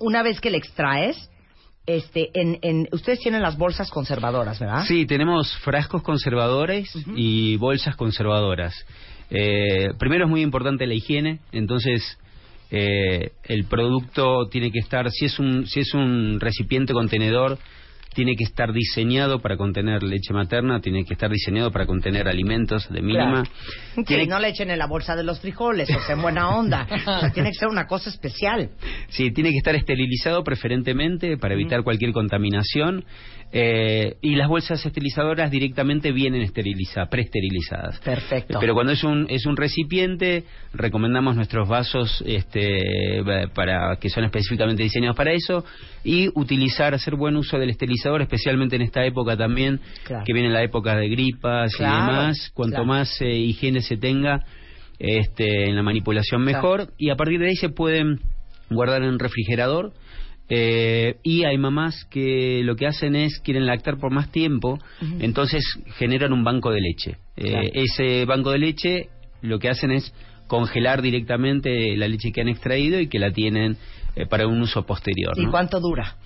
una 0.00 0.22
vez 0.22 0.40
que 0.40 0.50
la 0.50 0.56
extraes? 0.56 1.30
Este, 1.86 2.30
en, 2.32 2.58
en, 2.62 2.88
ustedes 2.92 3.20
tienen 3.20 3.42
las 3.42 3.58
bolsas 3.58 3.90
conservadoras, 3.90 4.58
¿verdad? 4.58 4.84
Sí, 4.86 5.04
tenemos 5.04 5.54
frascos 5.58 6.02
conservadores 6.02 6.90
y 7.14 7.56
bolsas 7.56 7.94
conservadoras. 7.94 8.74
Eh, 9.30 9.90
primero 9.98 10.24
es 10.24 10.30
muy 10.30 10.40
importante 10.40 10.86
la 10.86 10.94
higiene, 10.94 11.40
entonces 11.52 12.18
eh, 12.70 13.32
el 13.44 13.64
producto 13.66 14.48
tiene 14.50 14.70
que 14.70 14.78
estar, 14.78 15.10
si 15.10 15.26
es 15.26 15.38
un 15.38 15.66
si 15.66 15.80
es 15.80 15.92
un 15.92 16.40
recipiente 16.40 16.94
contenedor, 16.94 17.58
tiene 18.14 18.34
que 18.36 18.44
estar 18.44 18.72
diseñado 18.72 19.40
para 19.40 19.56
contener 19.56 20.02
leche 20.02 20.32
materna, 20.32 20.80
tiene 20.80 21.04
que 21.04 21.14
estar 21.14 21.30
diseñado 21.30 21.70
para 21.70 21.86
contener 21.86 22.28
alimentos 22.28 22.88
de 22.90 23.02
mínima. 23.02 23.44
Sí, 23.94 24.04
Tiene- 24.04 24.26
no 24.26 24.38
le 24.38 24.48
echen 24.48 24.70
en 24.70 24.78
la 24.78 24.86
bolsa 24.86 25.14
de 25.16 25.24
los 25.24 25.40
frijoles, 25.40 25.88
o 25.90 26.00
sea, 26.06 26.14
en 26.14 26.22
buena 26.22 26.48
onda. 26.56 26.86
O 27.14 27.20
sea, 27.20 27.30
tiene 27.32 27.50
que 27.50 27.56
ser 27.58 27.68
una 27.68 27.86
cosa 27.86 28.08
especial. 28.10 28.70
Sí, 29.08 29.30
tiene 29.32 29.50
que 29.50 29.58
estar 29.58 29.74
esterilizado 29.74 30.42
preferentemente 30.42 31.36
para 31.36 31.54
evitar 31.54 31.82
cualquier 31.82 32.12
contaminación. 32.12 33.04
Eh, 33.56 34.16
y 34.20 34.34
las 34.34 34.48
bolsas 34.48 34.84
esterilizadoras 34.84 35.48
directamente 35.48 36.10
vienen 36.10 36.42
esterilizadas, 36.42 37.08
preesterilizadas. 37.08 38.00
Perfecto. 38.00 38.58
Pero 38.60 38.74
cuando 38.74 38.92
es 38.92 39.04
un 39.04 39.26
es 39.30 39.46
un 39.46 39.56
recipiente, 39.56 40.42
recomendamos 40.72 41.36
nuestros 41.36 41.68
vasos 41.68 42.20
este 42.26 43.22
para 43.54 43.94
que 44.00 44.08
son 44.10 44.24
específicamente 44.24 44.82
diseñados 44.82 45.16
para 45.16 45.30
eso 45.32 45.64
y 46.02 46.30
utilizar 46.34 46.94
hacer 46.94 47.14
buen 47.14 47.36
uso 47.36 47.56
del 47.56 47.70
esterilizador, 47.70 48.22
especialmente 48.22 48.74
en 48.74 48.82
esta 48.82 49.04
época 49.06 49.36
también 49.36 49.78
Claro. 50.02 50.24
que 50.26 50.32
viene 50.32 50.50
la 50.50 50.64
época 50.64 50.96
de 50.96 51.08
gripas 51.08 51.76
Claro, 51.76 51.94
y 51.94 52.06
demás. 52.16 52.50
Cuanto 52.54 52.74
claro. 52.78 52.86
más 52.86 53.20
eh, 53.20 53.36
higiene 53.36 53.82
se 53.82 53.96
tenga 53.96 54.40
este, 54.98 55.68
en 55.68 55.76
la 55.76 55.82
manipulación 55.84 56.42
mejor 56.42 56.88
y 56.98 57.10
a 57.10 57.14
partir 57.14 57.38
de 57.38 57.50
ahí 57.50 57.54
se 57.54 57.68
pueden 57.68 58.18
guardar 58.68 59.04
en 59.04 59.16
refrigerador 59.20 59.92
eh, 60.48 61.16
y 61.22 61.44
hay 61.44 61.56
mamás 61.56 62.04
que 62.10 62.60
lo 62.64 62.76
que 62.76 62.86
hacen 62.86 63.16
es 63.16 63.40
quieren 63.40 63.64
lactar 63.66 63.96
por 63.98 64.12
más 64.12 64.30
tiempo 64.30 64.78
entonces 65.20 65.62
generan 65.96 66.32
un 66.32 66.44
banco 66.44 66.70
de 66.70 66.80
leche 66.80 67.16
Eh, 67.36 67.70
ese 67.74 68.24
banco 68.26 68.50
de 68.50 68.58
leche 68.58 69.08
lo 69.42 69.58
que 69.58 69.68
hacen 69.70 69.90
es 69.90 70.12
congelar 70.46 71.00
directamente 71.00 71.96
la 71.96 72.06
leche 72.08 72.30
que 72.32 72.42
han 72.42 72.48
extraído 72.48 73.00
y 73.00 73.08
que 73.08 73.18
la 73.18 73.30
tienen 73.30 73.76
eh, 74.16 74.26
para 74.26 74.46
un 74.46 74.60
uso 74.60 74.84
posterior 74.84 75.32
¿Y 75.36 75.46
¿no? 75.46 75.50
cuánto 75.50 75.80
dura? 75.80 76.16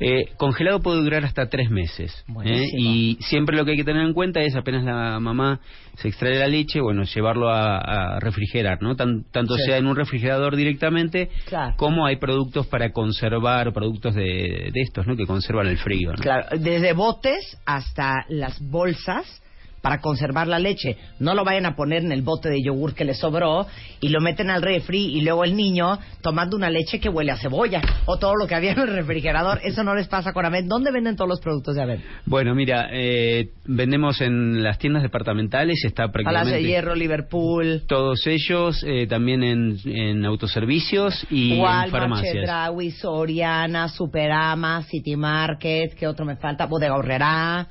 Eh, 0.00 0.30
congelado 0.38 0.80
puede 0.80 1.02
durar 1.02 1.24
hasta 1.24 1.48
tres 1.50 1.70
meses. 1.70 2.24
¿eh? 2.44 2.64
Y 2.78 3.18
siempre 3.20 3.54
lo 3.56 3.64
que 3.66 3.72
hay 3.72 3.76
que 3.76 3.84
tener 3.84 4.04
en 4.06 4.14
cuenta 4.14 4.40
es 4.40 4.56
apenas 4.56 4.82
la 4.82 5.20
mamá 5.20 5.60
se 5.98 6.08
extrae 6.08 6.38
la 6.38 6.46
leche, 6.46 6.80
bueno, 6.80 7.02
llevarlo 7.04 7.50
a, 7.50 7.76
a 8.16 8.18
refrigerar, 8.20 8.78
¿no? 8.80 8.96
Tan- 8.96 9.24
tanto 9.30 9.56
Sí. 9.56 9.64
sea 9.66 9.76
en 9.76 9.86
un 9.86 9.96
refrigerador 9.96 10.56
directamente, 10.56 11.28
Claro. 11.46 11.74
como 11.76 12.06
hay 12.06 12.16
productos 12.16 12.66
para 12.66 12.92
conservar, 12.92 13.72
productos 13.74 14.14
de, 14.14 14.70
de 14.72 14.80
estos, 14.80 15.06
¿no? 15.06 15.16
Que 15.16 15.26
conservan 15.26 15.66
el 15.66 15.76
frío, 15.76 16.12
¿no? 16.12 16.16
Claro, 16.22 16.46
desde 16.58 16.94
botes 16.94 17.58
hasta 17.66 18.24
las 18.30 18.58
bolsas 18.70 19.42
para 19.80 20.00
conservar 20.00 20.46
la 20.46 20.58
leche. 20.58 20.96
No 21.18 21.34
lo 21.34 21.44
vayan 21.44 21.66
a 21.66 21.76
poner 21.76 22.02
en 22.02 22.12
el 22.12 22.22
bote 22.22 22.48
de 22.48 22.62
yogur 22.62 22.94
que 22.94 23.04
le 23.04 23.14
sobró 23.14 23.66
y 24.00 24.08
lo 24.08 24.20
meten 24.20 24.50
al 24.50 24.62
refri 24.62 25.16
y 25.16 25.22
luego 25.22 25.44
el 25.44 25.56
niño 25.56 25.98
tomando 26.22 26.56
una 26.56 26.70
leche 26.70 27.00
que 27.00 27.08
huele 27.08 27.32
a 27.32 27.36
cebolla 27.36 27.80
o 28.06 28.18
todo 28.18 28.34
lo 28.36 28.46
que 28.46 28.54
había 28.54 28.72
en 28.72 28.80
el 28.80 28.88
refrigerador. 28.88 29.60
Eso 29.62 29.82
no 29.84 29.94
les 29.94 30.08
pasa 30.08 30.32
con 30.32 30.44
Amed. 30.44 30.64
¿Dónde 30.64 30.90
venden 30.90 31.16
todos 31.16 31.28
los 31.28 31.40
productos 31.40 31.74
de 31.74 31.82
Amed? 31.82 32.00
Bueno, 32.26 32.54
mira, 32.54 32.88
eh, 32.92 33.50
vendemos 33.64 34.20
en 34.20 34.62
las 34.62 34.78
tiendas 34.78 35.02
departamentales, 35.02 35.84
está 35.84 36.08
Palacio 36.08 36.12
prácticamente... 36.12 36.62
de 36.62 36.68
Hierro, 36.68 36.94
Liverpool, 36.94 37.82
Todos 37.86 38.26
ellos, 38.26 38.84
eh, 38.86 39.06
también 39.06 39.42
en, 39.42 39.78
en 39.84 40.24
autoservicios 40.24 41.26
y 41.30 41.54
en 41.54 41.60
Walmart, 41.60 41.90
farmacias. 41.90 42.32
Chedraui, 42.34 42.90
Soriana, 42.90 43.88
Superama, 43.88 44.82
City 44.82 45.16
Market, 45.16 45.94
¿qué 45.94 46.06
otro 46.06 46.24
me 46.24 46.36
falta? 46.36 46.66
Bodega 46.66 46.94
Horrera, 46.96 47.66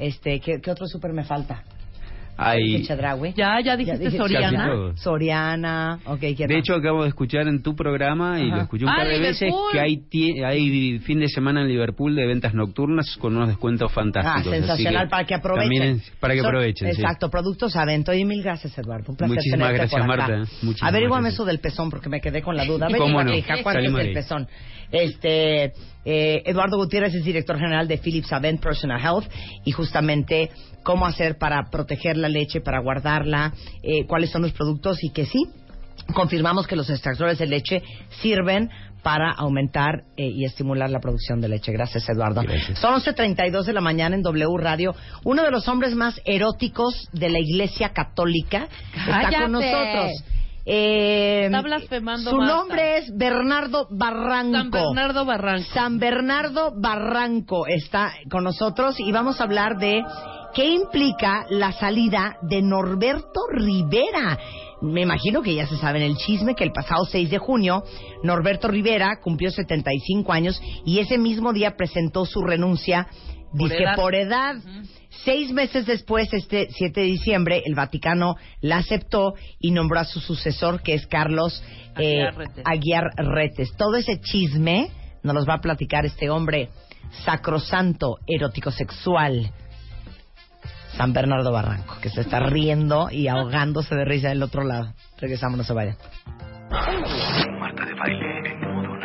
este, 0.00 0.40
¿qué, 0.40 0.60
qué 0.60 0.70
otro 0.70 0.86
super 0.86 1.12
me 1.12 1.24
falta? 1.24 1.62
Hay. 2.42 2.82
Ya, 3.36 3.60
ya 3.62 3.76
dijiste 3.76 3.98
dije 4.02 4.16
Soriana. 4.16 4.92
Soriana, 4.96 5.98
ok, 6.06 6.20
¿qué 6.20 6.46
De 6.48 6.56
hecho, 6.58 6.74
acabo 6.74 7.02
de 7.02 7.10
escuchar 7.10 7.46
en 7.48 7.62
tu 7.62 7.76
programa 7.76 8.40
y 8.40 8.46
Ajá. 8.46 8.56
lo 8.56 8.62
escuché 8.62 8.84
un 8.86 8.90
Ah, 8.90 8.94
par 8.96 9.08
de 9.08 9.18
veces 9.18 9.52
que 9.72 9.78
hay, 9.78 9.96
tie- 10.10 10.42
hay 10.46 10.98
fin 11.00 11.20
de 11.20 11.28
semana 11.28 11.60
en 11.60 11.68
Liverpool 11.68 12.14
de 12.16 12.26
ventas 12.26 12.54
nocturnas 12.54 13.14
con 13.20 13.36
unos 13.36 13.48
descuentos 13.48 13.90
Ah, 13.90 13.94
fantásticos. 13.94 14.40
así 14.40 14.50
sensacional 14.52 15.08
para 15.10 15.24
que 15.26 15.34
aprovechen. 15.34 16.00
para 16.18 16.32
que 16.32 16.40
aprovechen, 16.40 16.94
sí. 16.94 17.02
Exacto, 17.02 17.28
productos 17.28 17.76
Avento. 17.76 18.14
Y 18.14 18.24
mil 18.24 18.42
gracias, 18.42 18.78
Eduardo. 18.78 19.10
Un 19.10 19.16
placer 19.16 19.36
Muchísimas 19.36 19.58
tenerte 19.68 19.76
gracias, 19.96 20.00
por 20.00 20.10
acá. 20.10 20.28
Marta. 20.32 20.52
Muchísimas 20.62 20.88
Averíguame 20.92 21.22
gracias. 21.24 21.34
eso 21.34 21.44
del 21.44 21.58
pezón 21.60 21.90
porque 21.90 22.08
me 22.08 22.20
quedé 22.22 22.40
con 22.40 22.56
la 22.56 22.64
duda. 22.70 22.88
¿Cómo 22.96 23.22
no? 23.22 23.34
hija, 23.34 23.62
¿cuánto 23.62 23.80
es 23.98 24.06
el 24.06 24.12
pezón? 24.14 24.48
Este, 24.92 25.72
eh, 26.04 26.42
Eduardo 26.44 26.76
Gutiérrez 26.76 27.14
es 27.14 27.24
director 27.24 27.58
general 27.58 27.86
de 27.88 27.98
Philips 27.98 28.32
Avent 28.32 28.60
Personal 28.60 29.00
Health 29.00 29.30
y 29.64 29.72
justamente 29.72 30.50
cómo 30.82 31.06
hacer 31.06 31.38
para 31.38 31.70
proteger 31.70 32.16
la 32.16 32.28
leche, 32.28 32.60
para 32.60 32.80
guardarla, 32.80 33.52
eh, 33.82 34.06
cuáles 34.06 34.30
son 34.30 34.42
los 34.42 34.52
productos 34.52 35.02
y 35.04 35.10
que 35.10 35.26
sí, 35.26 35.44
confirmamos 36.14 36.66
que 36.66 36.76
los 36.76 36.88
extractores 36.90 37.38
de 37.38 37.46
leche 37.46 37.82
sirven 38.20 38.70
para 39.02 39.32
aumentar 39.32 40.04
eh, 40.16 40.26
y 40.26 40.44
estimular 40.44 40.90
la 40.90 41.00
producción 41.00 41.40
de 41.40 41.48
leche. 41.48 41.72
Gracias, 41.72 42.08
Eduardo. 42.08 42.42
Son 42.74 42.94
11.32 42.94 43.64
de 43.64 43.72
la 43.72 43.80
mañana 43.80 44.14
en 44.14 44.22
W 44.22 44.56
Radio. 44.58 44.94
Uno 45.24 45.42
de 45.42 45.50
los 45.50 45.68
hombres 45.68 45.94
más 45.94 46.20
eróticos 46.24 47.08
de 47.12 47.30
la 47.30 47.38
Iglesia 47.38 47.90
Católica 47.90 48.68
está 48.94 49.42
con 49.42 49.52
nosotros. 49.52 50.24
Eh, 50.66 51.46
Está 51.46 51.62
blasfemando, 51.62 52.30
Su 52.30 52.36
Marta. 52.36 52.54
nombre 52.56 52.98
es 52.98 53.16
Bernardo 53.16 53.86
Barranco. 53.90 54.58
San 54.58 54.70
Bernardo 54.70 55.24
Barranco. 55.24 55.68
San 55.72 55.98
Bernardo 55.98 56.72
Barranco 56.76 57.66
está 57.66 58.12
con 58.30 58.44
nosotros 58.44 59.00
y 59.00 59.10
vamos 59.10 59.40
a 59.40 59.44
hablar 59.44 59.78
de 59.78 60.02
qué 60.54 60.68
implica 60.70 61.46
la 61.48 61.72
salida 61.72 62.36
de 62.42 62.60
Norberto 62.62 63.40
Rivera. 63.52 64.38
Me 64.82 65.02
imagino 65.02 65.42
que 65.42 65.54
ya 65.54 65.66
se 65.66 65.76
saben 65.76 66.02
el 66.02 66.16
chisme 66.16 66.54
que 66.54 66.64
el 66.64 66.72
pasado 66.72 67.04
6 67.04 67.30
de 67.30 67.38
junio 67.38 67.82
Norberto 68.22 68.68
Rivera 68.68 69.18
cumplió 69.22 69.50
75 69.50 70.32
años 70.32 70.60
y 70.84 70.98
ese 71.00 71.18
mismo 71.18 71.52
día 71.52 71.76
presentó 71.76 72.24
su 72.26 72.42
renuncia 72.42 73.06
Por 73.50 73.68
Dice 73.68 73.82
edad. 73.82 73.96
por 73.96 74.14
edad. 74.14 74.56
Seis 75.24 75.52
meses 75.52 75.86
después, 75.86 76.32
este 76.32 76.68
7 76.70 77.00
de 77.00 77.06
diciembre, 77.06 77.62
el 77.66 77.74
Vaticano 77.74 78.36
la 78.60 78.78
aceptó 78.78 79.34
y 79.58 79.72
nombró 79.72 80.00
a 80.00 80.04
su 80.04 80.20
sucesor, 80.20 80.82
que 80.82 80.94
es 80.94 81.06
Carlos 81.06 81.62
eh, 81.98 82.22
Aguiar 82.22 82.36
Retes. 82.36 82.64
Aguiar 82.64 83.04
Retes. 83.16 83.76
Todo 83.76 83.96
ese 83.96 84.20
chisme 84.20 84.90
nos 85.22 85.34
los 85.34 85.48
va 85.48 85.54
a 85.54 85.60
platicar 85.60 86.06
este 86.06 86.30
hombre 86.30 86.70
sacrosanto, 87.24 88.18
erótico 88.26 88.70
sexual, 88.70 89.50
San 90.96 91.12
Bernardo 91.12 91.52
Barranco, 91.52 91.96
que 92.00 92.08
se 92.08 92.20
está 92.20 92.40
riendo 92.50 93.08
y 93.10 93.28
ahogándose 93.28 93.94
de 93.94 94.04
risa 94.04 94.28
del 94.28 94.42
otro 94.42 94.64
lado. 94.64 94.94
Regresamos, 95.18 95.58
no 95.58 95.64
se 95.64 95.72
vayan. 95.72 95.96
Marta 96.70 97.84
de 97.84 97.94
baile 97.94 98.50
en 98.52 98.74
modo. 98.74 98.99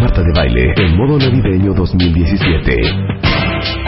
Marta 0.00 0.22
de 0.22 0.32
baile 0.32 0.74
en 0.76 0.96
modo 0.96 1.18
navideño 1.18 1.74
2017. 1.74 3.87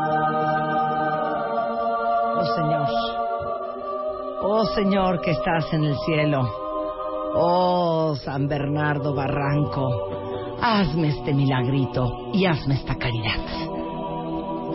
Oh 2.41 2.55
Señor, 2.55 2.87
oh 4.41 4.65
Señor 4.73 5.21
que 5.21 5.29
estás 5.29 5.71
en 5.73 5.83
el 5.83 5.95
cielo, 6.07 6.41
oh 7.35 8.15
San 8.15 8.47
Bernardo 8.47 9.13
Barranco, 9.13 10.57
hazme 10.59 11.09
este 11.09 11.35
milagrito 11.35 12.31
y 12.33 12.47
hazme 12.47 12.73
esta 12.73 12.95
caridad. 12.95 13.37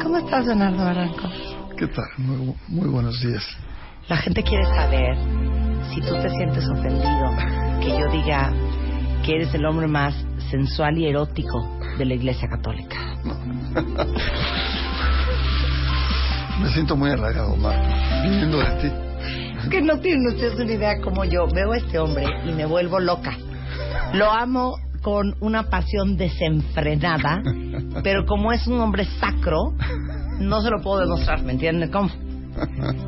¿Cómo 0.01 0.17
estás, 0.19 0.47
Bernardo 0.47 0.85
Barranco? 0.85 1.29
¿Qué 1.77 1.89
tal? 1.89 2.05
Muy, 2.19 2.55
muy 2.69 2.89
buenos 2.89 3.21
días. 3.21 3.43
La 4.07 4.19
gente 4.19 4.45
quiere 4.45 4.65
saber 4.67 5.17
si 5.93 6.01
tú 6.03 6.15
te 6.23 6.31
sientes 6.31 6.69
ofendido 6.69 7.31
que 7.81 7.99
yo 7.99 8.09
diga 8.13 8.53
que 9.25 9.35
eres 9.35 9.53
el 9.55 9.67
hombre 9.67 9.89
más 9.89 10.15
sensual 10.53 10.99
y 10.99 11.09
erótico 11.09 11.81
de 11.99 12.05
la 12.05 12.15
Iglesia 12.15 12.49
Católica. 12.49 12.97
Me 16.61 16.71
siento 16.73 16.97
muy 16.97 17.11
halagado, 17.11 17.53
Omar, 17.53 17.77
viniendo 18.23 18.59
de 18.59 18.71
ti. 18.81 18.93
Es 19.63 19.69
que 19.69 19.83
no 19.83 19.99
tienen 19.99 20.27
ustedes 20.29 20.59
una 20.59 20.73
idea 20.73 21.01
como 21.01 21.25
yo. 21.25 21.47
Veo 21.49 21.73
a 21.73 21.77
este 21.77 21.99
hombre 21.99 22.25
y 22.47 22.53
me 22.53 22.67
vuelvo 22.67 22.99
loca. 23.01 23.37
Lo 24.15 24.31
amo 24.31 24.77
con 25.03 25.37
una 25.41 25.65
pasión 25.65 26.17
desenfrenada, 26.17 27.43
pero 28.03 28.25
como 28.27 28.53
es 28.53 28.67
un 28.67 28.81
hombre 28.81 29.05
sacro, 29.21 29.75
no 30.41 30.63
se 30.63 30.71
lo 30.71 30.81
puedo 30.83 31.01
demostrar, 31.01 31.43
¿me 31.43 31.53
entienden 31.53 31.91
cómo? 31.91 32.11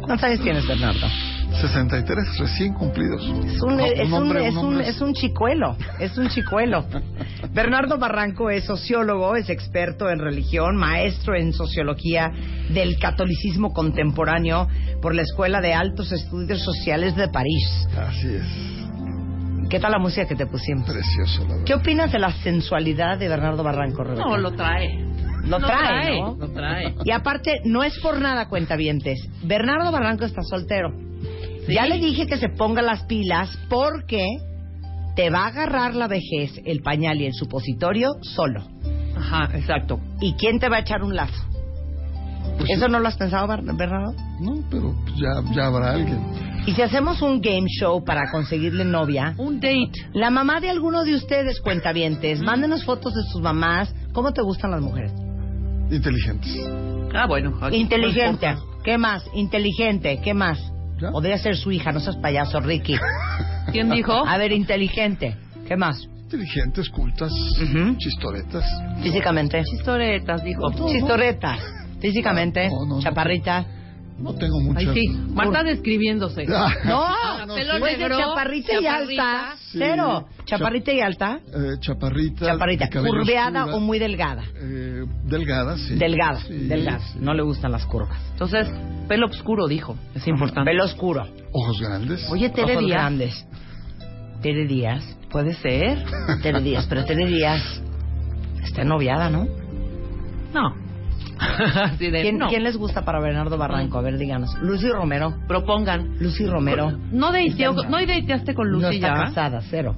¿Cuántos 0.01 0.23
años 0.23 0.41
tienes, 0.41 0.67
Bernardo? 0.67 1.07
63 1.53 2.39
recién 2.39 2.75
cumplidos. 2.75 3.23
Es 3.47 3.61
un, 3.63 3.77
No, 3.77 3.85
es, 3.85 4.07
un, 4.07 4.13
hombre, 4.13 4.47
es, 4.47 4.53
un, 4.55 4.59
hombre. 4.59 4.89
es 4.89 5.01
un 5.01 5.13
chicuelo, 5.15 5.77
es 5.99 6.17
un 6.17 6.29
chicuelo. 6.29 6.85
Bernardo 7.53 7.99
Barranco 7.99 8.51
es 8.51 8.65
sociólogo, 8.65 9.35
es 9.35 9.51
experto 9.51 10.11
en 10.11 10.19
religión, 10.19 10.77
maestro 10.77 11.35
en 11.35 11.53
sociología 11.53 12.33
del 12.71 12.99
catolicismo 12.99 13.73
contemporáneo 13.73 14.69
por 15.01 15.15
la 15.15 15.23
Escuela 15.23 15.61
de 15.61 15.75
Altos 15.75 16.13
Estudios 16.13 16.63
Sociales 16.63 17.17
de 17.17 17.29
París. 17.29 17.89
Así 17.97 18.29
es. 18.29 18.79
¿Qué 19.69 19.81
tal 19.81 19.93
la 19.93 19.99
música 19.99 20.27
que 20.27 20.35
te 20.35 20.47
pusimos? 20.47 20.89
Precioso, 20.89 21.43
la 21.43 21.49
verdad. 21.49 21.65
¿Qué 21.67 21.75
opinas 21.75 22.11
de 22.11 22.19
la 22.19 22.33
sensualidad 22.33 23.19
de 23.19 23.29
Bernardo 23.29 23.63
Barranco, 23.63 24.03
Rebeca? 24.03 24.25
No, 24.25 24.37
lo 24.39 24.53
trae. 24.53 25.05
Lo 25.45 25.59
trae, 25.59 26.21
¿no? 26.21 26.37
Lo 26.39 26.49
trae. 26.49 26.95
Y 27.05 27.11
aparte, 27.11 27.61
no 27.65 27.83
es 27.83 27.99
por 28.01 28.21
nada, 28.21 28.49
cuentavientes. 28.49 29.19
Bernardo 29.43 29.91
Barranco 29.93 30.25
está 30.25 30.43
soltero. 30.43 31.08
Ya 31.69 31.87
le 31.87 31.99
dije 31.99 32.27
que 32.27 32.39
se 32.39 32.49
ponga 32.49 32.83
las 32.83 33.03
pilas 33.05 33.51
porque 33.69 34.25
te 35.17 35.31
va 35.31 35.45
a 35.45 35.47
agarrar 35.49 35.95
la 35.95 36.07
vejez, 36.09 36.53
el 36.65 36.81
pañal 36.81 37.21
y 37.21 37.27
el 37.27 37.35
supositorio 37.35 38.13
solo. 38.23 38.63
Ajá, 39.17 39.51
exacto. 39.57 40.01
¿Y 40.21 40.35
quién 40.35 40.59
te 40.61 40.69
va 40.69 40.77
a 40.77 40.81
echar 40.81 41.03
un 41.03 41.15
lazo? 41.17 41.43
Pues 42.57 42.71
¿Eso 42.71 42.87
sí. 42.87 42.93
no 42.93 43.01
lo 43.01 43.09
has 43.09 43.17
pensado, 43.17 43.47
Ber- 43.47 43.63
Bernardo? 43.63 44.13
No, 44.41 44.65
pero 44.71 44.95
ya, 45.17 45.43
ya 45.55 45.67
habrá 45.67 45.93
alguien. 45.93 46.19
Y 46.67 46.73
si 46.73 46.83
hacemos 46.83 47.21
un 47.23 47.41
game 47.41 47.67
show 47.69 48.05
para 48.05 48.31
conseguirle 48.31 48.85
novia, 48.85 49.35
Un 49.39 49.61
date. 49.61 49.91
la 50.13 50.31
mamá 50.31 50.61
de 50.61 50.71
alguno 50.71 51.03
de 51.05 51.15
ustedes, 51.15 51.61
cuentavientes, 51.61 52.41
mándenos 52.41 52.85
fotos 52.85 53.13
de 53.15 53.23
sus 53.33 53.41
mamás. 53.43 53.95
¿Cómo 54.13 54.33
te 54.33 54.43
gustan 54.43 54.71
las 54.73 54.81
mujeres? 54.81 55.13
Inteligentes. 55.91 56.51
Ah, 57.15 57.27
bueno. 57.27 57.55
Inteligente. 57.73 58.55
¿Qué 58.85 58.99
más? 58.99 59.25
Inteligente. 59.35 60.21
¿Qué 60.23 60.35
más? 60.35 60.59
¿Ya? 61.01 61.11
Podría 61.11 61.39
ser 61.39 61.57
su 61.57 61.71
hija, 61.71 61.93
no 61.93 62.01
seas 62.01 62.17
payaso, 62.17 62.61
Ricky. 62.61 62.97
¿Quién 63.73 63.91
dijo? 63.91 64.13
A 64.13 64.37
ver, 64.39 64.53
inteligente. 64.53 65.37
¿Qué 65.67 65.77
más? 65.77 66.09
Inteligentes, 66.25 66.91
cultas, 66.91 67.33
Ujú. 67.33 67.97
chistoretas. 67.97 68.65
Físicamente. 69.03 69.63
Chistoretas, 69.65 70.43
dijo. 70.45 70.71
Chistoretas. 70.91 71.61
Físicamente. 72.01 72.69
No, 72.69 72.85
no, 72.87 72.97
no. 72.97 73.03
Chaparrita. 73.03 73.65
No 74.19 74.35
tengo 74.35 74.61
mucha... 74.61 74.81
Ay, 74.81 74.89
sí. 74.95 75.09
Marta 75.33 75.63
describiéndose. 75.63 76.45
Ah, 76.53 76.75
No, 76.85 77.47
no, 77.47 77.55
pelo 77.55 77.75
sí. 77.75 77.81
pues 77.81 77.99
negro, 77.99 78.19
chaparrita 78.19 78.81
y 78.81 78.87
alta. 78.87 79.55
Sí. 79.71 79.79
Cero. 79.79 80.29
Chaparrita 80.45 80.93
y 80.93 81.01
alta. 81.01 81.41
Eh, 81.47 81.77
chaparrita. 81.81 82.47
Chaparrita. 82.47 82.89
¿Curveada 82.91 83.61
oscura, 83.65 83.77
o 83.77 83.81
muy 83.81 83.99
delgada? 83.99 84.43
eh, 84.61 85.05
delgada, 85.25 85.77
sí. 85.77 85.95
Delgada. 85.95 86.41
Sí, 86.41 86.55
Delgada. 86.67 86.99
sí. 87.01 87.19
No 87.21 87.33
le 87.35 87.43
gustan 87.43 87.71
las 87.73 87.85
curvas. 87.87 88.19
Entonces, 88.33 88.69
pelo 89.09 89.27
oscuro, 89.27 89.67
dijo. 89.69 89.97
Es 90.15 90.27
importante. 90.27 90.71
Pelo 90.71 90.85
oscuro. 90.85 91.27
Ojos 91.53 91.81
grandes. 91.81 92.27
Oye, 92.31 92.49
Tere 92.51 92.73
Ojos 92.73 92.85
Díaz. 92.87 92.99
grandes. 92.99 93.47
Tere 94.43 94.67
Díaz. 94.67 95.17
Puede 95.31 95.55
ser. 95.55 96.05
Tere 96.43 96.61
Díaz. 96.61 96.87
Pero 96.89 97.05
Tere 97.05 97.27
Díaz 97.27 97.63
está 98.65 98.83
noviada, 98.85 99.31
¿no? 99.31 99.47
No. 100.53 100.88
De, 101.99 102.11
¿Quién, 102.23 102.39
no. 102.39 102.49
quién 102.49 102.65
les 102.65 102.77
gusta 102.77 103.03
para 103.05 103.21
Bernardo 103.21 103.57
Barranco? 103.59 103.99
A 103.99 104.03
ver, 104.03 104.19
díganos. 104.19 104.55
Lucy 104.63 104.89
Romero. 104.91 105.35
Propongan. 105.47 106.17
Lucy 106.21 106.47
Romero. 106.47 106.93
¿No, 107.13 107.33
dateó- 107.33 107.87
¿No 107.89 107.99
dateaste 108.07 108.55
con 108.55 108.71
no 108.71 108.79
Lucy 108.79 108.97
está 108.97 109.09
ya? 109.09 109.15
casada, 109.15 109.61
cero. 109.71 109.97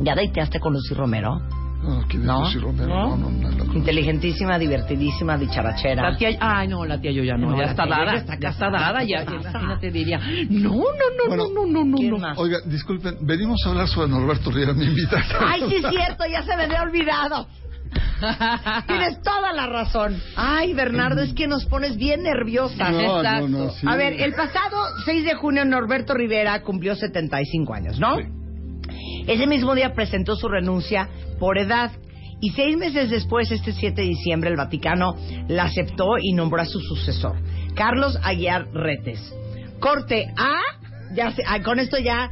¿Ya 0.00 0.14
dateaste 0.14 0.60
con 0.60 0.72
Lucy 0.72 0.94
Romero? 0.94 1.40
No, 1.82 2.04
¿quién 2.08 2.22
es 2.22 2.26
¿No? 2.28 2.40
Lucy 2.42 2.58
Romero? 2.58 2.88
¿No? 2.88 3.16
No, 3.16 3.30
no, 3.30 3.50
no. 3.50 3.74
Inteligentísima, 3.74 4.56
divertidísima, 4.58 5.36
dicharachera. 5.36 6.10
La 6.12 6.16
tía, 6.16 6.30
ay, 6.40 6.68
no, 6.68 6.84
la 6.84 7.00
tía 7.00 7.10
yo 7.10 7.24
ya 7.24 7.36
no, 7.36 7.50
No, 7.50 7.56
ya 7.58 7.64
está 7.64 7.86
dada, 7.86 8.12
ya 8.12 8.18
está 8.18 8.34
ya 8.34 8.40
casada, 8.40 8.78
dada, 8.78 9.00
¿qué 9.00 9.06
ya, 9.08 9.24
te 9.24 9.32
pasa? 9.32 9.50
imagínate, 9.50 9.90
diría, 9.90 10.18
no, 10.50 10.70
no, 10.70 10.78
no, 10.78 11.28
Bueno, 11.28 11.44
no, 11.52 11.66
no, 11.66 11.84
no, 11.84 11.96
¿quién 11.96 12.10
no. 12.10 12.18
más? 12.18 12.38
Oiga, 12.38 12.58
disculpen, 12.66 13.16
venimos 13.22 13.58
a 13.66 13.70
hablar 13.70 13.88
sobre 13.88 14.08
Norberto 14.08 14.50
Riera, 14.52 14.72
mi 14.74 14.84
invitado. 14.84 15.22
Ay, 15.44 15.62
sí 15.68 15.76
es 15.76 15.86
cierto, 15.90 16.24
ya 16.30 16.42
se 16.44 16.56
me 16.56 16.62
había 16.64 16.82
olvidado. 16.82 17.48
Tienes 18.86 19.20
toda 19.22 19.52
la 19.52 19.66
razón. 19.66 20.20
Ay, 20.36 20.74
Bernardo, 20.74 21.22
es 21.22 21.34
que 21.34 21.46
nos 21.46 21.66
pones 21.66 21.96
bien 21.96 22.22
nerviosas. 22.22 22.90
No, 22.92 23.18
Exacto. 23.18 23.48
no, 23.48 23.64
no, 23.66 23.70
sí. 23.72 23.86
A 23.88 23.96
ver, 23.96 24.14
el 24.20 24.32
pasado 24.34 24.76
6 25.04 25.24
de 25.24 25.34
junio 25.34 25.64
Norberto 25.64 26.14
Rivera 26.14 26.62
cumplió 26.62 26.94
75 26.94 27.74
años, 27.74 27.98
¿no? 27.98 28.16
Sí. 28.16 28.24
Ese 29.26 29.46
mismo 29.46 29.74
día 29.74 29.92
presentó 29.94 30.36
su 30.36 30.48
renuncia 30.48 31.08
por 31.38 31.58
edad. 31.58 31.90
Y 32.40 32.50
seis 32.50 32.76
meses 32.76 33.08
después, 33.08 33.52
este 33.52 33.72
7 33.72 34.00
de 34.02 34.08
diciembre, 34.08 34.50
el 34.50 34.56
Vaticano 34.56 35.14
la 35.46 35.64
aceptó 35.64 36.18
y 36.20 36.32
nombró 36.32 36.60
a 36.60 36.64
su 36.64 36.80
sucesor, 36.80 37.36
Carlos 37.76 38.18
Aguiar 38.24 38.66
Retes. 38.72 39.32
Corte 39.78 40.26
A, 40.36 40.56
ya 41.14 41.30
se- 41.30 41.44
con 41.62 41.78
esto 41.78 41.98
ya 41.98 42.30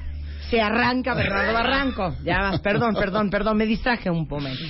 se 0.51 0.60
arranca 0.60 1.14
Bernardo 1.14 1.52
Barranco. 1.52 2.16
Ya, 2.24 2.52
perdón, 2.62 2.94
perdón, 2.94 3.31
perdón, 3.31 3.56
me 3.56 3.66
distraje 3.66 4.10
un 4.10 4.27
momento. 4.28 4.60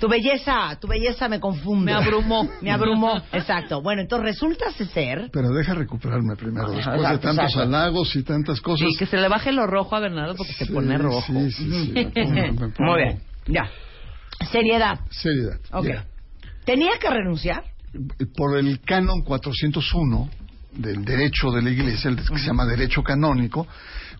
Tu 0.00 0.08
belleza, 0.08 0.76
tu 0.80 0.88
belleza 0.88 1.28
me 1.28 1.38
confunde. 1.40 1.92
Me 1.92 1.92
abrumó. 1.92 2.48
Me 2.60 2.70
abrumó, 2.70 3.16
exacto. 3.32 3.80
Bueno, 3.80 4.02
entonces 4.02 4.26
resulta 4.34 4.70
ser... 4.72 5.30
Pero 5.32 5.48
deja 5.50 5.74
recuperarme 5.74 6.34
primero, 6.36 6.70
después 6.70 6.86
de 6.86 7.00
Exacto, 7.02 7.20
tantos 7.20 7.44
exacto. 7.44 7.60
halagos 7.68 8.16
y 8.16 8.22
tantas 8.24 8.60
cosas. 8.60 8.88
Sí, 8.90 8.96
que 8.98 9.06
se 9.06 9.16
le 9.16 9.28
baje 9.28 9.52
lo 9.52 9.66
rojo 9.66 9.94
a 9.96 10.00
Bernardo 10.00 10.34
porque 10.34 10.52
se 10.52 10.66
Sí, 10.66 10.72
pone 10.72 10.98
rojo. 10.98 11.22
Sí, 11.26 11.50
sí, 11.52 11.70
sí. 11.86 11.92
me 11.92 12.06
pongo- 12.10 12.30
me 12.32 12.52
pongo- 12.72 12.72
Muy 12.92 13.02
bien, 13.02 13.22
ya. 13.46 13.70
Seriedad. 14.50 15.00
Seriedad. 15.10 15.58
Ok. 15.72 15.86
ya. 15.86 16.04
¿Tenía 16.64 16.92
que 17.00 17.08
renunciar? 17.10 17.64
Por 18.36 18.58
el 18.58 18.80
canon 18.80 19.22
401 19.22 20.28
del 20.72 21.04
derecho 21.04 21.50
de 21.50 21.62
la 21.62 21.70
iglesia, 21.70 22.10
el 22.10 22.16
que 22.16 22.22
se 22.38 22.46
llama 22.46 22.64
derecho 22.66 23.02
canónico, 23.02 23.66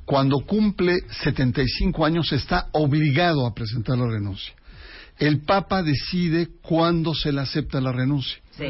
cuando 0.09 0.39
cumple 0.39 1.01
75 1.23 2.07
años 2.07 2.33
está 2.33 2.69
obligado 2.73 3.47
a 3.47 3.53
presentar 3.53 3.99
la 3.99 4.07
renuncia. 4.07 4.55
El 5.19 5.43
Papa 5.43 5.83
decide 5.83 6.49
cuándo 6.63 7.13
se 7.13 7.31
le 7.31 7.43
acepta 7.43 7.79
la 7.79 7.93
renuncia. 7.93 8.39
Sí. 8.57 8.65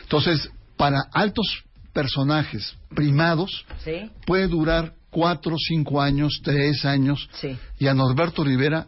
Entonces, 0.00 0.50
para 0.78 1.02
altos 1.12 1.62
personajes 1.92 2.74
primados, 2.94 3.66
¿Sí? 3.84 4.10
puede 4.24 4.48
durar 4.48 4.94
cuatro, 5.10 5.56
cinco 5.58 6.00
años, 6.00 6.40
tres 6.42 6.86
años. 6.86 7.28
Sí. 7.34 7.54
Y 7.78 7.86
a 7.86 7.92
Norberto 7.92 8.42
Rivera, 8.42 8.86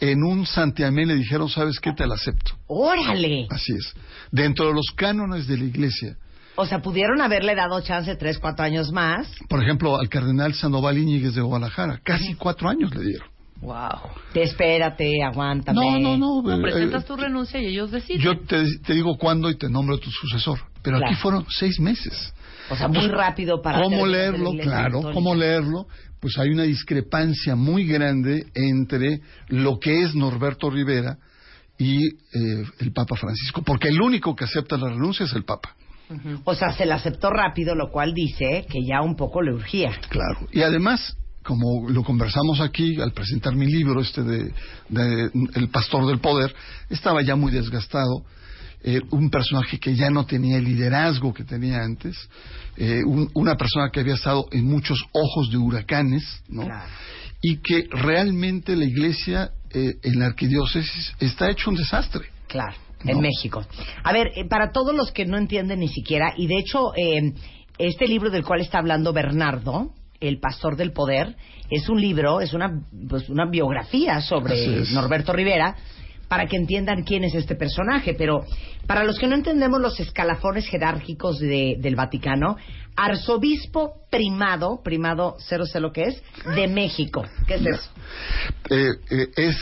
en 0.00 0.22
un 0.22 0.44
santiamén 0.44 1.08
le 1.08 1.14
dijeron, 1.14 1.48
¿sabes 1.48 1.80
qué? 1.80 1.94
Te 1.94 2.06
la 2.06 2.16
acepto. 2.16 2.52
¡Órale! 2.66 3.46
Así 3.48 3.72
es. 3.72 3.94
Dentro 4.30 4.66
de 4.66 4.74
los 4.74 4.90
cánones 4.94 5.46
de 5.46 5.56
la 5.56 5.64
iglesia, 5.64 6.18
O 6.60 6.66
sea, 6.66 6.80
pudieron 6.80 7.20
haberle 7.20 7.54
dado 7.54 7.80
chance 7.82 8.16
tres, 8.16 8.40
cuatro 8.40 8.64
años 8.64 8.90
más. 8.90 9.28
por 9.48 9.62
ejemplo, 9.62 9.96
al 9.96 10.08
cardenal 10.08 10.54
Sandoval 10.54 10.98
Íñiguez 10.98 11.36
de 11.36 11.40
Guadalajara, 11.40 12.00
casi 12.02 12.34
cuatro 12.34 12.68
años 12.68 12.92
le 12.96 13.04
dieron. 13.04 13.28
Wow. 13.60 14.10
Te 14.32 14.42
espérate, 14.42 15.22
aguántame. 15.22 15.78
No, 15.80 16.00
no, 16.00 16.16
no. 16.16 16.42
No, 16.42 16.58
eh, 16.58 16.60
presentas 16.60 17.04
eh, 17.04 17.06
tu 17.06 17.16
renuncia 17.16 17.60
y 17.60 17.66
ellos 17.66 17.92
deciden. 17.92 18.22
yo 18.22 18.40
te, 18.40 18.64
te 18.84 18.92
digo 18.92 19.16
cuándo 19.16 19.48
y 19.50 19.56
te 19.56 19.68
nombro 19.68 19.98
tu 19.98 20.10
sucesor. 20.10 20.58
Pero 20.82 20.96
aquí 20.96 21.14
fueron 21.14 21.46
seis 21.48 21.78
meses. 21.78 22.34
O 22.70 22.76
sea, 22.76 22.88
muy 22.88 23.06
rápido 23.06 23.62
para... 23.62 23.80
¿Cómo 23.80 24.04
leerlo? 24.04 24.50
Claro, 24.60 24.94
Católica. 24.96 25.12
¿cómo 25.12 25.34
leerlo? 25.36 25.86
Pues 26.18 26.38
hay 26.38 26.50
una 26.50 26.64
discrepancia 26.64 27.54
muy 27.54 27.86
grande 27.86 28.46
entre 28.56 29.20
lo 29.46 29.78
que 29.78 30.02
es 30.02 30.12
Norberto 30.16 30.70
Rivera 30.70 31.18
y 31.78 32.04
eh, 32.04 32.64
el 32.80 32.92
Papa 32.92 33.14
Francisco, 33.14 33.62
porque 33.62 33.88
el 33.88 34.00
único 34.00 34.34
que 34.34 34.44
acepta 34.44 34.76
la 34.76 34.88
renuncia 34.88 35.24
es 35.24 35.32
el 35.34 35.44
Papa. 35.44 35.76
O 36.44 36.54
sea, 36.54 36.72
se 36.72 36.86
la 36.86 36.96
aceptó 36.96 37.30
rápido, 37.30 37.74
lo 37.74 37.90
cual 37.90 38.14
dice 38.14 38.66
que 38.70 38.78
ya 38.86 39.02
un 39.02 39.14
poco 39.16 39.42
le 39.42 39.52
urgía. 39.52 39.90
Claro. 40.08 40.48
Y 40.52 40.62
además, 40.62 41.16
como 41.42 41.88
lo 41.88 42.02
conversamos 42.02 42.60
aquí 42.60 43.00
al 43.00 43.12
presentar 43.12 43.54
mi 43.54 43.66
libro, 43.66 44.00
este 44.00 44.22
de, 44.22 44.52
de 44.88 45.30
El 45.54 45.68
Pastor 45.68 46.06
del 46.06 46.18
Poder, 46.20 46.54
estaba 46.90 47.22
ya 47.22 47.36
muy 47.36 47.52
desgastado. 47.52 48.22
eh, 48.84 49.00
un 49.10 49.28
personaje 49.28 49.80
que 49.80 49.96
ya 49.96 50.08
no 50.08 50.24
tenía 50.24 50.56
el 50.58 50.64
liderazgo 50.64 51.34
que 51.34 51.42
tenía 51.42 51.78
antes, 51.82 52.16
eh, 52.76 53.00
un- 53.04 53.28
una 53.34 53.56
persona 53.56 53.90
que 53.92 53.98
había 53.98 54.14
estado 54.14 54.46
en 54.52 54.66
muchos 54.66 55.04
ojos 55.12 55.50
de 55.50 55.56
huracanes, 55.56 56.22
¿no? 56.48 56.62
Claro. 56.64 56.88
Y 57.42 57.56
que 57.56 57.88
realmente 57.90 58.76
la 58.76 58.84
iglesia 58.84 59.50
eh, 59.74 59.96
en 60.04 60.20
la 60.20 60.26
arquidiócesis 60.26 61.12
está 61.18 61.50
hecho 61.50 61.70
un 61.70 61.76
desastre. 61.76 62.26
Claro. 62.46 62.76
En. 63.04 63.20
México. 63.20 63.64
A 64.02 64.12
ver, 64.12 64.28
eh, 64.34 64.44
para 64.48 64.72
todos 64.72 64.94
los 64.94 65.12
que 65.12 65.24
no 65.26 65.36
entienden 65.38 65.80
ni 65.80 65.88
siquiera, 65.88 66.32
y 66.36 66.46
de 66.46 66.58
hecho, 66.58 66.92
eh, 66.96 67.32
este 67.78 68.06
libro 68.06 68.30
del 68.30 68.44
cual 68.44 68.60
está 68.60 68.78
hablando 68.78 69.12
Bernardo, 69.12 69.90
El 70.20 70.40
Pastor 70.40 70.76
del 70.76 70.92
Poder, 70.92 71.36
es 71.70 71.88
un 71.88 72.00
libro, 72.00 72.40
es 72.40 72.52
una, 72.54 72.82
pues, 73.08 73.28
una 73.28 73.46
biografía 73.48 74.20
sobre. 74.20 74.54
Norberto 74.92 75.32
Rivera, 75.32 75.76
para 76.28 76.46
que 76.46 76.56
entiendan 76.56 77.04
quién 77.04 77.24
es 77.24 77.34
este 77.34 77.54
personaje. 77.54 78.14
Pero 78.14 78.40
para 78.86 79.04
los 79.04 79.18
que 79.18 79.26
no 79.28 79.34
entendemos 79.34 79.80
los 79.80 79.98
escalafones 80.00 80.66
jerárquicos 80.66 81.38
de- 81.38 81.76
del 81.78 81.94
Vaticano, 81.94 82.56
arzobispo 82.96 83.92
primado, 84.10 84.80
primado, 84.82 85.36
cero 85.38 85.64
sé 85.66 85.80
lo 85.80 85.92
que 85.92 86.02
es, 86.04 86.22
de 86.54 86.68
México. 86.68 87.24
¿Qué 87.46 87.54
es 87.54 87.66
eso? 87.66 87.90
Eh, 88.70 88.90
eh, 89.10 89.28
es, 89.36 89.56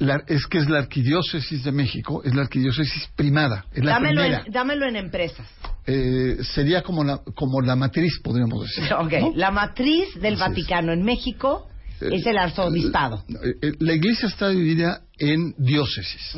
la, 0.00 0.22
es 0.26 0.46
que 0.46 0.58
es 0.58 0.68
la 0.68 0.78
arquidiócesis 0.80 1.62
de 1.62 1.72
México, 1.72 2.22
es 2.24 2.34
la 2.34 2.42
arquidiócesis 2.42 3.08
primada, 3.14 3.66
es 3.72 3.84
la 3.84 3.92
Dámelo 3.92 4.22
primera. 4.22 4.42
en, 4.46 4.52
dámelo 4.52 4.88
en 4.88 4.96
empresas. 4.96 5.46
Eh, 5.86 6.38
sería 6.42 6.82
como 6.82 7.04
la, 7.04 7.18
como 7.34 7.60
la 7.60 7.76
matriz, 7.76 8.18
podríamos 8.22 8.62
decir. 8.62 8.92
Ok, 8.98 9.12
¿no? 9.20 9.32
la 9.36 9.50
matriz 9.50 10.14
del 10.20 10.34
Así 10.34 10.42
es. 10.42 10.48
Vaticano 10.48 10.92
en 10.92 11.02
México 11.04 11.68
es 12.00 12.24
el 12.26 12.38
arzobispado. 12.38 13.24
Eh, 13.28 13.54
eh, 13.62 13.72
La 13.78 13.92
iglesia 13.92 14.28
está 14.28 14.48
dividida 14.48 15.02
en 15.20 15.54
diócesis. 15.58 16.36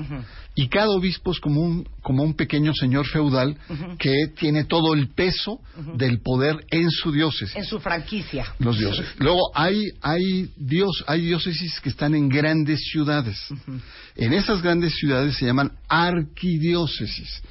Y 0.55 0.69
cada 0.69 0.91
obispo 0.91 1.33
es 1.33 1.41
como 1.41 1.63
un, 1.63 1.89
como 2.03 2.23
un 2.23 2.35
pequeño 2.35 2.73
señor 2.75 3.07
feudal 3.07 3.57
que 3.99 4.13
tiene 4.37 4.65
todo 4.65 4.93
el 4.93 5.09
peso 5.09 5.61
del 5.97 6.21
poder 6.21 6.67
en 6.71 6.91
su 6.91 7.11
diócesis. 7.11 7.57
En 7.57 7.65
su 7.65 7.81
franquicia. 7.81 8.55
Los 8.59 8.79
dioses. 8.79 9.07
Luego 9.19 9.41
hay, 9.55 9.87
hay, 10.03 10.51
dios, 10.57 11.05
hay 11.07 11.23
diócesis 11.23 11.81
que 11.81 11.89
están 11.89 12.15
en 12.15 12.29
grandes 12.29 12.81
ciudades. 12.91 13.39
En 14.17 14.33
esas 14.35 14.61
grandes 14.61 14.95
ciudades 14.97 15.37
se 15.37 15.47
llaman 15.47 15.73
arquidiócesis. 15.89 17.43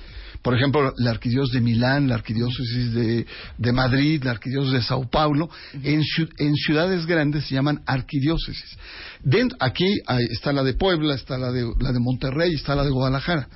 Por 0.41 0.55
ejemplo, 0.55 0.91
la 0.97 1.11
arquidiócesis 1.11 1.53
de 1.53 1.61
Milán, 1.61 2.07
la 2.07 2.15
arquidiócesis 2.15 2.93
de, 2.93 3.26
de 3.57 3.72
Madrid, 3.72 4.23
la 4.23 4.31
arquidiócesis 4.31 4.73
de 4.73 4.81
Sao 4.81 5.07
Paulo. 5.09 5.49
en, 5.73 6.01
ciu- 6.01 6.30
en 6.39 6.55
ciudades 6.55 7.05
grandes 7.05 7.45
se 7.45 7.53
llaman 7.55 7.81
arquidiócesis. 7.85 8.77
Dentro, 9.23 9.55
aquí 9.61 9.85
hay- 10.07 10.26
está 10.31 10.51
la 10.51 10.63
de 10.63 10.73
Puebla, 10.73 11.13
está 11.13 11.38
la 11.38 11.51
de, 11.51 11.72
la 11.80 11.91
de 11.91 11.99
Monterrey, 11.99 12.53
está 12.55 12.73
la 12.76 12.84
de 12.84 12.89
Guadalajara. 12.89 13.47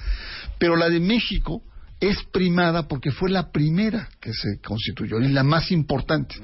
Pero 0.59 0.75
la 0.75 0.89
de 0.89 0.99
México 0.99 1.63
es 1.99 2.17
primada 2.31 2.87
porque 2.87 3.09
fue 3.11 3.31
la 3.31 3.51
primera 3.51 4.07
que 4.21 4.31
se 4.33 4.59
constituyó 4.63 5.19
y 5.21 5.29
la 5.29 5.43
más 5.43 5.71
importante. 5.71 6.35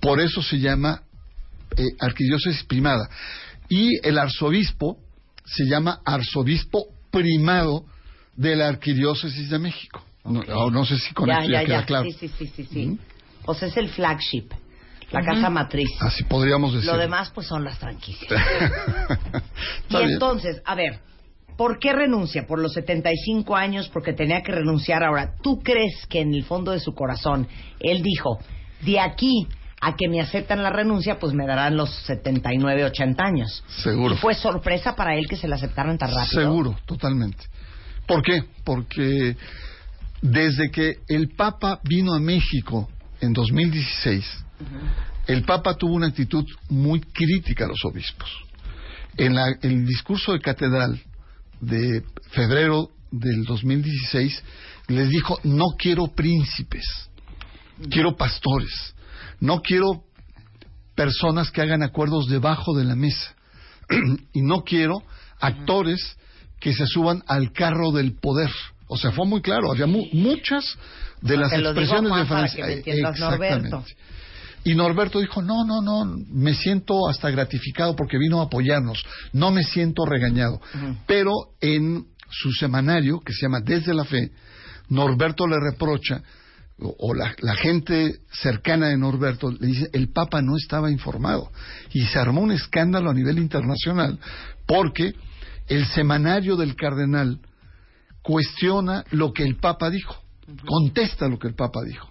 Por 0.00 0.20
eso 0.20 0.42
se 0.42 0.58
llama 0.58 1.02
eh, 1.76 1.84
arquidiócesis 2.00 2.64
primada. 2.64 3.08
Y 3.68 3.90
el 4.06 4.18
arzobispo 4.18 4.98
se 5.44 5.64
llama 5.66 6.00
arzobispo 6.04 6.86
primado 7.12 7.84
de 8.36 8.56
la 8.56 8.68
arquidiócesis 8.68 9.50
de 9.50 9.58
México. 9.58 10.02
No, 10.24 10.42
no- 10.42 10.70
no 10.70 10.84
sé 10.84 10.98
si 10.98 11.14
con 11.14 11.28
ya, 11.28 11.38
esto 11.40 11.52
ya, 11.52 11.60
ya, 11.60 11.66
queda 11.66 11.80
ya. 11.80 11.86
claro. 11.86 12.04
Sí, 12.04 12.12
sí, 12.12 12.28
sí, 12.28 12.46
sí. 12.54 12.64
sí. 12.70 12.98
O 13.44 13.54
sea, 13.54 13.68
es 13.68 13.76
el 13.76 13.88
flagship, 13.88 14.48
la 15.12 15.22
casa 15.24 15.48
matriz. 15.50 15.88
Así 16.00 16.24
podríamos 16.24 16.74
decir. 16.74 16.90
Lo 16.90 16.98
demás, 16.98 17.30
pues, 17.34 17.46
son 17.46 17.62
las 17.64 17.78
franquicias. 17.78 18.28
y 19.88 19.96
bien. 19.96 20.10
entonces, 20.10 20.60
a 20.64 20.74
ver, 20.74 20.98
¿por 21.56 21.78
qué 21.78 21.92
renuncia? 21.92 22.46
¿Por 22.46 22.58
los 22.60 22.72
75 22.72 23.54
años? 23.54 23.88
¿Porque 23.88 24.12
tenía 24.12 24.42
que 24.42 24.52
renunciar 24.52 25.04
ahora? 25.04 25.34
¿Tú 25.42 25.60
crees 25.62 26.06
que 26.08 26.20
en 26.20 26.34
el 26.34 26.44
fondo 26.44 26.72
de 26.72 26.80
su 26.80 26.92
corazón 26.92 27.46
él 27.78 28.02
dijo, 28.02 28.38
de 28.82 28.98
aquí 28.98 29.46
a 29.80 29.94
que 29.94 30.08
me 30.08 30.20
aceptan 30.20 30.62
la 30.62 30.70
renuncia, 30.70 31.18
pues 31.20 31.32
me 31.34 31.46
darán 31.46 31.76
los 31.76 31.90
79, 32.06 32.84
80 32.86 33.22
años? 33.24 33.62
Seguro. 33.68 34.14
¿Y 34.14 34.18
fue 34.18 34.34
sorpresa 34.34 34.96
para 34.96 35.14
él 35.14 35.28
que 35.28 35.36
se 35.36 35.46
la 35.46 35.54
aceptaran 35.56 35.98
tan 35.98 36.10
rápido? 36.12 36.42
Seguro, 36.42 36.76
totalmente. 36.84 37.44
¿Por 38.06 38.22
qué? 38.22 38.44
Porque 38.64 39.36
desde 40.22 40.70
que 40.70 40.98
el 41.08 41.30
Papa 41.34 41.80
vino 41.84 42.14
a 42.14 42.20
México 42.20 42.88
en 43.20 43.32
2016, 43.32 44.24
el 45.26 45.42
Papa 45.44 45.74
tuvo 45.74 45.94
una 45.94 46.06
actitud 46.08 46.44
muy 46.68 47.00
crítica 47.00 47.64
a 47.64 47.68
los 47.68 47.84
obispos. 47.84 48.28
En 49.16 49.34
la- 49.34 49.56
el 49.62 49.84
discurso 49.86 50.32
de 50.32 50.40
catedral 50.40 51.00
de 51.60 52.02
febrero 52.30 52.90
del 53.10 53.44
2016 53.44 54.42
les 54.88 55.08
dijo, 55.08 55.38
no 55.44 55.64
quiero 55.78 56.08
príncipes, 56.08 56.84
quiero 57.90 58.16
pastores, 58.16 58.94
no 59.40 59.62
quiero 59.62 60.04
personas 60.94 61.50
que 61.50 61.60
hagan 61.62 61.82
acuerdos 61.82 62.28
debajo 62.28 62.74
de 62.76 62.84
la 62.84 62.94
mesa 62.94 63.34
y 64.32 64.42
no 64.42 64.64
quiero 64.64 65.02
actores 65.40 66.16
que 66.60 66.72
se 66.72 66.86
suban 66.86 67.22
al 67.26 67.52
carro 67.52 67.92
del 67.92 68.14
poder. 68.14 68.50
O 68.88 68.96
sea, 68.96 69.10
fue 69.12 69.26
muy 69.26 69.40
claro, 69.42 69.72
había 69.72 69.86
mu- 69.86 70.06
muchas 70.12 70.64
de 71.20 71.36
las 71.36 71.50
expresiones 71.52 72.10
Juan, 72.10 72.22
de 72.22 72.26
Francia. 72.28 72.66
Norberto. 73.30 73.84
Y 74.64 74.74
Norberto 74.74 75.20
dijo, 75.20 75.42
no, 75.42 75.64
no, 75.64 75.80
no, 75.80 76.04
me 76.28 76.52
siento 76.54 77.08
hasta 77.08 77.30
gratificado 77.30 77.94
porque 77.94 78.18
vino 78.18 78.40
a 78.40 78.46
apoyarnos, 78.46 79.04
no 79.32 79.50
me 79.52 79.62
siento 79.62 80.04
regañado. 80.04 80.60
Pero 81.06 81.32
en 81.60 82.06
su 82.28 82.50
semanario, 82.52 83.20
que 83.20 83.32
se 83.32 83.42
llama 83.42 83.60
Desde 83.60 83.94
la 83.94 84.04
Fe, 84.04 84.32
Norberto 84.88 85.46
le 85.46 85.56
reprocha, 85.60 86.20
o, 86.80 86.94
o 86.98 87.14
la, 87.14 87.32
la 87.40 87.54
gente 87.54 88.16
cercana 88.32 88.88
de 88.88 88.98
Norberto 88.98 89.50
le 89.50 89.66
dice, 89.68 89.88
el 89.92 90.08
Papa 90.12 90.42
no 90.42 90.56
estaba 90.56 90.90
informado. 90.90 91.50
Y 91.92 92.02
se 92.06 92.18
armó 92.18 92.40
un 92.40 92.50
escándalo 92.52 93.10
a 93.10 93.14
nivel 93.14 93.38
internacional 93.38 94.18
porque 94.66 95.14
el 95.68 95.86
semanario 95.86 96.56
del 96.56 96.74
cardenal 96.76 97.40
cuestiona 98.22 99.04
lo 99.10 99.32
que 99.32 99.44
el 99.44 99.56
Papa 99.56 99.90
dijo, 99.90 100.16
contesta 100.66 101.28
lo 101.28 101.38
que 101.38 101.48
el 101.48 101.54
Papa 101.54 101.80
dijo. 101.86 102.10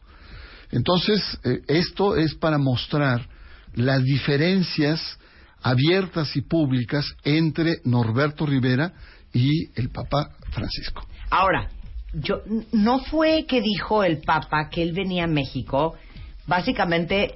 Entonces, 0.71 1.39
eh, 1.43 1.59
esto 1.67 2.15
es 2.15 2.35
para 2.35 2.57
mostrar 2.57 3.27
las 3.73 4.03
diferencias 4.03 5.19
abiertas 5.61 6.35
y 6.35 6.41
públicas 6.41 7.05
entre 7.23 7.77
Norberto 7.85 8.45
Rivera 8.45 8.93
y 9.33 9.69
el 9.79 9.89
Papa 9.89 10.29
Francisco. 10.51 11.05
Ahora, 11.29 11.69
yo 12.13 12.41
no 12.71 12.99
fue 12.99 13.45
que 13.45 13.61
dijo 13.61 14.03
el 14.03 14.21
Papa 14.21 14.69
que 14.69 14.81
él 14.81 14.93
venía 14.93 15.25
a 15.25 15.27
México, 15.27 15.95
básicamente 16.47 17.35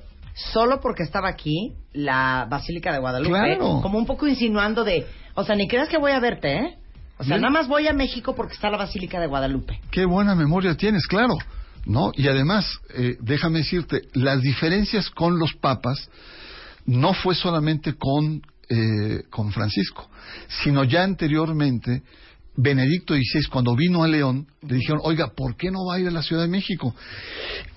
solo 0.53 0.79
porque 0.79 1.03
estaba 1.03 1.27
aquí 1.27 1.73
la 1.91 2.47
Basílica 2.49 2.93
de 2.93 2.99
Guadalupe, 2.99 3.31
Claro. 3.31 3.81
como 3.81 3.97
un 3.97 4.05
poco 4.05 4.27
insinuando 4.27 4.83
de, 4.83 5.05
o 5.35 5.43
sea, 5.43 5.55
ni 5.55 5.67
creas 5.67 5.89
que 5.89 5.97
voy 5.97 6.11
a 6.11 6.19
verte, 6.19 6.55
¿eh? 6.55 6.77
O 7.17 7.23
sea, 7.25 7.37
nada 7.37 7.49
más 7.49 7.67
voy 7.67 7.85
a 7.87 7.93
México 7.93 8.33
porque 8.33 8.53
está 8.53 8.69
la 8.69 8.77
Basílica 8.77 9.19
de 9.19 9.27
Guadalupe. 9.27 9.81
Qué 9.91 10.05
buena 10.05 10.35
memoria 10.35 10.75
tienes, 10.75 11.05
claro. 11.05 11.37
¿No? 11.85 12.11
Y 12.15 12.27
además, 12.27 12.79
eh, 12.95 13.17
déjame 13.19 13.59
decirte, 13.59 14.03
las 14.13 14.41
diferencias 14.41 15.09
con 15.09 15.37
los 15.37 15.53
papas 15.53 16.09
no 16.85 17.13
fue 17.13 17.35
solamente 17.35 17.95
con, 17.95 18.41
eh, 18.69 19.23
con 19.29 19.51
Francisco, 19.51 20.09
sino 20.63 20.83
ya 20.83 21.03
anteriormente, 21.03 22.03
Benedicto 22.61 23.13
XVI, 23.13 23.47
cuando 23.49 23.73
vino 23.73 24.03
a 24.03 24.07
León, 24.07 24.45
le 24.67 24.75
dijeron, 24.75 24.99
oiga, 25.03 25.29
¿por 25.33 25.55
qué 25.55 25.71
no 25.71 25.85
va 25.85 25.95
a 25.95 25.99
ir 25.99 26.07
a 26.09 26.11
la 26.11 26.21
Ciudad 26.21 26.41
de 26.41 26.49
México? 26.49 26.93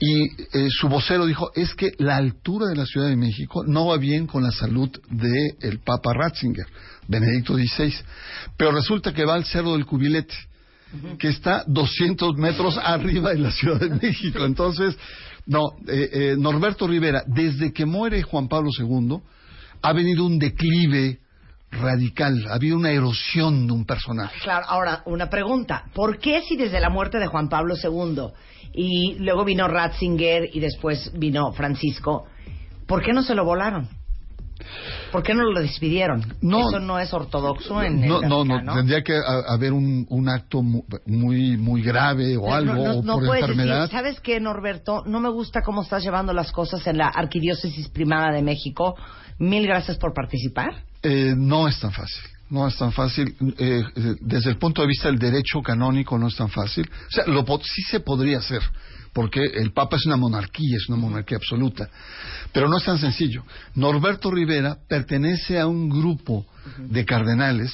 Y 0.00 0.24
eh, 0.24 0.68
su 0.70 0.88
vocero 0.88 1.24
dijo, 1.24 1.52
es 1.54 1.72
que 1.74 1.92
la 1.98 2.16
altura 2.16 2.66
de 2.66 2.74
la 2.74 2.84
Ciudad 2.84 3.06
de 3.06 3.14
México 3.14 3.62
no 3.64 3.86
va 3.86 3.96
bien 3.96 4.26
con 4.26 4.42
la 4.42 4.50
salud 4.50 4.90
del 5.08 5.78
Papa 5.84 6.12
Ratzinger, 6.12 6.66
Benedicto 7.06 7.54
XVI. 7.54 7.94
Pero 8.56 8.72
resulta 8.72 9.14
que 9.14 9.24
va 9.24 9.34
al 9.34 9.44
Cerro 9.44 9.74
del 9.74 9.86
Cubilete, 9.86 10.34
que 11.16 11.28
está 11.28 11.62
200 11.68 12.36
metros 12.36 12.76
arriba 12.82 13.30
de 13.30 13.38
la 13.38 13.52
Ciudad 13.52 13.78
de 13.78 13.90
México. 13.90 14.44
Entonces, 14.44 14.96
no, 15.46 15.76
eh, 15.86 16.10
eh, 16.12 16.36
Norberto 16.36 16.88
Rivera, 16.88 17.22
desde 17.28 17.72
que 17.72 17.86
muere 17.86 18.22
Juan 18.22 18.48
Pablo 18.48 18.70
II, 18.76 19.18
ha 19.80 19.92
venido 19.92 20.26
un 20.26 20.40
declive 20.40 21.20
radical, 21.72 22.46
ha 22.50 22.54
habido 22.54 22.76
una 22.76 22.90
erosión 22.90 23.66
de 23.66 23.72
un 23.72 23.84
personaje. 23.84 24.38
Claro, 24.42 24.66
ahora, 24.68 25.02
una 25.06 25.28
pregunta. 25.30 25.84
¿Por 25.94 26.18
qué 26.18 26.42
si 26.42 26.56
desde 26.56 26.80
la 26.80 26.90
muerte 26.90 27.18
de 27.18 27.26
Juan 27.26 27.48
Pablo 27.48 27.74
II 27.82 28.28
y 28.74 29.14
luego 29.18 29.44
vino 29.44 29.66
Ratzinger 29.68 30.48
y 30.52 30.60
después 30.60 31.10
vino 31.18 31.52
Francisco, 31.52 32.26
¿por 32.86 33.02
qué 33.02 33.12
no 33.12 33.22
se 33.22 33.34
lo 33.34 33.44
volaron? 33.44 33.88
¿Por 35.10 35.22
qué 35.24 35.34
no 35.34 35.42
lo 35.42 35.60
despidieron? 35.60 36.36
No. 36.40 36.68
Eso 36.68 36.78
no 36.78 36.98
es 36.98 37.12
ortodoxo 37.12 37.82
en 37.82 38.00
No, 38.06 38.22
el 38.22 38.28
no, 38.28 38.44
no, 38.44 38.74
tendría 38.76 39.02
que 39.02 39.14
ha- 39.16 39.52
haber 39.52 39.72
un, 39.72 40.06
un 40.08 40.28
acto 40.28 40.62
mu- 40.62 40.84
muy, 41.06 41.56
muy 41.56 41.82
grave 41.82 42.36
o 42.36 42.46
No, 42.48 42.54
algo, 42.54 42.74
no, 42.74 42.82
no, 42.84 42.90
o 42.98 43.02
no 43.02 43.14
por 43.14 43.26
puedes 43.26 43.42
enfermedad. 43.42 43.82
decir, 43.82 43.96
¿sabes 43.98 44.20
qué, 44.20 44.38
Norberto? 44.40 45.02
No 45.04 45.18
me 45.20 45.30
gusta 45.30 45.62
cómo 45.62 45.82
estás 45.82 46.02
llevando 46.04 46.32
las 46.32 46.52
cosas 46.52 46.86
en 46.86 46.98
la 46.98 47.08
Arquidiócesis 47.08 47.88
Primada 47.88 48.30
de 48.30 48.42
México. 48.42 48.94
Mil 49.38 49.66
gracias 49.66 49.96
por 49.96 50.14
participar. 50.14 50.84
Eh, 51.02 51.34
no 51.36 51.68
es 51.68 51.78
tan 51.80 51.92
fácil. 51.92 52.22
No 52.50 52.68
es 52.68 52.76
tan 52.76 52.92
fácil. 52.92 53.34
Eh, 53.58 53.82
eh, 53.96 54.14
desde 54.20 54.50
el 54.50 54.58
punto 54.58 54.82
de 54.82 54.88
vista 54.88 55.08
del 55.08 55.18
derecho 55.18 55.62
canónico 55.62 56.18
no 56.18 56.28
es 56.28 56.36
tan 56.36 56.48
fácil. 56.48 56.88
O 57.08 57.10
sea, 57.10 57.24
lo, 57.26 57.44
sí 57.62 57.82
se 57.82 58.00
podría 58.00 58.38
hacer, 58.38 58.62
porque 59.12 59.40
el 59.42 59.72
Papa 59.72 59.96
es 59.96 60.06
una 60.06 60.16
monarquía, 60.16 60.76
es 60.76 60.88
una 60.88 60.98
monarquía 60.98 61.38
absoluta. 61.38 61.88
Pero 62.52 62.68
no 62.68 62.76
es 62.76 62.84
tan 62.84 62.98
sencillo. 62.98 63.42
Norberto 63.74 64.30
Rivera 64.30 64.76
pertenece 64.88 65.58
a 65.58 65.66
un 65.66 65.88
grupo 65.88 66.46
de 66.78 67.04
cardenales, 67.04 67.72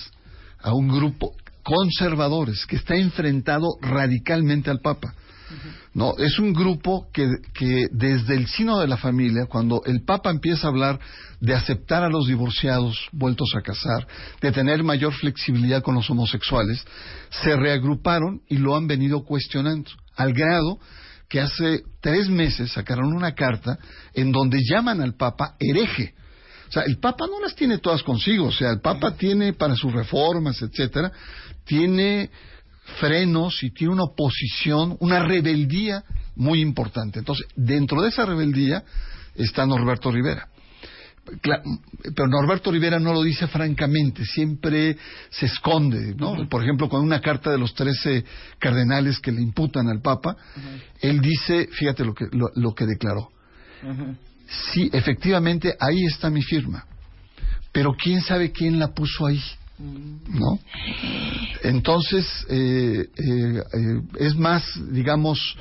a 0.60 0.72
un 0.72 0.88
grupo 0.88 1.34
conservadores, 1.64 2.64
que 2.66 2.76
está 2.76 2.94
enfrentado 2.94 3.66
radicalmente 3.82 4.70
al 4.70 4.80
Papa. 4.80 5.12
No, 5.94 6.14
es 6.18 6.38
un 6.38 6.52
grupo 6.52 7.08
que, 7.12 7.28
que 7.54 7.88
desde 7.90 8.34
el 8.34 8.46
sino 8.46 8.78
de 8.78 8.86
la 8.86 8.96
familia, 8.96 9.46
cuando 9.46 9.82
el 9.86 10.02
Papa 10.04 10.30
empieza 10.30 10.66
a 10.66 10.70
hablar 10.70 11.00
de 11.40 11.54
aceptar 11.54 12.02
a 12.02 12.08
los 12.08 12.26
divorciados 12.26 13.08
vueltos 13.12 13.48
a 13.56 13.62
casar, 13.62 14.06
de 14.40 14.52
tener 14.52 14.82
mayor 14.84 15.12
flexibilidad 15.14 15.82
con 15.82 15.94
los 15.94 16.08
homosexuales, 16.10 16.84
se 17.30 17.56
reagruparon 17.56 18.42
y 18.48 18.58
lo 18.58 18.76
han 18.76 18.86
venido 18.86 19.24
cuestionando, 19.24 19.90
al 20.16 20.32
grado 20.32 20.78
que 21.28 21.40
hace 21.40 21.82
tres 22.00 22.28
meses 22.28 22.72
sacaron 22.72 23.12
una 23.12 23.34
carta 23.34 23.78
en 24.14 24.32
donde 24.32 24.60
llaman 24.62 25.00
al 25.00 25.14
Papa 25.14 25.56
hereje. 25.58 26.14
O 26.68 26.72
sea, 26.72 26.82
el 26.82 26.98
Papa 26.98 27.26
no 27.26 27.40
las 27.40 27.54
tiene 27.54 27.78
todas 27.78 28.02
consigo, 28.02 28.46
o 28.46 28.52
sea, 28.52 28.70
el 28.70 28.80
Papa 28.80 29.14
tiene 29.16 29.54
para 29.54 29.74
sus 29.74 29.92
reformas, 29.92 30.60
etcétera, 30.60 31.12
tiene 31.64 32.30
frenos 33.00 33.62
y 33.62 33.70
tiene 33.70 33.92
una 33.92 34.04
oposición, 34.04 34.96
una 35.00 35.22
rebeldía 35.22 36.04
muy 36.36 36.60
importante. 36.60 37.18
Entonces, 37.18 37.46
dentro 37.56 38.02
de 38.02 38.08
esa 38.08 38.24
rebeldía 38.24 38.84
está 39.34 39.66
Norberto 39.66 40.10
Rivera. 40.10 40.48
Pero 41.42 42.26
Norberto 42.26 42.72
Rivera 42.72 42.98
no 42.98 43.12
lo 43.12 43.22
dice 43.22 43.46
francamente, 43.48 44.24
siempre 44.24 44.96
se 45.28 45.44
esconde, 45.46 46.14
¿no? 46.14 46.48
Por 46.48 46.62
ejemplo, 46.62 46.88
con 46.88 47.02
una 47.02 47.20
carta 47.20 47.50
de 47.50 47.58
los 47.58 47.74
trece 47.74 48.24
cardenales 48.58 49.20
que 49.20 49.32
le 49.32 49.42
imputan 49.42 49.88
al 49.88 50.00
Papa, 50.00 50.36
él 51.00 51.20
dice, 51.20 51.68
fíjate 51.70 52.04
lo 52.04 52.14
que, 52.14 52.28
lo, 52.32 52.48
lo 52.54 52.74
que 52.74 52.86
declaró, 52.86 53.28
sí, 54.72 54.88
efectivamente, 54.90 55.76
ahí 55.78 56.06
está 56.06 56.30
mi 56.30 56.42
firma, 56.42 56.86
pero 57.72 57.92
quién 57.92 58.22
sabe 58.22 58.50
quién 58.50 58.78
la 58.78 58.94
puso 58.94 59.26
ahí, 59.26 59.42
¿no? 59.78 60.58
Entonces, 61.62 62.26
eh, 62.48 63.06
eh, 63.16 63.62
eh, 63.72 64.00
es 64.20 64.34
más, 64.36 64.64
digamos, 64.92 65.56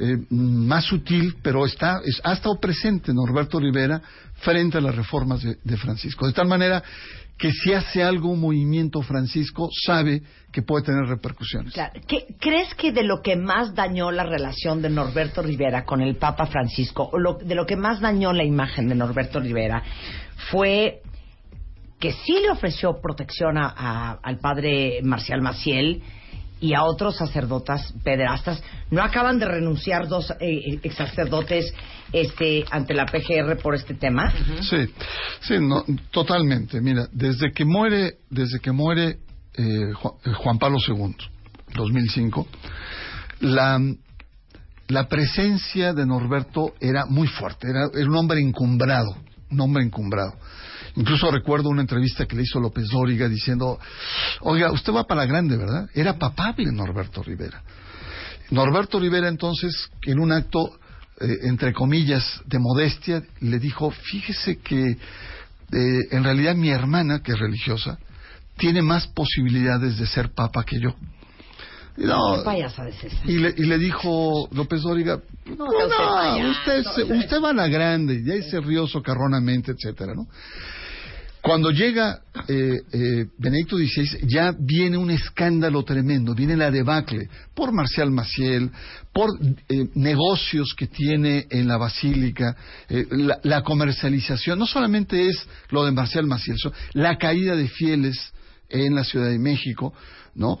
eh, 0.00 0.16
más 0.30 0.84
sutil, 0.84 1.34
pero 1.42 1.66
está, 1.66 2.00
es- 2.04 2.20
ha 2.24 2.32
estado 2.34 2.58
presente 2.60 3.12
Norberto 3.12 3.58
Rivera 3.58 4.00
frente 4.36 4.78
a 4.78 4.80
las 4.80 4.94
reformas 4.94 5.42
de, 5.42 5.76
Francisco. 5.76 6.26
De 6.26 6.32
tal 6.32 6.46
manera 6.46 6.82
que 7.36 7.52
si 7.52 7.72
hace 7.72 8.02
algo 8.02 8.30
un 8.30 8.40
movimiento 8.40 9.00
Francisco, 9.02 9.68
sabe 9.86 10.22
que 10.52 10.62
puede 10.62 10.84
tener 10.84 11.04
repercusiones. 11.06 11.72
Claro. 11.72 11.92
¿Qué- 12.06 12.26
¿Crees 12.40 12.74
que 12.74 12.92
de 12.92 13.02
lo 13.04 13.22
que 13.22 13.36
más 13.36 13.74
dañó 13.74 14.10
la 14.10 14.24
relación 14.24 14.82
de 14.82 14.90
Norberto 14.90 15.42
Rivera 15.42 15.84
con 15.84 16.00
el 16.00 16.16
Papa 16.16 16.46
Francisco, 16.46 17.08
o 17.12 17.18
lo- 17.18 17.34
de 17.34 17.54
lo 17.54 17.66
que 17.66 17.76
más 17.76 18.00
dañó 18.00 18.32
la 18.32 18.44
imagen 18.44 18.88
de 18.88 18.94
Norberto 18.94 19.40
Rivera, 19.40 19.82
fue 20.50 21.00
que 21.98 22.12
sí 22.12 22.32
le 22.40 22.50
ofreció 22.50 23.00
protección 23.00 23.58
a- 23.58 23.72
a- 23.76 24.18
al 24.22 24.38
padre 24.38 25.00
Marcial 25.02 25.42
Maciel 25.42 26.02
y 26.60 26.74
a 26.74 26.82
otros 26.84 27.16
sacerdotas 27.16 27.92
pederastas? 28.04 28.62
¿No 28.90 29.02
acaban 29.02 29.38
de 29.38 29.46
renunciar 29.46 30.08
dos 30.08 30.30
eh, 30.40 30.78
ex 30.82 30.94
sacerdotes 30.94 31.72
este, 32.12 32.64
ante 32.70 32.94
la 32.94 33.06
PGR 33.06 33.56
por 33.62 33.74
este 33.74 33.94
tema? 33.94 34.32
Sí, 34.62 34.86
sí, 35.40 35.54
no, 35.60 35.84
totalmente. 36.10 36.80
Mira, 36.80 37.06
desde 37.12 37.52
que 37.52 37.64
muere, 37.64 38.14
desde 38.30 38.60
que 38.60 38.72
muere 38.72 39.18
eh, 39.54 39.92
Ju- 39.92 40.16
eh, 40.24 40.32
Juan 40.34 40.58
Pablo 40.58 40.78
II, 40.86 41.14
2005, 41.74 42.46
la, 43.40 43.78
la 44.88 45.08
presencia 45.08 45.92
de 45.92 46.06
Norberto 46.06 46.74
era 46.80 47.06
muy 47.06 47.26
fuerte, 47.28 47.68
era, 47.68 47.88
era 47.94 48.08
un 48.08 48.16
hombre 48.16 48.40
encumbrado, 48.40 49.16
un 49.50 49.60
hombre 49.60 49.84
encumbrado. 49.84 50.34
Incluso 50.96 51.30
recuerdo 51.30 51.68
una 51.68 51.82
entrevista 51.82 52.26
que 52.26 52.36
le 52.36 52.42
hizo 52.42 52.60
López 52.60 52.88
Dóriga 52.88 53.28
diciendo, 53.28 53.78
oiga, 54.40 54.72
usted 54.72 54.92
va 54.92 55.04
para 55.04 55.26
grande, 55.26 55.56
¿verdad? 55.56 55.88
Era 55.94 56.18
papable 56.18 56.70
Norberto 56.72 57.22
Rivera. 57.22 57.62
Norberto 58.50 58.98
Rivera 58.98 59.28
entonces, 59.28 59.90
en 60.02 60.18
un 60.18 60.32
acto, 60.32 60.78
eh, 61.20 61.26
entre 61.42 61.72
comillas, 61.72 62.40
de 62.46 62.58
modestia, 62.58 63.22
le 63.40 63.58
dijo, 63.58 63.90
fíjese 63.90 64.58
que 64.58 64.82
eh, 64.90 65.98
en 66.10 66.24
realidad 66.24 66.54
mi 66.54 66.70
hermana, 66.70 67.20
que 67.22 67.32
es 67.32 67.38
religiosa, 67.38 67.98
tiene 68.56 68.82
más 68.82 69.06
posibilidades 69.08 69.98
de 69.98 70.06
ser 70.06 70.30
papa 70.32 70.64
que 70.64 70.80
yo. 70.80 70.94
No, 72.16 72.36
y 73.26 73.38
le, 73.38 73.54
y 73.56 73.64
le 73.64 73.76
dijo 73.76 74.48
López 74.52 74.82
Dóriga, 74.82 75.20
no, 75.46 75.64
usted 75.66 75.88
no, 76.42 76.50
usted, 76.52 76.82
se- 76.94 77.02
usted 77.12 77.42
va 77.42 77.50
a 77.50 77.54
la 77.54 77.66
grande, 77.66 78.22
y 78.24 78.30
ahí 78.30 78.42
se 78.48 78.60
rió 78.60 78.86
socarronamente, 78.86 79.72
etcétera, 79.72 80.14
¿no? 80.14 80.26
Cuando 81.42 81.70
llega 81.70 82.20
eh, 82.48 82.78
eh, 82.92 83.26
Benedicto 83.38 83.76
XVI, 83.76 84.26
ya 84.26 84.52
viene 84.58 84.96
un 84.96 85.10
escándalo 85.10 85.84
tremendo, 85.84 86.34
viene 86.34 86.56
la 86.56 86.70
debacle 86.70 87.28
por 87.54 87.72
Marcial 87.72 88.10
Maciel, 88.10 88.70
por 89.12 89.30
eh, 89.68 89.86
negocios 89.94 90.74
que 90.76 90.88
tiene 90.88 91.46
en 91.50 91.68
la 91.68 91.76
Basílica, 91.76 92.56
eh, 92.88 93.06
la, 93.10 93.38
la 93.44 93.62
comercialización, 93.62 94.58
no 94.58 94.66
solamente 94.66 95.28
es 95.28 95.36
lo 95.70 95.84
de 95.84 95.92
Marcial 95.92 96.26
Maciel, 96.26 96.56
so- 96.58 96.72
la 96.94 97.16
caída 97.18 97.54
de 97.54 97.68
fieles 97.68 98.32
en 98.68 98.94
la 98.94 99.04
Ciudad 99.04 99.28
de 99.30 99.38
México, 99.38 99.94
¿no? 100.34 100.58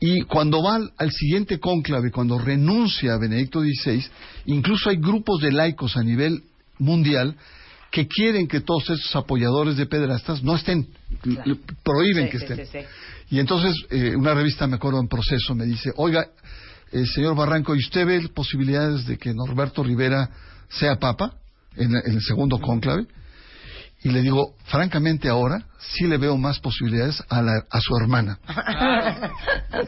Y 0.00 0.22
cuando 0.22 0.62
va 0.62 0.78
al, 0.96 1.10
siguiente 1.10 1.58
cónclave, 1.58 2.12
cuando 2.12 2.38
renuncia 2.38 3.14
a 3.14 3.18
Benedicto 3.18 3.60
XVI, 3.62 4.04
incluso 4.46 4.90
hay 4.90 4.96
grupos 4.96 5.40
de 5.40 5.50
laicos 5.50 5.96
a 5.96 6.02
nivel 6.04 6.42
mundial 6.78 7.34
que 7.90 8.06
quieren 8.06 8.46
que 8.48 8.60
todos 8.60 8.90
esos 8.90 9.16
apoyadores 9.16 9.76
de 9.76 9.86
pederastas 9.86 10.42
no 10.42 10.54
estén, 10.56 10.88
prohíben 11.82 12.26
Sí, 12.26 12.30
que 12.30 12.36
estén. 12.38 12.56
sí, 12.58 12.72
sí. 12.72 12.78
Y 13.30 13.38
entonces 13.40 13.74
eh, 13.90 14.14
una 14.16 14.34
revista, 14.34 14.66
me 14.66 14.76
acuerdo 14.76 15.00
en 15.00 15.08
proceso, 15.08 15.54
me 15.54 15.64
dice, 15.64 15.90
oiga, 15.96 16.26
eh, 16.92 17.04
señor 17.06 17.34
Barranco, 17.34 17.74
¿y 17.74 17.78
usted 17.80 18.06
ve 18.06 18.28
posibilidades 18.28 19.06
de 19.06 19.18
que 19.18 19.32
Norberto 19.34 19.82
Rivera 19.82 20.30
sea 20.68 20.96
papa 20.98 21.34
en, 21.76 21.94
en 21.94 22.14
el 22.14 22.22
segundo 22.22 22.58
cónclave? 22.58 23.06
Y 24.02 24.10
le 24.10 24.22
digo, 24.22 24.54
francamente 24.66 25.28
ahora 25.28 25.66
sí 25.78 26.06
le 26.06 26.18
veo 26.18 26.36
más 26.36 26.60
posibilidades 26.60 27.22
a, 27.28 27.42
la- 27.42 27.64
a 27.70 27.80
su 27.80 27.96
hermana. 27.96 28.38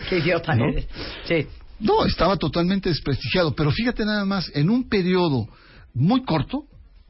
Qué 0.09 0.19
idiota 0.19 0.55
¿No? 0.55 0.65
eres. 0.69 0.87
Sí. 1.27 1.47
No, 1.79 2.05
estaba 2.05 2.37
totalmente 2.37 2.89
desprestigiado. 2.89 3.55
Pero 3.55 3.71
fíjate 3.71 4.05
nada 4.05 4.25
más, 4.25 4.51
en 4.55 4.69
un 4.69 4.89
periodo 4.89 5.47
muy 5.95 6.25
corto, 6.25 6.65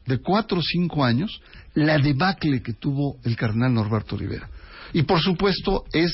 de 0.06 0.18
cuatro 0.18 0.58
o 0.58 0.62
cinco 0.62 1.04
años, 1.04 1.40
la 1.74 1.98
debacle 1.98 2.62
que 2.62 2.72
tuvo 2.74 3.16
el 3.24 3.36
cardenal 3.36 3.72
Norberto 3.74 4.16
Rivera. 4.16 4.48
Y 4.92 5.02
por 5.02 5.20
supuesto 5.20 5.84
es, 5.92 6.12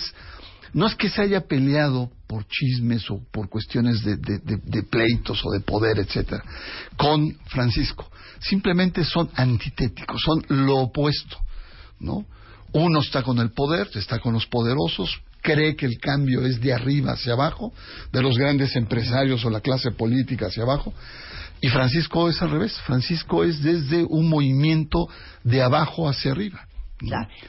no 0.73 0.87
es 0.87 0.95
que 0.95 1.09
se 1.09 1.23
haya 1.23 1.41
peleado 1.47 2.11
por 2.27 2.47
chismes 2.47 3.11
o 3.11 3.21
por 3.33 3.49
cuestiones 3.49 4.03
de, 4.05 4.17
de- 4.17 4.83
pleitos 4.83 5.41
o 5.45 5.51
de 5.53 5.61
poder, 5.61 5.99
etcétera, 5.99 6.43
con 6.97 7.33
Francisco. 7.47 8.11
Simplemente 8.41 9.05
son 9.05 9.31
antitéticos, 9.35 10.21
son 10.21 10.45
lo 10.67 10.77
opuesto, 10.79 11.39
¿no? 12.01 12.27
Uno 12.73 13.01
está 13.01 13.23
con 13.23 13.39
el 13.39 13.51
poder, 13.53 13.89
está 13.95 14.19
con 14.19 14.35
los 14.35 14.47
poderosos, 14.47 15.09
cree 15.41 15.77
que 15.77 15.87
el 15.87 15.99
cambio 15.99 16.45
es 16.45 16.61
de 16.61 16.75
arriba 16.75 17.13
hacia 17.13 17.33
abajo, 17.33 17.73
de 18.13 18.21
los 18.21 18.37
grandes 18.37 18.75
empresarios 18.77 19.45
o 19.45 19.51
la 19.51 19.61
clase 19.61 19.93
política 19.93 20.49
hacia 20.49 20.65
abajo, 20.65 20.93
y 21.61 21.69
Francisco 21.69 22.29
es 22.29 22.41
al 22.43 22.51
revés, 22.51 22.79
Francisco 22.83 23.45
es 23.45 23.63
desde 23.63 24.05
un 24.05 24.29
movimiento 24.29 25.09
de 25.43 25.63
abajo 25.63 26.09
hacia 26.09 26.33
arriba. 26.33 26.67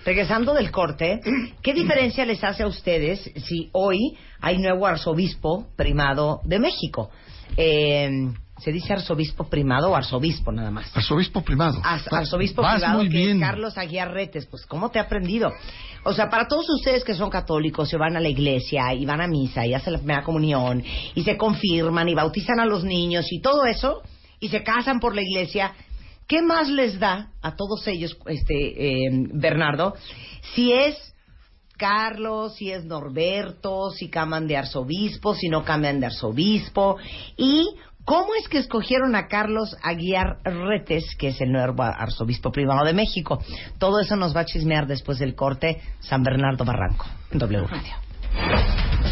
Regresando 0.06 0.54
del 0.54 0.72
corte, 0.72 1.22
¿qué 1.62 1.74
diferencia 1.74 2.26
les 2.26 2.44
hace 2.44 2.64
a 2.64 2.68
ustedes 2.68 3.32
si 3.46 3.70
hoy 3.72 4.18
hay 4.42 4.58
nuevo 4.58 4.86
arzobispo 4.86 5.68
primado 5.76 6.42
de 6.44 6.60
México? 6.60 7.10
Eh, 7.56 8.30
¿Se 8.60 8.72
dice 8.72 8.94
arzobispo 8.94 9.48
primado 9.48 9.92
o 9.92 9.96
arzobispo 9.96 10.52
nada 10.52 10.72
más? 10.72 10.90
Arzobispo 10.96 11.42
primado. 11.44 11.80
Arz- 11.82 12.12
arzobispo 12.12 12.62
Vas 12.64 12.76
privado 12.82 12.98
muy 13.00 13.10
que 13.10 13.18
bien. 13.18 13.38
es 13.38 13.48
Carlos 13.50 13.78
Aguiar 13.78 14.12
Retes. 14.12 14.48
Pues, 14.48 14.66
¿cómo 14.66 14.90
te 14.90 14.98
ha 15.00 15.04
aprendido? 15.04 15.52
O 16.04 16.14
sea, 16.14 16.30
para 16.30 16.48
todos 16.48 16.68
ustedes 16.70 17.04
que 17.04 17.14
son 17.14 17.30
católicos, 17.30 17.88
se 17.90 17.98
van 17.98 18.16
a 18.18 18.20
la 18.20 18.30
iglesia 18.30 18.94
y 18.94 19.06
van 19.06 19.22
a 19.22 19.28
misa 19.28 19.66
y 19.66 19.74
hacen 19.74 19.94
la 19.94 20.00
primera 20.00 20.24
comunión 20.24 20.84
y 21.14 21.24
se 21.24 21.38
confirman 21.38 22.10
y 22.10 22.16
bautizan 22.16 22.60
a 22.60 22.66
los 22.66 22.84
niños 22.84 23.26
y 23.32 23.42
todo 23.42 23.66
eso 23.66 24.02
y 24.40 24.50
se 24.50 24.64
casan 24.64 25.00
por 25.00 25.14
la 25.16 25.22
iglesia, 25.22 25.74
¿qué 26.28 26.42
más 26.42 26.68
les 26.70 27.00
da 27.00 27.32
a 27.42 27.56
todos 27.56 27.86
ellos, 27.88 28.18
este 28.26 29.06
eh, 29.06 29.10
Bernardo, 29.34 29.96
si 30.56 30.72
es 30.74 30.96
Carlos, 31.78 32.56
si 32.56 32.72
es 32.72 32.86
Norberto, 32.86 33.92
si 33.92 34.10
cambian 34.10 34.48
de 34.48 34.58
arzobispo, 34.58 35.36
si 35.36 35.48
no 35.48 35.64
cambian 35.64 36.00
de 36.00 36.08
arzobispo. 36.08 36.98
¿Y 37.38 37.68
cómo 38.08 38.30
es 38.40 38.48
que 38.48 38.58
escogieron 38.58 39.16
a 39.18 39.28
Carlos 39.28 39.76
Aguiar 39.84 40.38
Retes, 40.46 41.04
que 41.20 41.28
es 41.28 41.42
el 41.42 41.52
nuevo 41.52 41.84
arzobispo 41.84 42.54
privado 42.54 42.86
de 42.86 42.94
México? 42.94 43.40
Todo 43.80 44.00
eso 44.00 44.16
nos 44.16 44.34
va 44.34 44.42
a 44.42 44.46
chismear 44.46 44.88
después 44.88 45.20
del 45.20 45.36
corte 45.36 45.82
San 46.00 46.24
Bernardo 46.24 46.64
Barranco, 46.64 47.06
en 47.32 47.40
W 47.40 47.68
Radio. 47.68 47.94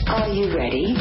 Are 0.07 0.33
you 0.33 0.49
ready? 0.49 0.95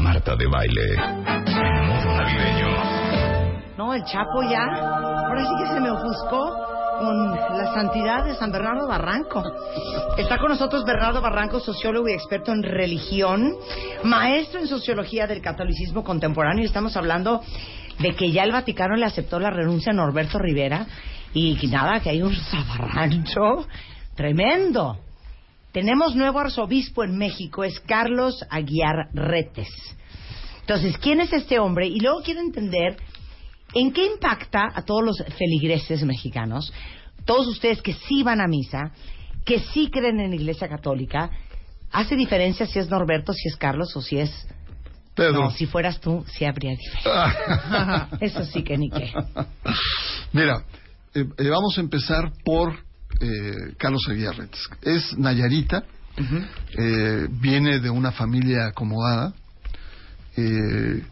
Marta 0.00 0.36
de 0.36 0.46
baile. 0.46 0.96
Modo 0.96 2.16
navideño. 2.16 3.76
No, 3.76 3.94
el 3.94 4.04
Chapo 4.04 4.42
ya. 4.48 4.62
Ahora 4.62 5.42
sí 5.42 5.50
que 5.58 5.72
se 5.72 5.80
me 5.80 5.90
ofuscó. 5.90 6.81
Con 7.02 7.32
la 7.32 7.74
santidad 7.74 8.24
de 8.24 8.36
San 8.36 8.52
Bernardo 8.52 8.86
Barranco. 8.86 9.42
Está 10.16 10.38
con 10.38 10.50
nosotros 10.50 10.84
Bernardo 10.84 11.20
Barranco, 11.20 11.58
sociólogo 11.58 12.08
y 12.08 12.12
experto 12.12 12.52
en 12.52 12.62
religión, 12.62 13.56
maestro 14.04 14.60
en 14.60 14.68
sociología 14.68 15.26
del 15.26 15.42
catolicismo 15.42 16.04
contemporáneo 16.04 16.62
y 16.62 16.66
estamos 16.66 16.96
hablando 16.96 17.42
de 17.98 18.14
que 18.14 18.30
ya 18.30 18.44
el 18.44 18.52
Vaticano 18.52 18.94
le 18.94 19.04
aceptó 19.04 19.40
la 19.40 19.50
renuncia 19.50 19.90
a 19.90 19.96
Norberto 19.96 20.38
Rivera 20.38 20.86
y 21.34 21.56
que 21.56 21.66
nada, 21.66 21.98
que 21.98 22.10
hay 22.10 22.22
un 22.22 22.36
zafarrancho 22.36 23.66
tremendo. 24.14 24.98
Tenemos 25.72 26.14
nuevo 26.14 26.38
arzobispo 26.38 27.02
en 27.02 27.18
México, 27.18 27.64
es 27.64 27.80
Carlos 27.80 28.44
Aguiar 28.48 29.08
Retes. 29.12 29.70
Entonces, 30.60 30.96
¿quién 30.98 31.20
es 31.20 31.32
este 31.32 31.58
hombre? 31.58 31.88
Y 31.88 31.98
luego 31.98 32.22
quiero 32.22 32.40
entender 32.40 32.96
en 33.74 33.92
qué 33.92 34.06
impacta 34.06 34.70
a 34.74 34.82
todos 34.82 35.02
los 35.04 35.24
feligreses 35.38 36.02
mexicanos, 36.04 36.72
todos 37.24 37.46
ustedes 37.46 37.80
que 37.82 37.94
sí 37.94 38.22
van 38.22 38.40
a 38.40 38.48
misa, 38.48 38.92
que 39.44 39.60
sí 39.60 39.90
creen 39.90 40.20
en 40.20 40.30
la 40.30 40.36
Iglesia 40.36 40.68
Católica. 40.68 41.30
¿Hace 41.90 42.16
diferencia 42.16 42.66
si 42.66 42.78
es 42.78 42.88
Norberto, 42.88 43.32
si 43.32 43.48
es 43.48 43.56
Carlos 43.56 43.94
o 43.96 44.02
si 44.02 44.18
es 44.18 44.46
Pedro. 45.14 45.42
No, 45.42 45.50
si 45.50 45.66
fueras 45.66 46.00
tú, 46.00 46.24
sí 46.26 46.46
habría 46.46 46.70
diferencia. 46.70 48.08
Eso 48.20 48.44
sí 48.46 48.62
que 48.62 48.78
ni 48.78 48.88
qué. 48.88 49.12
Mira, 50.32 50.64
eh, 51.14 51.26
eh, 51.36 51.48
vamos 51.50 51.76
a 51.76 51.82
empezar 51.82 52.32
por 52.42 52.72
eh, 53.20 53.74
Carlos 53.76 54.02
Aguiarretes. 54.08 54.68
Es 54.80 55.16
Nayarita, 55.18 55.84
eh, 56.76 57.28
viene 57.30 57.78
de 57.78 57.90
una 57.90 58.10
familia 58.10 58.68
acomodada, 58.68 59.34
eh, 60.36 61.02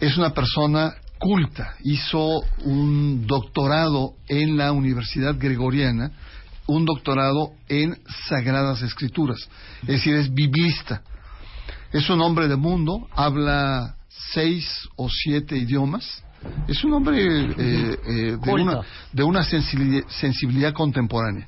es 0.00 0.16
una 0.16 0.32
persona 0.32 0.94
culta, 1.20 1.74
hizo 1.84 2.40
un 2.64 3.26
doctorado 3.26 4.14
en 4.26 4.56
la 4.56 4.72
Universidad 4.72 5.36
Gregoriana, 5.38 6.10
un 6.66 6.86
doctorado 6.86 7.52
en 7.68 7.96
Sagradas 8.28 8.82
Escrituras, 8.82 9.48
es 9.82 9.88
decir, 9.88 10.14
es 10.14 10.32
biblista. 10.32 11.02
Es 11.92 12.08
un 12.08 12.20
hombre 12.22 12.48
de 12.48 12.56
mundo, 12.56 13.06
habla 13.14 13.96
seis 14.32 14.88
o 14.96 15.08
siete 15.10 15.56
idiomas, 15.56 16.24
es 16.66 16.82
un 16.84 16.94
hombre 16.94 17.18
eh, 17.22 17.98
eh, 18.06 18.38
de, 18.42 18.52
una, 18.52 18.80
de 19.12 19.22
una 19.22 19.44
sensibilidad, 19.44 20.08
sensibilidad 20.08 20.72
contemporánea. 20.72 21.46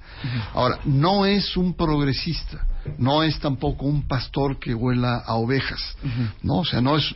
Ahora, 0.53 0.81
no 0.85 1.25
es 1.25 1.57
un 1.57 1.75
progresista, 1.75 2.67
no 2.99 3.23
es 3.23 3.39
tampoco 3.41 3.87
un 3.87 4.07
pastor 4.07 4.59
que 4.59 4.75
huela 4.75 5.23
a 5.25 5.35
ovejas, 5.37 5.97
¿no? 6.43 6.59
O 6.59 6.65
sea, 6.65 6.83
no 6.83 6.97
es... 6.99 7.15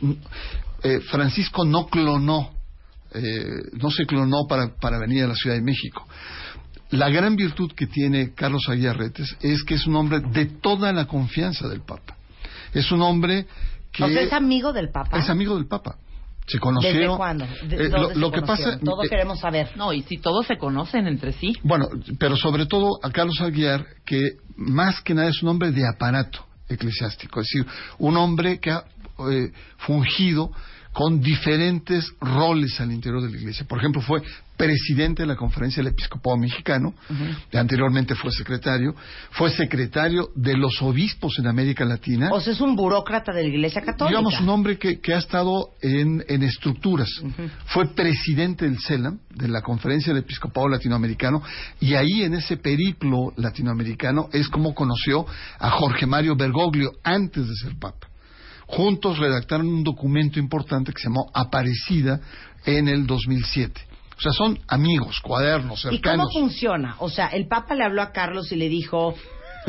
eh, 0.83 0.99
Francisco 1.09 1.65
no 1.65 1.87
clonó, 1.87 2.51
eh, 3.13 3.43
no 3.73 3.89
se 3.91 4.05
clonó 4.05 4.45
para, 4.47 4.75
para 4.75 4.97
venir 4.99 5.23
a 5.23 5.27
la 5.27 5.35
Ciudad 5.35 5.55
de 5.55 5.61
México. 5.61 6.07
La 6.91 7.09
gran 7.09 7.35
virtud 7.35 7.71
que 7.73 7.87
tiene 7.87 8.33
Carlos 8.33 8.63
Aguiarretes 8.69 9.35
es 9.41 9.63
que 9.63 9.73
es 9.75 9.85
un 9.87 9.95
hombre 9.97 10.21
de 10.21 10.45
toda 10.45 10.93
la 10.93 11.05
confianza 11.05 11.67
del 11.67 11.81
Papa. 11.81 12.15
Es 12.73 12.91
un 12.91 13.01
hombre 13.01 13.45
que... 13.91 14.03
O 14.03 14.07
sea, 14.09 14.21
es 14.21 14.31
amigo 14.33 14.71
del 14.71 14.89
Papa. 14.89 15.17
Es 15.17 15.29
amigo 15.29 15.55
del 15.55 15.67
Papa. 15.67 15.97
Se 16.45 16.59
conocieron. 16.59 17.01
¿Desde 17.01 17.17
cuándo? 17.17 17.45
¿De- 17.45 17.75
Eh, 17.75 17.89
dónde 17.89 17.89
lo, 17.89 18.09
se 18.09 18.15
lo 18.19 18.31
que 18.31 18.39
conocieron? 18.41 18.73
pasa. 18.75 18.85
Todo 18.85 19.03
eh, 19.03 19.09
queremos 19.09 19.39
saber. 19.39 19.71
No, 19.75 19.91
y 19.91 20.03
si 20.03 20.17
todos 20.17 20.47
se 20.47 20.57
conocen 20.57 21.07
entre 21.07 21.33
sí. 21.33 21.53
Bueno, 21.61 21.89
pero 22.19 22.37
sobre 22.37 22.65
todo 22.67 22.99
a 23.03 23.09
Carlos 23.11 23.41
Aguiar, 23.41 23.85
que 24.05 24.21
más 24.55 25.01
que 25.01 25.13
nada 25.13 25.27
es 25.27 25.43
un 25.43 25.49
hombre 25.49 25.71
de 25.71 25.85
aparato 25.85 26.45
eclesiástico, 26.69 27.41
es 27.41 27.47
decir, 27.51 27.69
un 27.99 28.15
hombre 28.15 28.59
que 28.59 28.71
ha 28.71 28.83
eh, 29.31 29.51
fungido 29.77 30.51
con 30.97 31.21
diferentes 31.21 32.11
roles 32.19 32.81
al 32.81 32.91
interior 32.91 33.21
de 33.21 33.29
la 33.29 33.37
iglesia. 33.37 33.67
Por 33.67 33.77
ejemplo, 33.77 34.01
fue 34.01 34.23
presidente 34.57 35.21
de 35.21 35.27
la 35.27 35.35
Conferencia 35.35 35.83
del 35.83 35.91
Episcopado 35.91 36.35
Mexicano, 36.37 36.95
anteriormente 37.53 38.15
fue 38.15 38.31
secretario, 38.31 38.95
fue 39.29 39.51
secretario 39.51 40.29
de 40.33 40.57
los 40.57 40.81
obispos 40.81 41.37
en 41.37 41.45
América 41.45 41.85
Latina. 41.85 42.31
O 42.33 42.41
sea, 42.41 42.51
es 42.51 42.61
un 42.61 42.75
burócrata 42.75 43.31
de 43.31 43.43
la 43.43 43.49
Iglesia 43.49 43.81
Católica. 43.81 44.17
Digamos, 44.17 44.41
un 44.41 44.49
hombre 44.49 44.79
que, 44.79 44.99
que 44.99 45.13
ha 45.13 45.19
estado 45.19 45.69
en, 45.83 46.25
en 46.27 46.41
estructuras. 46.41 47.09
Fue 47.67 47.93
presidente 47.93 48.65
del 48.65 48.79
CELAM, 48.79 49.19
de 49.35 49.49
la 49.49 49.61
Conferencia 49.61 50.11
del 50.11 50.23
Episcopado 50.23 50.67
Latinoamericano, 50.67 51.43
y 51.79 51.93
ahí 51.93 52.23
en 52.23 52.33
ese 52.33 52.57
periplo 52.57 53.33
latinoamericano 53.37 54.29
es 54.33 54.49
como 54.49 54.73
conoció 54.73 55.27
a 55.59 55.69
Jorge 55.69 56.07
Mario 56.07 56.35
Bergoglio 56.35 56.93
antes 57.03 57.47
de 57.47 57.53
ser 57.53 57.77
papa. 57.77 58.07
Juntos 58.67 59.17
redactaron 59.17 59.67
un 59.67 59.83
documento 59.83 60.39
importante 60.39 60.91
que 60.93 60.99
se 61.01 61.07
llamó 61.07 61.31
Aparecida 61.33 62.19
en 62.65 62.87
el 62.87 63.07
2007. 63.07 63.81
O 64.17 64.21
sea, 64.21 64.31
son 64.33 64.59
amigos, 64.67 65.19
cuadernos, 65.21 65.79
¿Y 65.79 65.83
cómo 65.83 65.93
cercanos. 65.93 66.33
funciona? 66.33 66.95
O 66.99 67.09
sea, 67.09 67.27
el 67.27 67.47
Papa 67.47 67.75
le 67.75 67.83
habló 67.83 68.01
a 68.01 68.11
Carlos 68.11 68.51
y 68.51 68.55
le 68.55 68.67
dijo, 68.67 69.15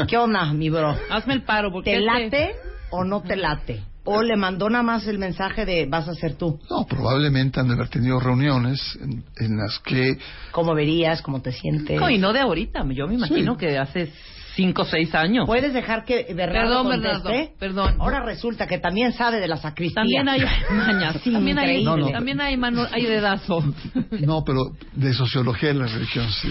¿qué 0.08 0.16
onda, 0.16 0.52
mi 0.52 0.70
bro? 0.70 0.96
Hazme 1.10 1.34
el 1.34 1.42
paro, 1.42 1.70
porque 1.70 1.92
¿Te 1.92 2.00
late 2.00 2.56
o 2.90 3.04
no 3.04 3.22
te 3.22 3.36
late? 3.36 3.82
O 4.04 4.22
le 4.22 4.36
mandó 4.38 4.70
nada 4.70 4.82
más 4.82 5.06
el 5.06 5.18
mensaje 5.18 5.66
de 5.66 5.84
vas 5.84 6.08
a 6.08 6.14
ser 6.14 6.34
tú. 6.36 6.58
No, 6.70 6.86
probablemente 6.86 7.60
han 7.60 7.68
de 7.68 7.74
haber 7.74 7.88
tenido 7.88 8.18
reuniones 8.18 8.98
en, 9.02 9.22
en 9.36 9.58
las 9.58 9.78
que 9.80 10.18
¿Cómo 10.50 10.74
verías? 10.74 11.20
¿Cómo 11.20 11.42
te 11.42 11.52
sientes? 11.52 12.00
No, 12.00 12.08
y 12.08 12.16
no 12.16 12.32
de 12.32 12.40
ahorita. 12.40 12.86
Yo 12.94 13.06
me 13.06 13.14
imagino 13.14 13.58
que 13.58 13.76
hace 13.76 14.10
cinco 14.58 14.82
o 14.82 14.84
seis 14.84 15.14
años. 15.14 15.46
¿Puedes 15.46 15.72
dejar 15.72 16.04
que 16.04 16.26
Bernardo 16.34 16.82
Perdón, 16.82 16.86
conteste? 17.22 17.28
Bernardo, 17.28 17.58
perdón. 17.60 17.94
Ahora 18.00 18.24
resulta 18.24 18.66
que 18.66 18.78
también 18.78 19.12
sabe 19.12 19.38
de 19.38 19.46
la 19.46 19.56
sacristía. 19.56 20.02
También 20.02 20.28
hay 20.28 20.40
mañas. 20.70 21.16
Sí, 21.22 21.30
también 21.32 21.58
hay. 21.60 21.84
No, 21.84 21.96
no. 21.96 22.10
también 22.10 22.40
hay, 22.40 22.56
mano, 22.56 22.84
hay 22.90 23.06
dedazo. 23.06 23.62
No, 24.10 24.42
pero 24.44 24.62
de 24.94 25.14
sociología 25.14 25.68
de 25.68 25.74
la 25.76 25.86
religión, 25.86 26.26
sí. 26.32 26.48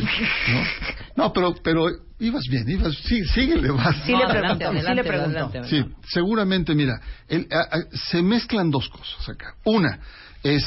No, 1.17 1.23
no 1.25 1.33
pero, 1.33 1.53
pero 1.61 1.87
ibas 2.19 2.43
bien, 2.49 2.63
ibas, 2.69 2.93
sí, 3.03 3.23
síguele, 3.25 3.69
vas. 3.71 3.95
Sí 4.05 4.13
le 4.13 4.25
preguntó, 4.25 4.71
sí 4.71 4.93
le 4.95 5.03
preguntó. 5.03 5.63
Sí, 5.65 5.83
seguramente, 6.07 6.73
mira, 6.73 6.99
el- 7.27 7.45
a- 7.51 7.75
a- 7.77 7.97
se 8.09 8.21
mezclan 8.21 8.71
dos 8.71 8.87
cosas 8.89 9.27
acá. 9.27 9.53
Una 9.65 9.99
es, 10.43 10.63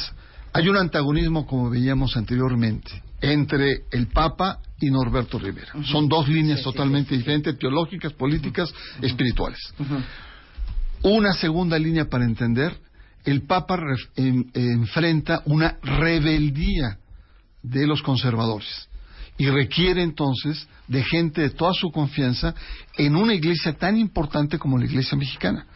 hay 0.52 0.68
un 0.68 0.76
antagonismo, 0.76 1.46
como 1.46 1.70
veíamos 1.70 2.16
anteriormente, 2.16 2.90
entre 3.22 3.84
el 3.92 4.08
Papa 4.08 4.58
y 4.80 4.90
Norberto 4.90 5.38
Rivera. 5.38 5.72
Son 5.84 6.08
dos 6.08 6.28
líneas 6.28 6.62
totalmente 6.62 7.16
diferentes, 7.16 7.58
teológicas, 7.58 8.12
políticas, 8.14 8.72
espirituales. 9.02 9.58
Una 11.02 11.32
segunda 11.32 11.78
línea 11.78 12.06
para 12.08 12.24
entender, 12.24 12.76
el 13.24 13.42
Papa 13.42 13.78
en- 14.16 14.50
enfrenta 14.54 15.42
una 15.46 15.76
rebeldía 15.82 16.98
de 17.62 17.86
los 17.86 18.02
conservadores 18.02 18.88
y 19.38 19.46
requiere 19.48 20.02
entonces 20.02 20.66
de 20.88 21.02
gente 21.04 21.40
de 21.42 21.50
toda 21.50 21.72
su 21.72 21.90
confianza 21.90 22.54
en 22.98 23.16
una 23.16 23.34
iglesia 23.34 23.72
tan 23.74 23.96
importante 23.98 24.58
como 24.58 24.78
la 24.78 24.84
iglesia 24.86 25.16
mexicana. 25.16 25.66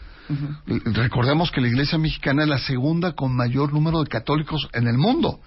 Recordemos 0.67 1.51
que 1.51 1.61
la 1.61 1.69
iglesia 1.69 1.99
mexicana 1.99 2.43
es 2.45 2.49
la 2.49 2.59
segunda 2.59 3.13
con 3.13 3.35
mayor 3.37 3.73
número 3.73 4.03
de 4.03 4.09
católicos 4.09 4.69
en 4.73 4.87
el 4.89 4.97
mundo. 4.97 5.41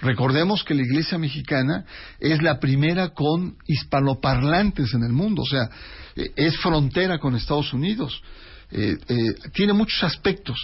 Recordemos 0.00 0.62
que 0.62 0.74
la 0.74 0.82
iglesia 0.82 1.18
mexicana 1.18 1.84
es 2.20 2.40
la 2.42 2.58
primera 2.60 3.08
con 3.10 3.56
hispanoparlantes 3.66 4.94
en 4.94 5.02
el 5.02 5.12
mundo, 5.12 5.42
o 5.42 5.46
sea, 5.46 5.68
eh, 6.14 6.30
es 6.36 6.56
frontera 6.58 7.18
con 7.18 7.34
Estados 7.34 7.72
Unidos. 7.72 8.22
Eh, 8.70 8.96
eh, 9.08 9.34
tiene 9.52 9.72
muchos 9.72 10.02
aspectos, 10.04 10.56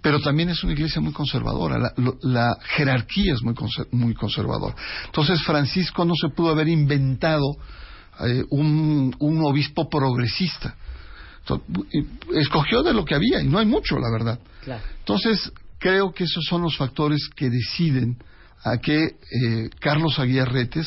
pero 0.00 0.20
también 0.20 0.48
es 0.48 0.64
una 0.64 0.72
iglesia 0.72 1.00
muy 1.00 1.12
conservadora. 1.12 1.78
La, 1.78 1.92
la 2.22 2.58
jerarquía 2.76 3.34
es 3.34 3.42
muy, 3.42 3.54
conser- 3.54 3.88
muy 3.90 4.14
conservadora. 4.14 4.74
Entonces, 5.06 5.42
Francisco 5.42 6.04
no 6.04 6.14
se 6.20 6.28
pudo 6.30 6.50
haber 6.50 6.68
inventado 6.68 7.56
eh, 8.20 8.44
un, 8.50 9.14
un 9.18 9.44
obispo 9.44 9.88
progresista. 9.88 10.76
Entonces, 11.40 12.06
escogió 12.34 12.82
de 12.82 12.94
lo 12.94 13.04
que 13.04 13.14
había, 13.16 13.42
y 13.42 13.48
no 13.48 13.58
hay 13.58 13.66
mucho, 13.66 13.98
la 13.98 14.10
verdad. 14.10 14.38
Claro. 14.64 14.82
Entonces, 15.00 15.52
creo 15.78 16.12
que 16.12 16.24
esos 16.24 16.44
son 16.44 16.62
los 16.62 16.76
factores 16.76 17.28
que 17.34 17.50
deciden 17.50 18.16
a 18.64 18.78
que 18.78 19.04
eh, 19.04 19.70
Carlos 19.80 20.18
Aguiar 20.18 20.52
Retes 20.52 20.86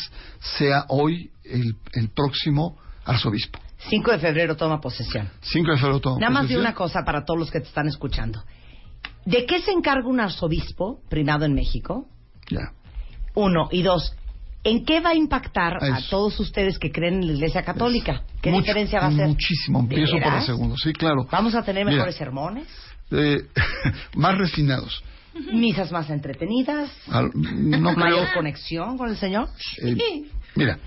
sea 0.57 0.85
hoy 0.89 1.31
el, 1.43 1.75
el 1.93 2.09
próximo 2.09 2.77
arzobispo. 3.05 3.59
5 3.89 4.11
de 4.11 4.19
febrero 4.19 4.55
toma 4.55 4.79
posesión. 4.81 5.29
5 5.41 5.71
de 5.71 5.77
febrero 5.77 5.99
toma 5.99 6.19
Nada 6.19 6.31
más 6.31 6.41
de 6.43 6.47
posesión. 6.55 6.61
una 6.61 6.73
cosa 6.73 6.99
para 7.05 7.23
todos 7.25 7.39
los 7.39 7.51
que 7.51 7.59
te 7.59 7.67
están 7.67 7.87
escuchando. 7.87 8.43
¿De 9.25 9.45
qué 9.45 9.59
se 9.61 9.71
encarga 9.71 10.07
un 10.07 10.19
arzobispo 10.19 11.01
primado 11.09 11.45
en 11.45 11.53
México? 11.53 12.07
Ya. 12.49 12.71
Uno. 13.33 13.67
Y 13.71 13.81
dos, 13.83 14.15
¿en 14.63 14.85
qué 14.85 15.01
va 15.01 15.09
a 15.11 15.15
impactar 15.15 15.77
a 15.83 15.99
todos 16.09 16.39
ustedes 16.39 16.79
que 16.79 16.91
creen 16.91 17.15
en 17.15 17.27
la 17.27 17.33
Iglesia 17.33 17.63
Católica? 17.63 18.23
¿Qué 18.41 18.49
Mucho, 18.51 18.61
diferencia 18.63 18.99
va 18.99 19.07
a 19.07 19.11
ser? 19.11 19.27
Muchísimo. 19.27 19.79
¿De 19.79 19.83
Empiezo 19.83 20.13
por 20.13 20.21
la 20.21 20.27
veras? 20.29 20.45
segunda. 20.45 20.75
Sí, 20.81 20.93
claro. 20.93 21.27
¿Vamos 21.31 21.53
a 21.55 21.63
tener 21.63 21.83
Mira, 21.85 21.97
mejores 21.97 22.15
sermones? 22.15 22.67
eh, 23.11 23.47
más 24.15 24.37
refinados. 24.37 25.03
¿Misas 25.53 25.91
más 25.91 26.09
entretenidas? 26.09 26.89
Al- 27.09 27.31
no 27.33 27.93
creo. 27.93 28.05
¿Mayor 28.05 28.33
conexión 28.33 28.97
con 28.97 29.09
el 29.09 29.17
Señor? 29.17 29.49
Eh, 29.81 30.23
mira, 30.55 30.79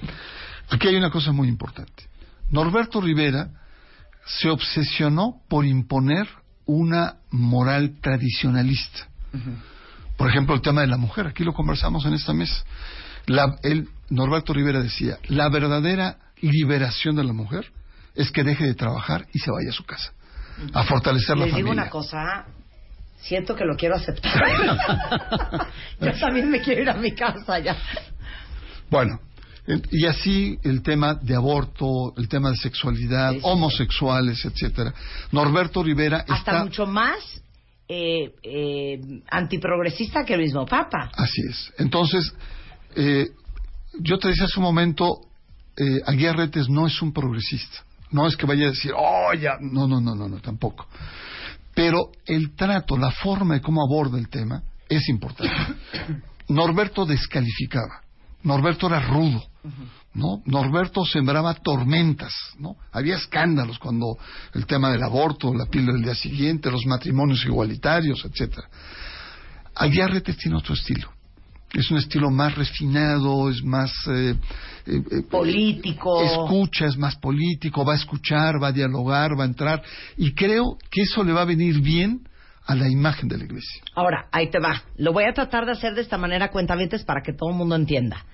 aquí 0.71 0.89
hay 0.89 0.97
una 0.97 1.11
cosa 1.11 1.33
muy 1.33 1.49
importante. 1.49 2.05
Norberto 2.51 3.01
Rivera 3.01 3.51
se 4.27 4.49
obsesionó 4.49 5.41
por 5.49 5.67
imponer 5.67 6.27
una 6.65 7.17
moral 7.31 7.97
tradicionalista. 8.01 9.09
Por 10.17 10.29
ejemplo, 10.31 10.55
el 10.55 10.63
tema 10.63 10.81
de 10.81 10.87
la 10.87 10.97
mujer, 10.97 11.27
aquí 11.27 11.45
lo 11.45 11.53
conversamos 11.53 12.05
en 12.07 12.15
esta 12.15 12.33
mesa. 12.33 12.65
La, 13.27 13.57
el, 13.63 13.89
Norberto 14.11 14.53
Rivera 14.55 14.81
decía, 14.83 15.19
la 15.29 15.49
verdadera 15.51 16.19
liberación 16.41 17.17
de 17.17 17.25
la 17.25 17.33
mujer 17.35 17.71
es 18.15 18.31
que 18.31 18.43
deje 18.43 18.65
de 18.65 18.75
trabajar 18.75 19.27
y 19.35 19.39
se 19.39 19.51
vaya 19.51 19.69
a 19.69 19.73
su 19.73 19.85
casa, 19.85 20.13
a 20.73 20.85
fortalecer 20.85 21.37
la 21.37 21.45
Les 21.45 21.55
digo 21.55 21.67
familia. 21.69 21.83
una 21.85 21.91
cosa, 21.91 22.47
siento 23.21 23.55
que 23.55 23.65
lo 23.65 23.77
quiero 23.77 23.97
aceptar. 23.97 24.43
Yo 26.01 26.13
también 26.19 26.51
me 26.51 26.61
quiero 26.61 26.83
ir 26.83 26.91
a 26.91 26.95
mi 26.95 27.13
casa 27.13 27.59
ya. 27.59 27.77
Bueno, 28.91 29.21
y 29.91 30.07
así 30.07 30.59
el 30.63 30.83
tema 30.83 31.15
de 31.15 31.35
aborto, 31.35 32.15
el 32.17 32.29
tema 32.29 32.51
de 32.51 32.57
sexualidad, 32.57 33.35
homosexuales, 33.43 34.45
etcétera. 34.45 34.95
Norberto 35.33 35.83
Rivera 35.83 36.19
Hasta 36.19 36.35
está 36.37 36.65
mucho 36.65 36.87
más 36.87 37.19
eh, 37.89 38.35
eh, 38.43 39.01
antiprogresista 39.31 40.25
que 40.25 40.35
el 40.35 40.41
mismo 40.41 40.65
Papa. 40.65 41.11
Así 41.15 41.43
es. 41.49 41.73
Entonces, 41.79 42.33
eh, 42.97 43.31
yo 44.01 44.19
te 44.19 44.29
decía 44.29 44.45
hace 44.45 44.59
un 44.59 44.65
momento, 44.65 45.21
eh, 45.77 46.01
Aguirretes 46.07 46.69
no 46.69 46.87
es 46.87 47.01
un 47.03 47.13
progresista. 47.13 47.85
No 48.11 48.27
es 48.27 48.37
que 48.37 48.47
vaya 48.47 48.67
a 48.67 48.71
decir, 48.71 48.93
oh, 48.97 49.33
ya. 49.35 49.59
No, 49.61 49.87
no, 49.87 50.01
no, 50.01 50.15
no, 50.15 50.29
no, 50.29 50.39
tampoco. 50.41 50.87
Pero 51.79 52.11
el 52.27 52.57
trato, 52.57 52.99
la 52.99 53.13
forma 53.13 53.55
de 53.55 53.61
cómo 53.61 53.85
aborda 53.85 54.19
el 54.19 54.29
tema 54.29 54.61
es 54.89 55.09
importante. 55.09 55.55
Norberto 56.49 57.07
descalificaba. 57.07 58.03
Norberto 58.43 58.89
era 58.89 58.99
rudo. 58.99 59.45
¿no? 60.13 60.43
Norberto 60.45 61.05
sembraba 61.05 61.55
tormentas, 61.55 62.33
¿no? 62.59 62.75
Había 62.91 63.15
escándalos 63.15 63.79
cuando 63.79 64.19
el 64.55 64.67
tema 64.67 64.91
del 64.91 65.05
aborto, 65.05 65.55
la 65.55 65.67
píldora 65.67 65.93
del 65.93 66.03
día 66.03 66.17
siguiente, 66.17 66.69
los 66.69 66.85
matrimonios 66.85 67.45
igualitarios, 67.45 68.25
etcétera. 68.25 68.69
Aguiarretes 69.77 70.37
tiene 70.37 70.57
otro 70.57 70.75
estilo. 70.75 71.13
Es 71.75 71.91
un 71.91 71.99
estilo 71.99 72.31
más 72.31 72.55
refinado, 72.55 73.51
es 73.51 73.63
más 73.63 73.93
eh, 74.09 74.35
eh, 74.87 75.03
eh, 75.11 75.23
político. 75.31 76.23
Escucha, 76.23 76.87
es 76.87 76.97
más 76.97 77.17
político, 77.17 77.85
va 77.85 77.93
a 77.93 77.97
escuchar, 77.97 78.63
va 78.63 78.69
a 78.69 78.73
dialogar, 78.73 79.39
va 79.39 79.45
a 79.45 79.49
entrar. 79.49 79.83
Y 80.17 80.33
creo 80.33 80.79
que 80.91 81.03
eso 81.03 81.23
le 81.23 81.33
va 81.33 81.43
a 81.43 81.45
venir 81.45 81.81
bien 81.81 82.27
a 82.65 82.75
la 82.75 82.89
imagen 82.89 83.29
de 83.29 83.39
la 83.39 83.45
iglesia. 83.45 83.83
Ahora, 83.95 84.29
ahí 84.31 84.51
te 84.51 84.59
va. 84.59 84.83
Lo 84.97 85.13
voy 85.13 85.25
a 85.25 85.33
tratar 85.33 85.67
de 85.67 85.73
hacer 85.73 85.95
de 85.95 86.03
esta 86.03 86.19
manera, 86.19 86.51
cuentavientes, 86.51 87.05
para 87.05 87.23
que 87.23 87.33
todo 87.33 87.51
el 87.51 87.57
mundo 87.57 87.77
entienda. 87.77 88.25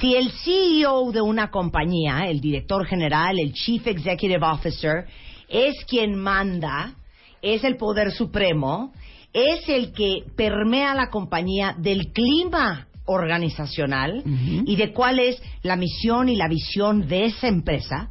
Si 0.00 0.16
el 0.16 0.30
CEO 0.30 1.12
de 1.12 1.20
una 1.20 1.50
compañía, 1.50 2.26
el 2.28 2.40
director 2.40 2.86
general, 2.86 3.38
el 3.38 3.52
Chief 3.52 3.86
Executive 3.86 4.44
Officer, 4.44 5.06
es 5.48 5.74
quien 5.86 6.16
manda, 6.16 6.94
es 7.42 7.64
el 7.64 7.76
poder 7.76 8.10
supremo, 8.12 8.92
es 9.34 9.68
el 9.68 9.92
que 9.92 10.24
permea 10.36 10.94
la 10.94 11.10
compañía 11.10 11.74
del 11.76 12.12
clima 12.12 12.86
organizacional 13.04 14.22
y 14.24 14.76
de 14.76 14.92
cuál 14.92 15.18
es 15.18 15.42
la 15.62 15.76
misión 15.76 16.30
y 16.30 16.36
la 16.36 16.48
visión 16.48 17.06
de 17.06 17.26
esa 17.26 17.48
empresa, 17.48 18.08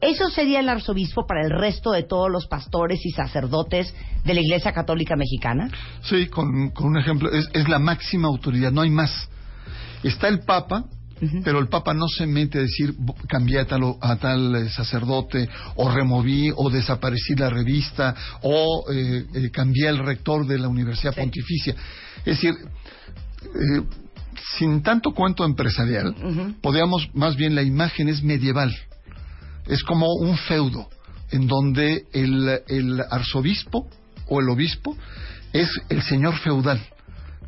eso 0.00 0.28
sería 0.30 0.60
el 0.60 0.68
arzobispo 0.68 1.26
para 1.26 1.42
el 1.44 1.50
resto 1.50 1.92
de 1.92 2.02
todos 2.02 2.30
los 2.30 2.46
pastores 2.46 3.04
y 3.04 3.10
sacerdotes 3.10 3.94
de 4.24 4.34
la 4.34 4.40
Iglesia 4.40 4.72
Católica 4.72 5.14
Mexicana. 5.14 5.70
Sí, 6.02 6.26
con, 6.26 6.70
con 6.70 6.88
un 6.88 6.98
ejemplo, 6.98 7.30
es, 7.30 7.48
es 7.52 7.68
la 7.68 7.78
máxima 7.78 8.28
autoridad, 8.28 8.72
no 8.72 8.80
hay 8.80 8.90
más. 8.90 9.28
Está 10.02 10.28
el 10.28 10.40
Papa, 10.40 10.84
pero 11.44 11.58
el 11.58 11.68
Papa 11.68 11.94
no 11.94 12.08
se 12.08 12.26
mete 12.26 12.58
a 12.58 12.62
decir 12.62 12.94
"Bo- 12.98 13.14
cambié 13.28 13.60
a 13.60 13.64
tal, 13.66 13.96
a 14.00 14.16
tal 14.16 14.54
eh, 14.54 14.68
sacerdote, 14.68 15.48
o 15.76 15.90
removí, 15.90 16.52
o 16.54 16.68
desaparecí 16.68 17.34
la 17.36 17.48
revista, 17.48 18.14
o 18.42 18.84
eh, 18.92 19.24
eh, 19.34 19.50
cambié 19.50 19.88
el 19.88 19.98
rector 19.98 20.46
de 20.46 20.58
la 20.58 20.68
Universidad 20.68 21.14
Pontificia. 21.14 21.74
Es 22.18 22.40
decir, 22.40 22.54
eh, 23.44 23.82
sin 24.58 24.82
tanto 24.82 25.12
cuento 25.12 25.44
empresarial, 25.44 26.14
podríamos, 26.60 27.08
más 27.14 27.34
bien 27.36 27.54
la 27.54 27.62
imagen 27.62 28.08
es 28.08 28.22
medieval. 28.22 28.74
Es 29.66 29.82
como 29.82 30.12
un 30.14 30.36
feudo, 30.36 30.88
en 31.30 31.46
donde 31.46 32.04
el, 32.12 32.60
el 32.68 33.00
arzobispo 33.10 33.88
o 34.28 34.40
el 34.40 34.48
obispo 34.50 34.96
es 35.52 35.68
el 35.88 36.02
señor 36.02 36.36
feudal, 36.38 36.80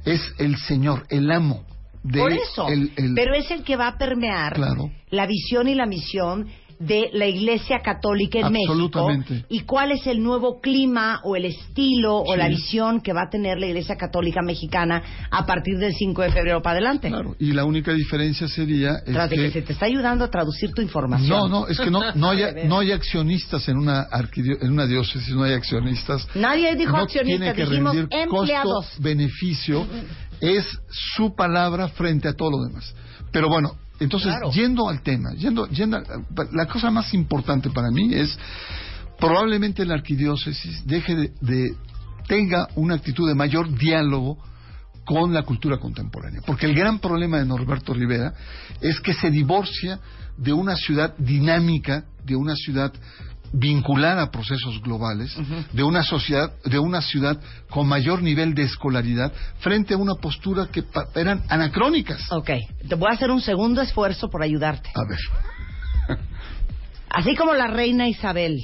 es 0.05 0.21
el 0.39 0.57
señor, 0.57 1.07
el 1.11 1.31
amo. 1.31 1.65
Por 2.03 2.33
eso. 2.33 2.69
el- 2.69 2.93
el- 2.97 3.15
Pero 3.15 3.35
es 3.35 3.51
el 3.51 3.63
que 3.65 3.77
va 3.77 3.89
a 3.89 3.99
permear 3.99 4.55
Claro. 4.55 4.91
la 5.11 5.27
visión 5.27 5.69
y 5.69 5.75
la 5.75 5.87
misión 5.87 6.47
de 6.79 7.11
la 7.13 7.27
Iglesia 7.27 7.81
Católica 7.85 8.39
en 8.41 8.53
México. 8.53 8.73
Absolutamente. 8.73 9.45
Y 9.49 9.61
cuál 9.61 9.93
es 9.93 10.07
el 10.07 10.23
nuevo 10.23 10.61
clima 10.61 11.21
o 11.25 11.35
el 11.37 11.45
estilo 11.47 12.19
o 12.19 12.33
Sí. 12.33 12.39
la 12.39 12.49
visión 12.49 13.01
que 13.01 13.13
va 13.13 13.23
a 13.23 13.31
tener 13.31 13.59
la 13.59 13.67
Iglesia 13.67 13.97
Católica 13.97 14.43
Mexicana 14.43 15.03
a 15.31 15.45
partir 15.47 15.77
del 15.79 15.93
5 15.95 16.23
de 16.23 16.31
febrero 16.33 16.63
para 16.63 16.77
adelante. 16.77 17.09
Claro, 17.09 17.35
y 17.39 17.53
la 17.53 17.65
única 17.65 17.93
diferencia 17.93 18.47
sería 18.49 18.93
Tras 19.05 19.31
de 19.31 19.37
que... 19.37 19.43
que 19.43 19.51
se 19.51 19.63
te 19.63 19.73
está 19.73 19.87
ayudando 19.87 20.25
a 20.25 20.31
traducir 20.31 20.73
tu 20.73 20.83
información. 20.83 21.29
no, 21.29 21.49
no, 21.49 21.67
es 21.69 21.79
que 21.81 21.91
no, 21.91 22.01
no 22.15 22.31
hay, 22.31 22.43
no 22.69 22.79
hay 22.79 22.93
accionistas 22.93 23.69
en 23.69 23.77
una 23.77 24.09
arquidio- 24.11 24.59
en 24.61 24.71
una 24.73 24.87
diócesis, 24.87 25.35
no 25.35 25.43
hay 25.43 25.53
accionistas. 25.55 26.27
Nadie 26.35 26.77
dijo 26.77 26.93
no 26.93 26.99
accionistas, 27.03 27.39
tiene 27.41 27.55
que 27.55 27.65
dijimos 27.71 27.95
rendir 27.97 28.19
empleados. 28.21 28.87
costo-beneficio, 28.87 29.87
es 30.41 30.65
su 31.17 31.35
palabra 31.35 31.89
frente 31.89 32.29
a 32.29 32.33
todo 32.35 32.51
lo 32.51 32.65
demás. 32.69 32.95
Pero 33.33 33.49
bueno, 33.49 33.73
entonces, 34.01 34.29
Claro. 34.31 34.51
yendo 34.53 34.89
al 34.89 35.03
tema, 35.03 35.33
yendo, 35.35 35.67
yendo 35.69 36.01
la 36.53 36.67
cosa 36.67 36.91
más 36.91 37.13
importante 37.15 37.71
para 37.71 37.91
mí 37.91 38.15
es 38.15 38.39
probablemente 39.19 39.85
la 39.85 39.95
arquidiócesis 39.95 40.87
deje 40.87 41.15
de, 41.17 41.33
de- 41.41 41.75
tenga 42.27 42.69
una 42.77 42.95
actitud 42.95 43.27
de 43.27 43.35
mayor 43.35 43.75
diálogo 43.77 44.39
con 45.05 45.33
la 45.33 45.43
cultura 45.43 45.79
contemporánea. 45.79 46.43
Porque 46.47 46.67
el 46.67 46.75
gran 46.75 46.99
problema 46.99 47.39
de 47.39 47.47
Norberto 47.47 47.95
Rivera 47.95 48.35
es 48.83 49.01
que 49.01 49.15
se 49.15 49.31
divorcia 49.31 49.99
de 50.37 50.53
una 50.53 50.77
ciudad 50.77 51.15
dinámica, 51.17 52.05
de 52.25 52.37
una 52.37 52.55
ciudad 52.55 52.93
vinculada 53.53 54.23
a 54.23 54.31
procesos 54.31 54.81
globales, 54.83 55.37
de 55.73 55.83
una 55.83 56.03
sociedad, 56.03 56.53
de 56.65 56.79
una 56.79 57.01
ciudad 57.03 57.41
con 57.71 57.87
mayor 57.89 58.23
nivel 58.23 58.55
de 58.55 58.63
escolaridad, 58.63 59.33
frente 59.61 59.95
a 59.95 59.97
una 59.97 60.15
postura 60.15 60.69
que 60.73 60.85
eran 61.15 61.43
anacrónicas. 61.49 62.21
Ok, 62.33 62.51
te 62.89 62.95
voy 62.95 63.09
a 63.11 63.15
hacer 63.15 63.31
un 63.31 63.41
segundo 63.41 63.81
esfuerzo 63.83 64.29
por 64.29 64.43
ayudarte. 64.43 64.91
A 64.95 65.09
ver. 65.09 66.19
Así 67.11 67.35
como 67.37 67.55
la 67.55 67.67
reina 67.69 68.09
Isabel 68.09 68.61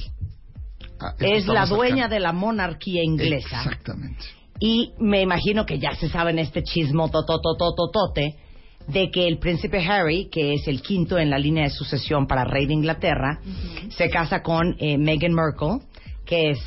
Ah, 1.01 1.13
es 1.19 1.47
la 1.47 1.63
acá. 1.63 1.75
dueña 1.75 2.09
de 2.09 2.21
la 2.21 2.33
monarquía 2.33 3.03
inglesa. 3.03 3.63
Exactamente. 3.65 4.25
Y 4.61 4.93
me 5.01 5.21
imagino 5.23 5.67
que 5.67 5.79
ya 5.81 5.95
se 5.97 6.09
sabe 6.09 6.31
en 6.31 6.39
este 6.39 6.63
chismo 6.63 7.11
tototototote 7.11 8.37
de 8.89 9.11
que 9.11 9.27
el 9.27 9.39
príncipe 9.39 9.79
Harry, 9.87 10.29
que 10.31 10.55
es 10.55 10.69
el 10.69 10.83
quinto 10.83 11.19
en 11.19 11.31
la 11.31 11.39
línea 11.39 11.65
de 11.65 11.71
sucesión 11.71 12.27
para 12.27 12.45
rey 12.45 12.67
de 12.67 12.75
Inglaterra, 12.75 13.41
se 13.91 14.11
casa 14.11 14.43
con 14.43 14.77
eh, 14.79 14.99
Meghan 14.99 15.33
Markle, 15.33 15.79
que 16.27 16.51
es 16.51 16.59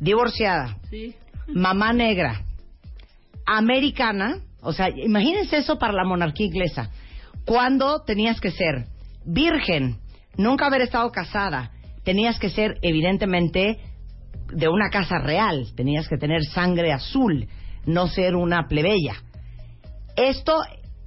divorciada, 0.00 0.78
Sí. 0.90 1.14
mamá 1.48 1.92
negra, 1.92 2.42
americana, 3.46 4.38
o 4.60 4.72
sea, 4.72 4.88
imagínense 4.90 5.56
eso 5.58 5.78
para 5.78 5.92
la 5.92 6.04
monarquía 6.04 6.46
inglesa. 6.46 6.90
Cuando 7.44 8.02
tenías 8.02 8.40
que 8.40 8.50
ser 8.50 8.86
virgen, 9.24 9.98
nunca 10.36 10.66
haber 10.66 10.82
estado 10.82 11.10
casada, 11.10 11.70
tenías 12.04 12.38
que 12.38 12.50
ser 12.50 12.78
evidentemente 12.82 13.78
de 14.52 14.68
una 14.68 14.90
casa 14.90 15.18
real, 15.18 15.68
tenías 15.76 16.08
que 16.08 16.16
tener 16.18 16.44
sangre 16.44 16.92
azul, 16.92 17.48
no 17.86 18.06
ser 18.08 18.36
una 18.36 18.68
plebeya. 18.68 19.14
Esto, 20.16 20.60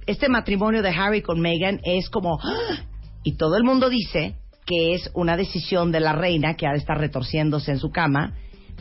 este 0.06 0.28
matrimonio 0.28 0.82
de 0.82 0.90
Harry 0.90 1.22
con 1.22 1.40
Meghan 1.40 1.80
es 1.84 2.08
como, 2.10 2.38
¡ah! 2.42 2.84
y 3.22 3.36
todo 3.36 3.56
el 3.56 3.64
mundo 3.64 3.88
dice 3.88 4.36
que 4.64 4.94
es 4.94 5.10
una 5.14 5.36
decisión 5.36 5.92
de 5.92 6.00
la 6.00 6.12
reina 6.12 6.54
que 6.54 6.66
ha 6.66 6.72
de 6.72 6.78
estar 6.78 6.98
retorciéndose 6.98 7.72
en 7.72 7.78
su 7.78 7.90
cama 7.90 8.34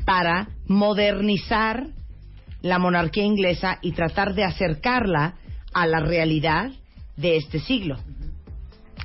para 0.06 0.50
modernizar 0.68 1.88
la 2.62 2.80
monarquía 2.80 3.24
inglesa 3.24 3.78
y 3.82 3.92
tratar 3.92 4.34
de 4.34 4.44
acercarla 4.44 5.36
a 5.74 5.86
la 5.88 6.00
realidad 6.00 6.72
de 7.18 7.38
este 7.38 7.60
siglo. 7.60 7.98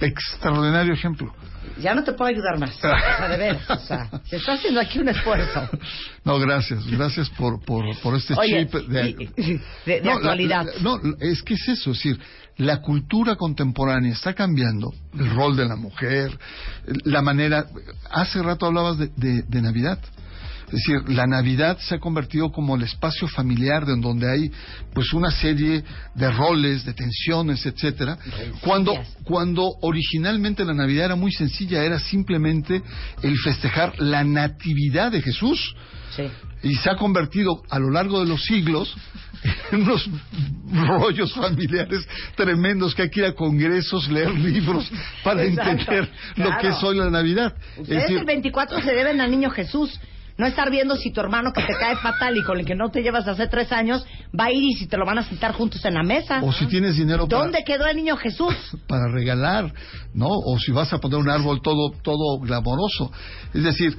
Extraordinario 0.01 0.95
ejemplo. 0.95 1.35
Ya 1.79 1.95
no 1.95 2.03
te 2.05 2.13
puedo 2.13 2.29
ayudar 2.31 2.59
más. 2.59 2.71
O 2.77 2.81
sea, 2.81 3.29
de 3.29 3.37
veras. 3.37 3.71
O 3.71 3.79
sea, 3.79 4.11
se 4.25 4.37
está 4.37 4.55
haciendo 4.55 4.81
aquí 4.81 4.99
un 4.99 5.09
esfuerzo. 5.09 5.69
No, 6.25 6.39
gracias, 6.39 6.87
gracias 6.87 7.31
por, 7.31 7.65
por, 7.65 7.85
por 8.01 8.17
este 8.17 8.35
Oye, 8.35 8.67
chip 8.67 8.75
de, 8.89 9.03
de- 9.37 9.61
de 9.87 10.01
No, 10.03 10.11
la- 10.11 10.17
actualidad. 10.17 10.65
la- 10.67 10.83
no, 10.83 10.99
es 11.21 11.43
que 11.43 11.55
es 11.55 11.69
eso, 11.69 11.91
es 11.93 11.97
decir, 11.99 12.21
la 12.57 12.83
cultura 12.83 13.37
contemporánea 13.37 14.13
está 14.13 14.35
cambiando, 14.35 14.93
el 15.19 15.31
rol 15.35 15.57
de 15.57 15.67
la 15.67 15.77
mujer, 15.77 16.37
la 17.05 17.23
manera... 17.23 17.67
Hace 18.11 18.43
rato 18.43 18.67
hablabas 18.67 18.99
de, 18.99 19.09
de- 19.17 19.43
de 19.43 19.63
Navidad. 19.63 19.99
Es 20.73 20.85
decir, 20.85 21.09
la 21.09 21.27
Navidad 21.27 21.79
se 21.81 21.97
ha 21.97 21.99
convertido 21.99 22.53
como 22.53 22.77
el 22.77 22.83
espacio 22.83 23.27
familiar 23.27 23.85
de 23.85 23.97
donde 23.97 24.31
hay 24.31 24.51
pues 24.95 25.13
una 25.13 25.31
serie 25.31 25.83
de 26.15 26.31
roles, 26.31 26.85
de 26.85 26.95
tensiones, 26.95 27.67
etcétera. 27.67 28.19
Cuando 28.61 28.95
cuando 29.25 29.69
originalmente 29.83 30.65
la 30.65 30.75
Navidad 30.75 31.07
era 31.07 31.17
muy 31.17 31.33
sencilla, 31.33 31.85
era 31.85 31.99
simplemente 31.99 32.83
el 33.23 33.37
festejar 33.39 34.01
la 34.01 34.25
natividad 34.25 35.13
de 35.13 35.23
Jesús. 35.23 35.75
Y 36.63 36.75
se 36.75 36.91
ha 36.91 36.97
convertido 36.97 37.63
a 37.71 37.79
lo 37.79 37.91
largo 37.91 38.21
de 38.21 38.27
los 38.27 38.43
siglos 38.45 38.95
unos 39.73 40.09
rollos 40.73 41.33
familiares 41.33 42.07
tremendos 42.37 42.95
que 42.95 43.03
hay 43.03 43.11
que 43.11 43.21
ir 43.21 43.27
a 43.27 43.35
congresos, 43.35 44.09
leer 44.11 44.31
libros 44.35 44.91
para 45.25 45.43
Exacto, 45.45 45.71
entender 45.71 46.11
lo 46.37 46.51
que 46.59 46.69
es 46.69 46.83
hoy 46.83 46.99
la 46.99 47.11
Navidad. 47.11 47.55
Es 47.75 47.81
Ustedes 47.81 48.03
decir, 48.03 48.19
el 48.19 48.25
24 48.27 48.83
se 48.83 48.93
deben 48.93 49.21
al 49.21 49.31
niño 49.31 49.51
Jesús. 49.51 49.99
No 50.41 50.47
estar 50.47 50.71
viendo 50.71 50.97
si 50.97 51.11
tu 51.13 51.21
hermano 51.21 51.53
que 51.53 51.61
te 51.63 51.75
cae 51.79 51.97
fatal 51.97 52.35
y 52.37 52.43
con 52.43 52.59
el 52.59 52.65
que 52.65 52.75
no 52.75 52.91
te 52.91 53.03
llevas 53.03 53.29
hace 53.29 53.47
tres 53.47 53.71
años 53.73 54.07
va 54.39 54.45
a 54.47 54.51
ir 54.53 54.63
y 54.63 54.73
si 54.73 54.87
te 54.87 54.97
lo 54.97 55.05
van 55.05 55.19
a 55.19 55.23
sentar 55.23 55.53
juntos 55.53 55.85
en 55.85 55.93
la 55.95 56.03
mesa. 56.03 56.41
o 56.43 56.51
si 56.51 56.67
tienes 56.67 56.97
dinero 56.97 57.29
para, 57.29 57.43
¿Dónde 57.43 57.63
quedó 57.63 57.87
el 57.87 57.97
niño 57.97 58.17
Jesús? 58.17 58.55
para 58.89 59.09
regalar, 59.13 59.73
¿no? 60.15 60.29
O 60.31 60.59
si 60.59 60.73
vas 60.73 60.91
a 60.95 60.99
poner 60.99 61.19
un 61.19 61.29
árbol 61.29 61.61
todo 61.61 61.91
todo 62.03 62.39
glamoroso. 62.41 63.13
Es 63.53 63.63
decir, 63.63 63.97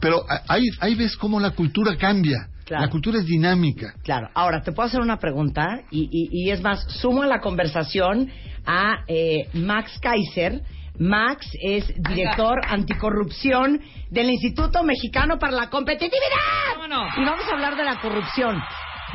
pero 0.00 0.24
ahí, 0.48 0.62
ahí 0.80 0.94
ves 0.94 1.14
cómo 1.16 1.38
la 1.38 1.50
cultura 1.50 1.94
cambia. 1.96 2.48
Claro. 2.64 2.84
La 2.86 2.90
cultura 2.90 3.18
es 3.18 3.26
dinámica. 3.26 3.92
Claro, 4.02 4.28
ahora 4.34 4.62
te 4.62 4.72
puedo 4.72 4.86
hacer 4.88 5.00
una 5.00 5.18
pregunta 5.18 5.82
y, 5.90 6.04
y- 6.10 6.28
y 6.46 6.50
es 6.52 6.62
más, 6.62 6.84
sumo 7.00 7.22
a 7.22 7.26
la 7.26 7.40
conversación 7.40 8.30
a 8.64 9.00
eh, 9.08 9.48
Max 9.52 9.98
Kaiser. 10.00 10.62
Max 10.98 11.46
es 11.60 11.86
director 12.02 12.60
anticorrupción 12.68 13.80
del 14.10 14.30
Instituto 14.30 14.82
Mexicano 14.84 15.38
para 15.38 15.52
la 15.52 15.70
Competitividad. 15.70 17.10
Y 17.16 17.24
vamos 17.24 17.44
a 17.50 17.52
hablar 17.54 17.76
de 17.76 17.84
la 17.84 18.00
corrupción. 18.00 18.60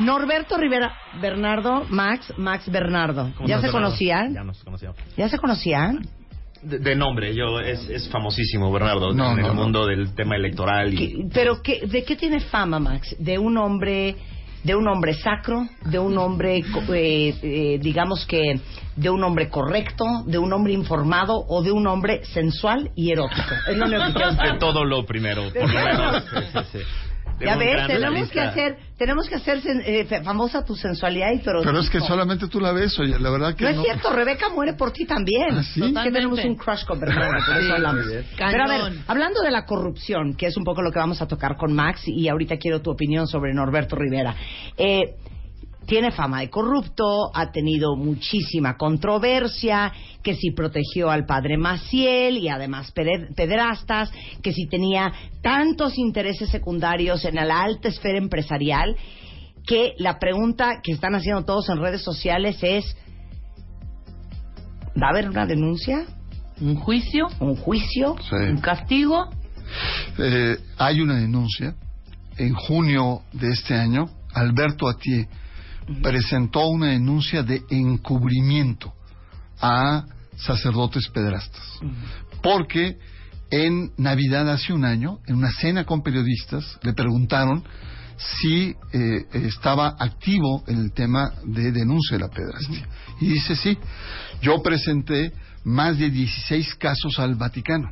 Norberto 0.00 0.56
Rivera, 0.56 0.94
Bernardo, 1.20 1.84
Max, 1.88 2.32
Max 2.36 2.70
Bernardo. 2.70 3.32
¿Cómo 3.36 3.48
¿Ya 3.48 3.56
se 3.56 3.62
Bernardo? 3.66 3.86
conocían? 3.86 4.34
Ya 4.34 4.44
nos 4.44 4.62
conocíamos. 4.62 4.96
¿Ya 5.16 5.28
se 5.28 5.38
conocían? 5.38 6.06
De, 6.62 6.78
de 6.80 6.94
nombre, 6.96 7.34
yo 7.34 7.60
es, 7.60 7.88
es 7.88 8.08
famosísimo 8.10 8.70
Bernardo 8.72 9.12
No, 9.12 9.30
en 9.32 9.40
no, 9.40 9.46
el 9.48 9.54
no. 9.54 9.62
mundo 9.62 9.86
del 9.86 10.14
tema 10.14 10.34
electoral 10.36 10.92
y 10.92 10.96
¿Qué- 10.96 11.28
¿Pero 11.32 11.62
qué, 11.62 11.86
de 11.86 12.04
qué 12.04 12.16
tiene 12.16 12.40
fama, 12.40 12.78
Max? 12.80 13.14
¿De 13.18 13.38
un 13.38 13.56
hombre, 13.58 14.16
de 14.62 14.74
un 14.74 14.88
hombre 14.88 15.14
sacro? 15.14 15.66
¿De 15.84 15.98
un 15.98 16.18
hombre, 16.18 16.58
eh, 16.58 17.34
eh, 17.42 17.78
digamos 17.80 18.26
que, 18.26 18.60
de 18.96 19.10
un 19.10 19.22
hombre 19.24 19.48
correcto? 19.48 20.04
¿De 20.26 20.38
un 20.38 20.52
hombre 20.52 20.72
informado? 20.72 21.44
¿O 21.48 21.62
de 21.62 21.72
un 21.72 21.86
hombre 21.86 22.24
sensual 22.24 22.90
y 22.94 23.12
erótico? 23.12 23.54
Es 23.68 23.76
lo 23.76 23.86
único 23.86 24.04
que 24.14 24.46
de 24.52 24.58
todo 24.58 24.84
lo 24.84 25.04
primero, 25.04 25.44
por 25.52 25.62
lo 25.62 25.68
menos. 25.68 26.24
Sí, 26.24 26.36
sí, 26.52 26.58
sí. 26.72 26.78
Ya 27.40 27.56
ves, 27.56 27.86
tenemos 27.86 28.30
que 28.30 28.40
hacer, 28.40 28.78
tenemos 28.96 29.28
que 29.28 29.34
hacer 29.36 29.60
eh, 29.64 30.22
famosa 30.24 30.64
tu 30.64 30.74
sensualidad 30.74 31.28
y 31.32 31.36
erotismo. 31.38 31.62
Pero 31.62 31.80
es 31.80 31.90
que 31.90 32.00
solamente 32.00 32.48
tú 32.48 32.60
la 32.60 32.72
ves, 32.72 32.98
oye, 32.98 33.18
la 33.18 33.30
verdad 33.30 33.54
que 33.54 33.64
No 33.64 33.70
no. 33.72 33.80
es 33.80 33.86
cierto, 33.86 34.10
Rebeca 34.12 34.48
muere 34.50 34.74
por 34.74 34.92
ti 34.92 35.06
también. 35.06 35.48
¿Ah, 35.52 35.62
sí? 35.62 35.80
Que 35.80 36.10
tenemos 36.10 36.42
un 36.44 36.56
crush 36.56 36.84
con 36.84 36.98
Bernardo, 37.00 37.46
por 37.46 37.56
eso 37.56 37.72
hablamos. 37.74 38.04
Pero 38.36 38.64
a 38.64 38.66
ver, 38.66 38.80
hablando 39.06 39.40
de 39.42 39.50
la 39.50 39.64
corrupción, 39.64 40.34
que 40.34 40.46
es 40.46 40.56
un 40.56 40.64
poco 40.64 40.82
lo 40.82 40.90
que 40.90 40.98
vamos 40.98 41.22
a 41.22 41.26
tocar 41.26 41.56
con 41.56 41.72
Max, 41.72 42.02
y 42.06 42.28
ahorita 42.28 42.56
quiero 42.56 42.80
tu 42.80 42.90
opinión 42.90 43.26
sobre 43.26 43.54
Norberto 43.54 43.96
Rivera. 43.96 44.34
Eh, 44.76 45.14
tiene 45.88 46.12
fama 46.12 46.40
de 46.40 46.50
corrupto, 46.50 47.30
ha 47.34 47.50
tenido 47.50 47.96
muchísima 47.96 48.76
controversia, 48.76 49.90
que 50.22 50.34
si 50.34 50.50
protegió 50.50 51.10
al 51.10 51.24
padre 51.24 51.56
Maciel 51.56 52.36
y 52.36 52.48
además 52.48 52.92
pede- 52.92 53.34
pederastas, 53.34 54.12
que 54.42 54.52
si 54.52 54.68
tenía 54.68 55.10
tantos 55.42 55.96
intereses 55.96 56.50
secundarios 56.50 57.24
en 57.24 57.36
la 57.36 57.62
alta 57.62 57.88
esfera 57.88 58.18
empresarial, 58.18 58.96
que 59.66 59.94
la 59.98 60.18
pregunta 60.18 60.80
que 60.82 60.92
están 60.92 61.14
haciendo 61.14 61.46
todos 61.46 61.70
en 61.70 61.78
redes 61.80 62.02
sociales 62.02 62.58
es, 62.62 62.94
¿va 65.02 65.06
a 65.06 65.10
haber 65.10 65.30
una 65.30 65.46
denuncia? 65.46 66.04
¿Un 66.60 66.76
juicio? 66.76 67.28
¿Un 67.40 67.56
juicio? 67.56 68.14
Sí. 68.28 68.36
¿Un 68.36 68.58
castigo? 68.58 69.30
Eh, 70.18 70.58
hay 70.76 71.00
una 71.00 71.16
denuncia. 71.16 71.74
En 72.36 72.52
junio 72.52 73.22
de 73.32 73.48
este 73.52 73.74
año, 73.74 74.10
Alberto 74.34 74.86
Atié 74.86 75.28
presentó 76.02 76.68
una 76.68 76.88
denuncia 76.88 77.42
de 77.42 77.62
encubrimiento 77.70 78.92
a 79.60 80.04
sacerdotes 80.36 81.08
pedrastas. 81.08 81.80
Porque 82.42 82.98
en 83.50 83.92
Navidad 83.96 84.50
hace 84.50 84.72
un 84.72 84.84
año, 84.84 85.18
en 85.26 85.36
una 85.36 85.52
cena 85.52 85.84
con 85.84 86.02
periodistas, 86.02 86.78
le 86.82 86.92
preguntaron 86.92 87.64
si 88.18 88.74
eh, 88.92 89.26
estaba 89.32 89.96
activo 89.98 90.64
en 90.66 90.80
el 90.80 90.92
tema 90.92 91.32
de 91.44 91.72
denuncia 91.72 92.16
de 92.16 92.24
la 92.24 92.30
pedrastia. 92.30 92.88
Y 93.20 93.28
dice, 93.28 93.56
sí, 93.56 93.78
yo 94.42 94.62
presenté 94.62 95.32
más 95.64 95.98
de 95.98 96.10
16 96.10 96.74
casos 96.74 97.18
al 97.18 97.36
Vaticano. 97.36 97.90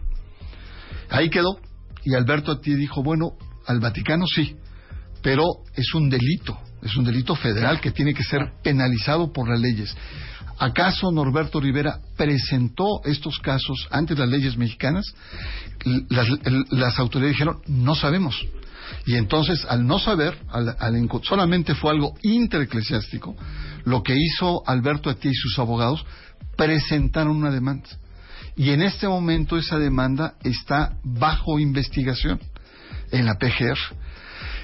Ahí 1.10 1.30
quedó. 1.30 1.58
Y 2.04 2.14
Alberto 2.14 2.52
Atié 2.52 2.76
dijo, 2.76 3.02
bueno, 3.02 3.32
al 3.66 3.80
Vaticano 3.80 4.26
sí, 4.26 4.56
pero 5.22 5.44
es 5.74 5.94
un 5.94 6.08
delito, 6.08 6.58
es 6.86 6.96
un 6.96 7.04
delito 7.04 7.34
federal 7.34 7.80
que 7.80 7.90
tiene 7.90 8.14
que 8.14 8.22
ser 8.22 8.52
penalizado 8.62 9.32
por 9.32 9.48
las 9.48 9.60
leyes. 9.60 9.94
¿Acaso 10.58 11.12
Norberto 11.12 11.60
Rivera 11.60 12.00
presentó 12.16 13.02
estos 13.04 13.38
casos 13.40 13.88
ante 13.90 14.14
las 14.14 14.28
leyes 14.28 14.56
mexicanas? 14.56 15.14
Las, 16.08 16.98
autoridades 16.98 17.34
dijeron, 17.34 17.60
no 17.66 17.94
sabemos. 17.94 18.46
Y 19.04 19.16
entonces, 19.16 19.66
al 19.68 19.86
no 19.86 19.98
saber, 19.98 20.38
al, 20.48 20.74
al 20.78 21.10
solamente 21.24 21.74
fue 21.74 21.90
algo 21.90 22.14
intereclesiástico, 22.22 23.36
lo 23.84 24.02
que 24.02 24.14
hizo 24.16 24.62
Alberto 24.66 25.10
Atié 25.10 25.30
y 25.30 25.34
sus 25.34 25.58
abogados, 25.58 26.06
presentaron 26.56 27.36
una 27.36 27.50
demanda. 27.50 27.88
Y 28.56 28.70
en 28.70 28.80
este 28.80 29.06
momento 29.06 29.58
esa 29.58 29.78
demanda 29.78 30.34
está 30.42 30.96
bajo 31.04 31.58
investigación 31.58 32.40
en 33.12 33.26
la 33.26 33.34
PGR. 33.34 33.78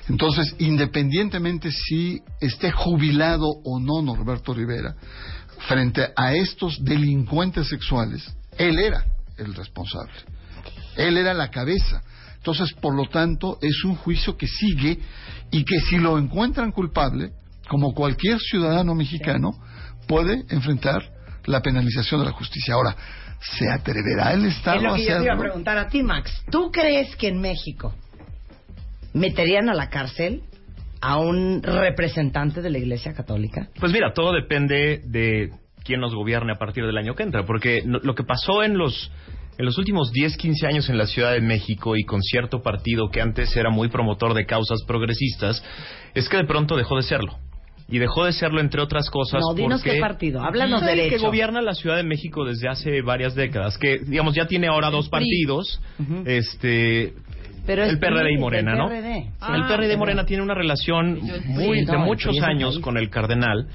Entonces, 0.08 0.54
independientemente 0.58 1.70
si 1.70 2.20
esté 2.40 2.70
jubilado 2.72 3.46
o 3.64 3.78
no 3.78 4.02
Norberto 4.02 4.52
Rivera, 4.52 4.94
frente 5.68 6.08
a 6.16 6.34
estos 6.34 6.82
delincuentes 6.82 7.68
sexuales, 7.68 8.34
él 8.58 8.78
era 8.78 9.04
el 9.38 9.54
responsable. 9.54 10.12
Él 10.96 11.16
era 11.16 11.34
la 11.34 11.50
cabeza. 11.50 12.02
Entonces, 12.36 12.72
por 12.74 12.94
lo 12.94 13.08
tanto, 13.08 13.58
es 13.62 13.84
un 13.84 13.94
juicio 13.94 14.36
que 14.36 14.48
sigue 14.48 14.98
y 15.52 15.64
que 15.64 15.78
si 15.80 15.98
lo 15.98 16.18
encuentran 16.18 16.72
culpable, 16.72 17.30
como 17.68 17.94
cualquier 17.94 18.40
ciudadano 18.40 18.94
mexicano, 18.94 19.52
puede 20.08 20.44
enfrentar 20.48 21.00
la 21.44 21.60
penalización 21.60 22.20
de 22.20 22.26
la 22.26 22.32
justicia. 22.32 22.74
Ahora, 22.74 22.96
¿se 23.40 23.70
atreverá 23.70 24.32
el 24.32 24.46
Estado 24.46 24.78
Es 24.78 24.82
lo 24.82 24.94
a 24.94 24.96
que 24.96 25.02
yo 25.02 25.06
te 25.06 25.10
iba 25.10 25.18
a 25.18 25.20
hacerlo? 25.20 25.42
preguntar 25.42 25.78
a 25.78 25.86
ti, 25.88 26.02
Max. 26.02 26.42
¿Tú 26.50 26.70
crees 26.72 27.14
que 27.16 27.28
en 27.28 27.40
México 27.40 27.94
meterían 29.12 29.68
a 29.68 29.74
la 29.74 29.88
cárcel 29.90 30.42
a 31.00 31.18
un 31.18 31.62
representante 31.62 32.62
de 32.62 32.70
la 32.70 32.78
Iglesia 32.78 33.12
Católica? 33.12 33.68
Pues 33.78 33.92
mira, 33.92 34.12
todo 34.12 34.32
depende 34.32 35.00
de 35.04 35.50
quién 35.84 36.00
nos 36.00 36.14
gobierne 36.14 36.52
a 36.52 36.58
partir 36.58 36.84
del 36.86 36.96
año 36.96 37.14
que 37.14 37.24
entra, 37.24 37.44
porque 37.44 37.82
lo 37.84 38.14
que 38.14 38.24
pasó 38.24 38.62
en 38.62 38.78
los 38.78 39.10
en 39.58 39.66
los 39.66 39.76
últimos 39.78 40.10
10, 40.12 40.36
15 40.38 40.66
años 40.66 40.88
en 40.88 40.96
la 40.96 41.06
Ciudad 41.06 41.32
de 41.32 41.40
México 41.40 41.94
y 41.96 42.04
con 42.04 42.22
cierto 42.22 42.62
partido 42.62 43.10
que 43.10 43.20
antes 43.20 43.54
era 43.54 43.70
muy 43.70 43.88
promotor 43.88 44.34
de 44.34 44.46
causas 44.46 44.82
progresistas, 44.86 45.62
es 46.14 46.28
que 46.28 46.38
de 46.38 46.44
pronto 46.44 46.76
dejó 46.76 46.96
de 46.96 47.02
serlo. 47.02 47.36
Y 47.88 47.98
dejó 47.98 48.24
de 48.24 48.32
serlo 48.32 48.60
entre 48.60 48.80
otras 48.80 49.10
cosas 49.10 49.40
No, 49.40 49.54
dinos 49.54 49.82
porque 49.82 49.96
qué 49.96 50.00
partido, 50.00 50.42
háblanos 50.42 50.82
Es 50.82 50.88
el 50.88 50.96
derecho. 50.96 51.16
que 51.16 51.22
gobierna 51.22 51.60
la 51.60 51.74
Ciudad 51.74 51.96
de 51.96 52.04
México 52.04 52.44
desde 52.44 52.68
hace 52.68 53.02
varias 53.02 53.34
décadas, 53.34 53.76
que 53.76 53.98
digamos 53.98 54.34
ya 54.34 54.46
tiene 54.46 54.68
ahora 54.68 54.88
dos 54.88 55.10
partidos, 55.10 55.80
este 56.24 57.12
Pero 57.64 57.84
el 57.84 57.98
PRD 57.98 58.32
y 58.32 58.38
Morena, 58.38 58.72
el 58.72 58.78
¿no? 58.78 58.88
PRD. 58.88 59.18
el 59.18 59.24
Ah, 59.40 59.66
PRD 59.68 59.92
y 59.92 59.96
Morena 59.96 60.24
tiene 60.26 60.42
una 60.42 60.54
relación 60.54 61.20
muy 61.46 61.84
de 61.84 61.96
muchos 61.96 62.40
años 62.42 62.78
con 62.80 62.96
el 62.96 63.08
cardenal 63.08 63.68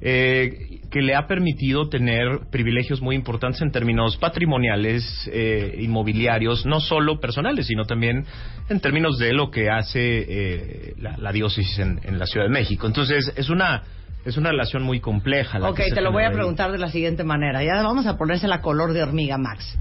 eh, 0.00 0.78
que 0.90 1.00
le 1.02 1.14
ha 1.14 1.26
permitido 1.26 1.88
tener 1.88 2.40
privilegios 2.50 3.00
muy 3.00 3.16
importantes 3.16 3.60
en 3.62 3.72
términos 3.72 4.16
patrimoniales, 4.18 5.02
eh, 5.32 5.76
inmobiliarios, 5.80 6.66
no 6.66 6.80
solo 6.80 7.18
personales, 7.18 7.66
sino 7.66 7.84
también 7.84 8.24
en 8.68 8.80
términos 8.80 9.18
de 9.18 9.32
lo 9.32 9.50
que 9.50 9.70
hace 9.70 9.98
eh, 10.28 10.94
la, 10.98 11.16
la 11.16 11.32
diócesis 11.32 11.78
en, 11.78 11.98
en 12.04 12.18
la 12.18 12.26
Ciudad 12.26 12.46
de 12.46 12.52
México. 12.52 12.86
Entonces 12.86 13.32
es 13.36 13.48
una 13.50 13.82
es 14.24 14.36
una 14.36 14.50
relación 14.50 14.84
muy 14.84 15.00
compleja. 15.00 15.58
La 15.58 15.70
Ok, 15.70 15.78
que 15.78 15.84
se 15.88 15.94
te 15.96 16.00
lo 16.00 16.12
voy 16.12 16.22
a 16.22 16.28
ahí. 16.28 16.34
preguntar 16.34 16.70
de 16.70 16.78
la 16.78 16.88
siguiente 16.90 17.24
manera. 17.24 17.64
Ya 17.64 17.82
vamos 17.82 18.06
a 18.06 18.16
ponerse 18.16 18.46
la 18.46 18.60
color 18.60 18.92
de 18.92 19.02
hormiga, 19.02 19.36
Max. 19.36 19.76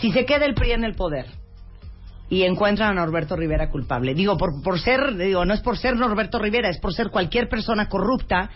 Si 0.00 0.10
se 0.10 0.24
queda 0.26 0.46
el 0.46 0.54
PRI 0.54 0.72
en 0.72 0.82
el 0.84 0.94
poder 0.94 1.26
y 2.28 2.42
encuentran 2.42 2.90
a 2.90 2.94
Norberto 2.94 3.36
Rivera 3.36 3.70
culpable, 3.70 4.14
digo, 4.14 4.36
por, 4.36 4.62
por 4.62 4.80
ser, 4.80 5.16
digo, 5.16 5.44
no 5.44 5.54
es 5.54 5.60
por 5.60 5.78
ser 5.78 5.96
Norberto 5.96 6.38
Rivera, 6.38 6.68
es 6.68 6.78
por 6.78 6.92
ser 6.92 7.10
cualquier 7.10 7.48
persona 7.48 7.88
corrupta 7.88 8.50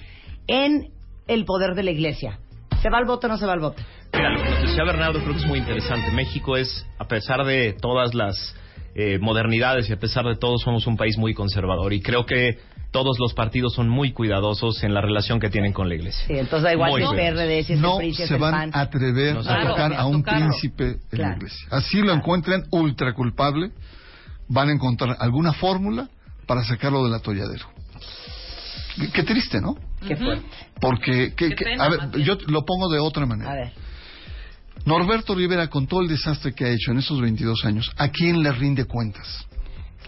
en 0.47 0.89
el 1.27 1.45
poder 1.45 1.75
de 1.75 1.85
la 1.85 1.91
iglesia. 1.93 2.39
¿Se 2.83 2.91
va 2.91 2.99
al 2.99 3.05
voto 3.05 3.27
o 3.27 3.31
no 3.31 3.37
se 3.37 3.47
va 3.47 3.53
al 3.53 3.61
voto? 3.61 3.83
Mira, 4.13 4.31
lo 4.31 4.43
que 4.43 4.67
decía 4.67 4.85
Bernardo 4.85 5.21
creo 5.21 5.35
que 5.35 5.41
es 5.41 5.47
muy 5.47 5.59
interesante. 5.59 6.11
México 6.13 6.57
es, 6.57 6.87
a 6.99 7.07
pesar 7.07 7.45
de 7.45 7.75
todas 7.75 8.15
las 8.15 8.57
eh, 8.95 9.19
modernidades 9.21 9.89
y 9.89 9.93
a 9.93 9.99
pesar 9.99 10.25
de 10.25 10.37
todo, 10.37 10.59
somos 10.59 10.87
un 10.87 10.97
país 10.97 11.17
muy 11.17 11.35
conservador 11.35 11.93
y 11.93 12.01
creo 12.01 12.27
que 12.27 12.59
todos 12.91 13.19
los 13.21 13.35
partidos 13.35 13.73
son 13.75 13.89
muy 13.89 14.12
cuidadosos 14.12 14.83
en 14.83 14.93
la 14.95 15.01
relación 15.01 15.39
que 15.41 15.49
muy 15.49 15.73
con 15.73 15.89
la 15.89 15.95
iglesia. 15.95 16.27
Sí, 16.27 16.33
entonces 16.35 16.62
da 16.65 16.73
igual 16.73 16.91
Muy 16.91 17.03
si 17.03 17.07
es. 17.07 17.12
PRD, 17.35 17.62
si 17.65 17.73
es 17.75 17.79
no 17.81 18.01
el 18.01 18.01
se 18.27 18.35
el 18.35 18.41
van 18.41 18.53
PAN. 18.53 18.71
a 18.75 18.81
atrever 18.81 19.35
No 19.35 19.41
a 19.41 19.61
a 19.62 19.67
tocar 19.69 19.93
a 19.95 20.07
un 20.07 20.23
tocarlo. 20.23 20.47
príncipe 20.49 20.85
en 20.85 20.99
la 21.01 21.09
Claro. 21.11 21.37
iglesia. 21.37 21.69
Así 21.71 22.01
lo 22.03 22.12
encuentren 22.12 22.65
ultra 22.71 23.12
culpable, 23.15 23.71
van 24.49 24.69
a 24.71 24.73
encontrar 24.73 25.17
alguna 25.21 25.53
fórmula 25.53 26.09
para 26.47 26.65
sacarlo 26.65 27.05
del 27.05 27.15
atolladero. 27.15 27.67
Qué, 28.97 29.09
qué 29.12 29.23
triste, 29.23 29.61
¿no? 29.61 29.77
Qué 30.07 30.17
fuerte. 30.17 30.45
Porque, 30.81 31.33
que- 31.37 31.51
Qué 31.51 31.55
que- 31.55 31.65
pena, 31.65 31.85
a 31.85 31.89
ver, 31.91 32.01
yo 32.23 32.37
lo 32.49 32.65
pongo 32.65 32.89
de 32.89 32.99
otra 32.99 33.25
manera. 33.27 33.53
A 33.53 33.55
ver. 33.55 33.73
Norberto 34.85 35.35
Rivera, 35.35 35.69
con 35.69 35.87
todo 35.87 36.01
el 36.01 36.09
desastre 36.09 36.53
que 36.55 36.65
ha 36.65 36.69
hecho 36.71 36.91
en 36.91 36.99
esos 36.99 37.21
22 37.21 37.65
años, 37.65 37.91
¿a 37.99 38.09
quién 38.09 38.43
le 38.43 38.51
rinde 38.51 38.85
cuentas? 38.87 39.47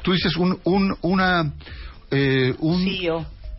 Tú 0.02 0.12
dices 0.12 0.34
un, 0.36 0.58
un, 0.64 0.96
una, 1.02 1.52
eh, 2.12 2.54
un, 2.60 2.84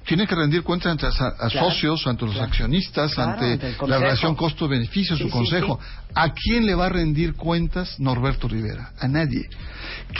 tiene 0.06 0.28
que 0.28 0.36
rendir 0.36 0.64
cuentas 0.64 0.92
ante 0.92 1.06
a, 1.06 1.10
a 1.10 1.50
Claro, 1.50 1.70
socios, 1.72 2.06
ante 2.08 2.26
los 2.26 2.34
claro. 2.36 2.50
accionistas, 2.50 3.14
Claro, 3.14 3.32
ante, 3.42 3.76
la 3.88 3.98
relación 4.00 4.36
costo-beneficio, 4.36 5.16
Sí, 5.16 5.24
su 5.24 5.30
sí, 5.30 5.32
consejo. 5.34 5.80
¿A 6.14 6.34
quién 6.34 6.66
le 6.66 6.76
va 6.76 6.88
a 6.88 6.90
rendir 6.90 7.34
cuentas 7.36 8.00
Norberto 8.00 8.48
Rivera? 8.48 8.92
A 9.00 9.08
nadie. 9.08 9.48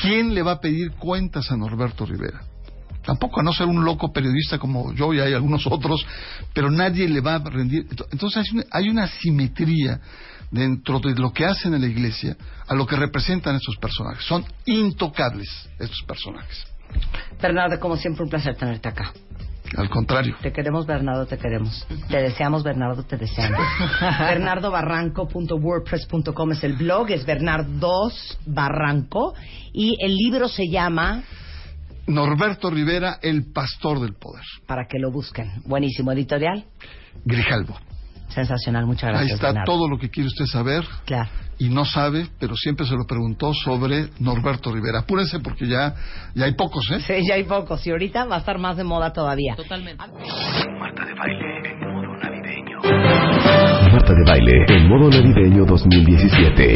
¿Quién 0.02 0.34
le 0.34 0.42
va 0.42 0.54
a 0.54 0.60
pedir 0.60 0.92
cuentas 0.94 1.52
a 1.52 1.58
Norberto 1.58 2.06
Rivera? 2.06 2.42
Tampoco 3.06 3.42
a 3.42 3.44
no 3.44 3.52
ser 3.52 3.68
un 3.68 3.84
loco 3.84 4.14
periodista 4.14 4.58
como 4.58 4.94
yo 4.94 5.14
y 5.14 5.20
hay 5.20 5.34
algunos 5.34 5.68
otros, 5.68 6.06
pero 6.54 6.72
nadie 6.72 7.08
le 7.10 7.20
va 7.20 7.36
a 7.36 7.40
rendir. 7.40 7.86
Entonces 8.12 8.38
hay 8.38 8.54
una, 8.54 8.64
hay 8.72 8.90
una 8.90 9.08
simetría 9.08 10.00
dentro 10.50 11.00
de 11.00 11.14
lo 11.16 11.34
que 11.34 11.46
hacen 11.46 11.74
en 11.74 11.82
la 11.82 11.88
iglesia 11.88 12.38
a 12.66 12.74
lo 12.74 12.88
que 12.88 12.96
representan 12.96 13.56
estos 13.58 13.76
personajes. 13.78 14.24
Son 14.24 14.46
intocables 14.66 15.50
estos 15.80 16.02
personajes. 16.08 16.66
Bernardo, 17.42 17.80
como 17.80 17.98
siempre, 17.98 18.24
un 18.24 18.30
placer 18.30 18.56
tenerte 18.56 18.90
acá. 18.90 19.12
Al 19.76 19.90
contrario. 19.90 20.36
Te 20.42 20.52
queremos, 20.52 20.86
Bernardo, 20.86 21.26
te 21.26 21.36
queremos. 21.38 21.88
Te 22.08 22.22
deseamos, 22.22 22.64
Bernardo, 22.64 23.04
te 23.04 23.18
deseamos. 23.18 23.60
bernardobarranco.wordpress.com 24.20 26.52
es 26.52 26.64
el 26.64 26.74
blog, 26.74 27.10
es 27.10 27.26
Bernardos 27.26 28.38
Barranco 28.46 29.34
y 29.72 29.98
el 30.00 30.16
libro 30.16 30.48
se 30.48 30.70
llama 30.70 31.24
Norberto 32.06 32.70
Rivera, 32.70 33.18
el 33.22 33.52
pastor 33.52 34.00
del 34.00 34.14
poder. 34.14 34.44
para 34.68 34.86
que 34.88 35.00
lo 35.00 35.10
busquen. 35.12 35.64
Buenísimo 35.66 36.12
editorial. 36.12 36.66
Grijalvo. 37.26 37.76
Sensacional, 38.34 38.86
muchas 38.86 39.10
gracias. 39.12 39.30
Ahí 39.30 39.36
está 39.36 39.48
Bernardo. 39.48 39.72
todo 39.72 39.88
lo 39.88 39.98
que 39.98 40.10
quiere 40.10 40.28
usted 40.28 40.46
saber. 40.46 40.84
Claro. 41.06 41.30
Y 41.60 41.70
no 41.70 41.86
sabe, 41.86 42.28
pero 42.40 42.56
siempre 42.56 42.84
se 42.86 42.96
lo 42.96 43.06
preguntó 43.06 43.54
sobre 43.54 44.10
Norberto 44.20 44.74
Rivera. 44.74 45.00
Apúrense 45.02 45.40
porque 45.40 45.68
ya, 45.68 45.94
ya 46.34 46.46
hay 46.46 46.56
pocos, 46.56 46.90
¿eh? 46.92 47.00
Sí, 47.00 47.14
ya 47.28 47.36
hay 47.36 47.44
pocos 47.44 47.86
y 47.86 47.92
ahorita 47.92 48.26
va 48.26 48.38
a 48.38 48.40
estar 48.40 48.58
más 48.58 48.76
de 48.76 48.84
moda 48.84 49.14
todavía. 49.14 49.56
Totalmente. 49.56 50.04
Marta 50.80 51.06
de 51.06 51.14
Baile 51.14 51.46
en 51.64 51.94
modo 51.94 52.16
navideño. 52.24 52.80
Marta 53.92 54.14
de 54.14 54.24
Baile 54.26 54.66
en 54.68 54.90
modo 54.90 55.10
navideño 55.10 55.66
2017. 55.66 56.76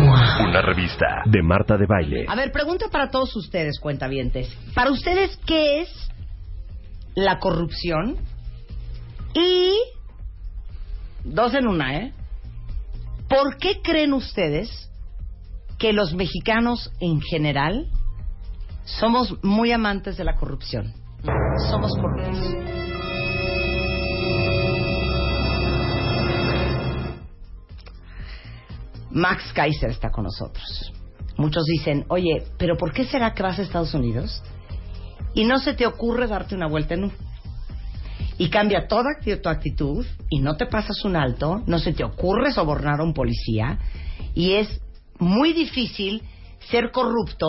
Una 0.11 0.61
revista 0.61 1.23
de 1.25 1.41
Marta 1.41 1.77
de 1.77 1.85
Baile. 1.85 2.25
A 2.27 2.35
ver, 2.35 2.51
pregunta 2.51 2.87
para 2.91 3.09
todos 3.09 3.33
ustedes, 3.35 3.79
cuentavientes. 3.79 4.53
Para 4.75 4.91
ustedes, 4.91 5.37
¿qué 5.45 5.81
es 5.81 6.09
la 7.15 7.39
corrupción? 7.39 8.17
Y 9.33 9.73
dos 11.23 11.53
en 11.53 11.67
una, 11.67 11.97
¿eh? 11.97 12.13
¿Por 13.29 13.57
qué 13.57 13.81
creen 13.81 14.13
ustedes 14.13 14.89
que 15.79 15.93
los 15.93 16.13
mexicanos 16.13 16.91
en 16.99 17.21
general 17.21 17.87
somos 18.83 19.41
muy 19.43 19.71
amantes 19.71 20.17
de 20.17 20.25
la 20.25 20.35
corrupción? 20.35 20.93
Somos 21.69 21.91
corruptos. 21.95 22.71
Max 29.11 29.51
Kaiser 29.53 29.89
está 29.89 30.09
con 30.09 30.23
nosotros. 30.23 30.93
Muchos 31.37 31.65
dicen, 31.65 32.05
oye, 32.09 32.43
pero 32.57 32.77
¿por 32.77 32.93
qué 32.93 33.05
será 33.05 33.33
que 33.33 33.43
vas 33.43 33.59
a 33.59 33.61
Estados 33.61 33.93
Unidos 33.93 34.43
y 35.33 35.45
no 35.45 35.59
se 35.59 35.73
te 35.73 35.85
ocurre 35.85 36.27
darte 36.27 36.55
una 36.55 36.67
vuelta 36.67 36.93
en 36.93 37.05
U? 37.05 37.11
Y 38.37 38.49
cambia 38.49 38.87
toda 38.87 39.09
tu 39.21 39.49
actitud 39.49 40.05
y 40.29 40.39
no 40.39 40.55
te 40.55 40.65
pasas 40.65 41.03
un 41.05 41.15
alto, 41.15 41.61
no 41.67 41.79
se 41.79 41.93
te 41.93 42.03
ocurre 42.03 42.51
sobornar 42.51 42.99
a 42.99 43.03
un 43.03 43.13
policía 43.13 43.79
y 44.33 44.53
es 44.53 44.81
muy 45.19 45.53
difícil 45.53 46.23
ser 46.69 46.91
corrupto 46.91 47.47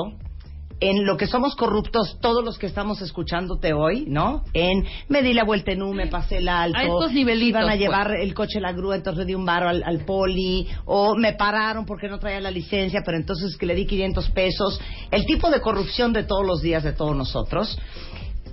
en 0.82 1.06
lo 1.06 1.16
que 1.16 1.28
somos 1.28 1.54
corruptos 1.54 2.18
todos 2.20 2.44
los 2.44 2.58
que 2.58 2.66
estamos 2.66 3.00
escuchándote 3.02 3.72
hoy, 3.72 4.04
¿no? 4.08 4.42
En 4.52 4.84
me 5.08 5.22
di 5.22 5.32
la 5.32 5.44
vuelta 5.44 5.70
en 5.70 5.80
U, 5.80 5.94
me 5.94 6.08
pasé 6.08 6.38
el 6.38 6.48
alto, 6.48 6.76
A 6.76 6.82
estos 6.82 7.12
nivelitos, 7.12 7.50
iban 7.50 7.62
a 7.64 7.68
pues. 7.68 7.78
llevar 7.78 8.10
el 8.16 8.34
coche 8.34 8.58
a 8.58 8.62
la 8.62 8.72
grúa, 8.72 8.96
entonces 8.96 9.20
le 9.20 9.26
di 9.26 9.36
un 9.36 9.44
baro 9.44 9.68
al, 9.68 9.84
al 9.84 10.04
poli, 10.04 10.66
o 10.84 11.14
me 11.14 11.34
pararon 11.34 11.86
porque 11.86 12.08
no 12.08 12.18
traía 12.18 12.40
la 12.40 12.50
licencia, 12.50 13.02
pero 13.06 13.16
entonces 13.16 13.56
que 13.56 13.64
le 13.64 13.76
di 13.76 13.86
500 13.86 14.30
pesos. 14.30 14.80
El 15.12 15.24
tipo 15.24 15.50
de 15.50 15.60
corrupción 15.60 16.12
de 16.12 16.24
todos 16.24 16.44
los 16.44 16.62
días 16.62 16.82
de 16.82 16.92
todos 16.92 17.14
nosotros. 17.14 17.78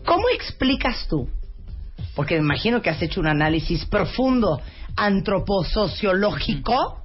¿Cómo 0.05 0.29
explicas 0.29 1.07
tú? 1.09 1.27
Porque 2.15 2.35
me 2.35 2.41
imagino 2.41 2.83
que 2.83 2.91
has 2.91 3.01
hecho 3.01 3.21
un 3.21 3.27
análisis 3.27 3.85
profundo, 3.85 4.61
antroposociológico, 4.95 6.98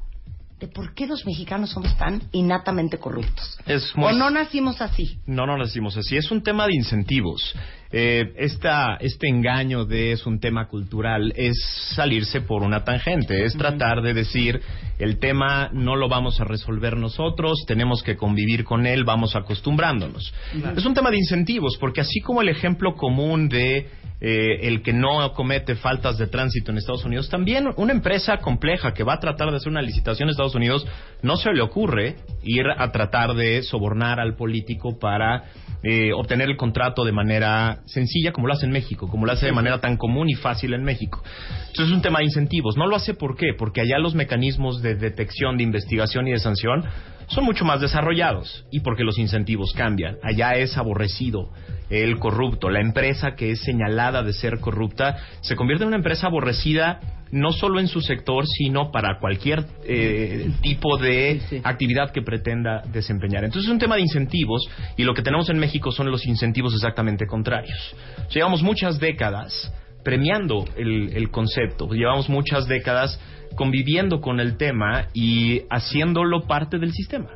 de 0.66 0.73
por 0.73 0.95
qué 0.95 1.07
los 1.07 1.27
mexicanos 1.27 1.70
somos 1.70 1.97
tan 1.99 2.23
innatamente 2.32 2.97
corruptos. 2.99 3.59
Es 3.66 3.95
muy- 3.97 4.12
O 4.12 4.12
no 4.16 4.31
nacimos 4.31 4.81
así. 4.81 5.19
No, 5.27 5.47
no 5.47 5.59
lo 5.59 5.65
decimos 5.65 5.97
así. 5.97 6.16
Es 6.16 6.31
un 6.31 6.43
tema 6.43 6.66
de 6.66 6.74
incentivos. 6.74 7.55
Eh, 7.97 8.33
esta, 8.39 8.97
este 8.97 9.29
engaño 9.29 9.85
de 9.85 10.11
es 10.11 10.27
un 10.27 10.41
tema 10.41 10.66
cultural 10.66 11.33
es 11.37 11.55
salirse 11.95 12.41
por 12.41 12.65
una 12.65 12.83
tangente, 12.83 13.45
es 13.45 13.57
tratar 13.57 14.03
de 14.03 14.12
decir 14.12 14.61
el 14.99 15.21
tema 15.21 15.71
no 15.73 15.95
lo 15.95 16.09
vamos 16.09 16.41
a 16.41 16.45
resolver 16.45 16.97
nosotros, 16.97 17.62
tenemos 17.69 18.03
que 18.03 18.16
convivir 18.16 18.65
con 18.65 18.87
él, 18.87 19.05
vamos 19.05 19.37
acostumbrándonos. 19.37 20.35
Claro. 20.59 20.77
Es 20.77 20.85
un 20.85 20.93
tema 20.93 21.12
de 21.12 21.19
incentivos, 21.19 21.77
porque 21.79 22.01
así 22.01 22.19
como 22.19 22.43
el 22.43 22.49
ejemplo 22.49 22.97
común 22.97 23.49
de 23.49 23.87
eh, 24.21 24.66
el 24.69 24.83
que 24.83 24.93
no 24.93 25.33
comete 25.33 25.77
faltas 25.77 26.19
de 26.19 26.27
tránsito 26.27 26.73
en 26.73 26.79
Estados 26.79 27.05
Unidos, 27.05 27.29
también 27.29 27.69
una 27.77 27.93
empresa 27.93 28.39
compleja 28.39 28.93
que 28.93 29.05
va 29.05 29.15
a 29.15 29.21
tratar 29.21 29.51
de 29.51 29.59
hacer 29.59 29.71
una 29.71 29.83
licitación 29.83 30.29
en 30.29 30.31
Estados 30.31 30.57
Unidos, 30.57 30.85
no 31.23 31.37
se 31.37 31.53
le 31.53 31.62
ocurre 31.62 32.16
ir 32.43 32.65
a 32.77 32.91
tratar 32.91 33.35
de 33.35 33.62
sobornar 33.62 34.19
al 34.19 34.35
político 34.35 34.99
para 34.99 35.45
eh, 35.85 36.12
obtener 36.15 36.48
el 36.48 36.56
contrato 36.56 37.05
de 37.05 37.12
manera 37.12 37.81
sencilla 37.85 38.32
como 38.32 38.47
lo 38.47 38.55
hace 38.55 38.65
en 38.65 38.73
México, 38.73 39.09
como 39.09 39.27
lo 39.27 39.32
hace 39.32 39.47
de 39.47 39.52
manera 39.52 39.81
tan 39.81 39.97
común 39.97 40.31
y 40.31 40.35
fácil 40.35 40.73
en 40.73 40.82
México. 40.82 41.23
Entonces 41.69 41.86
es 41.86 41.93
un 41.93 42.02
tema 42.02 42.20
de 42.20 42.24
incentivos. 42.24 42.77
No 42.77 42.86
lo 42.86 42.97
hace 42.97 43.15
¿por 43.15 43.36
qué? 43.36 43.48
Porque 43.56 43.82
allá 43.82 43.98
los 43.98 44.15
mecanismos 44.15 44.81
de 44.81 44.94
detección, 44.94 45.59
de 45.59 45.65
investigación 45.65 46.27
y 46.27 46.32
de 46.32 46.39
sanción 46.39 46.85
son 47.27 47.44
mucho 47.44 47.65
más 47.65 47.81
desarrollados 47.81 48.66
y 48.70 48.81
porque 48.81 49.05
los 49.05 49.19
incentivos 49.19 49.73
cambian. 49.74 50.16
Allá 50.23 50.52
es 50.52 50.77
aborrecido 50.77 51.51
el 51.90 52.19
corrupto. 52.19 52.70
La 52.70 52.81
empresa 52.81 53.35
que 53.35 53.51
es 53.51 53.61
señalada 53.61 54.23
de 54.23 54.32
ser 54.32 54.61
corrupta 54.61 55.16
se 55.43 55.56
convierte 55.56 55.85
en 55.85 55.89
una 55.89 55.97
empresa 55.98 56.28
aborrecida 56.28 57.01
no 57.35 57.52
solo 57.52 57.81
en 57.81 57.89
su 57.89 58.01
sector, 58.01 58.47
sino 58.47 58.90
para 58.93 59.19
cualquier 59.19 59.66
eh, 59.85 60.51
tipo 60.62 60.97
de 60.97 61.40
actividad 61.65 62.12
que 62.12 62.23
pretenda 62.23 62.82
desempeñar. 62.93 63.44
Entonces 63.44 63.69
es 63.69 63.73
un 63.73 63.81
tema 63.81 63.97
de 63.97 64.02
incentivos 64.02 64.62
y 64.97 65.02
lo 65.02 65.15
que 65.15 65.23
tenemos 65.23 65.51
en 65.51 65.59
México 65.59 65.90
son 65.90 66.11
los 66.11 66.27
incentivos 66.27 66.74
exactamente 66.74 67.27
contrarios. 67.27 67.94
Llevamos 68.32 68.62
muchas 68.62 69.01
décadas 69.01 69.73
premiando 70.05 70.65
el, 70.77 71.16
el 71.16 71.31
concepto, 71.31 71.89
llevamos 71.93 72.28
muchas 72.28 72.69
décadas 72.69 73.19
conviviendo 73.56 74.20
con 74.20 74.39
el 74.39 74.56
tema 74.56 75.09
y 75.12 75.62
haciéndolo 75.70 76.43
parte 76.43 76.78
del 76.78 76.93
sistema. 76.93 77.31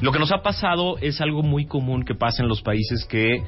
Lo 0.00 0.12
que 0.12 0.18
nos 0.18 0.32
ha 0.32 0.42
pasado 0.42 0.98
es 0.98 1.20
algo 1.20 1.42
muy 1.42 1.66
común 1.66 2.04
que 2.04 2.14
pasa 2.14 2.42
en 2.42 2.48
los 2.48 2.62
países 2.62 3.04
que 3.06 3.42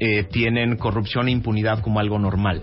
eh, 0.00 0.24
tienen 0.24 0.76
corrupción 0.76 1.28
e 1.28 1.32
impunidad 1.32 1.80
como 1.80 2.00
algo 2.00 2.18
normal. 2.18 2.62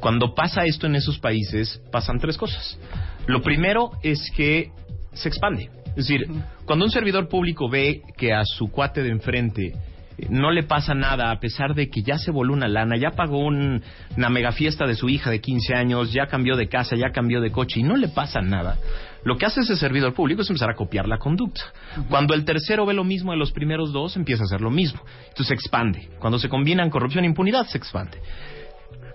Cuando 0.00 0.34
pasa 0.34 0.64
esto 0.64 0.86
en 0.86 0.94
esos 0.96 1.18
países, 1.18 1.80
pasan 1.90 2.18
tres 2.18 2.36
cosas. 2.36 2.78
Lo 3.26 3.42
primero 3.42 3.92
es 4.02 4.30
que 4.36 4.70
se 5.12 5.28
expande. 5.28 5.70
Es 5.90 6.08
decir, 6.08 6.26
cuando 6.66 6.84
un 6.84 6.90
servidor 6.90 7.28
público 7.28 7.68
ve 7.68 8.02
que 8.16 8.32
a 8.34 8.42
su 8.44 8.68
cuate 8.70 9.02
de 9.02 9.10
enfrente 9.10 9.72
eh, 10.18 10.26
no 10.28 10.50
le 10.50 10.64
pasa 10.64 10.92
nada 10.94 11.30
a 11.30 11.38
pesar 11.40 11.74
de 11.74 11.88
que 11.88 12.02
ya 12.02 12.18
se 12.18 12.30
voló 12.32 12.52
una 12.52 12.68
lana, 12.68 12.96
ya 12.96 13.10
pagó 13.12 13.38
un- 13.38 13.82
una 14.16 14.28
mega 14.28 14.52
fiesta 14.52 14.86
de 14.86 14.94
su 14.96 15.08
hija 15.08 15.30
de 15.30 15.40
15 15.40 15.74
años, 15.74 16.12
ya 16.12 16.26
cambió 16.26 16.56
de 16.56 16.68
casa, 16.68 16.96
ya 16.96 17.10
cambió 17.12 17.40
de 17.40 17.50
coche 17.50 17.80
y 17.80 17.82
no 17.84 17.96
le 17.96 18.08
pasa 18.08 18.40
nada, 18.40 18.76
Lo 19.24 19.38
que 19.38 19.46
hace 19.46 19.60
ese 19.62 19.76
servidor 19.76 20.12
público 20.12 20.42
es 20.42 20.50
empezar 20.50 20.68
a 20.68 20.74
copiar 20.74 21.08
la 21.08 21.16
conducta. 21.16 21.62
Cuando 22.10 22.34
el 22.34 22.44
tercero 22.44 22.84
ve 22.84 22.92
lo 22.92 23.04
mismo 23.04 23.32
de 23.32 23.38
los 23.38 23.52
primeros 23.52 23.90
dos, 23.90 24.16
empieza 24.16 24.42
a 24.42 24.44
hacer 24.44 24.60
lo 24.60 24.70
mismo. 24.70 25.00
Entonces 25.28 25.46
se 25.46 25.54
expande. 25.54 26.10
Cuando 26.18 26.38
se 26.38 26.50
combinan 26.50 26.90
corrupción 26.90 27.24
e 27.24 27.28
impunidad, 27.28 27.64
se 27.66 27.78
expande. 27.78 28.18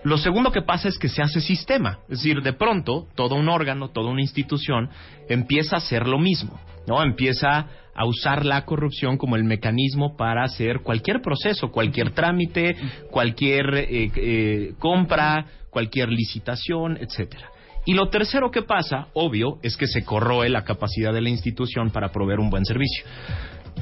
Lo 0.02 0.16
segundo 0.16 0.50
que 0.50 0.62
pasa 0.62 0.88
es 0.88 0.98
que 0.98 1.08
se 1.08 1.22
hace 1.22 1.40
sistema, 1.40 1.98
es 2.04 2.22
decir, 2.22 2.40
de 2.42 2.54
pronto 2.54 3.06
todo 3.14 3.34
un 3.34 3.48
órgano, 3.48 3.90
toda 3.90 4.10
una 4.10 4.22
institución 4.22 4.88
empieza 5.28 5.76
a 5.76 5.78
hacer 5.78 6.08
lo 6.08 6.18
mismo, 6.18 6.58
¿no? 6.86 7.02
Empieza 7.02 7.66
a 7.94 8.06
usar 8.06 8.46
la 8.46 8.64
corrupción 8.64 9.18
como 9.18 9.36
el 9.36 9.44
mecanismo 9.44 10.16
para 10.16 10.44
hacer 10.44 10.80
cualquier 10.80 11.20
proceso, 11.20 11.70
cualquier 11.70 12.12
trámite, 12.12 12.74
cualquier 13.10 13.74
eh, 13.74 14.10
eh, 14.16 14.74
compra, 14.78 15.44
cualquier 15.68 16.08
licitación, 16.08 16.96
etcétera. 16.96 17.50
Y 17.84 17.94
lo 17.94 18.08
tercero 18.08 18.50
que 18.50 18.62
pasa, 18.62 19.08
obvio, 19.14 19.58
es 19.62 19.76
que 19.76 19.86
se 19.86 20.04
corroe 20.04 20.48
la 20.48 20.64
capacidad 20.64 21.12
de 21.12 21.22
la 21.22 21.30
institución 21.30 21.90
para 21.90 22.10
proveer 22.10 22.38
un 22.38 22.50
buen 22.50 22.64
servicio. 22.64 23.04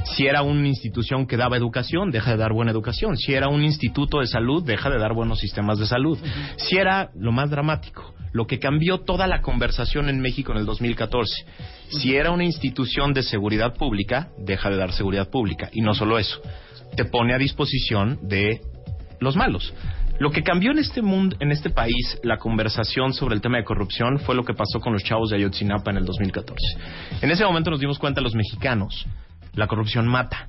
Si 0.05 0.27
era 0.27 0.43
una 0.43 0.69
institución 0.69 1.27
que 1.27 1.37
daba 1.37 1.57
educación, 1.57 2.11
deja 2.11 2.33
de 2.33 2.37
dar 2.37 2.53
buena 2.53 2.71
educación. 2.71 3.17
Si 3.17 3.35
era 3.35 3.49
un 3.49 3.63
instituto 3.63 4.21
de 4.21 4.27
salud, 4.27 4.65
deja 4.65 4.91
de 4.91 4.99
dar 4.99 5.13
buenos 5.15 5.39
sistemas 5.39 5.79
de 5.79 5.87
salud. 5.87 6.19
Si 6.57 6.77
era 6.77 7.11
lo 7.15 7.33
más 7.33 7.51
dramático, 7.51 8.15
lo 8.33 8.47
que 8.47 8.59
cambió 8.59 8.99
toda 8.99 9.27
la 9.27 9.43
conversación 9.43 10.09
en 10.09 10.21
México 10.21 10.53
en 10.53 10.59
el 10.59 10.67
2014. 10.67 11.45
Si 11.91 12.15
era 12.15 12.31
una 12.31 12.45
institución 12.45 13.13
de 13.13 13.23
seguridad 13.23 13.75
pública, 13.75 14.29
deja 14.39 14.71
de 14.71 14.77
dar 14.77 14.93
seguridad 14.93 15.31
pública. 15.31 15.71
Y 15.73 15.81
no 15.81 15.95
solo 15.95 16.19
eso, 16.19 16.41
te 16.97 17.05
pone 17.05 17.35
a 17.35 17.39
disposición 17.39 18.19
de 18.23 18.61
los 19.21 19.37
malos. 19.37 19.75
Lo 20.19 20.33
que 20.33 20.43
cambió 20.43 20.73
en 20.73 20.79
este 20.79 21.01
mundo, 21.01 21.37
en 21.39 21.53
este 21.53 21.71
país, 21.71 22.19
la 22.25 22.39
conversación 22.39 23.13
sobre 23.13 23.37
el 23.37 23.41
tema 23.41 23.59
de 23.59 23.65
corrupción 23.65 24.19
fue 24.19 24.35
lo 24.35 24.45
que 24.45 24.53
pasó 24.53 24.81
con 24.81 24.93
los 24.93 25.05
chavos 25.05 25.31
de 25.31 25.37
Ayotzinapa 25.37 25.93
en 25.93 25.99
el 25.99 26.05
2014. 26.05 26.61
En 27.23 27.31
ese 27.31 27.45
momento 27.45 27.71
nos 27.71 27.79
dimos 27.79 28.01
cuenta 28.01 28.21
los 28.21 28.35
mexicanos, 28.35 29.07
la 29.55 29.67
corrupción 29.67 30.07
mata. 30.07 30.49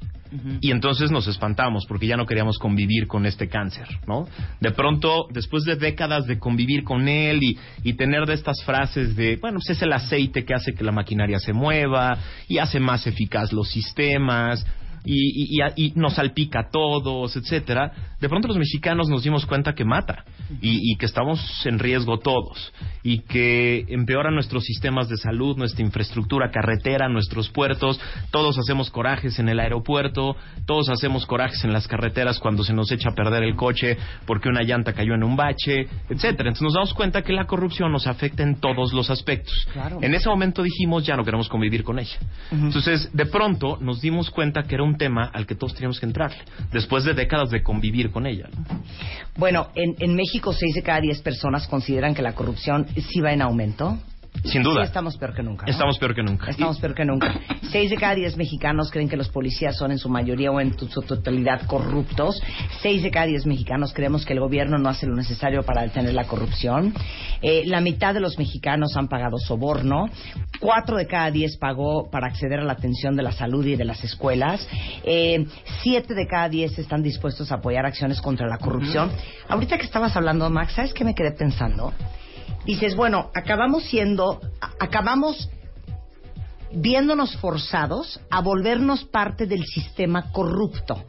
Y 0.62 0.70
entonces 0.70 1.10
nos 1.10 1.28
espantamos 1.28 1.86
porque 1.88 2.06
ya 2.06 2.16
no 2.16 2.28
queríamos 2.28 2.60
convivir 2.60 3.08
con 3.08 3.26
este 3.26 3.50
cáncer, 3.50 3.88
¿no? 4.06 4.28
De 4.60 4.70
pronto, 4.70 5.26
después 5.32 5.64
de 5.64 5.76
décadas 5.76 6.28
de 6.28 6.38
convivir 6.38 6.84
con 6.84 7.08
él 7.08 7.42
y, 7.42 7.58
y 7.84 7.94
tener 7.94 8.28
de 8.28 8.36
estas 8.36 8.64
frases 8.64 9.16
de, 9.16 9.38
bueno, 9.38 9.58
pues 9.58 9.76
es 9.76 9.82
el 9.82 9.92
aceite 9.92 10.46
que 10.46 10.54
hace 10.54 10.74
que 10.74 10.84
la 10.84 10.92
maquinaria 10.92 11.40
se 11.40 11.52
mueva 11.52 12.16
y 12.48 12.60
hace 12.60 12.80
más 12.80 13.08
eficaz 13.08 13.52
los 13.52 13.70
sistemas 13.70 14.64
y, 15.04 15.16
y, 15.16 15.64
y, 15.76 15.86
y 15.88 15.94
nos 15.96 16.14
salpica 16.14 16.60
a 16.60 16.70
todos, 16.70 17.36
etcétera, 17.36 17.92
de 18.20 18.30
pronto 18.30 18.50
los 18.50 18.58
mexicanos 18.58 19.10
nos 19.10 19.24
dimos 19.24 19.48
cuenta 19.48 19.74
que 19.74 19.86
mata 19.86 20.26
y, 20.62 20.92
y 20.92 20.96
que 20.98 21.06
estamos 21.06 21.40
en 21.66 21.80
riesgo 21.80 22.20
todos 22.20 22.74
y 23.04 23.20
que 23.20 23.86
empeora 23.88 24.32
nuestros 24.32 24.64
sistemas 24.64 25.10
de 25.10 25.18
salud, 25.18 25.58
nuestra 25.58 25.84
infraestructura 25.86 26.52
carretera, 26.52 27.08
nuestros 27.10 27.50
puertos, 27.50 28.00
todos 28.32 28.58
hacemos 28.58 28.90
corajes 28.90 29.40
en 29.40 29.50
el 29.50 29.60
aeropuerto, 29.60 30.36
todos 30.66 30.90
hacemos 30.90 31.26
corajes 31.26 31.64
en 31.64 31.74
las 31.74 31.88
carreteras 31.88 32.40
cuando 32.40 32.64
se 32.64 32.74
nos 32.74 32.92
echa 32.92 33.10
a 33.10 33.16
perder 33.16 33.44
el 33.44 33.56
coche 33.56 33.98
porque 34.26 34.50
una 34.50 34.64
llanta 34.64 34.94
cayó 34.94 35.14
en 35.16 35.24
un 35.24 35.36
bache, 35.36 35.88
etcétera. 36.10 36.50
Entonces 36.50 36.62
nos 36.62 36.74
damos 36.74 36.94
cuenta 36.94 37.22
que 37.22 37.34
la 37.34 37.46
corrupción 37.46 37.92
nos 37.92 38.08
afecta 38.08 38.44
en 38.44 38.60
todos 38.60 38.94
los 38.94 39.10
aspectos. 39.10 39.68
Claro. 39.74 40.00
En 40.02 40.14
ese 40.14 40.30
momento 40.30 40.64
dijimos 40.64 41.06
ya 41.06 41.16
no 41.16 41.24
queremos 41.24 41.50
convivir 41.50 41.84
con 41.84 42.00
ella. 42.00 42.18
Entonces, 42.52 43.10
de 43.14 43.26
pronto 43.26 43.78
nos 43.82 44.02
dimos 44.02 44.30
cuenta 44.30 44.64
que 44.64 44.76
era 44.76 44.84
un 44.84 44.98
tema 44.98 45.26
al 45.34 45.46
que 45.46 45.56
todos 45.56 45.74
teníamos 45.74 46.00
que 46.00 46.06
entrarle, 46.06 46.40
después 46.72 47.04
de 47.04 47.14
décadas 47.14 47.50
de 47.50 47.64
convivir 47.64 48.12
con 48.12 48.26
ella. 48.26 48.50
¿no? 48.52 48.82
Bueno, 49.38 49.70
en, 49.76 49.96
en 50.00 50.16
México, 50.16 50.39
6 50.42 50.76
de 50.76 50.84
cada 50.84 51.02
10 51.02 51.22
personas 51.22 51.68
consideran 51.68 52.14
que 52.14 52.22
la 52.22 52.34
corrupción 52.34 52.88
sí 52.96 53.20
va 53.22 53.34
en 53.34 53.42
aumento. 53.42 53.98
Sin 54.44 54.64
duda. 54.64 54.82
Sí, 54.82 54.88
estamos 54.88 55.18
peor 55.18 55.34
que 55.34 55.44
nunca. 55.44 55.66
¿no? 55.66 55.72
Estamos 55.72 55.98
peor 56.00 56.16
que 56.16 56.24
nunca. 56.24 56.50
Estamos 56.50 56.80
peor 56.80 56.96
que 56.96 57.06
nunca. 57.06 57.34
Seis 57.72 57.90
de 57.90 57.98
cada 57.98 58.16
diez 58.16 58.38
mexicanos 58.38 58.90
creen 58.90 59.10
que 59.10 59.18
los 59.18 59.30
policías 59.30 59.78
son 59.78 59.92
en 59.92 60.00
su 60.00 60.10
mayoría 60.10 60.52
o 60.52 60.60
en 60.60 60.78
su 60.78 61.02
totalidad 61.02 61.66
corruptos. 61.68 62.42
Seis 62.82 63.04
de 63.04 63.12
cada 63.12 63.26
diez 63.26 63.46
mexicanos 63.46 63.94
creemos 63.94 64.26
que 64.26 64.34
el 64.34 64.40
gobierno 64.40 64.78
no 64.78 64.90
hace 64.90 65.08
lo 65.08 65.16
necesario 65.16 65.64
para 65.64 65.84
detener 65.84 66.14
la 66.14 66.26
corrupción. 66.26 66.94
Eh, 67.42 67.64
la 67.66 67.82
mitad 67.82 68.14
de 68.14 68.22
los 68.22 68.38
mexicanos 68.38 68.96
han 68.96 69.08
pagado 69.08 69.38
soborno. 69.38 70.10
Cuatro 70.60 70.98
de 70.98 71.08
cada 71.08 71.32
diez 71.32 71.58
pagó 71.58 72.10
para 72.10 72.28
acceder 72.28 72.60
a 72.60 72.64
la 72.64 72.74
atención 72.74 73.16
de 73.16 73.24
la 73.24 73.32
salud 73.32 73.66
y 73.66 73.76
de 73.76 73.86
las 73.86 74.04
escuelas. 74.04 74.68
Eh, 75.04 75.46
siete 75.82 76.14
de 76.14 76.28
cada 76.28 76.50
diez 76.50 76.78
están 76.80 77.04
dispuestos 77.04 77.52
a 77.52 77.56
apoyar 77.56 77.86
acciones 77.86 78.22
contra 78.22 78.48
la 78.48 78.58
corrupción. 78.58 79.12
Ahorita 79.48 79.78
que 79.78 79.86
estabas 79.86 80.16
hablando, 80.16 80.50
Max, 80.50 80.74
¿sabes 80.74 80.94
qué 80.94 81.04
me 81.04 81.14
quedé 81.14 81.32
pensando? 81.32 81.94
Dices, 82.70 82.96
bueno, 82.96 83.32
acabamos 83.34 83.84
siendo, 83.86 84.40
acabamos 84.80 85.50
viéndonos 86.72 87.36
forzados 87.38 88.20
a 88.30 88.42
volvernos 88.42 89.06
parte 89.06 89.48
del 89.48 89.66
sistema 89.66 90.32
corrupto. 90.32 91.04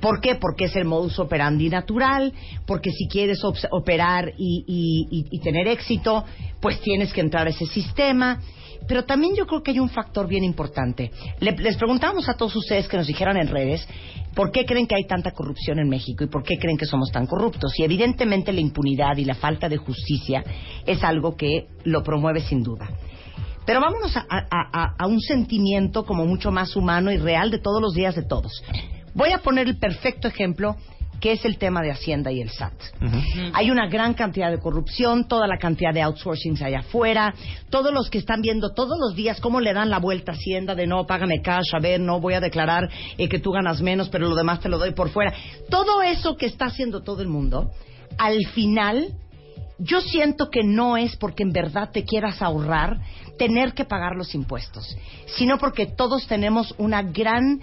¿Por 0.00 0.20
qué? 0.20 0.34
Porque 0.36 0.64
es 0.66 0.76
el 0.76 0.84
modus 0.84 1.18
operandi 1.18 1.68
natural, 1.68 2.32
porque 2.66 2.90
si 2.90 3.08
quieres 3.08 3.38
operar 3.70 4.32
y, 4.38 5.38
tener 5.42 5.68
éxito, 5.68 6.24
pues 6.60 6.80
tienes 6.80 7.12
que 7.12 7.20
entrar 7.20 7.46
a 7.46 7.50
ese 7.50 7.66
sistema. 7.66 8.40
Pero 8.86 9.04
también 9.04 9.34
yo 9.36 9.46
creo 9.46 9.62
que 9.62 9.72
hay 9.72 9.80
un 9.80 9.90
factor 9.90 10.26
bien 10.28 10.44
importante. 10.44 11.10
Le- 11.40 11.56
les 11.58 11.76
preguntamos 11.76 12.28
a 12.28 12.34
todos 12.34 12.54
ustedes 12.56 12.88
que 12.88 12.96
nos 12.96 13.06
dijeran 13.06 13.36
en 13.36 13.48
redes 13.48 13.86
por 14.34 14.50
qué 14.52 14.64
creen 14.64 14.86
que 14.86 14.94
hay 14.94 15.04
tanta 15.06 15.32
corrupción 15.32 15.78
en 15.78 15.88
México 15.88 16.24
y 16.24 16.28
por 16.28 16.42
qué 16.42 16.56
creen 16.58 16.78
que 16.78 16.86
somos 16.86 17.10
tan 17.10 17.26
corruptos. 17.26 17.72
Y 17.78 17.82
evidentemente 17.82 18.52
la 18.52 18.60
impunidad 18.60 19.16
y 19.16 19.24
la 19.24 19.34
falta 19.34 19.68
de 19.68 19.76
justicia 19.76 20.42
es 20.86 21.02
algo 21.04 21.36
que 21.36 21.66
lo 21.84 22.02
promueve 22.02 22.40
sin 22.40 22.62
duda. 22.62 22.88
Pero 23.66 23.80
vámonos 23.80 24.16
a 24.16 25.06
un 25.06 25.20
sentimiento 25.20 26.04
como 26.06 26.24
mucho 26.24 26.50
más 26.50 26.74
humano 26.74 27.12
y 27.12 27.18
real 27.18 27.50
de 27.50 27.58
todos 27.58 27.82
los 27.82 27.92
días 27.92 28.14
de 28.14 28.22
todos. 28.22 28.52
Voy 29.14 29.32
a 29.32 29.38
poner 29.38 29.68
el 29.68 29.78
perfecto 29.78 30.28
ejemplo 30.28 30.76
que 31.20 31.32
es 31.32 31.44
el 31.44 31.58
tema 31.58 31.82
de 31.82 31.90
Hacienda 31.90 32.30
y 32.30 32.40
el 32.40 32.50
SAT. 32.50 32.74
Hay 33.52 33.70
una 33.70 33.88
gran 33.88 34.14
cantidad 34.14 34.50
de 34.50 34.58
corrupción, 34.58 35.26
toda 35.26 35.46
la 35.46 35.58
cantidad 35.58 35.92
de 35.92 36.02
outsourcing 36.02 36.62
allá 36.62 36.80
afuera, 36.80 37.34
todos 37.70 37.92
los 37.92 38.08
que 38.08 38.18
están 38.18 38.40
viendo 38.40 38.72
todos 38.72 38.98
los 38.98 39.16
días 39.16 39.40
cómo 39.40 39.60
le 39.60 39.72
dan 39.72 39.90
la 39.90 39.98
vuelta 39.98 40.32
a 40.32 40.34
Hacienda 40.34 40.74
de 40.74 40.86
no, 40.86 41.06
págame 41.06 41.42
cash, 41.42 41.74
a 41.74 41.80
ver, 41.80 42.00
no 42.00 42.20
voy 42.20 42.34
a 42.34 42.40
declarar 42.40 42.88
eh, 43.16 43.28
que 43.28 43.40
tú 43.40 43.50
ganas 43.50 43.82
menos, 43.82 44.08
pero 44.08 44.28
lo 44.28 44.36
demás 44.36 44.60
te 44.60 44.68
lo 44.68 44.78
doy 44.78 44.92
por 44.92 45.10
fuera. 45.10 45.32
Todo 45.68 46.02
eso 46.02 46.36
que 46.36 46.46
está 46.46 46.66
haciendo 46.66 47.02
todo 47.02 47.22
el 47.22 47.28
mundo, 47.28 47.72
al 48.16 48.46
final 48.54 49.14
yo 49.78 50.00
siento 50.00 50.50
que 50.50 50.64
no 50.64 50.96
es 50.96 51.16
porque 51.16 51.44
en 51.44 51.52
verdad 51.52 51.90
te 51.92 52.04
quieras 52.04 52.42
ahorrar 52.42 52.98
tener 53.38 53.74
que 53.74 53.84
pagar 53.84 54.16
los 54.16 54.34
impuestos, 54.34 54.96
sino 55.36 55.58
porque 55.58 55.86
todos 55.86 56.26
tenemos 56.26 56.74
una 56.78 57.02
gran, 57.02 57.60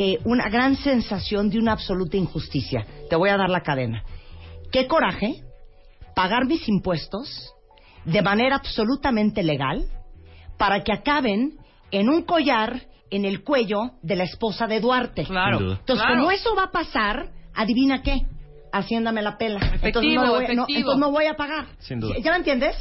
eh, 0.00 0.20
una 0.24 0.48
gran 0.48 0.76
sensación 0.76 1.50
de 1.50 1.58
una 1.58 1.72
absoluta 1.72 2.16
injusticia. 2.16 2.86
Te 3.10 3.16
voy 3.16 3.30
a 3.30 3.36
dar 3.36 3.50
la 3.50 3.62
cadena. 3.62 4.04
Qué 4.70 4.86
coraje 4.86 5.42
pagar 6.14 6.46
mis 6.46 6.68
impuestos 6.68 7.52
de 8.04 8.22
manera 8.22 8.56
absolutamente 8.56 9.42
legal 9.42 9.84
para 10.56 10.84
que 10.84 10.92
acaben 10.92 11.58
en 11.90 12.08
un 12.08 12.22
collar 12.22 12.82
en 13.10 13.24
el 13.24 13.42
cuello 13.42 13.92
de 14.02 14.16
la 14.16 14.24
esposa 14.24 14.66
de 14.68 14.80
Duarte. 14.80 15.24
Claro. 15.24 15.72
Entonces, 15.72 16.04
claro. 16.04 16.16
como 16.16 16.30
eso 16.30 16.54
va 16.54 16.64
a 16.64 16.70
pasar, 16.70 17.30
adivina 17.54 18.02
qué. 18.02 18.22
Hacienda 18.72 19.12
me 19.12 19.22
la 19.22 19.36
pela. 19.36 19.60
entonces, 19.82 20.14
no 20.14 20.30
voy, 20.30 20.44
a- 20.44 20.54
no, 20.54 20.66
entonces 20.68 20.96
no 20.98 21.10
voy 21.10 21.24
a 21.26 21.34
pagar. 21.34 21.66
Sin 21.78 22.00
duda. 22.00 22.14
¿Ya 22.22 22.30
me 22.32 22.38
entiendes? 22.38 22.76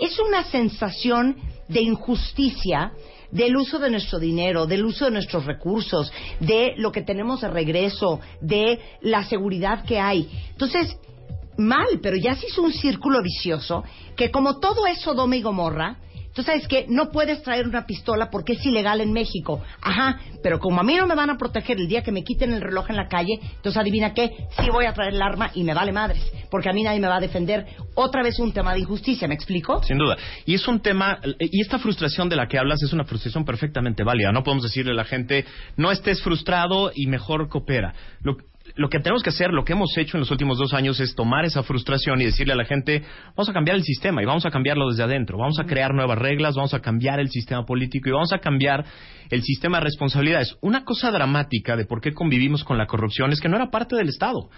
Es 0.00 0.18
una 0.18 0.44
sensación 0.44 1.36
de 1.68 1.82
injusticia 1.82 2.92
del 3.34 3.56
uso 3.56 3.78
de 3.78 3.90
nuestro 3.90 4.18
dinero, 4.18 4.66
del 4.66 4.84
uso 4.84 5.04
de 5.06 5.10
nuestros 5.10 5.44
recursos, 5.44 6.10
de 6.40 6.72
lo 6.76 6.92
que 6.92 7.02
tenemos 7.02 7.42
de 7.42 7.48
regreso, 7.48 8.20
de 8.40 8.80
la 9.02 9.24
seguridad 9.24 9.84
que 9.84 9.98
hay. 9.98 10.30
Entonces, 10.50 10.96
mal, 11.58 11.98
pero 12.00 12.16
ya 12.16 12.36
se 12.36 12.46
hizo 12.46 12.62
un 12.62 12.72
círculo 12.72 13.22
vicioso 13.22 13.84
que 14.16 14.30
como 14.30 14.60
todo 14.60 14.86
es 14.86 15.00
Sodoma 15.00 15.36
y 15.36 15.42
Gomorra, 15.42 15.98
tú 16.34 16.42
sabes 16.42 16.68
que 16.68 16.86
no 16.88 17.10
puedes 17.10 17.42
traer 17.42 17.66
una 17.66 17.86
pistola 17.86 18.30
porque 18.30 18.54
es 18.54 18.66
ilegal 18.66 19.00
en 19.00 19.12
México. 19.12 19.62
Ajá, 19.80 20.20
pero 20.42 20.58
como 20.58 20.80
a 20.80 20.84
mí 20.84 20.94
no 20.94 21.06
me 21.06 21.14
van 21.14 21.30
a 21.30 21.38
proteger 21.38 21.78
el 21.78 21.88
día 21.88 22.02
que 22.02 22.12
me 22.12 22.22
quiten 22.22 22.52
el 22.52 22.60
reloj 22.60 22.90
en 22.90 22.96
la 22.96 23.08
calle, 23.08 23.38
entonces 23.42 23.76
adivina 23.76 24.12
qué, 24.12 24.30
sí 24.60 24.68
voy 24.70 24.84
a 24.86 24.92
traer 24.92 25.14
el 25.14 25.22
arma 25.22 25.50
y 25.54 25.64
me 25.64 25.72
vale 25.74 25.92
madres, 25.92 26.22
porque 26.50 26.68
a 26.68 26.72
mí 26.72 26.82
nadie 26.82 27.00
me 27.00 27.08
va 27.08 27.16
a 27.16 27.20
defender. 27.20 27.66
Otra 27.94 28.22
vez 28.22 28.38
un 28.38 28.52
tema 28.52 28.74
de 28.74 28.80
injusticia, 28.80 29.26
¿me 29.28 29.34
explico? 29.34 29.82
Sin 29.82 29.98
duda. 29.98 30.16
Y 30.44 30.54
es 30.54 30.66
un 30.68 30.80
tema, 30.80 31.20
y 31.38 31.60
esta 31.60 31.78
frustración 31.78 32.28
de 32.28 32.36
la 32.36 32.48
que 32.48 32.58
hablas 32.58 32.82
es 32.82 32.92
una 32.92 33.04
frustración 33.04 33.44
perfectamente 33.44 34.04
válida. 34.04 34.32
No 34.32 34.42
podemos 34.42 34.64
decirle 34.64 34.92
a 34.92 34.94
la 34.94 35.04
gente, 35.04 35.44
no 35.76 35.90
estés 35.90 36.22
frustrado 36.22 36.90
y 36.94 37.06
mejor 37.06 37.48
coopera. 37.48 37.94
Lo, 38.22 38.36
lo 38.76 38.88
que 38.88 38.98
tenemos 38.98 39.22
que 39.22 39.30
hacer, 39.30 39.52
lo 39.52 39.64
que 39.64 39.72
hemos 39.72 39.96
hecho 39.96 40.16
en 40.16 40.20
los 40.20 40.30
últimos 40.30 40.58
dos 40.58 40.74
años 40.74 40.98
es 40.98 41.14
tomar 41.14 41.44
esa 41.44 41.62
frustración 41.62 42.20
y 42.20 42.24
decirle 42.24 42.54
a 42.54 42.56
la 42.56 42.64
gente, 42.64 43.02
vamos 43.36 43.48
a 43.48 43.52
cambiar 43.52 43.76
el 43.76 43.84
sistema 43.84 44.22
y 44.22 44.26
vamos 44.26 44.44
a 44.46 44.50
cambiarlo 44.50 44.88
desde 44.90 45.04
adentro. 45.04 45.38
Vamos 45.38 45.58
a 45.60 45.64
crear 45.64 45.94
nuevas 45.94 46.18
reglas, 46.18 46.56
vamos 46.56 46.74
a 46.74 46.80
cambiar 46.80 47.20
el 47.20 47.30
sistema 47.30 47.64
político 47.64 48.08
y 48.08 48.12
vamos 48.12 48.32
a 48.32 48.38
cambiar 48.38 48.84
el 49.30 49.42
sistema 49.42 49.78
de 49.78 49.84
responsabilidades. 49.84 50.56
Una 50.60 50.84
cosa 50.84 51.10
dramática 51.10 51.76
de 51.76 51.84
por 51.84 52.00
qué 52.00 52.12
convivimos 52.12 52.64
con 52.64 52.76
la 52.76 52.86
corrupción 52.86 53.32
es 53.32 53.40
que 53.40 53.48
no 53.48 53.56
era 53.56 53.70
parte 53.70 53.96
del 53.96 54.08
Estado. 54.08 54.50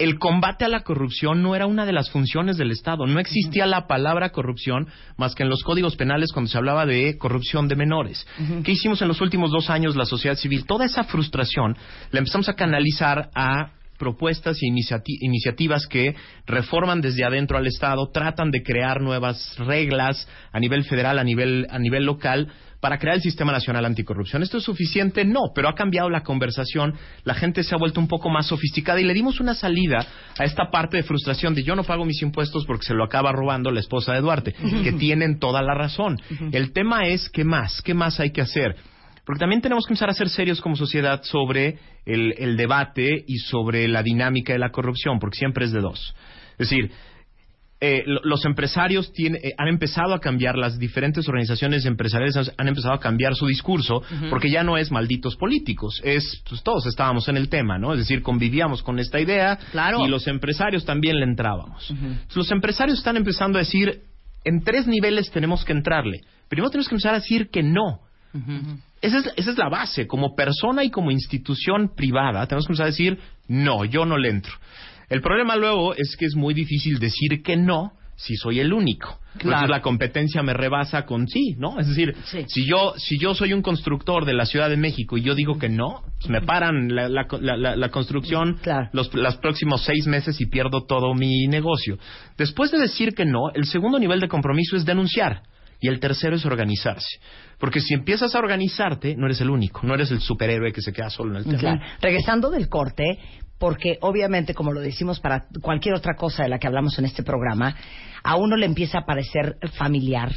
El 0.00 0.18
combate 0.18 0.64
a 0.64 0.68
la 0.68 0.80
corrupción 0.80 1.42
no 1.42 1.54
era 1.54 1.66
una 1.66 1.84
de 1.84 1.92
las 1.92 2.10
funciones 2.10 2.56
del 2.56 2.70
Estado. 2.70 3.06
No 3.06 3.20
existía 3.20 3.66
la 3.66 3.86
palabra 3.86 4.30
corrupción 4.30 4.88
más 5.18 5.34
que 5.34 5.42
en 5.42 5.50
los 5.50 5.62
códigos 5.62 5.94
penales 5.94 6.32
cuando 6.32 6.50
se 6.50 6.56
hablaba 6.56 6.86
de 6.86 7.18
corrupción 7.18 7.68
de 7.68 7.76
menores. 7.76 8.26
¿Qué 8.64 8.72
hicimos 8.72 9.02
en 9.02 9.08
los 9.08 9.20
últimos 9.20 9.50
dos 9.50 9.68
años 9.68 9.96
la 9.96 10.06
sociedad 10.06 10.36
civil? 10.36 10.64
Toda 10.64 10.86
esa 10.86 11.04
frustración 11.04 11.76
la 12.12 12.18
empezamos 12.18 12.48
a 12.48 12.54
canalizar 12.54 13.28
a 13.34 13.72
propuestas 13.98 14.56
e 14.62 14.66
iniciati- 14.66 15.18
iniciativas 15.20 15.86
que 15.86 16.16
reforman 16.46 17.02
desde 17.02 17.22
adentro 17.22 17.58
al 17.58 17.66
Estado, 17.66 18.10
tratan 18.10 18.50
de 18.50 18.62
crear 18.62 19.02
nuevas 19.02 19.54
reglas 19.58 20.26
a 20.50 20.58
nivel 20.58 20.84
federal, 20.84 21.18
a 21.18 21.24
nivel, 21.24 21.66
a 21.70 21.78
nivel 21.78 22.06
local, 22.06 22.48
para 22.80 22.98
crear 22.98 23.16
el 23.16 23.22
Sistema 23.22 23.52
Nacional 23.52 23.84
Anticorrupción. 23.84 24.42
¿Esto 24.42 24.58
es 24.58 24.64
suficiente? 24.64 25.24
No, 25.24 25.52
pero 25.54 25.68
ha 25.68 25.74
cambiado 25.74 26.08
la 26.08 26.22
conversación, 26.22 26.94
la 27.24 27.34
gente 27.34 27.62
se 27.62 27.74
ha 27.74 27.78
vuelto 27.78 28.00
un 28.00 28.08
poco 28.08 28.30
más 28.30 28.46
sofisticada 28.46 29.00
y 29.00 29.04
le 29.04 29.14
dimos 29.14 29.40
una 29.40 29.54
salida 29.54 30.04
a 30.38 30.44
esta 30.44 30.70
parte 30.70 30.96
de 30.96 31.02
frustración 31.02 31.54
de 31.54 31.62
yo 31.62 31.76
no 31.76 31.84
pago 31.84 32.04
mis 32.04 32.22
impuestos 32.22 32.64
porque 32.66 32.86
se 32.86 32.94
lo 32.94 33.04
acaba 33.04 33.32
robando 33.32 33.70
la 33.70 33.80
esposa 33.80 34.14
de 34.14 34.20
Duarte, 34.20 34.54
que 34.82 34.92
tienen 34.92 35.38
toda 35.38 35.62
la 35.62 35.74
razón. 35.74 36.18
El 36.52 36.72
tema 36.72 37.06
es, 37.06 37.28
¿qué 37.28 37.44
más? 37.44 37.82
¿Qué 37.82 37.94
más 37.94 38.18
hay 38.18 38.30
que 38.30 38.40
hacer? 38.40 38.76
Porque 39.26 39.40
también 39.40 39.60
tenemos 39.60 39.86
que 39.86 39.92
empezar 39.92 40.10
a 40.10 40.14
ser 40.14 40.28
serios 40.28 40.60
como 40.60 40.74
sociedad 40.74 41.22
sobre 41.22 41.78
el, 42.06 42.34
el 42.38 42.56
debate 42.56 43.24
y 43.26 43.38
sobre 43.38 43.86
la 43.86 44.02
dinámica 44.02 44.54
de 44.54 44.58
la 44.58 44.70
corrupción, 44.70 45.18
porque 45.18 45.38
siempre 45.38 45.66
es 45.66 45.72
de 45.72 45.80
dos. 45.80 46.14
Es 46.52 46.70
decir, 46.70 46.90
eh, 47.80 48.02
lo- 48.04 48.20
los 48.24 48.44
empresarios 48.44 49.12
tiene- 49.12 49.38
eh, 49.42 49.54
han 49.56 49.68
empezado 49.68 50.12
a 50.14 50.20
cambiar, 50.20 50.56
las 50.58 50.78
diferentes 50.78 51.26
organizaciones 51.28 51.86
empresariales 51.86 52.36
han, 52.36 52.44
han 52.58 52.68
empezado 52.68 52.92
a 52.94 53.00
cambiar 53.00 53.34
su 53.34 53.46
discurso, 53.46 54.02
porque 54.28 54.50
ya 54.50 54.62
no 54.62 54.76
es 54.76 54.90
malditos 54.90 55.36
políticos, 55.36 56.00
es, 56.04 56.42
pues 56.48 56.62
todos 56.62 56.84
estábamos 56.86 57.28
en 57.28 57.36
el 57.38 57.48
tema, 57.48 57.78
¿no? 57.78 57.92
Es 57.94 57.98
decir, 58.00 58.22
convivíamos 58.22 58.82
con 58.82 58.98
esta 58.98 59.18
idea 59.18 59.58
y 60.04 60.08
los 60.08 60.26
empresarios 60.26 60.84
también 60.84 61.16
le 61.16 61.24
entrábamos. 61.24 61.92
Los 62.34 62.50
empresarios 62.50 62.98
están 62.98 63.16
empezando 63.16 63.58
a 63.58 63.60
decir, 63.62 64.02
en 64.44 64.62
tres 64.62 64.86
niveles 64.86 65.30
tenemos 65.30 65.64
que 65.64 65.72
entrarle. 65.72 66.20
Primero 66.48 66.70
tenemos 66.70 66.88
que 66.88 66.94
empezar 66.96 67.14
a 67.14 67.18
decir 67.20 67.48
que 67.50 67.62
no. 67.62 68.00
Esa 69.02 69.18
es, 69.20 69.32
esa 69.36 69.50
es 69.52 69.58
la 69.58 69.68
base. 69.70 70.06
Como 70.06 70.34
persona 70.36 70.84
y 70.84 70.90
como 70.90 71.10
institución 71.10 71.92
privada, 71.96 72.46
tenemos 72.46 72.66
que 72.66 72.72
empezar 72.72 72.84
a 72.86 72.90
decir, 72.90 73.18
no, 73.48 73.84
yo 73.86 74.04
no 74.04 74.18
le 74.18 74.28
entro. 74.28 74.52
El 75.10 75.20
problema 75.20 75.56
luego 75.56 75.94
es 75.94 76.16
que 76.18 76.24
es 76.24 76.34
muy 76.34 76.54
difícil 76.54 76.98
decir 76.98 77.42
que 77.42 77.56
no 77.56 77.92
si 78.16 78.36
soy 78.36 78.60
el 78.60 78.72
único. 78.74 79.18
Entonces 79.34 79.70
la 79.70 79.80
competencia 79.80 80.42
me 80.42 80.52
rebasa 80.52 81.06
con 81.06 81.26
sí, 81.26 81.54
¿no? 81.58 81.78
Es 81.80 81.88
decir, 81.88 82.14
si 82.48 82.66
yo 82.66 82.92
si 82.98 83.18
yo 83.18 83.34
soy 83.34 83.54
un 83.54 83.62
constructor 83.62 84.26
de 84.26 84.34
la 84.34 84.44
Ciudad 84.44 84.68
de 84.68 84.76
México 84.76 85.16
y 85.16 85.22
yo 85.22 85.34
digo 85.34 85.58
que 85.58 85.68
no, 85.70 86.02
pues 86.18 86.28
me 86.28 86.42
paran 86.42 86.94
la, 86.94 87.08
la, 87.08 87.26
la- 87.40 87.76
la- 87.76 87.88
construcción 87.90 88.58
los, 88.92 89.12
los 89.14 89.36
próximos 89.38 89.82
seis 89.84 90.06
meses 90.06 90.38
y 90.40 90.46
pierdo 90.46 90.84
todo 90.84 91.14
mi 91.14 91.46
negocio. 91.48 91.96
Después 92.36 92.70
de 92.70 92.78
decir 92.78 93.14
que 93.14 93.24
no, 93.24 93.50
el 93.54 93.64
segundo 93.64 93.98
nivel 93.98 94.20
de 94.20 94.28
compromiso 94.28 94.76
es 94.76 94.84
denunciar. 94.84 95.42
Y 95.82 95.88
el 95.88 95.98
tercero 95.98 96.36
es 96.36 96.44
organizarse. 96.44 97.20
Porque 97.58 97.80
si 97.80 97.94
empiezas 97.94 98.34
a 98.34 98.38
organizarte, 98.38 99.16
no 99.16 99.24
eres 99.24 99.40
el 99.40 99.48
único, 99.48 99.80
no 99.86 99.94
eres 99.94 100.10
el 100.10 100.20
superhéroe 100.20 100.72
que 100.74 100.82
se 100.82 100.92
queda 100.92 101.08
solo 101.08 101.30
en 101.30 101.36
el 101.38 101.44
tema. 101.44 101.58
Claro. 101.78 101.80
Regresando 102.02 102.50
del 102.50 102.68
corte, 102.68 103.18
porque 103.60 103.98
obviamente, 104.00 104.54
como 104.54 104.72
lo 104.72 104.80
decimos 104.80 105.20
para 105.20 105.44
cualquier 105.60 105.94
otra 105.94 106.16
cosa 106.16 106.42
de 106.42 106.48
la 106.48 106.58
que 106.58 106.66
hablamos 106.66 106.98
en 106.98 107.04
este 107.04 107.22
programa, 107.22 107.76
a 108.24 108.36
uno 108.36 108.56
le 108.56 108.64
empieza 108.64 109.00
a 109.00 109.04
parecer 109.04 109.58
familiar 109.76 110.32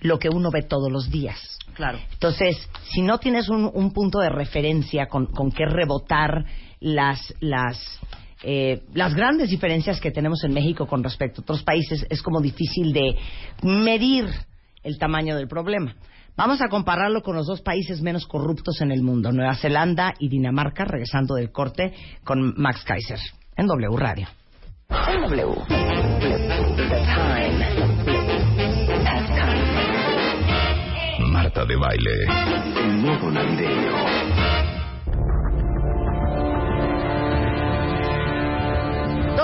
lo 0.00 0.18
que 0.18 0.28
uno 0.28 0.50
ve 0.50 0.62
todos 0.62 0.92
los 0.92 1.10
días. 1.10 1.58
Claro. 1.72 1.98
Entonces, 2.12 2.68
si 2.92 3.00
no 3.00 3.18
tienes 3.18 3.48
un, 3.48 3.70
un 3.72 3.92
punto 3.92 4.20
de 4.20 4.28
referencia 4.28 5.06
con, 5.06 5.24
con 5.24 5.50
que 5.50 5.64
rebotar 5.64 6.44
las, 6.80 7.34
las, 7.40 7.98
eh, 8.42 8.82
las 8.92 9.14
grandes 9.14 9.48
diferencias 9.48 9.98
que 9.98 10.10
tenemos 10.10 10.44
en 10.44 10.52
México 10.52 10.86
con 10.86 11.02
respecto 11.02 11.40
a 11.40 11.44
otros 11.44 11.62
países, 11.62 12.06
es 12.10 12.20
como 12.20 12.42
difícil 12.42 12.92
de 12.92 13.16
medir 13.62 14.26
el 14.82 14.98
tamaño 14.98 15.34
del 15.34 15.48
problema. 15.48 15.96
Vamos 16.36 16.60
a 16.60 16.68
compararlo 16.68 17.22
con 17.22 17.34
los 17.34 17.46
dos 17.46 17.62
países 17.62 18.02
menos 18.02 18.26
corruptos 18.26 18.82
en 18.82 18.92
el 18.92 19.02
mundo, 19.02 19.32
Nueva 19.32 19.54
Zelanda 19.54 20.12
y 20.18 20.28
Dinamarca, 20.28 20.84
regresando 20.84 21.34
del 21.34 21.50
corte 21.50 21.94
con 22.24 22.52
Max 22.58 22.84
Kaiser 22.84 23.18
en 23.56 23.66
W 23.66 23.96
Radio. 23.96 24.28
En 24.90 25.22
W. 25.22 25.54
Marta 31.32 31.64
de 31.64 31.76
baile. 31.76 32.24
En 32.84 33.00
modo 33.00 33.30
navideño. 33.30 34.35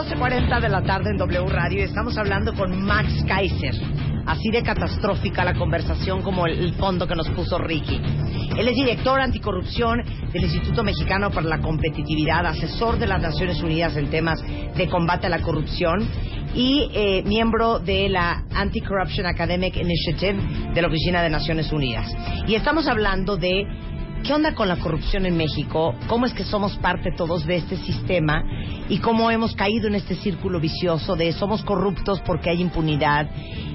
12.40 0.03 0.61
de 0.61 0.69
la 0.69 0.83
tarde 0.83 1.11
en 1.11 1.17
W 1.17 1.47
Radio 1.47 1.79
y 1.79 1.83
estamos 1.83 2.19
hablando 2.19 2.53
con 2.55 2.83
Max 2.83 3.25
Kaiser. 3.29 3.73
Así 4.27 4.51
de 4.51 4.61
catastrófica 4.65 5.45
la 5.45 5.55
conversación 5.55 6.23
como 6.23 6.47
el, 6.47 6.59
el 6.59 6.75
fondo 6.75 7.07
que 7.07 7.15
nos 7.15 7.29
puso 7.31 7.57
Ricky. 7.57 8.01
Él 8.59 8.67
es 8.67 8.75
director 8.75 9.21
anticorrupción 9.21 10.03
del 10.33 10.43
Instituto 10.43 10.83
Mexicano 10.83 11.31
para 11.31 11.47
la 11.47 11.61
Competitividad, 11.61 12.45
asesor 12.45 12.99
de 12.99 13.07
las 13.07 13.23
Naciones 13.23 13.63
Unidas 13.63 13.97
en 13.97 14.11
temas 14.11 14.43
de 14.43 14.89
combate 14.89 15.29
a 15.29 15.31
la 15.31 15.41
corrupción 15.41 16.09
y 16.53 16.91
eh, 16.93 17.23
miembro 17.25 17.79
de 17.79 18.09
la 18.09 18.45
Anti-Corruption 18.53 19.27
Academic 19.27 19.77
Initiative 19.77 20.73
de 20.75 20.83
la 20.83 20.89
Oficina 20.89 21.23
de 21.23 21.31
Naciones 21.31 21.71
Unidas. 21.71 22.13
Y 22.49 22.57
estamos 22.57 22.89
hablando 22.89 23.37
de 23.37 23.67
¿Qué 24.25 24.33
onda 24.33 24.55
con 24.55 24.69
la 24.69 24.77
corrupción 24.77 25.27
en 25.27 25.37
México? 25.37 25.97
¿Cómo 26.07 26.27
es 26.27 26.33
que 26.33 26.45
somos 26.45 26.77
parte 26.79 27.11
todos 27.17 27.45
de 27.45 27.57
este 27.57 27.77
sistema? 27.77 28.45
¿Y 28.89 28.99
cómo 28.99 29.33
hemos 29.33 29.57
caído 29.57 29.89
en 29.89 29.97
este 29.97 30.15
círculo 30.15 30.61
vicioso 30.61 31.17
de 31.17 31.33
somos 31.33 31.65
corruptos 31.65 32.21
porque 32.21 32.51
hay 32.51 32.61
impunidad? 32.61 33.29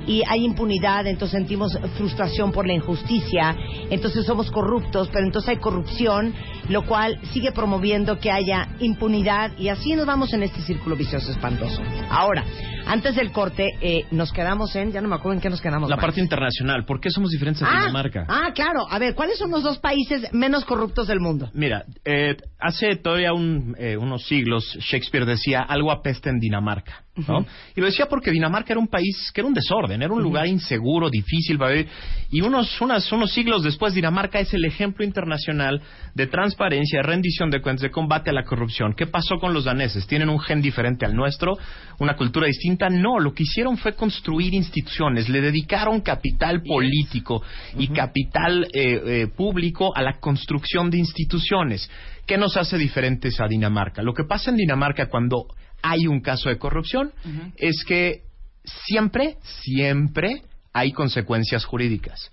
Y 0.08 0.24
hay 0.26 0.46
impunidad, 0.46 1.06
entonces 1.06 1.38
sentimos 1.38 1.78
frustración 1.98 2.54
por 2.54 2.66
la 2.66 2.72
injusticia, 2.72 3.58
entonces 3.90 4.26
somos 4.26 4.50
corruptos, 4.50 5.10
pero 5.12 5.26
entonces 5.26 5.50
hay 5.50 5.58
corrupción, 5.58 6.34
lo 6.70 6.86
cual 6.86 7.20
sigue 7.34 7.52
promoviendo 7.52 8.18
que 8.18 8.32
haya 8.32 8.70
impunidad 8.80 9.52
y 9.58 9.68
así 9.68 9.96
nos 9.96 10.06
vamos 10.06 10.32
en 10.34 10.44
este 10.44 10.62
círculo 10.62 10.96
vicioso 10.96 11.30
espantoso. 11.30 11.82
Ahora, 12.10 12.46
antes 12.86 13.16
del 13.18 13.34
corte, 13.34 13.68
eh, 13.82 14.06
nos 14.12 14.32
quedamos 14.32 14.74
en, 14.78 14.94
ya 14.94 15.02
no 15.02 15.10
me 15.10 15.16
acuerdo 15.16 15.34
en 15.34 15.42
qué 15.42 15.50
nos 15.50 15.60
quedamos. 15.60 15.90
La 15.90 15.98
parte 15.98 16.22
internacional, 16.22 16.86
¿por 16.86 17.02
qué 17.02 17.10
somos 17.10 17.32
diferentes 17.32 17.62
a 17.62 17.68
Ah, 17.70 17.80
Dinamarca? 17.82 18.26
Ah, 18.30 18.52
claro. 18.56 18.88
A 18.90 18.98
ver, 19.00 19.14
¿cuáles 19.14 19.38
son 19.38 19.52
los 19.52 19.62
dos 19.62 19.78
países 19.80 20.32
menos 20.38 20.66
corruptos 20.66 21.08
del 21.08 21.20
mundo? 21.20 21.50
Mira, 21.54 21.86
eh, 22.06 22.38
hace 22.60 22.96
todavía 22.96 23.34
un, 23.34 23.76
eh, 23.78 23.98
unos 23.98 24.26
siglos 24.28 24.78
Shakespeare 24.80 25.26
decía 25.26 25.62
algo 25.62 25.92
apesta 25.92 26.30
en 26.30 26.40
Dinamarca, 26.40 27.04
¿no? 27.28 27.46
Y 27.76 27.80
lo 27.82 27.88
decía 27.88 28.06
porque 28.08 28.32
Dinamarca 28.32 28.74
era 28.74 28.80
un 28.80 28.88
país 28.88 29.32
que 29.34 29.42
era 29.42 29.48
un 29.48 29.54
desorden, 29.54 30.02
era 30.02 30.14
un 30.14 30.22
lugar 30.22 30.48
inseguro, 30.48 31.10
difícil 31.10 31.58
para 31.58 31.72
vivir. 31.72 31.88
Y 32.30 32.42
unos, 32.42 32.80
unas- 32.82 33.12
unos 33.12 33.32
siglos 33.32 33.64
después 33.64 33.94
Dinamarca 33.94 34.40
es 34.40 34.54
el 34.54 34.66
ejemplo 34.66 35.04
internacional 35.06 35.82
de 36.14 36.28
transparencia, 36.28 37.00
de 37.00 37.04
rendición 37.04 37.50
de 37.50 37.62
cuentas, 37.62 37.82
de 37.84 37.92
combate 37.92 38.30
a 38.30 38.34
la 38.34 38.44
corrupción. 38.44 38.94
¿Qué 38.94 39.08
pasó 39.08 39.38
con 39.40 39.54
los 39.54 39.66
daneses? 39.66 40.06
¿Tienen 40.08 40.30
un 40.30 40.40
gen 40.40 40.62
diferente 40.62 41.06
al 41.06 41.16
nuestro? 41.16 41.58
¿Una 42.00 42.16
cultura 42.16 42.48
distinta? 42.48 42.90
No, 42.90 43.20
lo 43.20 43.34
que 43.34 43.44
hicieron 43.44 43.78
fue 43.78 43.94
construir 43.94 44.54
instituciones, 44.54 45.30
le 45.30 45.42
dedicaron 45.42 46.02
capital 46.02 46.62
político 46.62 47.42
y 47.78 47.88
capital 47.88 48.68
eh, 48.74 49.02
eh, 49.06 49.28
público 49.36 49.96
a 49.96 50.02
la 50.02 50.20
construcción 50.20 50.90
de 50.90 50.98
instituciones. 51.00 51.90
¿Qué 52.26 52.38
nos 52.38 52.58
hace 52.58 52.78
diferentes 52.78 53.40
a 53.40 53.48
Dinamarca? 53.48 54.02
Lo 54.04 54.14
que 54.14 54.26
pasa 54.26 54.50
en 54.52 54.58
Dinamarca 54.58 55.08
cuando 55.08 55.46
hay 55.82 56.08
un 56.08 56.22
caso 56.22 56.50
de 56.50 56.58
corrupción 56.58 57.12
es 57.58 57.84
que 57.88 58.22
siempre, 58.64 59.38
siempre 59.44 60.42
hay 60.74 60.92
consecuencias 60.92 61.66
jurídicas. 61.66 62.32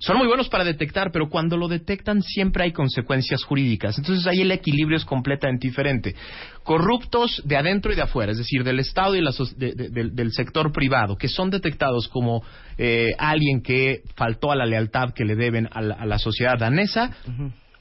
Son 0.00 0.16
muy 0.16 0.28
buenos 0.28 0.48
para 0.48 0.62
detectar, 0.62 1.10
pero 1.10 1.28
cuando 1.28 1.56
lo 1.56 1.66
detectan 1.66 2.22
siempre 2.22 2.62
hay 2.62 2.72
consecuencias 2.72 3.42
jurídicas. 3.42 3.98
Entonces 3.98 4.28
ahí 4.28 4.42
el 4.42 4.52
equilibrio 4.52 4.96
es 4.96 5.04
completamente 5.04 5.66
diferente. 5.66 6.14
Corruptos 6.62 7.42
de 7.44 7.56
adentro 7.56 7.92
y 7.92 7.96
de 7.96 8.02
afuera, 8.02 8.30
es 8.30 8.38
decir, 8.38 8.62
del 8.62 8.78
Estado 8.78 9.16
y 9.16 9.20
la 9.20 9.32
so- 9.32 9.46
de- 9.56 9.72
de- 9.72 9.88
del, 9.88 10.14
del 10.14 10.30
sector 10.32 10.70
privado, 10.70 11.16
que 11.16 11.26
son 11.26 11.50
detectados 11.50 12.06
como 12.08 12.44
eh, 12.76 13.08
alguien 13.18 13.60
que 13.60 14.02
faltó 14.14 14.52
a 14.52 14.56
la 14.56 14.66
lealtad 14.66 15.12
que 15.14 15.24
le 15.24 15.34
deben 15.34 15.68
a 15.72 15.80
la, 15.82 15.94
a 15.96 16.06
la 16.06 16.18
sociedad 16.20 16.56
danesa, 16.56 17.10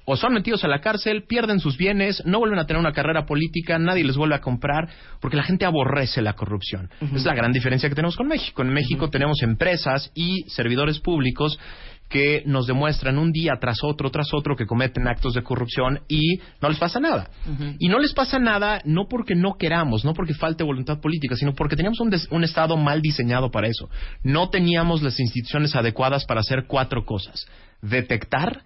o 0.09 0.15
son 0.15 0.31
metidos 0.33 0.63
a 0.63 0.69
la 0.69 0.79
cárcel, 0.79 1.25
pierden 1.27 1.59
sus 1.59 1.75
bienes, 1.75 2.23
no 2.25 2.39
vuelven 2.39 2.59
a 2.59 2.65
tener 2.65 2.79
una 2.79 2.93
carrera 2.93 3.25
política, 3.25 3.77
nadie 3.77 4.05
les 4.05 4.15
vuelve 4.15 4.35
a 4.35 4.39
comprar, 4.39 4.87
porque 5.19 5.35
la 5.35 5.43
gente 5.43 5.65
aborrece 5.65 6.21
la 6.21 6.31
corrupción. 6.31 6.89
Ujú. 7.01 7.17
Es 7.17 7.25
la 7.25 7.35
gran 7.35 7.51
diferencia 7.51 7.89
que 7.89 7.95
tenemos 7.95 8.15
con 8.15 8.27
México. 8.29 8.61
En 8.61 8.69
México 8.69 9.09
tenemos 9.09 9.41
empresas 9.43 10.09
y 10.15 10.43
servidores 10.47 10.99
públicos 11.01 11.59
que 12.07 12.41
nos 12.45 12.67
demuestran 12.67 13.17
un 13.17 13.33
día 13.33 13.55
tras 13.59 13.79
otro, 13.83 14.09
tras 14.09 14.33
otro, 14.33 14.55
que 14.55 14.65
cometen 14.65 15.09
actos 15.09 15.33
de 15.33 15.43
corrupción 15.43 15.99
y 16.07 16.37
no 16.61 16.69
les 16.69 16.77
pasa 16.79 17.01
nada. 17.01 17.29
Y 17.77 17.89
no 17.89 17.99
les 17.99 18.13
pasa 18.13 18.39
nada 18.39 18.79
no 18.85 19.07
porque 19.09 19.35
no 19.35 19.55
queramos, 19.59 20.05
no 20.05 20.13
porque 20.13 20.33
falte 20.33 20.63
voluntad 20.63 21.01
política, 21.01 21.35
sino 21.35 21.53
porque 21.53 21.75
teníamos 21.75 21.99
un, 21.99 22.09
des- 22.09 22.29
un 22.31 22.45
Estado 22.45 22.77
mal 22.77 23.01
diseñado 23.01 23.51
para 23.51 23.67
eso. 23.67 23.89
No 24.23 24.49
teníamos 24.49 25.01
las 25.03 25.19
instituciones 25.19 25.75
adecuadas 25.75 26.23
para 26.23 26.39
hacer 26.39 26.63
cuatro 26.65 27.03
cosas. 27.03 27.45
Detectar, 27.81 28.61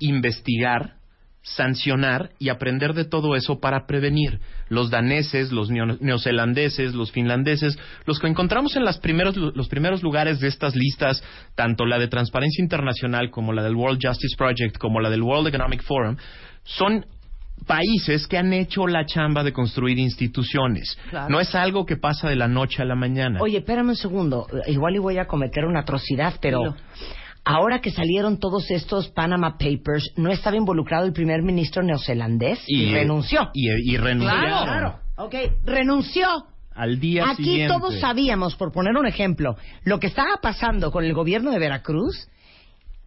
investigar, 0.00 0.94
sancionar 1.42 2.30
y 2.38 2.48
aprender 2.48 2.94
de 2.94 3.04
todo 3.04 3.36
eso 3.36 3.60
para 3.60 3.86
prevenir. 3.86 4.40
Los 4.70 4.90
daneses, 4.90 5.52
los 5.52 5.70
neo- 5.70 5.98
neozelandeses, 6.00 6.94
los 6.94 7.12
finlandeses, 7.12 7.78
los 8.06 8.18
que 8.18 8.28
encontramos 8.28 8.76
en 8.76 8.84
las 8.84 8.98
primeros, 8.98 9.36
los 9.36 9.68
primeros 9.68 10.02
lugares 10.02 10.40
de 10.40 10.48
estas 10.48 10.74
listas, 10.74 11.22
tanto 11.54 11.84
la 11.84 11.98
de 11.98 12.08
Transparencia 12.08 12.62
Internacional 12.62 13.30
como 13.30 13.52
la 13.52 13.62
del 13.62 13.74
World 13.74 13.98
Justice 14.02 14.36
Project, 14.38 14.78
como 14.78 15.00
la 15.00 15.10
del 15.10 15.22
World 15.22 15.48
Economic 15.48 15.82
Forum, 15.82 16.16
son 16.62 17.04
países 17.66 18.26
que 18.26 18.38
han 18.38 18.52
hecho 18.52 18.86
la 18.86 19.04
chamba 19.06 19.44
de 19.44 19.52
construir 19.52 19.98
instituciones. 19.98 20.98
Claro. 21.10 21.28
No 21.28 21.40
es 21.40 21.54
algo 21.54 21.84
que 21.86 21.96
pasa 21.96 22.28
de 22.28 22.36
la 22.36 22.48
noche 22.48 22.82
a 22.82 22.84
la 22.86 22.94
mañana. 22.94 23.40
Oye, 23.42 23.58
espérame 23.58 23.90
un 23.90 23.96
segundo. 23.96 24.46
Igual 24.66 24.96
y 24.96 24.98
voy 24.98 25.18
a 25.18 25.26
cometer 25.26 25.64
una 25.66 25.80
atrocidad, 25.80 26.34
pero. 26.40 26.74
Ahora 27.44 27.80
que 27.80 27.90
salieron 27.90 28.38
todos 28.38 28.70
estos 28.70 29.08
Panama 29.08 29.56
Papers, 29.58 30.12
¿no 30.16 30.30
estaba 30.30 30.56
involucrado 30.56 31.06
el 31.06 31.12
primer 31.12 31.42
ministro 31.42 31.82
neozelandés? 31.82 32.60
Y, 32.66 32.92
renunció. 32.92 33.50
Y, 33.52 33.92
y 33.92 33.96
renunciaron. 33.96 34.48
Claro, 34.48 34.64
claro. 34.64 34.98
Ok, 35.16 35.34
renunció. 35.64 36.26
Al 36.74 36.98
día 36.98 37.30
Aquí 37.30 37.44
siguiente. 37.44 37.72
todos 37.72 38.00
sabíamos, 38.00 38.56
por 38.56 38.72
poner 38.72 38.96
un 38.96 39.06
ejemplo, 39.06 39.56
lo 39.84 40.00
que 40.00 40.08
estaba 40.08 40.40
pasando 40.42 40.90
con 40.90 41.04
el 41.04 41.14
gobierno 41.14 41.52
de 41.52 41.60
Veracruz. 41.60 42.28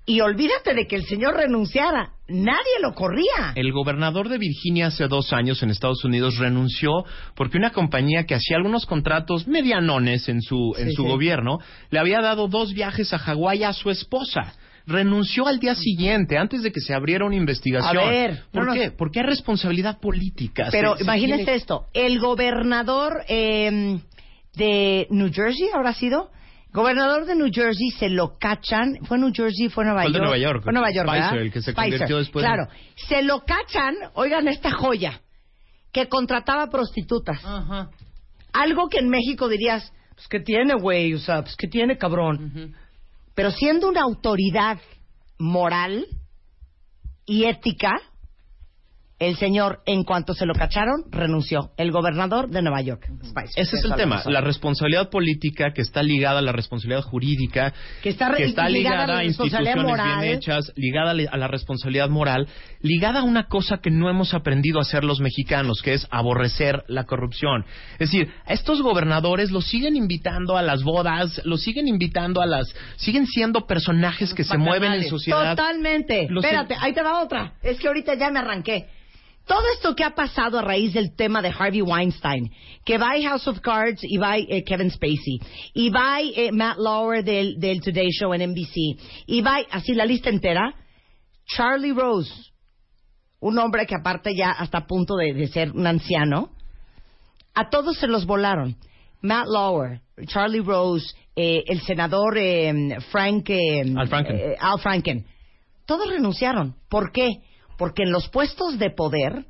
Y 0.09 0.21
olvídate 0.21 0.73
de 0.73 0.88
que 0.88 0.95
el 0.95 1.05
señor 1.05 1.35
renunciara. 1.35 2.13
Nadie 2.29 2.79
lo 2.81 2.93
corría. 2.93 3.51
El 3.55 3.73
gobernador 3.73 4.29
de 4.29 4.38
Virginia 4.38 4.88
hace 4.88 5.07
dos 5.09 5.34
años 5.34 5.61
en 5.63 5.69
Estados 5.69 6.03
Unidos 6.05 6.38
renunció 6.38 6.91
porque 7.35 7.57
una 7.57 7.71
compañía 7.71 8.25
que 8.25 8.34
hacía 8.34 8.55
algunos 8.55 8.85
contratos 8.85 9.47
medianones 9.47 10.29
en 10.29 10.41
su, 10.41 10.73
en 10.77 10.89
Sí, 10.89 10.95
su 10.95 11.03
sí. 11.03 11.07
gobierno 11.09 11.59
le 11.89 11.99
había 11.99 12.21
dado 12.21 12.47
dos 12.47 12.73
viajes 12.73 13.13
a 13.13 13.17
Hawái 13.19 13.63
a 13.65 13.73
su 13.73 13.89
esposa. 13.89 14.53
Renunció 14.85 15.45
al 15.47 15.59
día 15.59 15.75
siguiente, 15.75 16.38
antes 16.38 16.63
de 16.63 16.71
que 16.71 16.79
se 16.79 16.93
abriera 16.93 17.25
una 17.25 17.35
investigación. 17.35 17.97
A 18.07 18.09
ver, 18.09 18.43
¿Por 18.53 18.65
no, 18.65 18.73
no. 18.73 18.79
qué? 18.79 18.91
Porque 18.91 19.19
hay 19.19 19.25
responsabilidad 19.25 19.99
política. 19.99 20.69
Pero 20.71 20.93
Se- 20.93 20.99
se 20.99 21.03
imagínese 21.03 21.43
tiene- 21.43 21.55
esto, 21.57 21.85
el 21.93 22.19
gobernador 22.19 23.23
eh, 23.27 23.99
de 24.55 25.07
New 25.09 25.29
Jersey, 25.34 25.67
¿habrá 25.73 25.93
sido? 25.93 26.29
Gobernador 26.72 27.26
de 27.26 27.35
New 27.35 27.49
Jersey 27.52 27.89
se 27.91 28.10
lo 28.10 28.38
cachan, 28.38 28.98
fue 29.03 29.18
New 29.18 29.31
Jersey, 29.34 29.69
fue 29.69 29.85
Nueva 29.85 30.02
Fue 30.02 30.07
el 30.07 30.14
de 30.14 30.19
York. 30.19 30.27
Nueva 30.30 30.38
York. 30.38 30.64
Fue 30.64 30.73
Nueva 30.73 30.91
York, 30.91 31.07
Spicer, 31.07 31.23
¿verdad? 31.23 31.41
el 31.41 31.52
que 31.52 31.61
se 31.61 31.72
Spicer, 31.72 31.89
convirtió 31.91 32.18
después 32.18 32.45
Claro, 32.45 32.68
se 32.95 33.22
lo 33.23 33.44
cachan, 33.45 33.95
oigan 34.14 34.48
esta 34.48 34.72
joya, 34.72 35.22
que 35.91 36.07
contrataba 36.07 36.69
prostitutas. 36.69 37.41
Algo 38.53 38.89
que 38.89 38.99
en 38.99 39.10
México 39.10 39.48
dirías, 39.48 39.91
pues 40.15 40.27
¿qué 40.27 40.39
tiene, 40.39 40.73
güey? 40.76 41.14
O 41.14 41.19
sea, 41.19 41.41
pues 41.41 41.56
¿qué 41.56 41.68
tiene, 41.68 41.98
cabrón? 41.98 42.76
Pero 43.34 43.52
siendo 43.52 43.88
una 43.88 44.02
autoridad 44.02 44.80
moral 45.39 46.06
y 47.26 47.45
ética, 47.45 47.94
el 49.19 49.35
señor, 49.38 49.80
en 49.88 50.03
cuanto 50.03 50.34
se 50.35 50.45
lo 50.45 50.53
cacharon, 50.53 51.03
renunció. 51.10 51.72
El 51.77 51.91
gobernador 51.91 52.49
de 52.49 52.61
Nueva 52.61 52.81
York. 52.81 53.07
Spicer. 53.23 53.49
Ese 53.56 53.77
es 53.77 53.84
el 53.85 53.95
tema, 53.95 54.22
la 54.27 54.41
responsabilidad 54.41 55.10
política 55.10 55.73
que 55.73 55.81
está 55.81 56.03
ligada 56.03 56.38
a 56.38 56.41
la 56.44 56.52
responsabilidad 56.52 57.02
jurídica, 57.02 57.73
Que 58.03 58.10
está 58.10 58.30
re- 58.30 58.45
ligada, 58.48 58.69
ligada 58.69 59.18
a 59.18 59.23
instituciones 59.23 59.76
moral. 59.84 60.22
bien 60.22 60.34
hechas, 60.38 60.72
ligada 60.76 61.11
a 61.11 61.14
la- 61.15 61.30
a 61.31 61.38
la 61.38 61.48
responsabilidad 61.48 62.10
moral, 62.10 62.48
ligada 62.81 63.22
a 63.22 63.23
una 63.23 63.48
cosa 63.48 63.80
que 63.81 63.89
no 63.89 64.07
hemos 64.10 64.35
aprendido 64.35 64.77
a 64.77 64.84
hacer 64.84 65.03
los 65.03 65.19
mexicanos, 65.19 65.81
que 65.81 65.94
es 65.94 66.07
aborrecer 66.11 66.84
la 66.88 67.06
corrupción. 67.06 67.65
Es 67.94 68.11
decir, 68.11 68.31
a 68.45 68.53
estos 68.53 68.84
gobernadores 68.84 69.49
los 69.52 69.65
siguen 69.68 69.95
invitando 69.95 70.57
a 70.57 70.61
las 70.61 70.84
bodas, 70.84 71.41
los 71.44 71.61
siguen 71.61 71.88
invitando 71.88 72.39
a 72.41 72.45
las... 72.45 72.68
siguen 72.98 73.26
siendo 73.26 73.65
personajes 73.65 74.34
que 74.35 74.44
se 74.44 74.57
mueven 74.60 74.94
en 74.94 75.10
sociedad. 75.10 75.56
Totalmente. 75.56 76.27
Los- 76.30 76.44
Espérate, 76.44 76.76
ahí 76.80 76.94
te 76.94 77.02
va 77.02 77.23
otra. 77.23 77.53
Es 77.64 77.80
que 77.80 77.88
ahorita 77.88 78.14
ya 78.14 78.30
me 78.30 78.39
arranqué. 78.39 78.85
Todo 79.47 79.61
esto 79.73 79.95
que 79.95 80.03
ha 80.03 80.13
pasado 80.13 80.59
a 80.59 80.61
raíz 80.61 80.93
del 80.93 81.15
tema 81.15 81.41
de 81.41 81.49
Harvey 81.57 81.81
Weinstein, 81.81 82.51
que 82.83 82.97
va 82.97 83.11
House 83.23 83.47
of 83.47 83.61
Cards 83.61 84.01
y 84.03 84.17
va 84.17 84.37
eh, 84.37 84.63
Kevin 84.65 84.91
Spacey, 84.91 85.39
y 85.73 85.89
va 85.89 86.19
eh, 86.21 86.51
Matt 86.51 86.77
Lauer 86.77 87.23
del, 87.23 87.57
del 87.57 87.81
Today 87.81 88.09
Show 88.11 88.33
en 88.33 88.51
NBC, 88.51 88.99
y 89.25 89.41
va 89.41 89.59
así 89.71 89.93
la 89.93 90.05
lista 90.05 90.29
entera, 90.29 90.75
Charlie 91.45 91.93
Rose, 91.93 92.31
un 93.39 93.57
hombre 93.57 93.85
que 93.85 93.95
aparte 93.95 94.35
ya 94.35 94.51
hasta 94.51 94.79
a 94.79 94.85
punto 94.85 95.15
de, 95.15 95.33
de 95.33 95.47
ser 95.47 95.71
un 95.71 95.87
anciano, 95.87 96.49
a 97.53 97.69
todos 97.69 97.97
se 97.97 98.07
los 98.07 98.25
volaron. 98.25 98.75
Matt 99.21 99.47
Lauer, 99.47 100.01
Charlie 100.27 100.59
Rose, 100.61 101.05
eh, 101.35 101.63
el 101.67 101.79
senador 101.81 102.37
eh, 102.37 102.97
Frank, 103.11 103.49
eh, 103.49 103.81
Al 103.95 104.07
Franken. 104.09 104.35
eh, 104.35 104.55
Al 104.59 104.79
Franken. 104.79 105.25
Todos 105.85 106.09
renunciaron. 106.09 106.75
¿Por 106.89 107.11
qué? 107.11 107.29
Porque 107.77 108.03
en 108.03 108.11
los 108.11 108.27
puestos 108.29 108.77
de 108.79 108.89
poder 108.89 109.45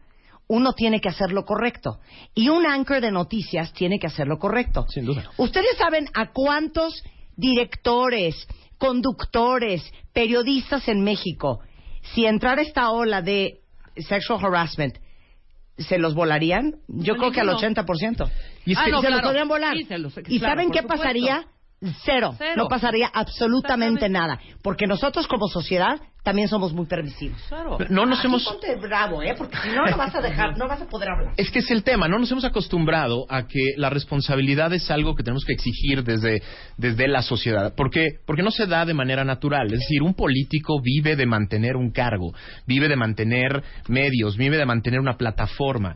uno 0.50 0.74
tiene 0.74 1.02
que 1.02 1.10
hacer 1.10 1.32
lo 1.32 1.44
correcto. 1.46 2.00
Y 2.34 2.50
un 2.50 2.66
anchor 2.66 3.02
de 3.02 3.12
noticias 3.12 3.74
tiene 3.74 4.00
que 4.00 4.08
hacer 4.08 4.28
lo 4.28 4.40
correcto. 4.40 4.86
Sin 4.90 5.06
duda. 5.06 5.30
¿Ustedes 5.38 5.78
saben 5.78 6.08
a 6.14 6.32
cuántos 6.32 7.04
directores, 7.36 8.48
conductores, 8.78 9.84
periodistas 10.14 10.88
en 10.88 11.04
México, 11.04 11.60
si 12.14 12.26
entrara 12.26 12.62
esta 12.62 12.92
ola 12.92 13.22
de 13.22 13.60
sexual 13.98 14.40
harassment, 14.44 14.98
se 15.78 15.98
los 15.98 16.14
volarían? 16.16 16.76
Yo 16.88 17.14
No, 17.14 17.20
creo 17.20 17.32
que 17.32 17.42
al 17.42 17.48
ninguno. 17.48 17.68
80%. 17.68 18.30
Y 18.66 18.72
es 18.74 18.78
Ah, 18.78 18.86
que- 18.86 18.92
no, 18.92 19.02
se 19.02 19.10
los 19.10 19.22
podrían 19.22 19.48
volar. 19.48 19.76
Sí, 19.76 19.84
se 19.86 19.98
los- 19.98 20.18
¿Y 20.18 20.40
claro, 20.40 20.56
saben 20.56 20.72
qué 20.72 20.80
supuesto. 20.82 21.04
pasaría? 21.04 21.46
Cero. 22.04 22.34
Cero. 22.38 22.54
No 22.56 22.68
pasaría 22.68 23.08
absolutamente 23.14 24.10
nada. 24.10 24.40
Porque 24.64 24.88
nosotros 24.88 25.28
como 25.28 25.48
sociedad 25.48 26.00
también 26.24 26.50
somos 26.50 26.74
muy 26.74 26.86
permisivos. 26.88 27.40
No 27.90 28.06
nos 28.06 28.20
Aquí 28.20 28.28
hemos... 28.28 28.44
ponte 28.44 28.76
bravo, 28.76 29.24
¿eh? 29.24 29.34
Porque 29.38 29.56
si 29.64 29.70
no, 29.70 29.86
no 29.86 29.96
vas 29.96 30.14
a 30.14 30.20
dejar, 30.20 30.58
no 30.58 30.68
vas 30.68 30.82
a 30.82 30.86
poder 30.86 31.10
hablar. 31.10 31.34
Es 31.38 31.50
que 31.52 31.60
es 31.60 31.72
el 31.72 31.84
tema, 31.84 32.10
no 32.10 32.20
nos 32.20 32.30
hemos 32.30 32.44
acostumbrado 32.44 33.26
a 33.30 33.48
que 33.48 33.76
la 33.78 33.90
responsabilidad 33.90 34.74
es 34.74 34.92
algo 34.92 35.16
que 35.16 35.24
tenemos 35.24 35.46
que 35.46 35.54
exigir 35.54 36.04
desde, 36.04 36.42
desde 36.76 37.08
la 37.08 37.22
sociedad. 37.22 37.74
¿Por 37.76 37.92
qué? 37.92 38.08
Porque 38.26 38.44
no 38.44 38.52
se 38.52 38.66
da 38.66 38.84
de 38.84 38.94
manera 38.94 39.24
natural. 39.24 39.68
Es 39.68 39.80
decir, 39.80 40.02
un 40.02 40.16
político 40.16 40.82
vive 40.82 41.16
de 41.16 41.26
mantener 41.26 41.78
un 41.78 41.92
cargo, 41.92 42.34
vive 42.66 42.90
de 42.90 42.98
mantener 42.98 43.64
medios, 43.88 44.36
vive 44.36 44.58
de 44.58 44.66
mantener 44.66 45.00
una 45.00 45.16
plataforma. 45.16 45.96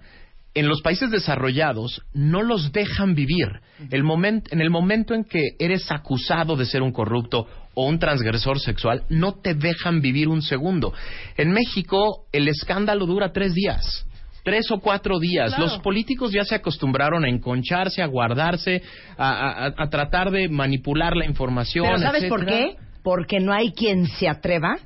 En 0.53 0.67
los 0.67 0.81
países 0.81 1.09
desarrollados 1.11 2.01
no 2.13 2.41
los 2.41 2.71
dejan 2.73 3.15
vivir. 3.15 3.47
El 3.89 4.03
momen- 4.03 4.43
en 4.51 4.59
el 4.61 4.69
momento 4.69 5.13
en 5.13 5.23
que 5.23 5.41
eres 5.59 5.89
acusado 5.91 6.55
de 6.57 6.65
ser 6.65 6.81
un 6.81 6.91
corrupto 6.91 7.47
o 7.73 7.87
un 7.87 7.99
transgresor 7.99 8.59
sexual, 8.59 9.03
no 9.09 9.35
te 9.35 9.53
dejan 9.53 10.01
vivir 10.01 10.27
un 10.27 10.41
segundo. 10.41 10.93
En 11.37 11.51
México 11.51 12.25
el 12.33 12.49
escándalo 12.49 13.05
dura 13.05 13.31
tres 13.31 13.53
días. 13.53 14.05
Tres 14.43 14.69
o 14.71 14.79
cuatro 14.79 15.19
días. 15.19 15.49
Claro. 15.55 15.63
Los 15.71 15.79
políticos 15.79 16.31
ya 16.33 16.43
se 16.43 16.55
acostumbraron 16.55 17.23
a 17.23 17.29
enconcharse, 17.29 18.01
a 18.01 18.07
guardarse, 18.07 18.81
a, 19.17 19.67
a- 19.67 19.73
a 19.77 19.89
tratar 19.89 20.31
de 20.31 20.49
manipular 20.49 21.15
la 21.15 21.25
información. 21.25 21.85
Pero 21.85 21.99
¿sabes 21.99 22.25
por 22.25 22.45
qué? 22.45 22.75
Porque 23.03 23.39
no 23.39 23.53
hay 23.53 23.71
quien 23.71 24.05
se 24.07 24.27
atreva 24.27 24.77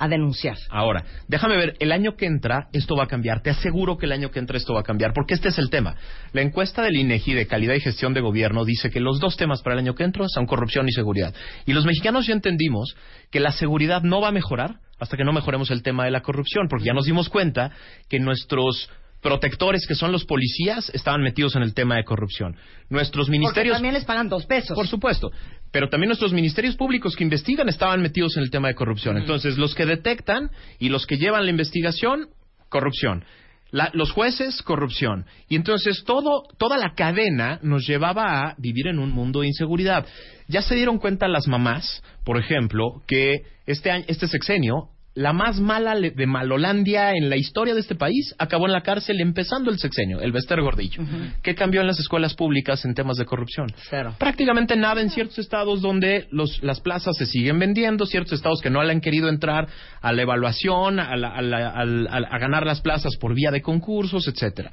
a 0.00 0.08
denunciar. 0.08 0.56
Ahora, 0.70 1.04
déjame 1.28 1.56
ver, 1.56 1.76
el 1.78 1.92
año 1.92 2.16
que 2.16 2.26
entra 2.26 2.68
esto 2.72 2.96
va 2.96 3.04
a 3.04 3.06
cambiar. 3.06 3.42
Te 3.42 3.50
aseguro 3.50 3.98
que 3.98 4.06
el 4.06 4.12
año 4.12 4.30
que 4.30 4.38
entra 4.38 4.56
esto 4.56 4.74
va 4.74 4.80
a 4.80 4.82
cambiar, 4.82 5.12
porque 5.14 5.34
este 5.34 5.48
es 5.50 5.58
el 5.58 5.68
tema. 5.70 5.94
La 6.32 6.40
encuesta 6.40 6.82
del 6.82 6.96
INEGI 6.96 7.34
de 7.34 7.46
calidad 7.46 7.74
y 7.74 7.80
gestión 7.80 8.14
de 8.14 8.22
gobierno 8.22 8.64
dice 8.64 8.90
que 8.90 8.98
los 8.98 9.20
dos 9.20 9.36
temas 9.36 9.62
para 9.62 9.74
el 9.74 9.80
año 9.80 9.94
que 9.94 10.04
entra 10.04 10.26
son 10.28 10.46
corrupción 10.46 10.88
y 10.88 10.92
seguridad. 10.92 11.34
Y 11.66 11.74
los 11.74 11.84
mexicanos 11.84 12.26
ya 12.26 12.32
entendimos 12.32 12.96
que 13.30 13.40
la 13.40 13.52
seguridad 13.52 14.02
no 14.02 14.20
va 14.20 14.28
a 14.28 14.32
mejorar 14.32 14.76
hasta 14.98 15.16
que 15.16 15.24
no 15.24 15.32
mejoremos 15.32 15.70
el 15.70 15.82
tema 15.82 16.04
de 16.04 16.10
la 16.10 16.22
corrupción, 16.22 16.66
porque 16.68 16.86
ya 16.86 16.92
nos 16.92 17.04
dimos 17.04 17.28
cuenta 17.28 17.70
que 18.08 18.18
nuestros 18.18 18.88
protectores, 19.20 19.86
que 19.86 19.94
son 19.94 20.12
los 20.12 20.24
policías, 20.24 20.90
estaban 20.94 21.22
metidos 21.22 21.54
en 21.56 21.62
el 21.62 21.74
tema 21.74 21.96
de 21.96 22.04
corrupción. 22.04 22.56
Nuestros 22.88 23.26
Porque 23.26 23.38
ministerios 23.38 23.76
también 23.76 23.94
les 23.94 24.04
pagan 24.04 24.28
dos 24.28 24.46
pesos. 24.46 24.74
por 24.74 24.86
supuesto. 24.86 25.30
Pero 25.72 25.88
también 25.88 26.08
nuestros 26.08 26.32
ministerios 26.32 26.76
públicos 26.76 27.14
que 27.16 27.24
investigan 27.24 27.68
estaban 27.68 28.02
metidos 28.02 28.36
en 28.36 28.42
el 28.42 28.50
tema 28.50 28.68
de 28.68 28.74
corrupción. 28.74 29.16
Entonces, 29.16 29.56
los 29.56 29.74
que 29.74 29.86
detectan 29.86 30.50
y 30.78 30.88
los 30.88 31.06
que 31.06 31.16
llevan 31.16 31.44
la 31.44 31.50
investigación, 31.50 32.28
corrupción. 32.68 33.24
La- 33.70 33.90
los 33.94 34.10
jueces, 34.10 34.62
corrupción. 34.62 35.26
Y 35.48 35.54
entonces 35.54 36.02
todo, 36.04 36.42
toda 36.58 36.76
la 36.76 36.94
cadena 36.94 37.60
nos 37.62 37.86
llevaba 37.86 38.48
a 38.48 38.54
vivir 38.58 38.88
en 38.88 38.98
un 38.98 39.12
mundo 39.12 39.42
de 39.42 39.46
inseguridad. 39.46 40.06
Ya 40.48 40.60
se 40.62 40.74
dieron 40.74 40.98
cuenta 40.98 41.28
las 41.28 41.46
mamás, 41.46 42.02
por 42.24 42.36
ejemplo, 42.36 43.02
que 43.06 43.42
este, 43.66 43.92
año, 43.92 44.04
este 44.08 44.26
sexenio, 44.26 44.88
la 45.14 45.32
más 45.32 45.58
mala 45.60 45.94
de 45.96 46.26
Malolandia 46.26 47.10
en 47.12 47.28
la 47.30 47.36
historia 47.36 47.74
de 47.74 47.80
este 47.80 47.96
país, 47.96 48.34
acabó 48.38 48.66
en 48.66 48.72
la 48.72 48.82
cárcel 48.82 49.20
empezando 49.20 49.70
el 49.70 49.78
sexenio, 49.78 50.20
el 50.20 50.30
Bester 50.32 50.60
Gordillo. 50.60 51.02
¿Qué 51.42 51.54
cambió 51.56 51.80
en 51.80 51.88
las 51.88 51.98
escuelas 51.98 52.34
públicas 52.34 52.84
en 52.84 52.94
temas 52.94 53.16
de 53.16 53.24
corrupción? 53.24 53.66
Cero. 53.90 54.14
prácticamente 54.18 54.76
nada 54.76 55.00
en 55.00 55.10
ciertos 55.10 55.38
estados 55.38 55.80
donde 55.82 56.28
los, 56.30 56.62
las 56.62 56.80
plazas 56.80 57.16
se 57.16 57.26
siguen 57.26 57.58
vendiendo, 57.58 58.06
ciertos 58.06 58.34
estados 58.34 58.60
que 58.62 58.70
no 58.70 58.82
le 58.84 58.92
han 58.92 59.00
querido 59.00 59.28
entrar 59.28 59.66
a 60.00 60.12
la 60.12 60.22
evaluación, 60.22 61.00
a, 61.00 61.16
la- 61.16 61.30
a 61.34 61.42
la- 61.42 62.28
a 62.30 62.38
ganar 62.38 62.64
las 62.64 62.80
plazas 62.80 63.16
por 63.16 63.34
vía 63.34 63.50
de 63.50 63.62
concursos, 63.62 64.28
etcétera. 64.28 64.70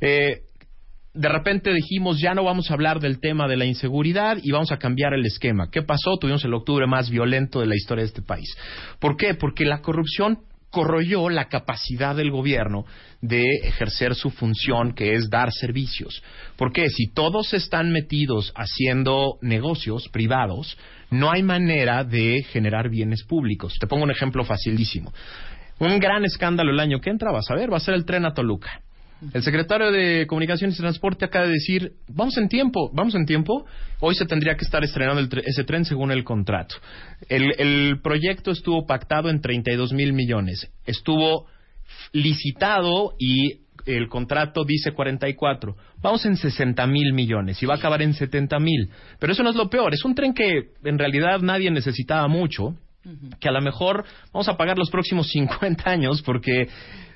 Eh, 0.00 0.42
de 1.12 1.28
repente 1.28 1.72
dijimos 1.72 2.20
ya 2.20 2.34
no 2.34 2.44
vamos 2.44 2.70
a 2.70 2.74
hablar 2.74 3.00
del 3.00 3.20
tema 3.20 3.48
de 3.48 3.56
la 3.56 3.64
inseguridad 3.64 4.38
y 4.42 4.52
vamos 4.52 4.70
a 4.72 4.78
cambiar 4.78 5.12
el 5.14 5.26
esquema. 5.26 5.68
¿Qué 5.70 5.82
pasó? 5.82 6.16
Tuvimos 6.18 6.44
el 6.44 6.54
octubre 6.54 6.86
más 6.86 7.10
violento 7.10 7.60
de 7.60 7.66
la 7.66 7.74
historia 7.74 8.02
de 8.02 8.08
este 8.08 8.22
país. 8.22 8.48
¿Por 8.98 9.16
qué? 9.16 9.34
Porque 9.34 9.64
la 9.64 9.80
corrupción 9.80 10.38
corroyó 10.70 11.28
la 11.28 11.48
capacidad 11.48 12.14
del 12.14 12.30
gobierno 12.30 12.84
de 13.20 13.44
ejercer 13.64 14.14
su 14.14 14.30
función, 14.30 14.94
que 14.94 15.14
es 15.14 15.28
dar 15.28 15.52
servicios. 15.52 16.22
Porque 16.56 16.88
si 16.88 17.12
todos 17.12 17.52
están 17.54 17.90
metidos 17.90 18.52
haciendo 18.54 19.38
negocios 19.42 20.08
privados, 20.10 20.78
no 21.10 21.30
hay 21.32 21.42
manera 21.42 22.04
de 22.04 22.44
generar 22.44 22.88
bienes 22.88 23.24
públicos. 23.24 23.74
Te 23.80 23.88
pongo 23.88 24.04
un 24.04 24.12
ejemplo 24.12 24.44
facilísimo. 24.44 25.12
Un 25.80 25.98
gran 25.98 26.24
escándalo 26.24 26.70
el 26.70 26.78
año 26.78 27.00
que 27.00 27.10
entra, 27.10 27.32
vas 27.32 27.50
a 27.50 27.56
ver, 27.56 27.72
va 27.72 27.78
a 27.78 27.80
ser 27.80 27.94
el 27.94 28.04
tren 28.04 28.24
a 28.24 28.32
Toluca. 28.32 28.80
El 29.34 29.42
secretario 29.42 29.92
de 29.92 30.26
Comunicaciones 30.26 30.76
y 30.76 30.80
Transporte 30.80 31.26
acaba 31.26 31.46
de 31.46 31.52
decir, 31.52 31.92
vamos 32.08 32.36
en 32.38 32.48
tiempo, 32.48 32.90
vamos 32.94 33.14
en 33.14 33.26
tiempo. 33.26 33.66
Hoy 34.00 34.14
se 34.14 34.24
tendría 34.24 34.56
que 34.56 34.64
estar 34.64 34.82
estrenando 34.82 35.20
el 35.20 35.28
tre- 35.28 35.42
ese 35.44 35.64
tren 35.64 35.84
según 35.84 36.10
el 36.10 36.24
contrato. 36.24 36.76
El, 37.28 37.52
el 37.58 38.00
proyecto 38.02 38.50
estuvo 38.50 38.86
pactado 38.86 39.28
en 39.28 39.40
32 39.40 39.92
mil 39.92 40.12
millones. 40.14 40.70
Estuvo 40.86 41.46
licitado 42.12 43.14
y 43.18 43.60
el 43.86 44.08
contrato 44.08 44.64
dice 44.64 44.92
44. 44.92 45.76
Vamos 46.02 46.24
en 46.26 46.36
60 46.36 46.86
mil 46.86 47.12
millones 47.12 47.62
y 47.62 47.66
va 47.66 47.74
a 47.74 47.78
acabar 47.78 48.02
en 48.02 48.14
70 48.14 48.58
mil. 48.58 48.90
Pero 49.18 49.32
eso 49.32 49.42
no 49.42 49.50
es 49.50 49.56
lo 49.56 49.68
peor. 49.68 49.94
Es 49.94 50.04
un 50.04 50.14
tren 50.14 50.34
que 50.34 50.70
en 50.84 50.98
realidad 50.98 51.40
nadie 51.40 51.70
necesitaba 51.70 52.28
mucho 52.28 52.74
que 53.40 53.48
a 53.48 53.52
lo 53.52 53.62
mejor 53.62 54.04
vamos 54.32 54.48
a 54.48 54.58
pagar 54.58 54.76
los 54.78 54.90
próximos 54.90 55.28
50 55.30 55.90
años 55.90 56.20
porque 56.22 56.68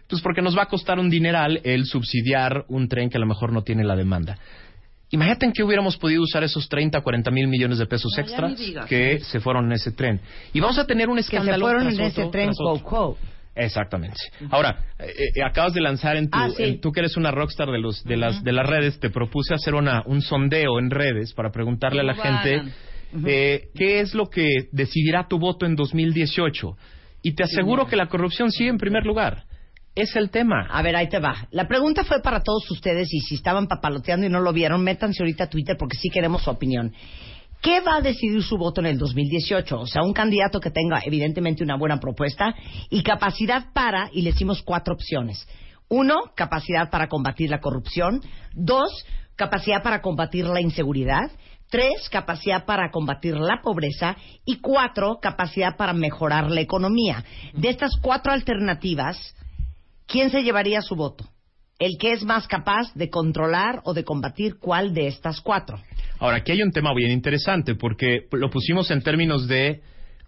pues 0.09 0.21
porque 0.23 0.43
nos 0.43 0.57
va 0.57 0.63
a 0.63 0.67
costar 0.67 0.99
un 0.99 1.11
dineral 1.11 1.61
el 1.65 1.87
subsidiar 1.87 2.65
un 2.69 2.89
tren 2.89 3.09
que 3.11 3.17
a 3.17 3.21
lo 3.21 3.27
mejor 3.27 3.53
no 3.53 3.63
tiene 3.63 3.85
la 3.85 3.97
demanda. 3.97 4.39
Imagínate 5.11 5.47
en 5.47 5.53
qué 5.53 5.63
hubiéramos 5.63 5.97
podido 5.97 6.23
usar 6.23 6.43
esos 6.43 6.69
30, 6.69 7.01
40 7.01 7.31
mil 7.31 7.47
millones 7.47 7.79
de 7.79 7.87
pesos 7.87 8.13
No, 8.17 8.23
extras 8.23 8.55
que 8.89 9.21
se 9.21 9.39
fueron 9.41 9.67
en 9.67 9.73
ese 9.73 9.93
tren. 9.93 10.21
Y 10.53 10.61
vamos 10.61 10.79
a 10.79 10.87
tener 10.87 11.09
un 11.09 11.17
Que 11.17 11.23
se 11.23 11.37
escándalo. 11.37 11.65
fueron 11.67 11.83
en 11.89 12.01
ese 12.01 12.03
otro, 12.23 12.31
tren, 12.31 12.51
quote, 12.53 12.83
quote. 12.83 13.21
Exactamente. 13.57 14.17
Ahora, 14.51 14.77
eh, 14.99 15.07
eh, 15.37 15.43
acabas 15.45 15.73
de 15.75 15.81
lanzar 15.81 16.17
en 16.17 16.29
tu, 16.29 16.37
Ah, 16.37 16.49
sí. 16.51 16.63
en- 16.65 16.81
tú 16.81 16.91
que 16.91 17.01
eres 17.01 17.17
una 17.17 17.31
rockstar 17.31 17.69
de 17.71 17.79
los 17.79 18.03
de 18.03 18.17
las 18.17 18.43
de 18.43 18.51
las 18.53 18.67
redes, 18.67 18.99
te 18.99 19.11
propuse 19.11 19.55
hacer 19.55 19.75
una 19.75 20.03
un 20.07 20.21
sondeo 20.23 20.81
en 20.81 20.91
redes 20.91 21.33
para 21.35 21.53
preguntarle 21.53 22.01
a 22.01 22.05
la 22.05 22.17
¿Cómo 22.17 22.25
gente 22.41 22.63
eh, 23.27 23.69
qué 23.77 24.01
es 24.01 24.13
lo 24.15 24.27
que 24.27 24.49
decidirá 24.73 25.29
tu 25.29 25.39
voto 25.39 25.67
en 25.67 25.77
2018. 25.77 26.77
Y 27.23 27.35
te 27.37 27.45
aseguro 27.45 27.87
que 27.87 27.95
la 27.95 28.07
corrupción 28.09 28.51
sigue 28.51 28.71
en 28.71 28.79
primer 28.79 29.07
lugar. 29.07 29.45
Es 29.95 30.17
el 30.17 30.31
tema. 30.31 30.67
A 30.71 30.83
ver, 30.83 30.97
ahí 30.97 31.09
te 31.09 31.21
va. 31.21 31.47
La 31.53 31.69
pregunta 31.69 32.03
fue 32.03 32.21
para 32.21 32.41
todos 32.41 32.69
ustedes 32.71 33.13
y 33.13 33.21
si 33.21 33.37
estaban 33.37 33.69
papaloteando 33.69 34.27
y 34.27 34.31
no 34.31 34.41
lo 34.41 34.53
vieron, 34.53 34.83
métanse 34.83 35.23
ahorita 35.23 35.45
a 35.45 35.51
Twitter 35.51 35.77
porque 35.79 35.97
sí 35.97 36.11
queremos 36.11 36.43
su 36.43 36.51
opinión. 36.51 36.93
¿Qué 37.63 37.81
va 37.81 37.97
a 37.97 38.01
decidir 38.01 38.43
su 38.43 38.59
voto 38.59 38.81
en 38.81 38.89
el 38.89 38.99
2018? 38.99 39.81
O 39.81 39.87
sea, 39.87 40.03
un 40.03 40.13
candidato 40.13 40.61
que 40.61 40.71
tenga 40.71 41.01
evidentemente 41.05 41.63
una 41.63 41.79
buena 41.79 42.01
propuesta 42.01 42.55
y 42.91 43.03
capacidad 43.03 43.73
para, 43.73 44.11
y 44.13 44.23
le 44.23 44.33
decimos 44.33 44.63
cuatro 44.63 44.95
opciones. 44.95 45.47
Uno, 45.89 46.15
capacidad 46.35 46.91
para 46.91 47.09
combatir 47.09 47.49
la 47.49 47.61
corrupción. 47.61 48.21
Dos, 48.53 49.07
capacidad 49.37 49.83
para 49.83 50.03
combatir 50.03 50.45
la 50.45 50.61
inseguridad. 50.61 51.31
Tres, 51.71 52.09
capacidad 52.11 52.67
para 52.67 52.91
combatir 52.91 53.37
la 53.37 53.63
pobreza. 53.63 54.17
Y 54.45 54.57
cuatro, 54.57 55.19
capacidad 55.23 55.77
para 55.77 55.93
mejorar 55.93 56.51
la 56.51 56.61
economía. 56.61 57.25
De 57.55 57.69
estas 57.69 57.93
cuatro 58.03 58.33
alternativas, 58.33 59.35
¿quién 60.07 60.31
se 60.31 60.43
llevaría 60.43 60.81
su 60.83 60.95
voto? 60.97 61.25
El 61.79 61.97
que 61.99 62.13
es 62.13 62.23
más 62.25 62.47
capaz 62.47 62.93
de 62.95 63.11
controlar 63.11 63.81
o 63.85 63.95
de 63.95 64.05
combatir 64.05 64.59
cuál 64.61 64.95
de 64.95 65.09
estas 65.09 65.41
cuatro. 65.41 65.79
Ahora, 66.21 66.37
aquí 66.39 66.53
hay 66.53 66.63
un 66.63 66.71
tema 66.71 66.95
bien 66.95 67.11
interesante 67.11 67.75
porque 67.75 68.27
lo 68.33 68.49
pusimos 68.51 68.91
en 68.91 69.03
términos 69.03 69.49
de 69.49 69.83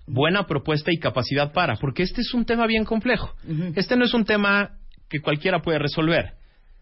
buena 0.07 0.47
propuesta 0.47 0.91
y 0.93 0.99
capacidad 0.99 1.53
para, 1.53 1.77
porque 1.77 2.03
este 2.03 2.21
es 2.21 2.35
un 2.35 2.45
tema 2.45 2.67
bien 2.67 2.85
complejo. 2.85 3.33
Este 3.77 3.97
no 3.97 4.05
es 4.05 4.15
un 4.15 4.25
tema 4.25 4.73
que 5.09 5.21
cualquiera 5.21 5.63
puede 5.63 5.79
resolver. 5.79 6.33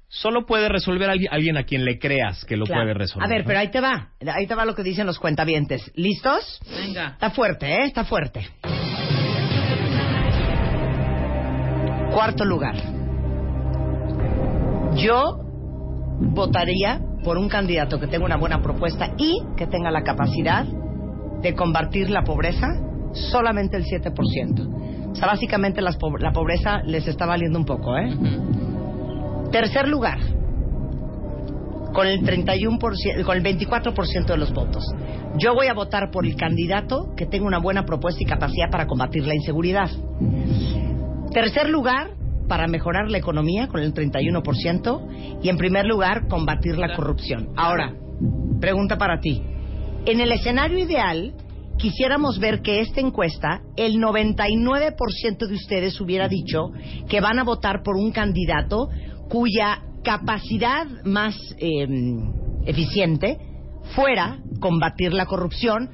Solo 0.09 0.47
puede 0.47 0.69
resolver 0.69 1.11
alguien, 1.11 1.33
alguien 1.33 1.57
a 1.57 1.65
quien 1.65 1.85
le 1.85 1.99
creas 1.99 2.45
que 2.45 2.57
lo 2.57 2.67
Claro. 2.67 2.83
puede 2.83 2.95
resolver. 2.95 3.27
A 3.27 3.29
ver, 3.29 3.41
¿no? 3.41 3.47
pero 3.49 3.59
ahí 3.59 3.71
te 3.71 3.81
va. 3.81 4.11
Ahí 4.35 4.47
te 4.47 4.55
va 4.55 4.65
lo 4.65 4.75
que 4.75 4.83
dicen 4.83 5.07
los 5.07 5.19
cuentavientes. 5.19 5.91
¿Listos? 5.97 6.61
Venga. 6.71 7.09
Está 7.15 7.31
fuerte, 7.31 7.67
¿eh? 7.67 7.85
Está 7.85 8.05
fuerte. 8.05 8.47
Cuarto 12.15 12.45
lugar. 12.45 12.77
Yo 14.95 15.41
votaría 16.21 17.01
por 17.25 17.39
un 17.39 17.49
candidato 17.49 17.99
que 17.99 18.07
tenga 18.07 18.25
una 18.25 18.37
buena 18.37 18.63
propuesta 18.63 19.11
y 19.19 19.43
que 19.57 19.67
tenga 19.67 19.91
la 19.91 20.03
capacidad 20.03 20.65
de 21.43 21.55
combatir 21.55 22.11
la 22.11 22.23
pobreza 22.23 22.69
solamente 23.13 23.77
el 23.77 23.85
7%. 23.85 25.11
O 25.11 25.15
sea, 25.17 25.27
básicamente 25.27 25.81
las 25.83 25.97
po- 25.97 26.17
la 26.19 26.33
pobreza 26.33 26.83
les 26.85 27.07
está 27.09 27.27
valiendo 27.27 27.59
un 27.59 27.65
poco, 27.65 27.97
¿eh? 27.97 28.15
Tercer 29.51 29.89
lugar, 29.89 30.19
con 31.93 32.07
el 32.07 32.21
31%, 32.23 33.25
con 33.25 33.37
el 33.37 33.43
24% 33.43 34.27
de 34.27 34.37
los 34.37 34.53
votos. 34.53 34.85
Yo 35.39 35.55
voy 35.55 35.67
a 35.67 35.75
votar 35.75 36.11
por 36.11 36.27
el 36.27 36.37
candidato 36.37 37.13
que 37.17 37.27
tenga 37.27 37.47
una 37.47 37.59
buena 37.59 37.85
propuesta 37.85 38.23
y 38.23 38.27
capacidad 38.27 38.71
para 38.71 38.87
combatir 38.87 39.27
la 39.27 39.35
inseguridad. 39.35 39.91
Tercer 41.35 41.69
lugar, 41.69 42.13
para 42.47 42.69
mejorar 42.69 43.11
la 43.11 43.19
economía 43.19 43.67
con 43.67 43.81
el 43.81 43.93
31% 43.93 45.41
y 45.43 45.49
en 45.49 45.57
primer 45.57 45.85
lugar, 45.85 46.29
combatir 46.29 46.79
la 46.79 46.95
corrupción. 46.95 47.49
Ahora, 47.57 47.93
pregunta 48.61 48.97
para 48.97 49.19
ti. 49.19 49.43
En 50.07 50.21
el 50.21 50.31
escenario 50.31 50.79
ideal, 50.79 51.35
quisiéramos 51.77 52.39
ver 52.39 52.63
que 52.63 52.81
esta 52.81 53.01
encuesta, 53.01 53.63
el 53.77 53.97
99% 53.97 55.49
de 55.49 55.55
ustedes 55.55 56.01
hubiera 56.01 56.29
dicho 56.29 56.71
que 57.09 57.21
van 57.21 57.41
a 57.41 57.45
votar 57.45 57.83
por 57.83 57.97
un 57.97 58.13
candidato 58.13 58.89
cuya 59.29 59.83
capacidad 60.05 60.87
más 61.05 61.35
eh, 61.59 61.89
eficiente 62.65 63.39
fuera 63.97 64.39
combatir 64.61 65.13
la 65.13 65.27
corrupción, 65.27 65.91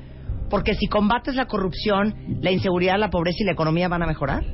porque 0.50 0.74
si 0.74 0.86
combates 0.86 1.34
la 1.34 1.46
corrupción, 1.46 2.14
la 2.42 2.50
inseguridad, 2.50 2.98
la 2.98 3.08
pobreza 3.08 3.38
y 3.40 3.46
la 3.46 3.52
economía 3.52 3.88
van 3.88 4.02
a 4.02 4.06
mejorar. 4.06 4.44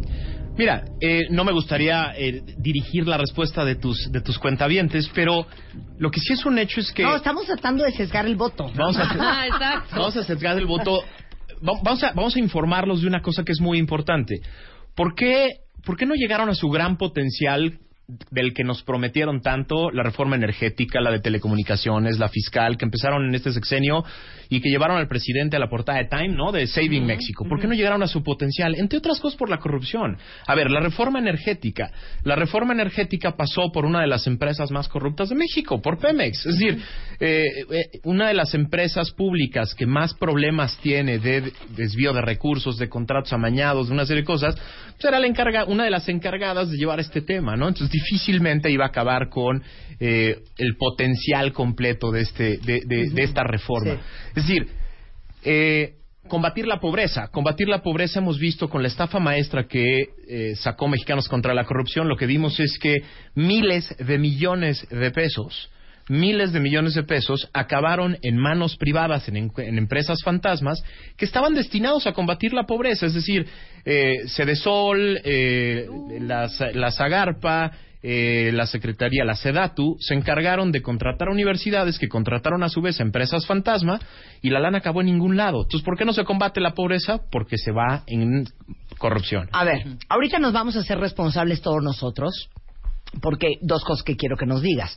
Mira, 0.58 0.84
eh, 1.00 1.26
no 1.30 1.44
me 1.44 1.52
gustaría 1.52 2.12
eh, 2.16 2.42
dirigir 2.58 3.06
la 3.06 3.18
respuesta 3.18 3.64
de 3.64 3.74
tus 3.76 4.10
de 4.10 4.20
tus 4.22 4.38
cuentavientes, 4.38 5.10
pero 5.14 5.46
lo 5.98 6.10
que 6.10 6.20
sí 6.20 6.32
es 6.32 6.46
un 6.46 6.58
hecho 6.58 6.80
es 6.80 6.90
que 6.92 7.02
No, 7.02 7.16
estamos 7.16 7.44
tratando 7.46 7.84
de 7.84 7.92
sesgar 7.92 8.26
el 8.26 8.36
voto. 8.36 8.70
Vamos 8.74 8.96
a- 8.96 9.02
Ah, 9.20 9.46
exacto. 9.46 9.96
vamos 9.96 10.16
a 10.16 10.24
sesgar 10.24 10.56
el 10.58 10.66
voto. 10.66 11.02
Va- 11.66 11.80
Vamos 11.82 12.02
a, 12.04 12.12
vamos 12.12 12.36
a 12.36 12.38
informarlos 12.38 13.02
de 13.02 13.06
una 13.06 13.20
cosa 13.22 13.42
que 13.44 13.52
es 13.52 13.60
muy 13.60 13.78
importante. 13.78 14.40
¿Por 14.94 15.14
qué, 15.14 15.48
¿Por 15.84 15.96
qué 15.96 16.06
no 16.06 16.14
llegaron 16.14 16.48
a 16.48 16.54
su 16.54 16.68
gran 16.70 16.96
potencial 16.96 17.78
del 18.30 18.54
que 18.54 18.62
nos 18.62 18.84
prometieron 18.84 19.40
tanto 19.40 19.90
la 19.90 20.04
reforma 20.04 20.36
energética, 20.36 21.00
la 21.00 21.10
de 21.10 21.18
telecomunicaciones, 21.18 22.18
la 22.18 22.28
fiscal, 22.28 22.76
que 22.76 22.84
empezaron 22.84 23.26
en 23.26 23.34
este 23.34 23.52
sexenio 23.52 24.04
y 24.48 24.60
que 24.60 24.68
llevaron 24.68 24.96
al 24.96 25.08
presidente 25.08 25.56
a 25.56 25.58
la 25.58 25.68
portada 25.68 25.98
de 25.98 26.04
Time, 26.04 26.28
¿no? 26.28 26.52
De 26.52 26.68
Saving 26.68 27.04
México. 27.04 27.44
¿Por 27.48 27.60
qué 27.60 27.66
no 27.66 27.74
llegaron 27.74 28.04
a 28.04 28.06
su 28.06 28.22
potencial? 28.22 28.76
Entre 28.76 28.98
otras 28.98 29.18
cosas 29.18 29.36
por 29.36 29.50
la 29.50 29.58
corrupción. 29.58 30.18
A 30.46 30.54
ver, 30.54 30.70
la 30.70 30.78
reforma 30.78 31.18
energética. 31.18 31.90
La 32.22 32.36
reforma 32.36 32.74
energética 32.74 33.36
pasó 33.36 33.72
por 33.72 33.84
una 33.84 34.02
de 34.02 34.06
las 34.06 34.28
empresas 34.28 34.70
más 34.70 34.88
corruptas 34.88 35.30
de 35.30 35.34
México, 35.34 35.82
por 35.82 35.98
Pemex. 35.98 36.46
Es 36.46 36.58
decir, 36.58 36.80
eh, 37.18 37.42
eh, 37.70 37.84
una 38.04 38.28
de 38.28 38.34
las 38.34 38.54
empresas 38.54 39.10
públicas 39.10 39.74
que 39.74 39.86
más 39.86 40.14
problemas 40.14 40.78
tiene 40.78 41.18
de 41.18 41.52
desvío 41.76 42.12
de 42.12 42.20
recursos, 42.20 42.78
de 42.78 42.88
contratos 42.88 43.32
amañados, 43.32 43.88
de 43.88 43.94
una 43.94 44.06
serie 44.06 44.22
de 44.22 44.26
cosas, 44.26 44.54
pues 44.54 45.04
era 45.04 45.18
la 45.18 45.26
encarga, 45.26 45.64
una 45.64 45.84
de 45.84 45.90
las 45.90 46.08
encargadas 46.08 46.70
de 46.70 46.76
llevar 46.76 47.00
este 47.00 47.20
tema, 47.20 47.56
¿no? 47.56 47.66
Entonces 47.66 47.95
difícilmente 48.00 48.70
iba 48.70 48.84
a 48.84 48.88
acabar 48.88 49.28
con 49.28 49.62
eh, 50.00 50.36
el 50.58 50.76
potencial 50.76 51.52
completo 51.52 52.10
de 52.10 52.20
este, 52.22 52.58
de, 52.58 52.82
de- 52.86 53.10
de 53.10 53.22
esta 53.22 53.42
reforma. 53.44 53.92
Es 54.34 54.46
decir, 54.46 54.68
eh, 55.44 55.94
combatir 56.28 56.66
la 56.66 56.80
pobreza. 56.80 57.28
Combatir 57.28 57.68
la 57.68 57.82
pobreza 57.82 58.18
hemos 58.20 58.38
visto 58.38 58.68
con 58.68 58.82
la 58.82 58.88
estafa 58.88 59.18
maestra 59.20 59.66
que 59.68 60.08
eh, 60.28 60.54
sacó 60.56 60.88
Mexicanos 60.88 61.28
contra 61.28 61.54
la 61.54 61.64
corrupción. 61.64 62.08
Lo 62.08 62.16
que 62.16 62.26
vimos 62.26 62.58
es 62.60 62.78
que 62.78 62.96
miles 63.34 63.94
de 63.98 64.18
millones 64.18 64.86
de 64.90 65.10
pesos, 65.10 65.70
miles 66.08 66.52
de 66.52 66.60
millones 66.60 66.94
de 66.94 67.02
pesos 67.02 67.48
acabaron 67.52 68.16
en 68.22 68.36
manos 68.36 68.76
privadas, 68.76 69.28
en, 69.28 69.50
empresas 69.56 70.18
fantasmas, 70.24 70.82
que 71.16 71.24
estaban 71.24 71.54
destinados 71.54 72.06
a 72.06 72.12
combatir 72.12 72.52
la 72.52 72.64
pobreza. 72.64 73.06
Es 73.06 73.14
decir, 73.14 73.46
eh, 73.84 74.26
Sedesol, 74.26 75.20
eh, 75.24 75.86
la, 76.20 76.48
la 76.74 76.90
Zagarpa, 76.90 77.72
eh, 78.08 78.52
la 78.52 78.66
Secretaría, 78.66 79.24
la 79.24 79.34
SEDATU, 79.34 79.96
se 79.98 80.14
encargaron 80.14 80.70
de 80.70 80.80
contratar 80.80 81.28
universidades 81.28 81.98
que 81.98 82.08
contrataron 82.08 82.62
a 82.62 82.68
su 82.68 82.80
vez 82.80 83.00
empresas 83.00 83.46
fantasma 83.46 83.98
y 84.42 84.50
la 84.50 84.60
lana 84.60 84.78
acabó 84.78 85.00
en 85.00 85.06
ningún 85.06 85.36
lado. 85.36 85.62
Entonces, 85.62 85.84
¿por 85.84 85.98
qué 85.98 86.04
no 86.04 86.12
se 86.12 86.24
combate 86.24 86.60
la 86.60 86.72
pobreza? 86.72 87.18
Porque 87.32 87.56
se 87.58 87.72
va 87.72 88.04
en 88.06 88.44
corrupción. 88.98 89.48
A 89.50 89.64
ver, 89.64 89.84
ahorita 90.08 90.38
nos 90.38 90.52
vamos 90.52 90.76
a 90.76 90.80
hacer 90.80 90.98
responsables 90.98 91.62
todos 91.62 91.82
nosotros, 91.82 92.48
porque 93.20 93.54
dos 93.60 93.82
cosas 93.82 94.04
que 94.04 94.14
quiero 94.14 94.36
que 94.36 94.46
nos 94.46 94.62
digas. 94.62 94.96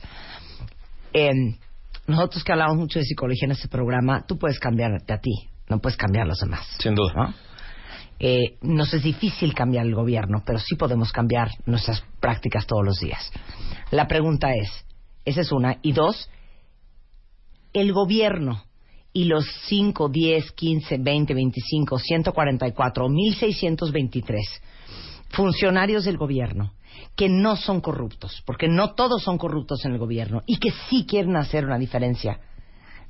Eh, 1.12 1.30
nosotros 2.06 2.44
que 2.44 2.52
hablamos 2.52 2.76
mucho 2.76 2.98
de 2.98 3.04
psicología 3.04 3.46
en 3.46 3.52
este 3.52 3.68
programa, 3.68 4.24
tú 4.26 4.38
puedes 4.38 4.58
cambiarte 4.58 5.12
a 5.12 5.18
ti, 5.18 5.48
no 5.68 5.80
puedes 5.80 5.96
cambiar 5.96 6.24
a 6.24 6.28
los 6.28 6.38
demás. 6.38 6.66
Sin 6.78 6.94
duda. 6.94 7.12
¿no? 7.14 7.34
eh, 8.20 8.58
nos 8.60 8.92
es 8.92 9.02
difícil 9.02 9.54
cambiar 9.54 9.86
el 9.86 9.94
gobierno, 9.94 10.42
pero 10.44 10.58
sí 10.58 10.76
podemos 10.76 11.10
cambiar 11.10 11.48
nuestras 11.64 12.04
prácticas 12.20 12.66
todos 12.66 12.84
los 12.84 13.00
días. 13.00 13.32
La 13.90 14.06
pregunta 14.06 14.52
es, 14.54 14.68
esa 15.24 15.40
es 15.40 15.50
una, 15.50 15.78
y 15.82 15.92
dos, 15.92 16.28
el 17.72 17.92
gobierno 17.92 18.62
y 19.12 19.24
los 19.24 19.46
5, 19.66 20.10
10, 20.10 20.52
15, 20.52 20.98
20, 20.98 21.34
25, 21.34 21.98
144, 21.98 23.08
1623 23.08 24.62
funcionarios 25.30 26.04
del 26.04 26.18
gobierno 26.18 26.74
que 27.16 27.28
no 27.28 27.56
son 27.56 27.80
corruptos, 27.80 28.42
porque 28.46 28.68
no 28.68 28.94
todos 28.94 29.22
son 29.22 29.38
corruptos 29.38 29.84
en 29.84 29.92
el 29.92 29.98
gobierno 29.98 30.42
y 30.46 30.58
que 30.58 30.70
sí 30.88 31.04
quieren 31.06 31.36
hacer 31.36 31.64
una 31.64 31.78
diferencia, 31.78 32.38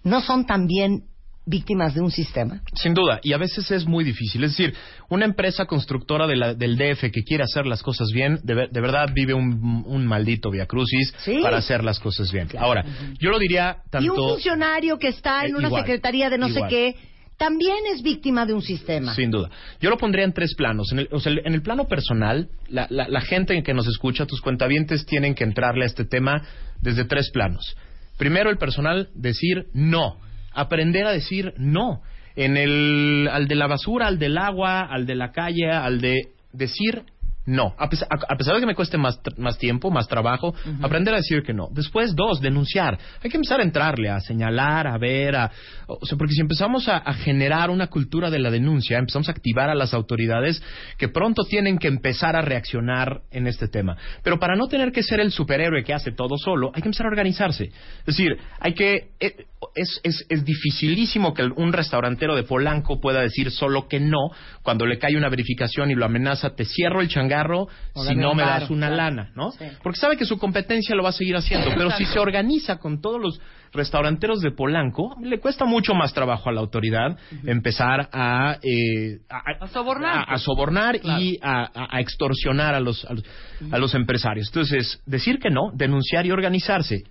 ¿no 0.05 0.21
son 0.21 0.47
también 0.47 1.05
víctimas 1.47 1.95
de 1.95 2.01
un 2.01 2.11
sistema? 2.11 2.61
Sin 2.75 2.95
duda, 2.95 3.19
y 3.23 3.33
a 3.33 3.39
veces 3.39 3.71
es 3.71 3.87
muy 3.87 4.05
difícil. 4.05 4.45
Es 4.45 4.53
decir, 4.57 4.75
una 5.09 5.25
empresa 5.25 5.65
constructora 5.67 6.27
de 6.27 6.37
la- 6.37 6.55
del 6.55 6.77
DF 6.77 7.11
que 7.11 7.23
quiere 7.25 7.43
hacer 7.43 7.67
las 7.67 7.83
cosas 7.83 8.09
bien, 8.15 8.39
de, 8.45 8.55
ver- 8.55 8.71
de 8.71 8.81
verdad 8.81 9.09
vive 9.13 9.35
un, 9.35 9.83
un 9.87 10.07
maldito 10.07 10.51
viacrucis 10.51 11.13
Sí. 11.25 11.41
para 11.43 11.57
hacer 11.59 11.83
las 11.83 11.99
cosas 11.99 12.31
bien. 12.31 12.49
Ahora, 12.59 12.85
yo 13.19 13.31
lo 13.31 13.39
diría 13.39 13.79
tanto... 13.91 14.05
Y 14.07 14.09
un 14.11 14.17
funcionario 14.17 14.99
que 14.99 15.09
está 15.09 15.45
en 15.45 15.53
Eh, 15.53 15.59
una 15.59 15.69
igual, 15.69 15.83
secretaría 15.83 16.31
de 16.31 16.39
no 16.39 16.49
igual. 16.49 16.71
sé 16.71 16.77
qué 16.77 16.97
también 17.41 17.79
es 17.95 18.03
víctima 18.03 18.45
de 18.45 18.53
un 18.53 18.61
sistema. 18.61 19.15
Sin 19.15 19.31
duda. 19.31 19.49
Yo 19.81 19.89
lo 19.89 19.97
pondría 19.97 20.27
en 20.27 20.35
tres 20.35 20.55
planos. 20.55 20.93
En 20.93 20.99
el, 20.99 21.09
o 21.11 21.21
sea, 21.21 21.33
en 21.33 21.55
el 21.55 21.63
plano 21.63 21.89
personal, 21.89 22.49
la, 22.69 22.87
la- 22.91 23.09
la 23.09 23.23
gente 23.23 23.63
que 23.63 23.73
nos 23.73 23.87
escucha, 23.89 24.27
tus 24.27 24.43
cuentavientes, 24.43 25.07
tienen 25.07 25.35
que 25.35 25.45
entrarle 25.45 25.85
a 25.85 25.87
este 25.87 26.05
tema 26.05 26.43
desde 26.83 27.07
tres 27.07 27.31
planos. 27.33 27.75
Primero, 28.19 28.51
el 28.51 28.59
personal, 28.59 29.09
decir 29.15 29.69
no. 29.73 30.19
Aprender 30.53 31.07
a 31.07 31.13
decir 31.13 31.55
no. 31.57 32.03
En 32.37 32.59
el, 32.59 33.27
al 33.33 33.49
de 33.49 33.55
la 33.55 33.67
basura, 33.67 34.07
al 34.09 34.19
del 34.19 34.37
agua, 34.37 34.83
al 34.83 35.07
de 35.07 35.15
la 35.15 35.33
calle, 35.33 35.71
al 35.71 36.03
de 36.03 36.29
decir 36.53 37.05
no. 37.47 37.75
A 37.79 37.89
pesar, 37.89 38.09
a- 38.11 38.33
a 38.33 38.37
pesar 38.37 38.55
de 38.55 38.61
que 38.61 38.67
me 38.67 38.75
cueste 38.75 38.99
más, 38.99 39.19
más 39.37 39.59
tiempo, 39.59 39.91
más 39.91 40.07
trabajo, 40.09 40.55
aprender 40.83 41.15
a 41.15 41.19
decir 41.19 41.43
que 41.43 41.53
no. 41.55 41.69
Después, 41.73 42.15
dos, 42.15 42.41
denunciar. 42.41 42.99
Hay 43.23 43.31
que 43.31 43.37
empezar 43.37 43.61
a 43.61 43.63
entrarle, 43.63 44.09
a 44.11 44.21
señalar, 44.21 44.87
a 44.87 44.99
ver, 44.99 45.37
a, 45.37 45.51
o 45.87 46.05
sea, 46.07 46.17
porque 46.19 46.35
si 46.35 46.41
empezamos 46.41 46.89
a, 46.89 46.99
a 46.99 47.15
generar 47.15 47.71
una 47.71 47.87
cultura 47.89 48.31
de 48.31 48.39
la 48.39 48.51
denuncia, 48.51 48.99
empezamos 48.99 49.29
a 49.29 49.33
activar 49.33 49.71
a 49.71 49.75
las 49.75 49.95
autoridades 49.95 50.63
que 50.99 51.09
pronto 51.09 51.45
tienen 51.45 51.79
que 51.79 51.89
empezar 51.89 52.37
a 52.37 52.43
reaccionar 52.43 53.23
en 53.31 53.47
este 53.47 53.69
tema. 53.69 53.97
Pero 54.23 54.39
para 54.39 54.55
no 54.57 54.69
tener 54.69 54.93
que 54.93 55.03
ser 55.03 55.21
el 55.21 55.33
superhéroe 55.33 55.83
que 55.83 55.95
hace 55.95 56.13
todo 56.13 56.37
solo, 56.39 56.71
hay 56.75 56.83
que 56.83 56.89
empezar 56.89 57.07
a 57.07 57.11
organizarse. 57.11 57.65
Es 58.01 58.07
decir, 58.07 58.37
hay 58.61 58.75
que 58.75 59.11
eh, 59.19 59.47
es, 59.75 60.01
es, 60.05 60.25
es 60.29 60.45
dificilísimo 60.45 61.35
que 61.35 61.43
un 61.45 61.73
restaurantero 61.73 62.35
de 62.35 62.45
Polanco 62.45 62.99
pueda 63.01 63.21
decir 63.21 63.51
solo 63.51 63.89
que 63.89 64.01
no 64.01 64.31
cuando 64.63 64.87
le 64.87 64.99
cae 64.99 65.17
una 65.17 65.29
verificación 65.29 65.91
y 65.91 65.95
lo 65.95 66.05
amenaza, 66.07 66.55
te 66.55 66.65
cierro 66.65 67.01
el 67.03 67.09
changarro 67.09 67.69
O 67.95 68.05
si 68.05 68.15
no 68.17 68.35
me 68.35 68.43
das 68.43 68.71
una 68.71 68.89
claro. 68.89 68.97
lana, 69.17 69.33
¿no? 69.37 69.51
Sí. 69.53 69.65
Porque 69.83 69.99
sabe 70.01 70.17
que 70.17 70.25
su 70.25 70.39
competencia 70.39 70.95
lo 70.95 71.03
va 71.03 71.11
a 71.11 71.13
seguir 71.13 71.37
haciendo, 71.37 71.69
pero 71.77 71.91
si 71.91 72.05
se 72.07 72.19
organiza 72.19 72.79
con 72.79 73.01
todos 73.01 73.21
los 73.21 73.41
restauranteros 73.73 74.41
de 74.41 74.51
Polanco, 74.51 75.15
le 75.23 75.39
cuesta 75.39 75.65
mucho 75.65 75.95
más 75.95 76.13
trabajo 76.13 76.49
a 76.49 76.53
la 76.53 76.61
autoridad 76.61 77.17
empezar 77.45 78.09
a, 78.13 78.57
eh, 78.63 79.19
a, 79.29 79.65
A 79.65 79.69
sobornar. 79.69 80.17
a- 80.29 80.35
a 80.35 80.39
sobornar 80.39 80.97
y 81.03 81.39
a, 81.43 81.63
a- 81.73 81.97
a 81.97 82.01
extorsionar 82.01 82.75
a 82.75 82.81
los, 82.81 83.05
a 83.05 83.13
los, 83.15 83.25
a 83.71 83.79
los 83.79 83.95
empresarios. 83.95 84.49
Entonces, 84.49 85.01
decir 85.07 85.39
que 85.39 85.51
no, 85.51 85.71
denunciar 85.75 86.27
y 86.27 86.31
organizarse. 86.33 87.03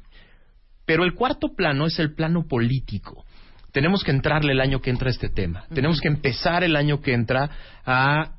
Pero 0.89 1.03
el 1.03 1.13
cuarto 1.13 1.49
plano 1.55 1.85
es 1.85 1.99
el 1.99 2.15
plano 2.15 2.47
político. 2.47 3.23
Tenemos 3.71 4.03
que 4.03 4.09
entrarle 4.09 4.53
el 4.53 4.59
año 4.59 4.81
que 4.81 4.89
entra 4.89 5.09
a 5.09 5.11
este 5.11 5.29
tema. 5.29 5.65
Tenemos 5.71 6.01
que 6.01 6.07
empezar 6.07 6.63
el 6.63 6.75
año 6.75 6.99
que 6.99 7.13
entra 7.13 7.47
a 7.85 8.31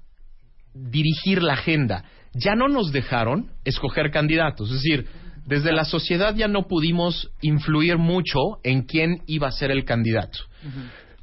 dirigir 0.75 1.45
la 1.45 1.53
agenda. 1.53 2.03
Ya 2.35 2.57
no 2.57 2.67
nos 2.67 2.91
dejaron 2.91 3.53
escoger 3.65 4.11
candidatos. 4.11 4.69
Es 4.69 4.83
decir, 4.83 5.07
desde 5.47 5.71
la 5.71 5.85
sociedad 5.85 6.35
ya 6.35 6.49
no 6.49 6.67
pudimos 6.67 7.31
influir 7.41 7.99
mucho 7.99 8.41
en 8.65 8.83
quién 8.83 9.23
iba 9.29 9.47
a 9.47 9.53
ser 9.53 9.71
el 9.71 9.85
candidato. 9.85 10.41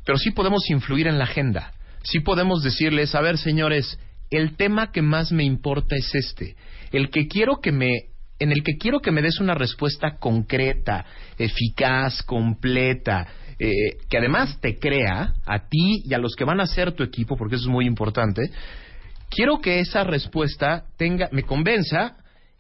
Pero 0.06 0.18
sí 0.18 0.32
podemos 0.32 0.70
influir 0.70 1.08
en 1.08 1.18
la 1.18 1.26
agenda. 1.26 1.74
Sí 2.04 2.22
podemos 2.22 2.64
decirles, 2.64 3.16
a 3.16 3.20
ver, 3.20 3.38
señores, 3.38 4.00
el 4.30 4.56
tema 4.56 4.94
que 4.94 5.02
más 5.02 5.34
me 5.34 5.44
importa 5.44 5.98
es 5.98 6.10
este. 6.16 6.56
El 6.94 7.10
que 7.10 7.28
quiero 7.28 7.58
que 7.62 7.74
me 7.74 8.07
en 8.40 8.52
el 8.52 8.64
que 8.64 8.78
quiero 8.78 9.00
que 9.00 9.12
me 9.12 9.22
des 9.22 9.40
una 9.40 9.54
respuesta 9.54 10.18
concreta, 10.18 11.06
eficaz, 11.38 12.22
completa, 12.24 13.28
eh, 13.60 13.98
que 14.10 14.18
además 14.18 14.60
te 14.62 14.78
crea 14.78 15.34
a 15.46 15.68
ti 15.68 16.04
y 16.06 16.14
a 16.14 16.20
los 16.20 16.36
que 16.36 16.46
van 16.46 16.60
a 16.60 16.68
ser 16.68 16.92
tu 16.92 17.04
equipo, 17.04 17.36
porque 17.36 17.56
eso 17.56 17.66
es 17.66 17.72
muy 17.72 17.86
importante. 17.86 18.52
Quiero 19.30 19.60
que 19.60 19.80
esa 19.80 20.04
respuesta 20.04 20.86
tenga, 20.98 21.30
me 21.32 21.44
convenza 21.44 22.18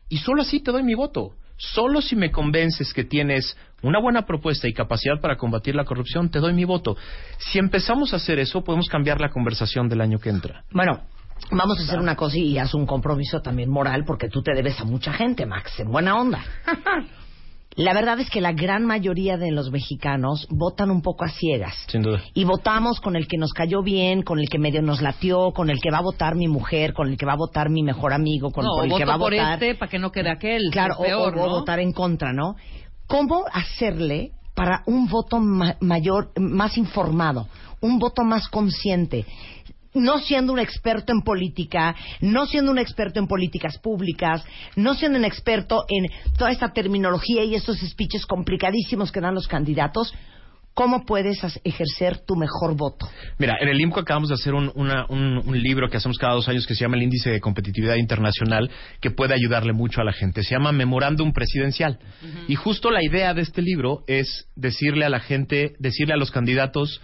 y 0.09 0.17
solo 0.17 0.41
así 0.41 0.59
te 0.59 0.71
doy 0.71 0.83
mi 0.83 0.95
voto. 0.95 1.35
Solo 1.57 2.01
si 2.01 2.15
me 2.15 2.31
convences 2.31 2.93
que 2.93 3.03
tienes 3.03 3.57
una 3.81 3.99
buena 3.99 4.25
propuesta 4.25 4.67
y 4.67 4.73
capacidad 4.73 5.19
para 5.19 5.37
combatir 5.37 5.75
la 5.75 5.85
corrupción, 5.85 6.29
te 6.29 6.39
doy 6.39 6.53
mi 6.53 6.65
voto. 6.65 6.95
Si 7.37 7.57
empezamos 7.57 8.13
a 8.13 8.17
hacer 8.17 8.37
eso, 8.39 8.63
podemos 8.63 8.87
cambiar 8.89 9.19
la 9.19 9.29
conversación 9.29 9.89
del 9.89 10.01
año 10.01 10.19
que 10.19 10.29
entra. 10.29 10.63
Bueno, 10.71 11.01
vamos 11.51 11.79
a 11.79 11.83
hacer 11.83 11.99
una 11.99 12.15
cosa 12.15 12.37
y 12.37 12.57
haz 12.57 12.73
un 12.73 12.85
compromiso 12.85 13.41
también 13.41 13.69
moral 13.69 14.03
porque 14.05 14.29
tú 14.29 14.41
te 14.41 14.53
debes 14.53 14.79
a 14.79 14.83
mucha 14.85 15.13
gente, 15.13 15.45
Max, 15.45 15.79
en 15.79 15.91
buena 15.91 16.15
onda. 16.19 16.43
La 17.75 17.93
verdad 17.93 18.19
es 18.19 18.27
que 18.31 18.41
la 18.41 18.53
gran 18.53 18.85
mayoría 18.85 19.37
de 19.37 19.51
los 19.51 19.69
mexicanos 19.69 20.47
votan 20.49 20.89
un 20.89 21.03
poco 21.03 21.25
a 21.25 21.29
ciegas. 21.29 21.75
Sin 21.87 22.01
duda. 22.01 22.23
Y 22.33 22.43
votamos 22.43 22.99
con 22.99 23.15
el 23.15 23.27
que 23.27 23.37
nos 23.37 23.53
cayó 23.53 23.83
bien, 23.83 24.23
con 24.23 24.39
el 24.39 24.49
que 24.49 24.57
medio 24.57 24.81
nos 24.81 24.99
latió, 24.99 25.51
con 25.51 25.69
el 25.69 25.79
que 25.79 25.91
va 25.91 25.99
a 25.99 26.01
votar 26.01 26.33
mi 26.33 26.47
mujer, 26.47 26.93
con 26.93 27.07
el 27.07 27.17
que 27.17 27.27
va 27.27 27.33
a 27.33 27.37
votar 27.37 27.69
mi 27.69 27.83
mejor 27.83 28.13
amigo, 28.13 28.49
con 28.49 28.65
no, 28.65 28.83
el 28.83 28.95
que 28.95 29.05
va 29.05 29.13
a 29.13 29.17
votar. 29.17 29.53
este 29.63 29.75
para 29.75 29.91
que 29.91 29.99
no 29.99 30.11
quede 30.11 30.31
aquel. 30.31 30.71
Claro, 30.71 30.95
que 30.97 31.03
peor, 31.09 31.37
o, 31.37 31.43
o 31.43 31.45
¿no? 31.45 31.51
votar 31.51 31.79
en 31.79 31.91
contra, 31.91 32.33
¿no? 32.33 32.55
¿Cómo 33.05 33.45
hacerle 33.53 34.31
para 34.55 34.81
un 34.87 35.07
voto 35.07 35.37
ma- 35.39 35.77
mayor, 35.79 36.31
más 36.39 36.79
informado, 36.79 37.47
un 37.79 37.99
voto 37.99 38.23
más 38.23 38.47
consciente? 38.49 39.23
No 39.93 40.19
siendo 40.19 40.53
un 40.53 40.59
experto 40.59 41.11
en 41.13 41.21
política, 41.21 41.95
no 42.21 42.45
siendo 42.45 42.71
un 42.71 42.77
experto 42.79 43.19
en 43.19 43.27
políticas 43.27 43.77
públicas, 43.79 44.43
no 44.75 44.93
siendo 44.95 45.17
un 45.17 45.25
experto 45.25 45.83
en 45.87 46.07
toda 46.37 46.51
esta 46.51 46.71
terminología 46.73 47.43
y 47.43 47.55
estos 47.55 47.77
speeches 47.79 48.25
complicadísimos 48.25 49.11
que 49.11 49.21
dan 49.21 49.33
los 49.35 49.47
candidatos, 49.47 50.13
¿cómo 50.73 51.05
puedes 51.05 51.39
ejercer 51.63 52.19
tu 52.19 52.35
mejor 52.35 52.75
voto? 52.77 53.09
Mira, 53.39 53.55
en 53.59 53.67
el 53.69 53.81
IMCO 53.81 54.01
acabamos 54.01 54.29
de 54.29 54.35
hacer 54.35 54.53
un, 54.53 54.71
una- 54.75 55.07
un- 55.09 55.41
un 55.43 55.59
libro 55.59 55.89
que 55.89 55.97
hacemos 55.97 56.19
cada 56.19 56.33
dos 56.35 56.47
años 56.47 56.67
que 56.67 56.75
se 56.75 56.81
llama 56.81 56.97
el 56.97 57.03
Índice 57.03 57.31
de 57.31 57.39
Competitividad 57.39 57.95
Internacional, 57.95 58.69
que 59.01 59.09
puede 59.09 59.33
ayudarle 59.33 59.73
mucho 59.73 60.01
a 60.01 60.03
la 60.03 60.13
gente. 60.13 60.43
Se 60.43 60.51
llama 60.53 60.71
Memorándum 60.71 61.33
Presidencial. 61.33 61.97
Y 62.47 62.53
justo 62.53 62.91
la 62.91 63.03
idea 63.03 63.33
de 63.33 63.41
este 63.41 63.63
libro 63.63 64.03
es 64.05 64.47
decirle 64.55 65.05
a 65.05 65.09
la 65.09 65.19
gente, 65.19 65.73
decirle 65.79 66.13
a 66.13 66.17
los 66.17 66.29
candidatos, 66.29 67.01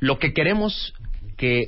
lo 0.00 0.18
que 0.18 0.32
queremos 0.32 0.94
que 1.36 1.66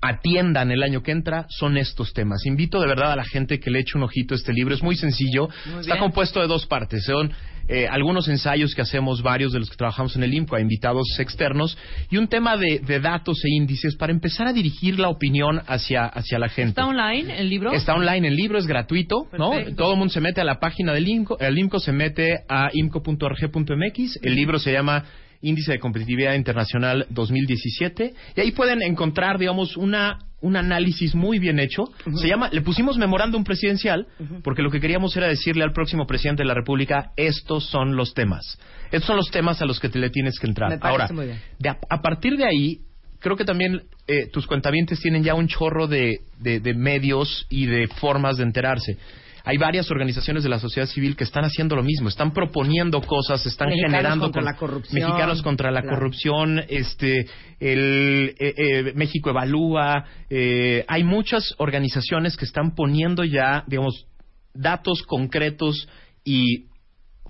atiendan 0.00 0.70
el 0.70 0.82
año 0.82 1.02
que 1.02 1.12
entra 1.12 1.46
son 1.48 1.76
estos 1.76 2.12
temas. 2.12 2.44
Invito 2.46 2.80
de 2.80 2.86
verdad 2.86 3.12
a 3.12 3.16
la 3.16 3.24
gente 3.24 3.58
que 3.58 3.70
le 3.70 3.80
eche 3.80 3.96
un 3.96 4.04
ojito 4.04 4.34
a 4.34 4.36
este 4.36 4.52
libro. 4.52 4.74
Es 4.74 4.82
muy 4.82 4.96
sencillo. 4.96 5.48
Muy 5.66 5.80
Está 5.80 5.98
compuesto 5.98 6.40
de 6.40 6.46
dos 6.46 6.66
partes. 6.66 7.04
Son 7.04 7.32
eh, 7.68 7.88
algunos 7.88 8.28
ensayos 8.28 8.74
que 8.74 8.82
hacemos 8.82 9.22
varios 9.22 9.52
de 9.52 9.58
los 9.58 9.68
que 9.68 9.76
trabajamos 9.76 10.14
en 10.14 10.22
el 10.22 10.32
IMCO 10.32 10.54
a 10.54 10.60
invitados 10.60 11.18
externos 11.18 11.76
y 12.10 12.16
un 12.16 12.28
tema 12.28 12.56
de, 12.56 12.78
de 12.78 13.00
datos 13.00 13.44
e 13.44 13.48
índices 13.56 13.96
para 13.96 14.12
empezar 14.12 14.46
a 14.46 14.52
dirigir 14.52 15.00
la 15.00 15.08
opinión 15.08 15.60
hacia, 15.66 16.04
hacia 16.04 16.38
la 16.38 16.48
gente. 16.48 16.70
¿Está 16.70 16.86
online 16.86 17.38
el 17.40 17.48
libro? 17.48 17.72
Está 17.72 17.94
online, 17.94 18.28
el 18.28 18.36
libro 18.36 18.58
es 18.58 18.66
gratuito, 18.66 19.26
¿no? 19.36 19.50
Todo 19.76 19.92
el 19.92 19.98
mundo 19.98 20.12
se 20.12 20.20
mete 20.20 20.40
a 20.40 20.44
la 20.44 20.60
página 20.60 20.92
del 20.92 21.08
IMCO, 21.08 21.38
el 21.40 21.58
IMCO 21.58 21.80
se 21.80 21.92
mete 21.92 22.44
a 22.48 22.70
imco.org.mx, 22.72 24.20
el 24.22 24.34
libro 24.34 24.60
se 24.60 24.72
llama 24.72 25.04
Índice 25.42 25.72
de 25.72 25.78
Competitividad 25.78 26.34
Internacional 26.34 27.06
2017 27.10 28.14
y 28.36 28.40
ahí 28.40 28.52
pueden 28.52 28.82
encontrar, 28.82 29.38
digamos, 29.38 29.76
una 29.76 30.18
un 30.42 30.54
análisis 30.54 31.14
muy 31.14 31.38
bien 31.38 31.58
hecho. 31.58 31.84
Se 32.20 32.28
llama, 32.28 32.50
le 32.52 32.60
pusimos 32.60 32.98
memorándum 32.98 33.42
presidencial 33.42 34.06
porque 34.44 34.62
lo 34.62 34.70
que 34.70 34.80
queríamos 34.80 35.16
era 35.16 35.26
decirle 35.28 35.64
al 35.64 35.72
próximo 35.72 36.06
presidente 36.06 36.42
de 36.42 36.46
la 36.46 36.54
República, 36.54 37.10
estos 37.16 37.64
son 37.70 37.96
los 37.96 38.12
temas. 38.12 38.58
Estos 38.92 39.06
son 39.06 39.16
los 39.16 39.30
temas 39.30 39.62
a 39.62 39.64
los 39.64 39.80
que 39.80 39.88
te 39.88 39.98
le 39.98 40.10
tienes 40.10 40.38
que 40.38 40.46
entrar. 40.46 40.68
Me 40.70 40.78
Ahora, 40.82 41.08
muy 41.10 41.26
bien. 41.26 41.40
de 41.58 41.68
a, 41.70 41.78
a 41.88 42.02
partir 42.02 42.36
de 42.36 42.44
ahí, 42.44 42.80
creo 43.18 43.34
que 43.34 43.44
también 43.46 43.84
eh, 44.06 44.28
tus 44.30 44.46
cuentavientes 44.46 45.00
tienen 45.00 45.24
ya 45.24 45.34
un 45.34 45.48
chorro 45.48 45.88
de, 45.88 46.20
de- 46.38 46.60
de 46.60 46.74
medios 46.74 47.46
y 47.48 47.64
de 47.66 47.88
formas 47.88 48.36
de 48.36 48.44
enterarse. 48.44 48.98
Hay 49.48 49.58
varias 49.58 49.88
organizaciones 49.92 50.42
de 50.42 50.48
la 50.48 50.58
sociedad 50.58 50.88
civil 50.88 51.14
que 51.14 51.22
están 51.22 51.44
haciendo 51.44 51.76
lo 51.76 51.84
mismo, 51.84 52.08
están 52.08 52.32
proponiendo 52.32 53.00
cosas, 53.00 53.46
están 53.46 53.68
Mexicanos 53.68 53.92
generando 53.92 54.24
contra 54.26 54.40
con- 54.42 54.44
la 54.52 54.56
corrupción. 54.56 54.94
mexicanos 55.02 55.42
contra 55.42 55.70
la 55.70 55.82
Claro. 55.82 55.96
corrupción, 55.98 56.64
este, 56.68 57.26
el 57.60 58.34
eh, 58.40 58.54
eh, 58.56 58.92
México 58.96 59.30
evalúa, 59.30 60.04
eh, 60.28 60.84
hay 60.88 61.04
muchas 61.04 61.54
organizaciones 61.58 62.36
que 62.36 62.44
están 62.44 62.74
poniendo 62.74 63.22
ya, 63.22 63.62
digamos, 63.68 64.06
datos 64.52 65.02
concretos 65.02 65.88
y 66.24 66.66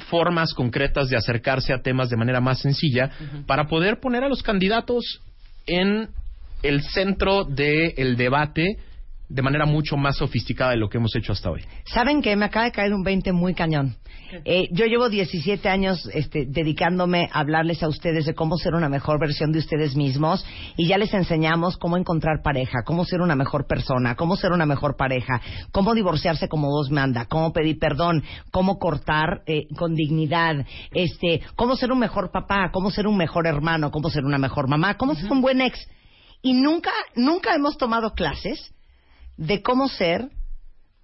formas 0.08 0.54
concretas 0.54 1.08
de 1.10 1.18
acercarse 1.18 1.74
a 1.74 1.82
temas 1.82 2.08
de 2.08 2.16
manera 2.16 2.40
más 2.40 2.60
sencilla 2.60 3.10
para 3.46 3.66
poder 3.66 4.00
poner 4.00 4.24
a 4.24 4.28
los 4.30 4.42
candidatos 4.42 5.20
en 5.66 6.08
el 6.62 6.82
centro 6.82 7.44
del 7.44 8.16
debate 8.16 8.78
de 9.28 9.42
manera 9.42 9.66
mucho 9.66 9.96
más 9.96 10.16
sofisticada 10.16 10.70
de 10.72 10.76
lo 10.76 10.88
que 10.88 10.98
hemos 10.98 11.14
hecho 11.16 11.32
hasta 11.32 11.50
hoy. 11.50 11.62
¿Saben 11.84 12.22
qué? 12.22 12.36
Me 12.36 12.44
acaba 12.44 12.66
de 12.66 12.72
caer 12.72 12.92
un 12.94 13.02
20 13.02 13.32
muy 13.32 13.54
cañón. 13.54 13.96
Eh, 14.44 14.68
yo 14.72 14.86
llevo 14.86 15.08
17 15.08 15.68
años 15.68 16.08
este, 16.12 16.46
dedicándome 16.46 17.28
a 17.32 17.40
hablarles 17.40 17.82
a 17.82 17.88
ustedes 17.88 18.26
de 18.26 18.34
cómo 18.34 18.56
ser 18.56 18.74
una 18.74 18.88
mejor 18.88 19.20
versión 19.20 19.52
de 19.52 19.60
ustedes 19.60 19.94
mismos 19.94 20.44
y 20.76 20.88
ya 20.88 20.98
les 20.98 21.14
enseñamos 21.14 21.76
cómo 21.76 21.96
encontrar 21.96 22.42
pareja, 22.42 22.82
cómo 22.84 23.04
ser 23.04 23.20
una 23.20 23.36
mejor 23.36 23.66
persona, 23.66 24.16
cómo 24.16 24.36
ser 24.36 24.52
una 24.52 24.66
mejor 24.66 24.96
pareja, 24.96 25.40
cómo 25.70 25.94
divorciarse 25.94 26.48
como 26.48 26.68
vos 26.68 26.90
manda, 26.90 27.26
cómo 27.26 27.52
pedir 27.52 27.78
perdón, 27.78 28.24
cómo 28.50 28.78
cortar 28.78 29.42
eh, 29.46 29.66
con 29.76 29.94
dignidad, 29.94 30.66
este, 30.92 31.42
cómo 31.54 31.76
ser 31.76 31.92
un 31.92 32.00
mejor 32.00 32.30
papá, 32.32 32.70
cómo 32.72 32.90
ser 32.90 33.06
un 33.06 33.16
mejor 33.16 33.46
hermano, 33.46 33.90
cómo 33.90 34.10
ser 34.10 34.24
una 34.24 34.38
mejor 34.38 34.68
mamá, 34.68 34.96
cómo 34.96 35.14
ser 35.14 35.30
un 35.30 35.40
buen 35.40 35.60
ex. 35.60 35.78
Y 36.42 36.52
nunca, 36.52 36.90
nunca 37.14 37.54
hemos 37.54 37.76
tomado 37.76 38.12
clases 38.12 38.72
de 39.36 39.62
cómo 39.62 39.88
ser 39.88 40.28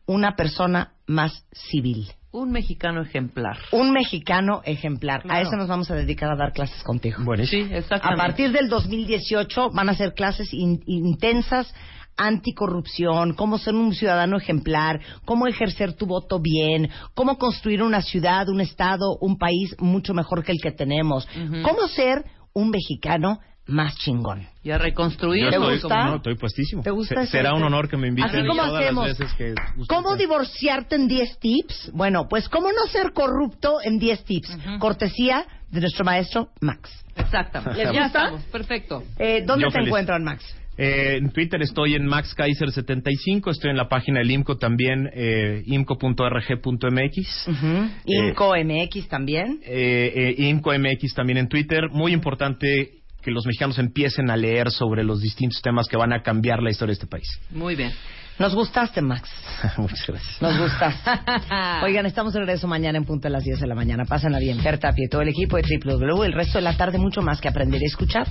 una 0.07 0.35
persona 0.37 0.93
más 1.07 1.47
civil. 1.53 2.09
Un 2.33 2.51
mexicano 2.51 3.03
ejemplar. 3.03 3.59
Un 3.73 3.93
mexicano 3.93 4.63
ejemplar. 4.65 5.23
A 5.29 5.43
eso 5.43 5.55
nos 5.57 5.69
vamos 5.69 5.91
a 5.91 5.95
dedicar 5.95 6.31
a 6.33 6.37
dar 6.37 6.53
clases 6.53 6.83
contigo. 6.83 7.19
Sí, 7.45 7.61
A 7.63 7.77
exactamente. 7.79 8.17
partir 8.27 8.53
del 8.53 8.69
2018 8.71 9.71
van 9.71 9.91
a 9.91 9.95
ser 9.95 10.15
clases 10.15 10.53
in- 10.55 10.83
intensas 10.87 11.73
anticorrupción, 12.17 13.35
cómo 13.35 13.59
ser 13.59 13.75
un 13.75 13.95
ciudadano 13.95 14.37
ejemplar, 14.37 15.01
cómo 15.25 15.47
ejercer 15.47 15.95
tu 15.95 16.07
voto 16.07 16.41
bien, 16.41 16.91
cómo 17.15 17.39
construir 17.39 17.83
una 17.83 18.03
ciudad, 18.03 18.49
un 18.49 18.61
estado, 18.61 19.17
un 19.21 19.39
país 19.39 19.75
mucho 19.79 20.15
mejor 20.15 20.45
que 20.45 20.53
el 20.53 20.61
que 20.61 20.73
tenemos, 20.73 21.27
cómo 21.63 21.89
ser 21.89 22.25
un 22.55 22.71
mexicano 22.71 23.41
más 23.67 23.97
chingón. 23.99 24.47
Y 24.65 24.71
a 24.71 24.79
reconstruir. 24.79 25.45
Yo 25.45 25.51
¿Te 25.51 25.57
estoy, 25.57 25.75
gusta? 25.81 26.05
no, 26.07 26.17
estoy 26.17 26.35
puestísimo. 26.37 26.83
¿Te 26.83 26.91
gusta 26.91 27.25
Se- 27.27 27.33
será 27.33 27.55
un 27.55 27.63
honor 27.63 27.89
que 27.89 27.97
me 27.97 28.09
inviten 28.09 28.31
Así 28.41 28.47
como 28.49 28.63
todas 28.65 28.83
hacemos. 28.83 29.09
las 29.09 29.19
veces 29.19 29.35
que. 29.37 29.55
¿Cómo 29.89 30.17
divorciarte 30.17 30.97
en 30.97 31.09
10 31.09 31.39
tips? 31.39 31.91
Bueno, 31.95 32.27
pues 32.29 32.49
cómo 32.49 32.69
no 32.73 32.87
ser 32.91 33.13
corrupto 33.13 33.79
en 33.83 33.99
10 33.99 34.25
tips. 34.25 34.59
Cortesía 34.79 35.47
de 35.71 35.81
nuestro 35.81 36.05
maestro 36.05 36.49
Max. 36.61 36.91
Exactamente. 37.17 37.79
¿Les 37.85 37.93
ya 37.93 38.03
gusta? 38.05 38.19
estamos. 38.25 38.43
Perfecto. 38.47 39.05
Eh, 39.19 39.43
¿Dónde 39.47 39.63
Yo 39.65 39.69
te 39.69 39.75
feliz. 39.75 39.89
encuentran, 39.89 40.25
Max? 40.25 40.45
Eh, 40.79 41.17
en 41.19 41.31
Twitter 41.33 41.61
estoy 41.61 41.95
en 41.95 42.07
MaxKaiser75, 42.09 43.51
estoy 43.51 43.71
en 43.71 43.77
la 43.77 43.89
página 43.91 44.21
del 44.21 44.31
IMCO 44.31 44.57
también, 44.57 45.11
eh, 45.13 45.63
imco.rg.mx. 45.67 47.49
Ujú. 47.49 47.91
Inco 48.07 48.55
MX 48.57 49.09
también. 49.09 49.61
eh, 49.65 50.13
eh, 50.15 50.35
IMCO 50.49 50.73
MX 50.73 51.15
también 51.15 51.39
en 51.39 51.49
Twitter. 51.49 51.89
Muy 51.91 52.13
importante 52.13 53.02
que 53.23 53.31
los 53.31 53.47
mexicanos 53.47 53.79
empiecen 53.79 54.31
a 54.31 54.37
leer 54.37 54.71
sobre 54.71 55.05
los 55.05 55.21
distintos 55.21 55.63
temas 55.63 55.89
que 55.89 55.97
van 55.97 56.13
a 56.13 56.23
cambiar 56.23 56.63
la 56.63 56.71
historia 56.71 56.91
de 56.91 56.95
este 56.95 57.07
país. 57.07 57.41
Muy 57.51 57.77
bien. 57.77 57.93
Nos 58.39 58.55
gustaste, 58.55 59.01
Max. 59.03 59.31
Muchas 59.77 60.05
gracias. 60.07 60.43
Nos 60.43 60.59
gustaste. 60.59 61.11
Oigan, 61.85 62.07
estamos 62.07 62.33
de 62.33 62.41
regreso 62.41 62.67
mañana 62.67 62.99
en 62.99 63.05
punto 63.05 63.29
a 63.29 63.31
las 63.31 63.45
10 63.45 63.61
de 63.61 63.67
la 63.67 63.75
mañana. 63.75 64.05
Pásenla 64.05 64.39
bien. 64.39 64.61
Fer 64.61 64.79
Tapia 64.79 65.05
y 65.05 65.09
todo 65.09 65.23
el 65.23 65.29
equipo 65.29 65.57
de 65.57 65.63
W. 65.63 66.27
El 66.27 66.33
resto 66.33 66.59
de 66.59 66.63
la 66.63 66.77
tarde 66.77 66.99
mucho 66.99 67.23
más 67.23 67.41
que 67.41 67.49
aprender 67.49 67.81
y 67.83 67.87
escuchar. 67.87 68.27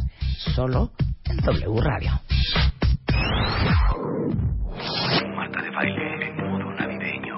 Solo 0.55 0.91
en 1.26 1.38
W 1.38 1.81
Radio. 1.81 2.19
Marta 5.35 5.61
de 5.61 5.69
Baile 5.72 6.27
en 6.27 6.35
modo 6.38 6.72
navideño. 6.80 7.38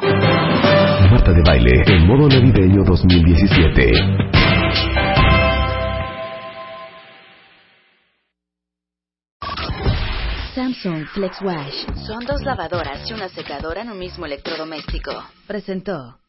Marta 1.12 1.32
de 1.34 1.42
Baile 1.46 1.84
en 1.88 2.08
modo 2.08 2.30
navideño 2.30 2.84
2017. 2.86 4.63
Samsung 10.54 11.08
Flex 11.16 11.42
Wash 11.42 11.86
Son 12.06 12.24
dos 12.28 12.44
lavadoras 12.44 13.10
y 13.10 13.14
una 13.14 13.28
secadora 13.28 13.82
en 13.82 13.90
un 13.90 13.98
mismo 13.98 14.28
electrodoméstico. 14.28 15.12
presentó 15.48 16.20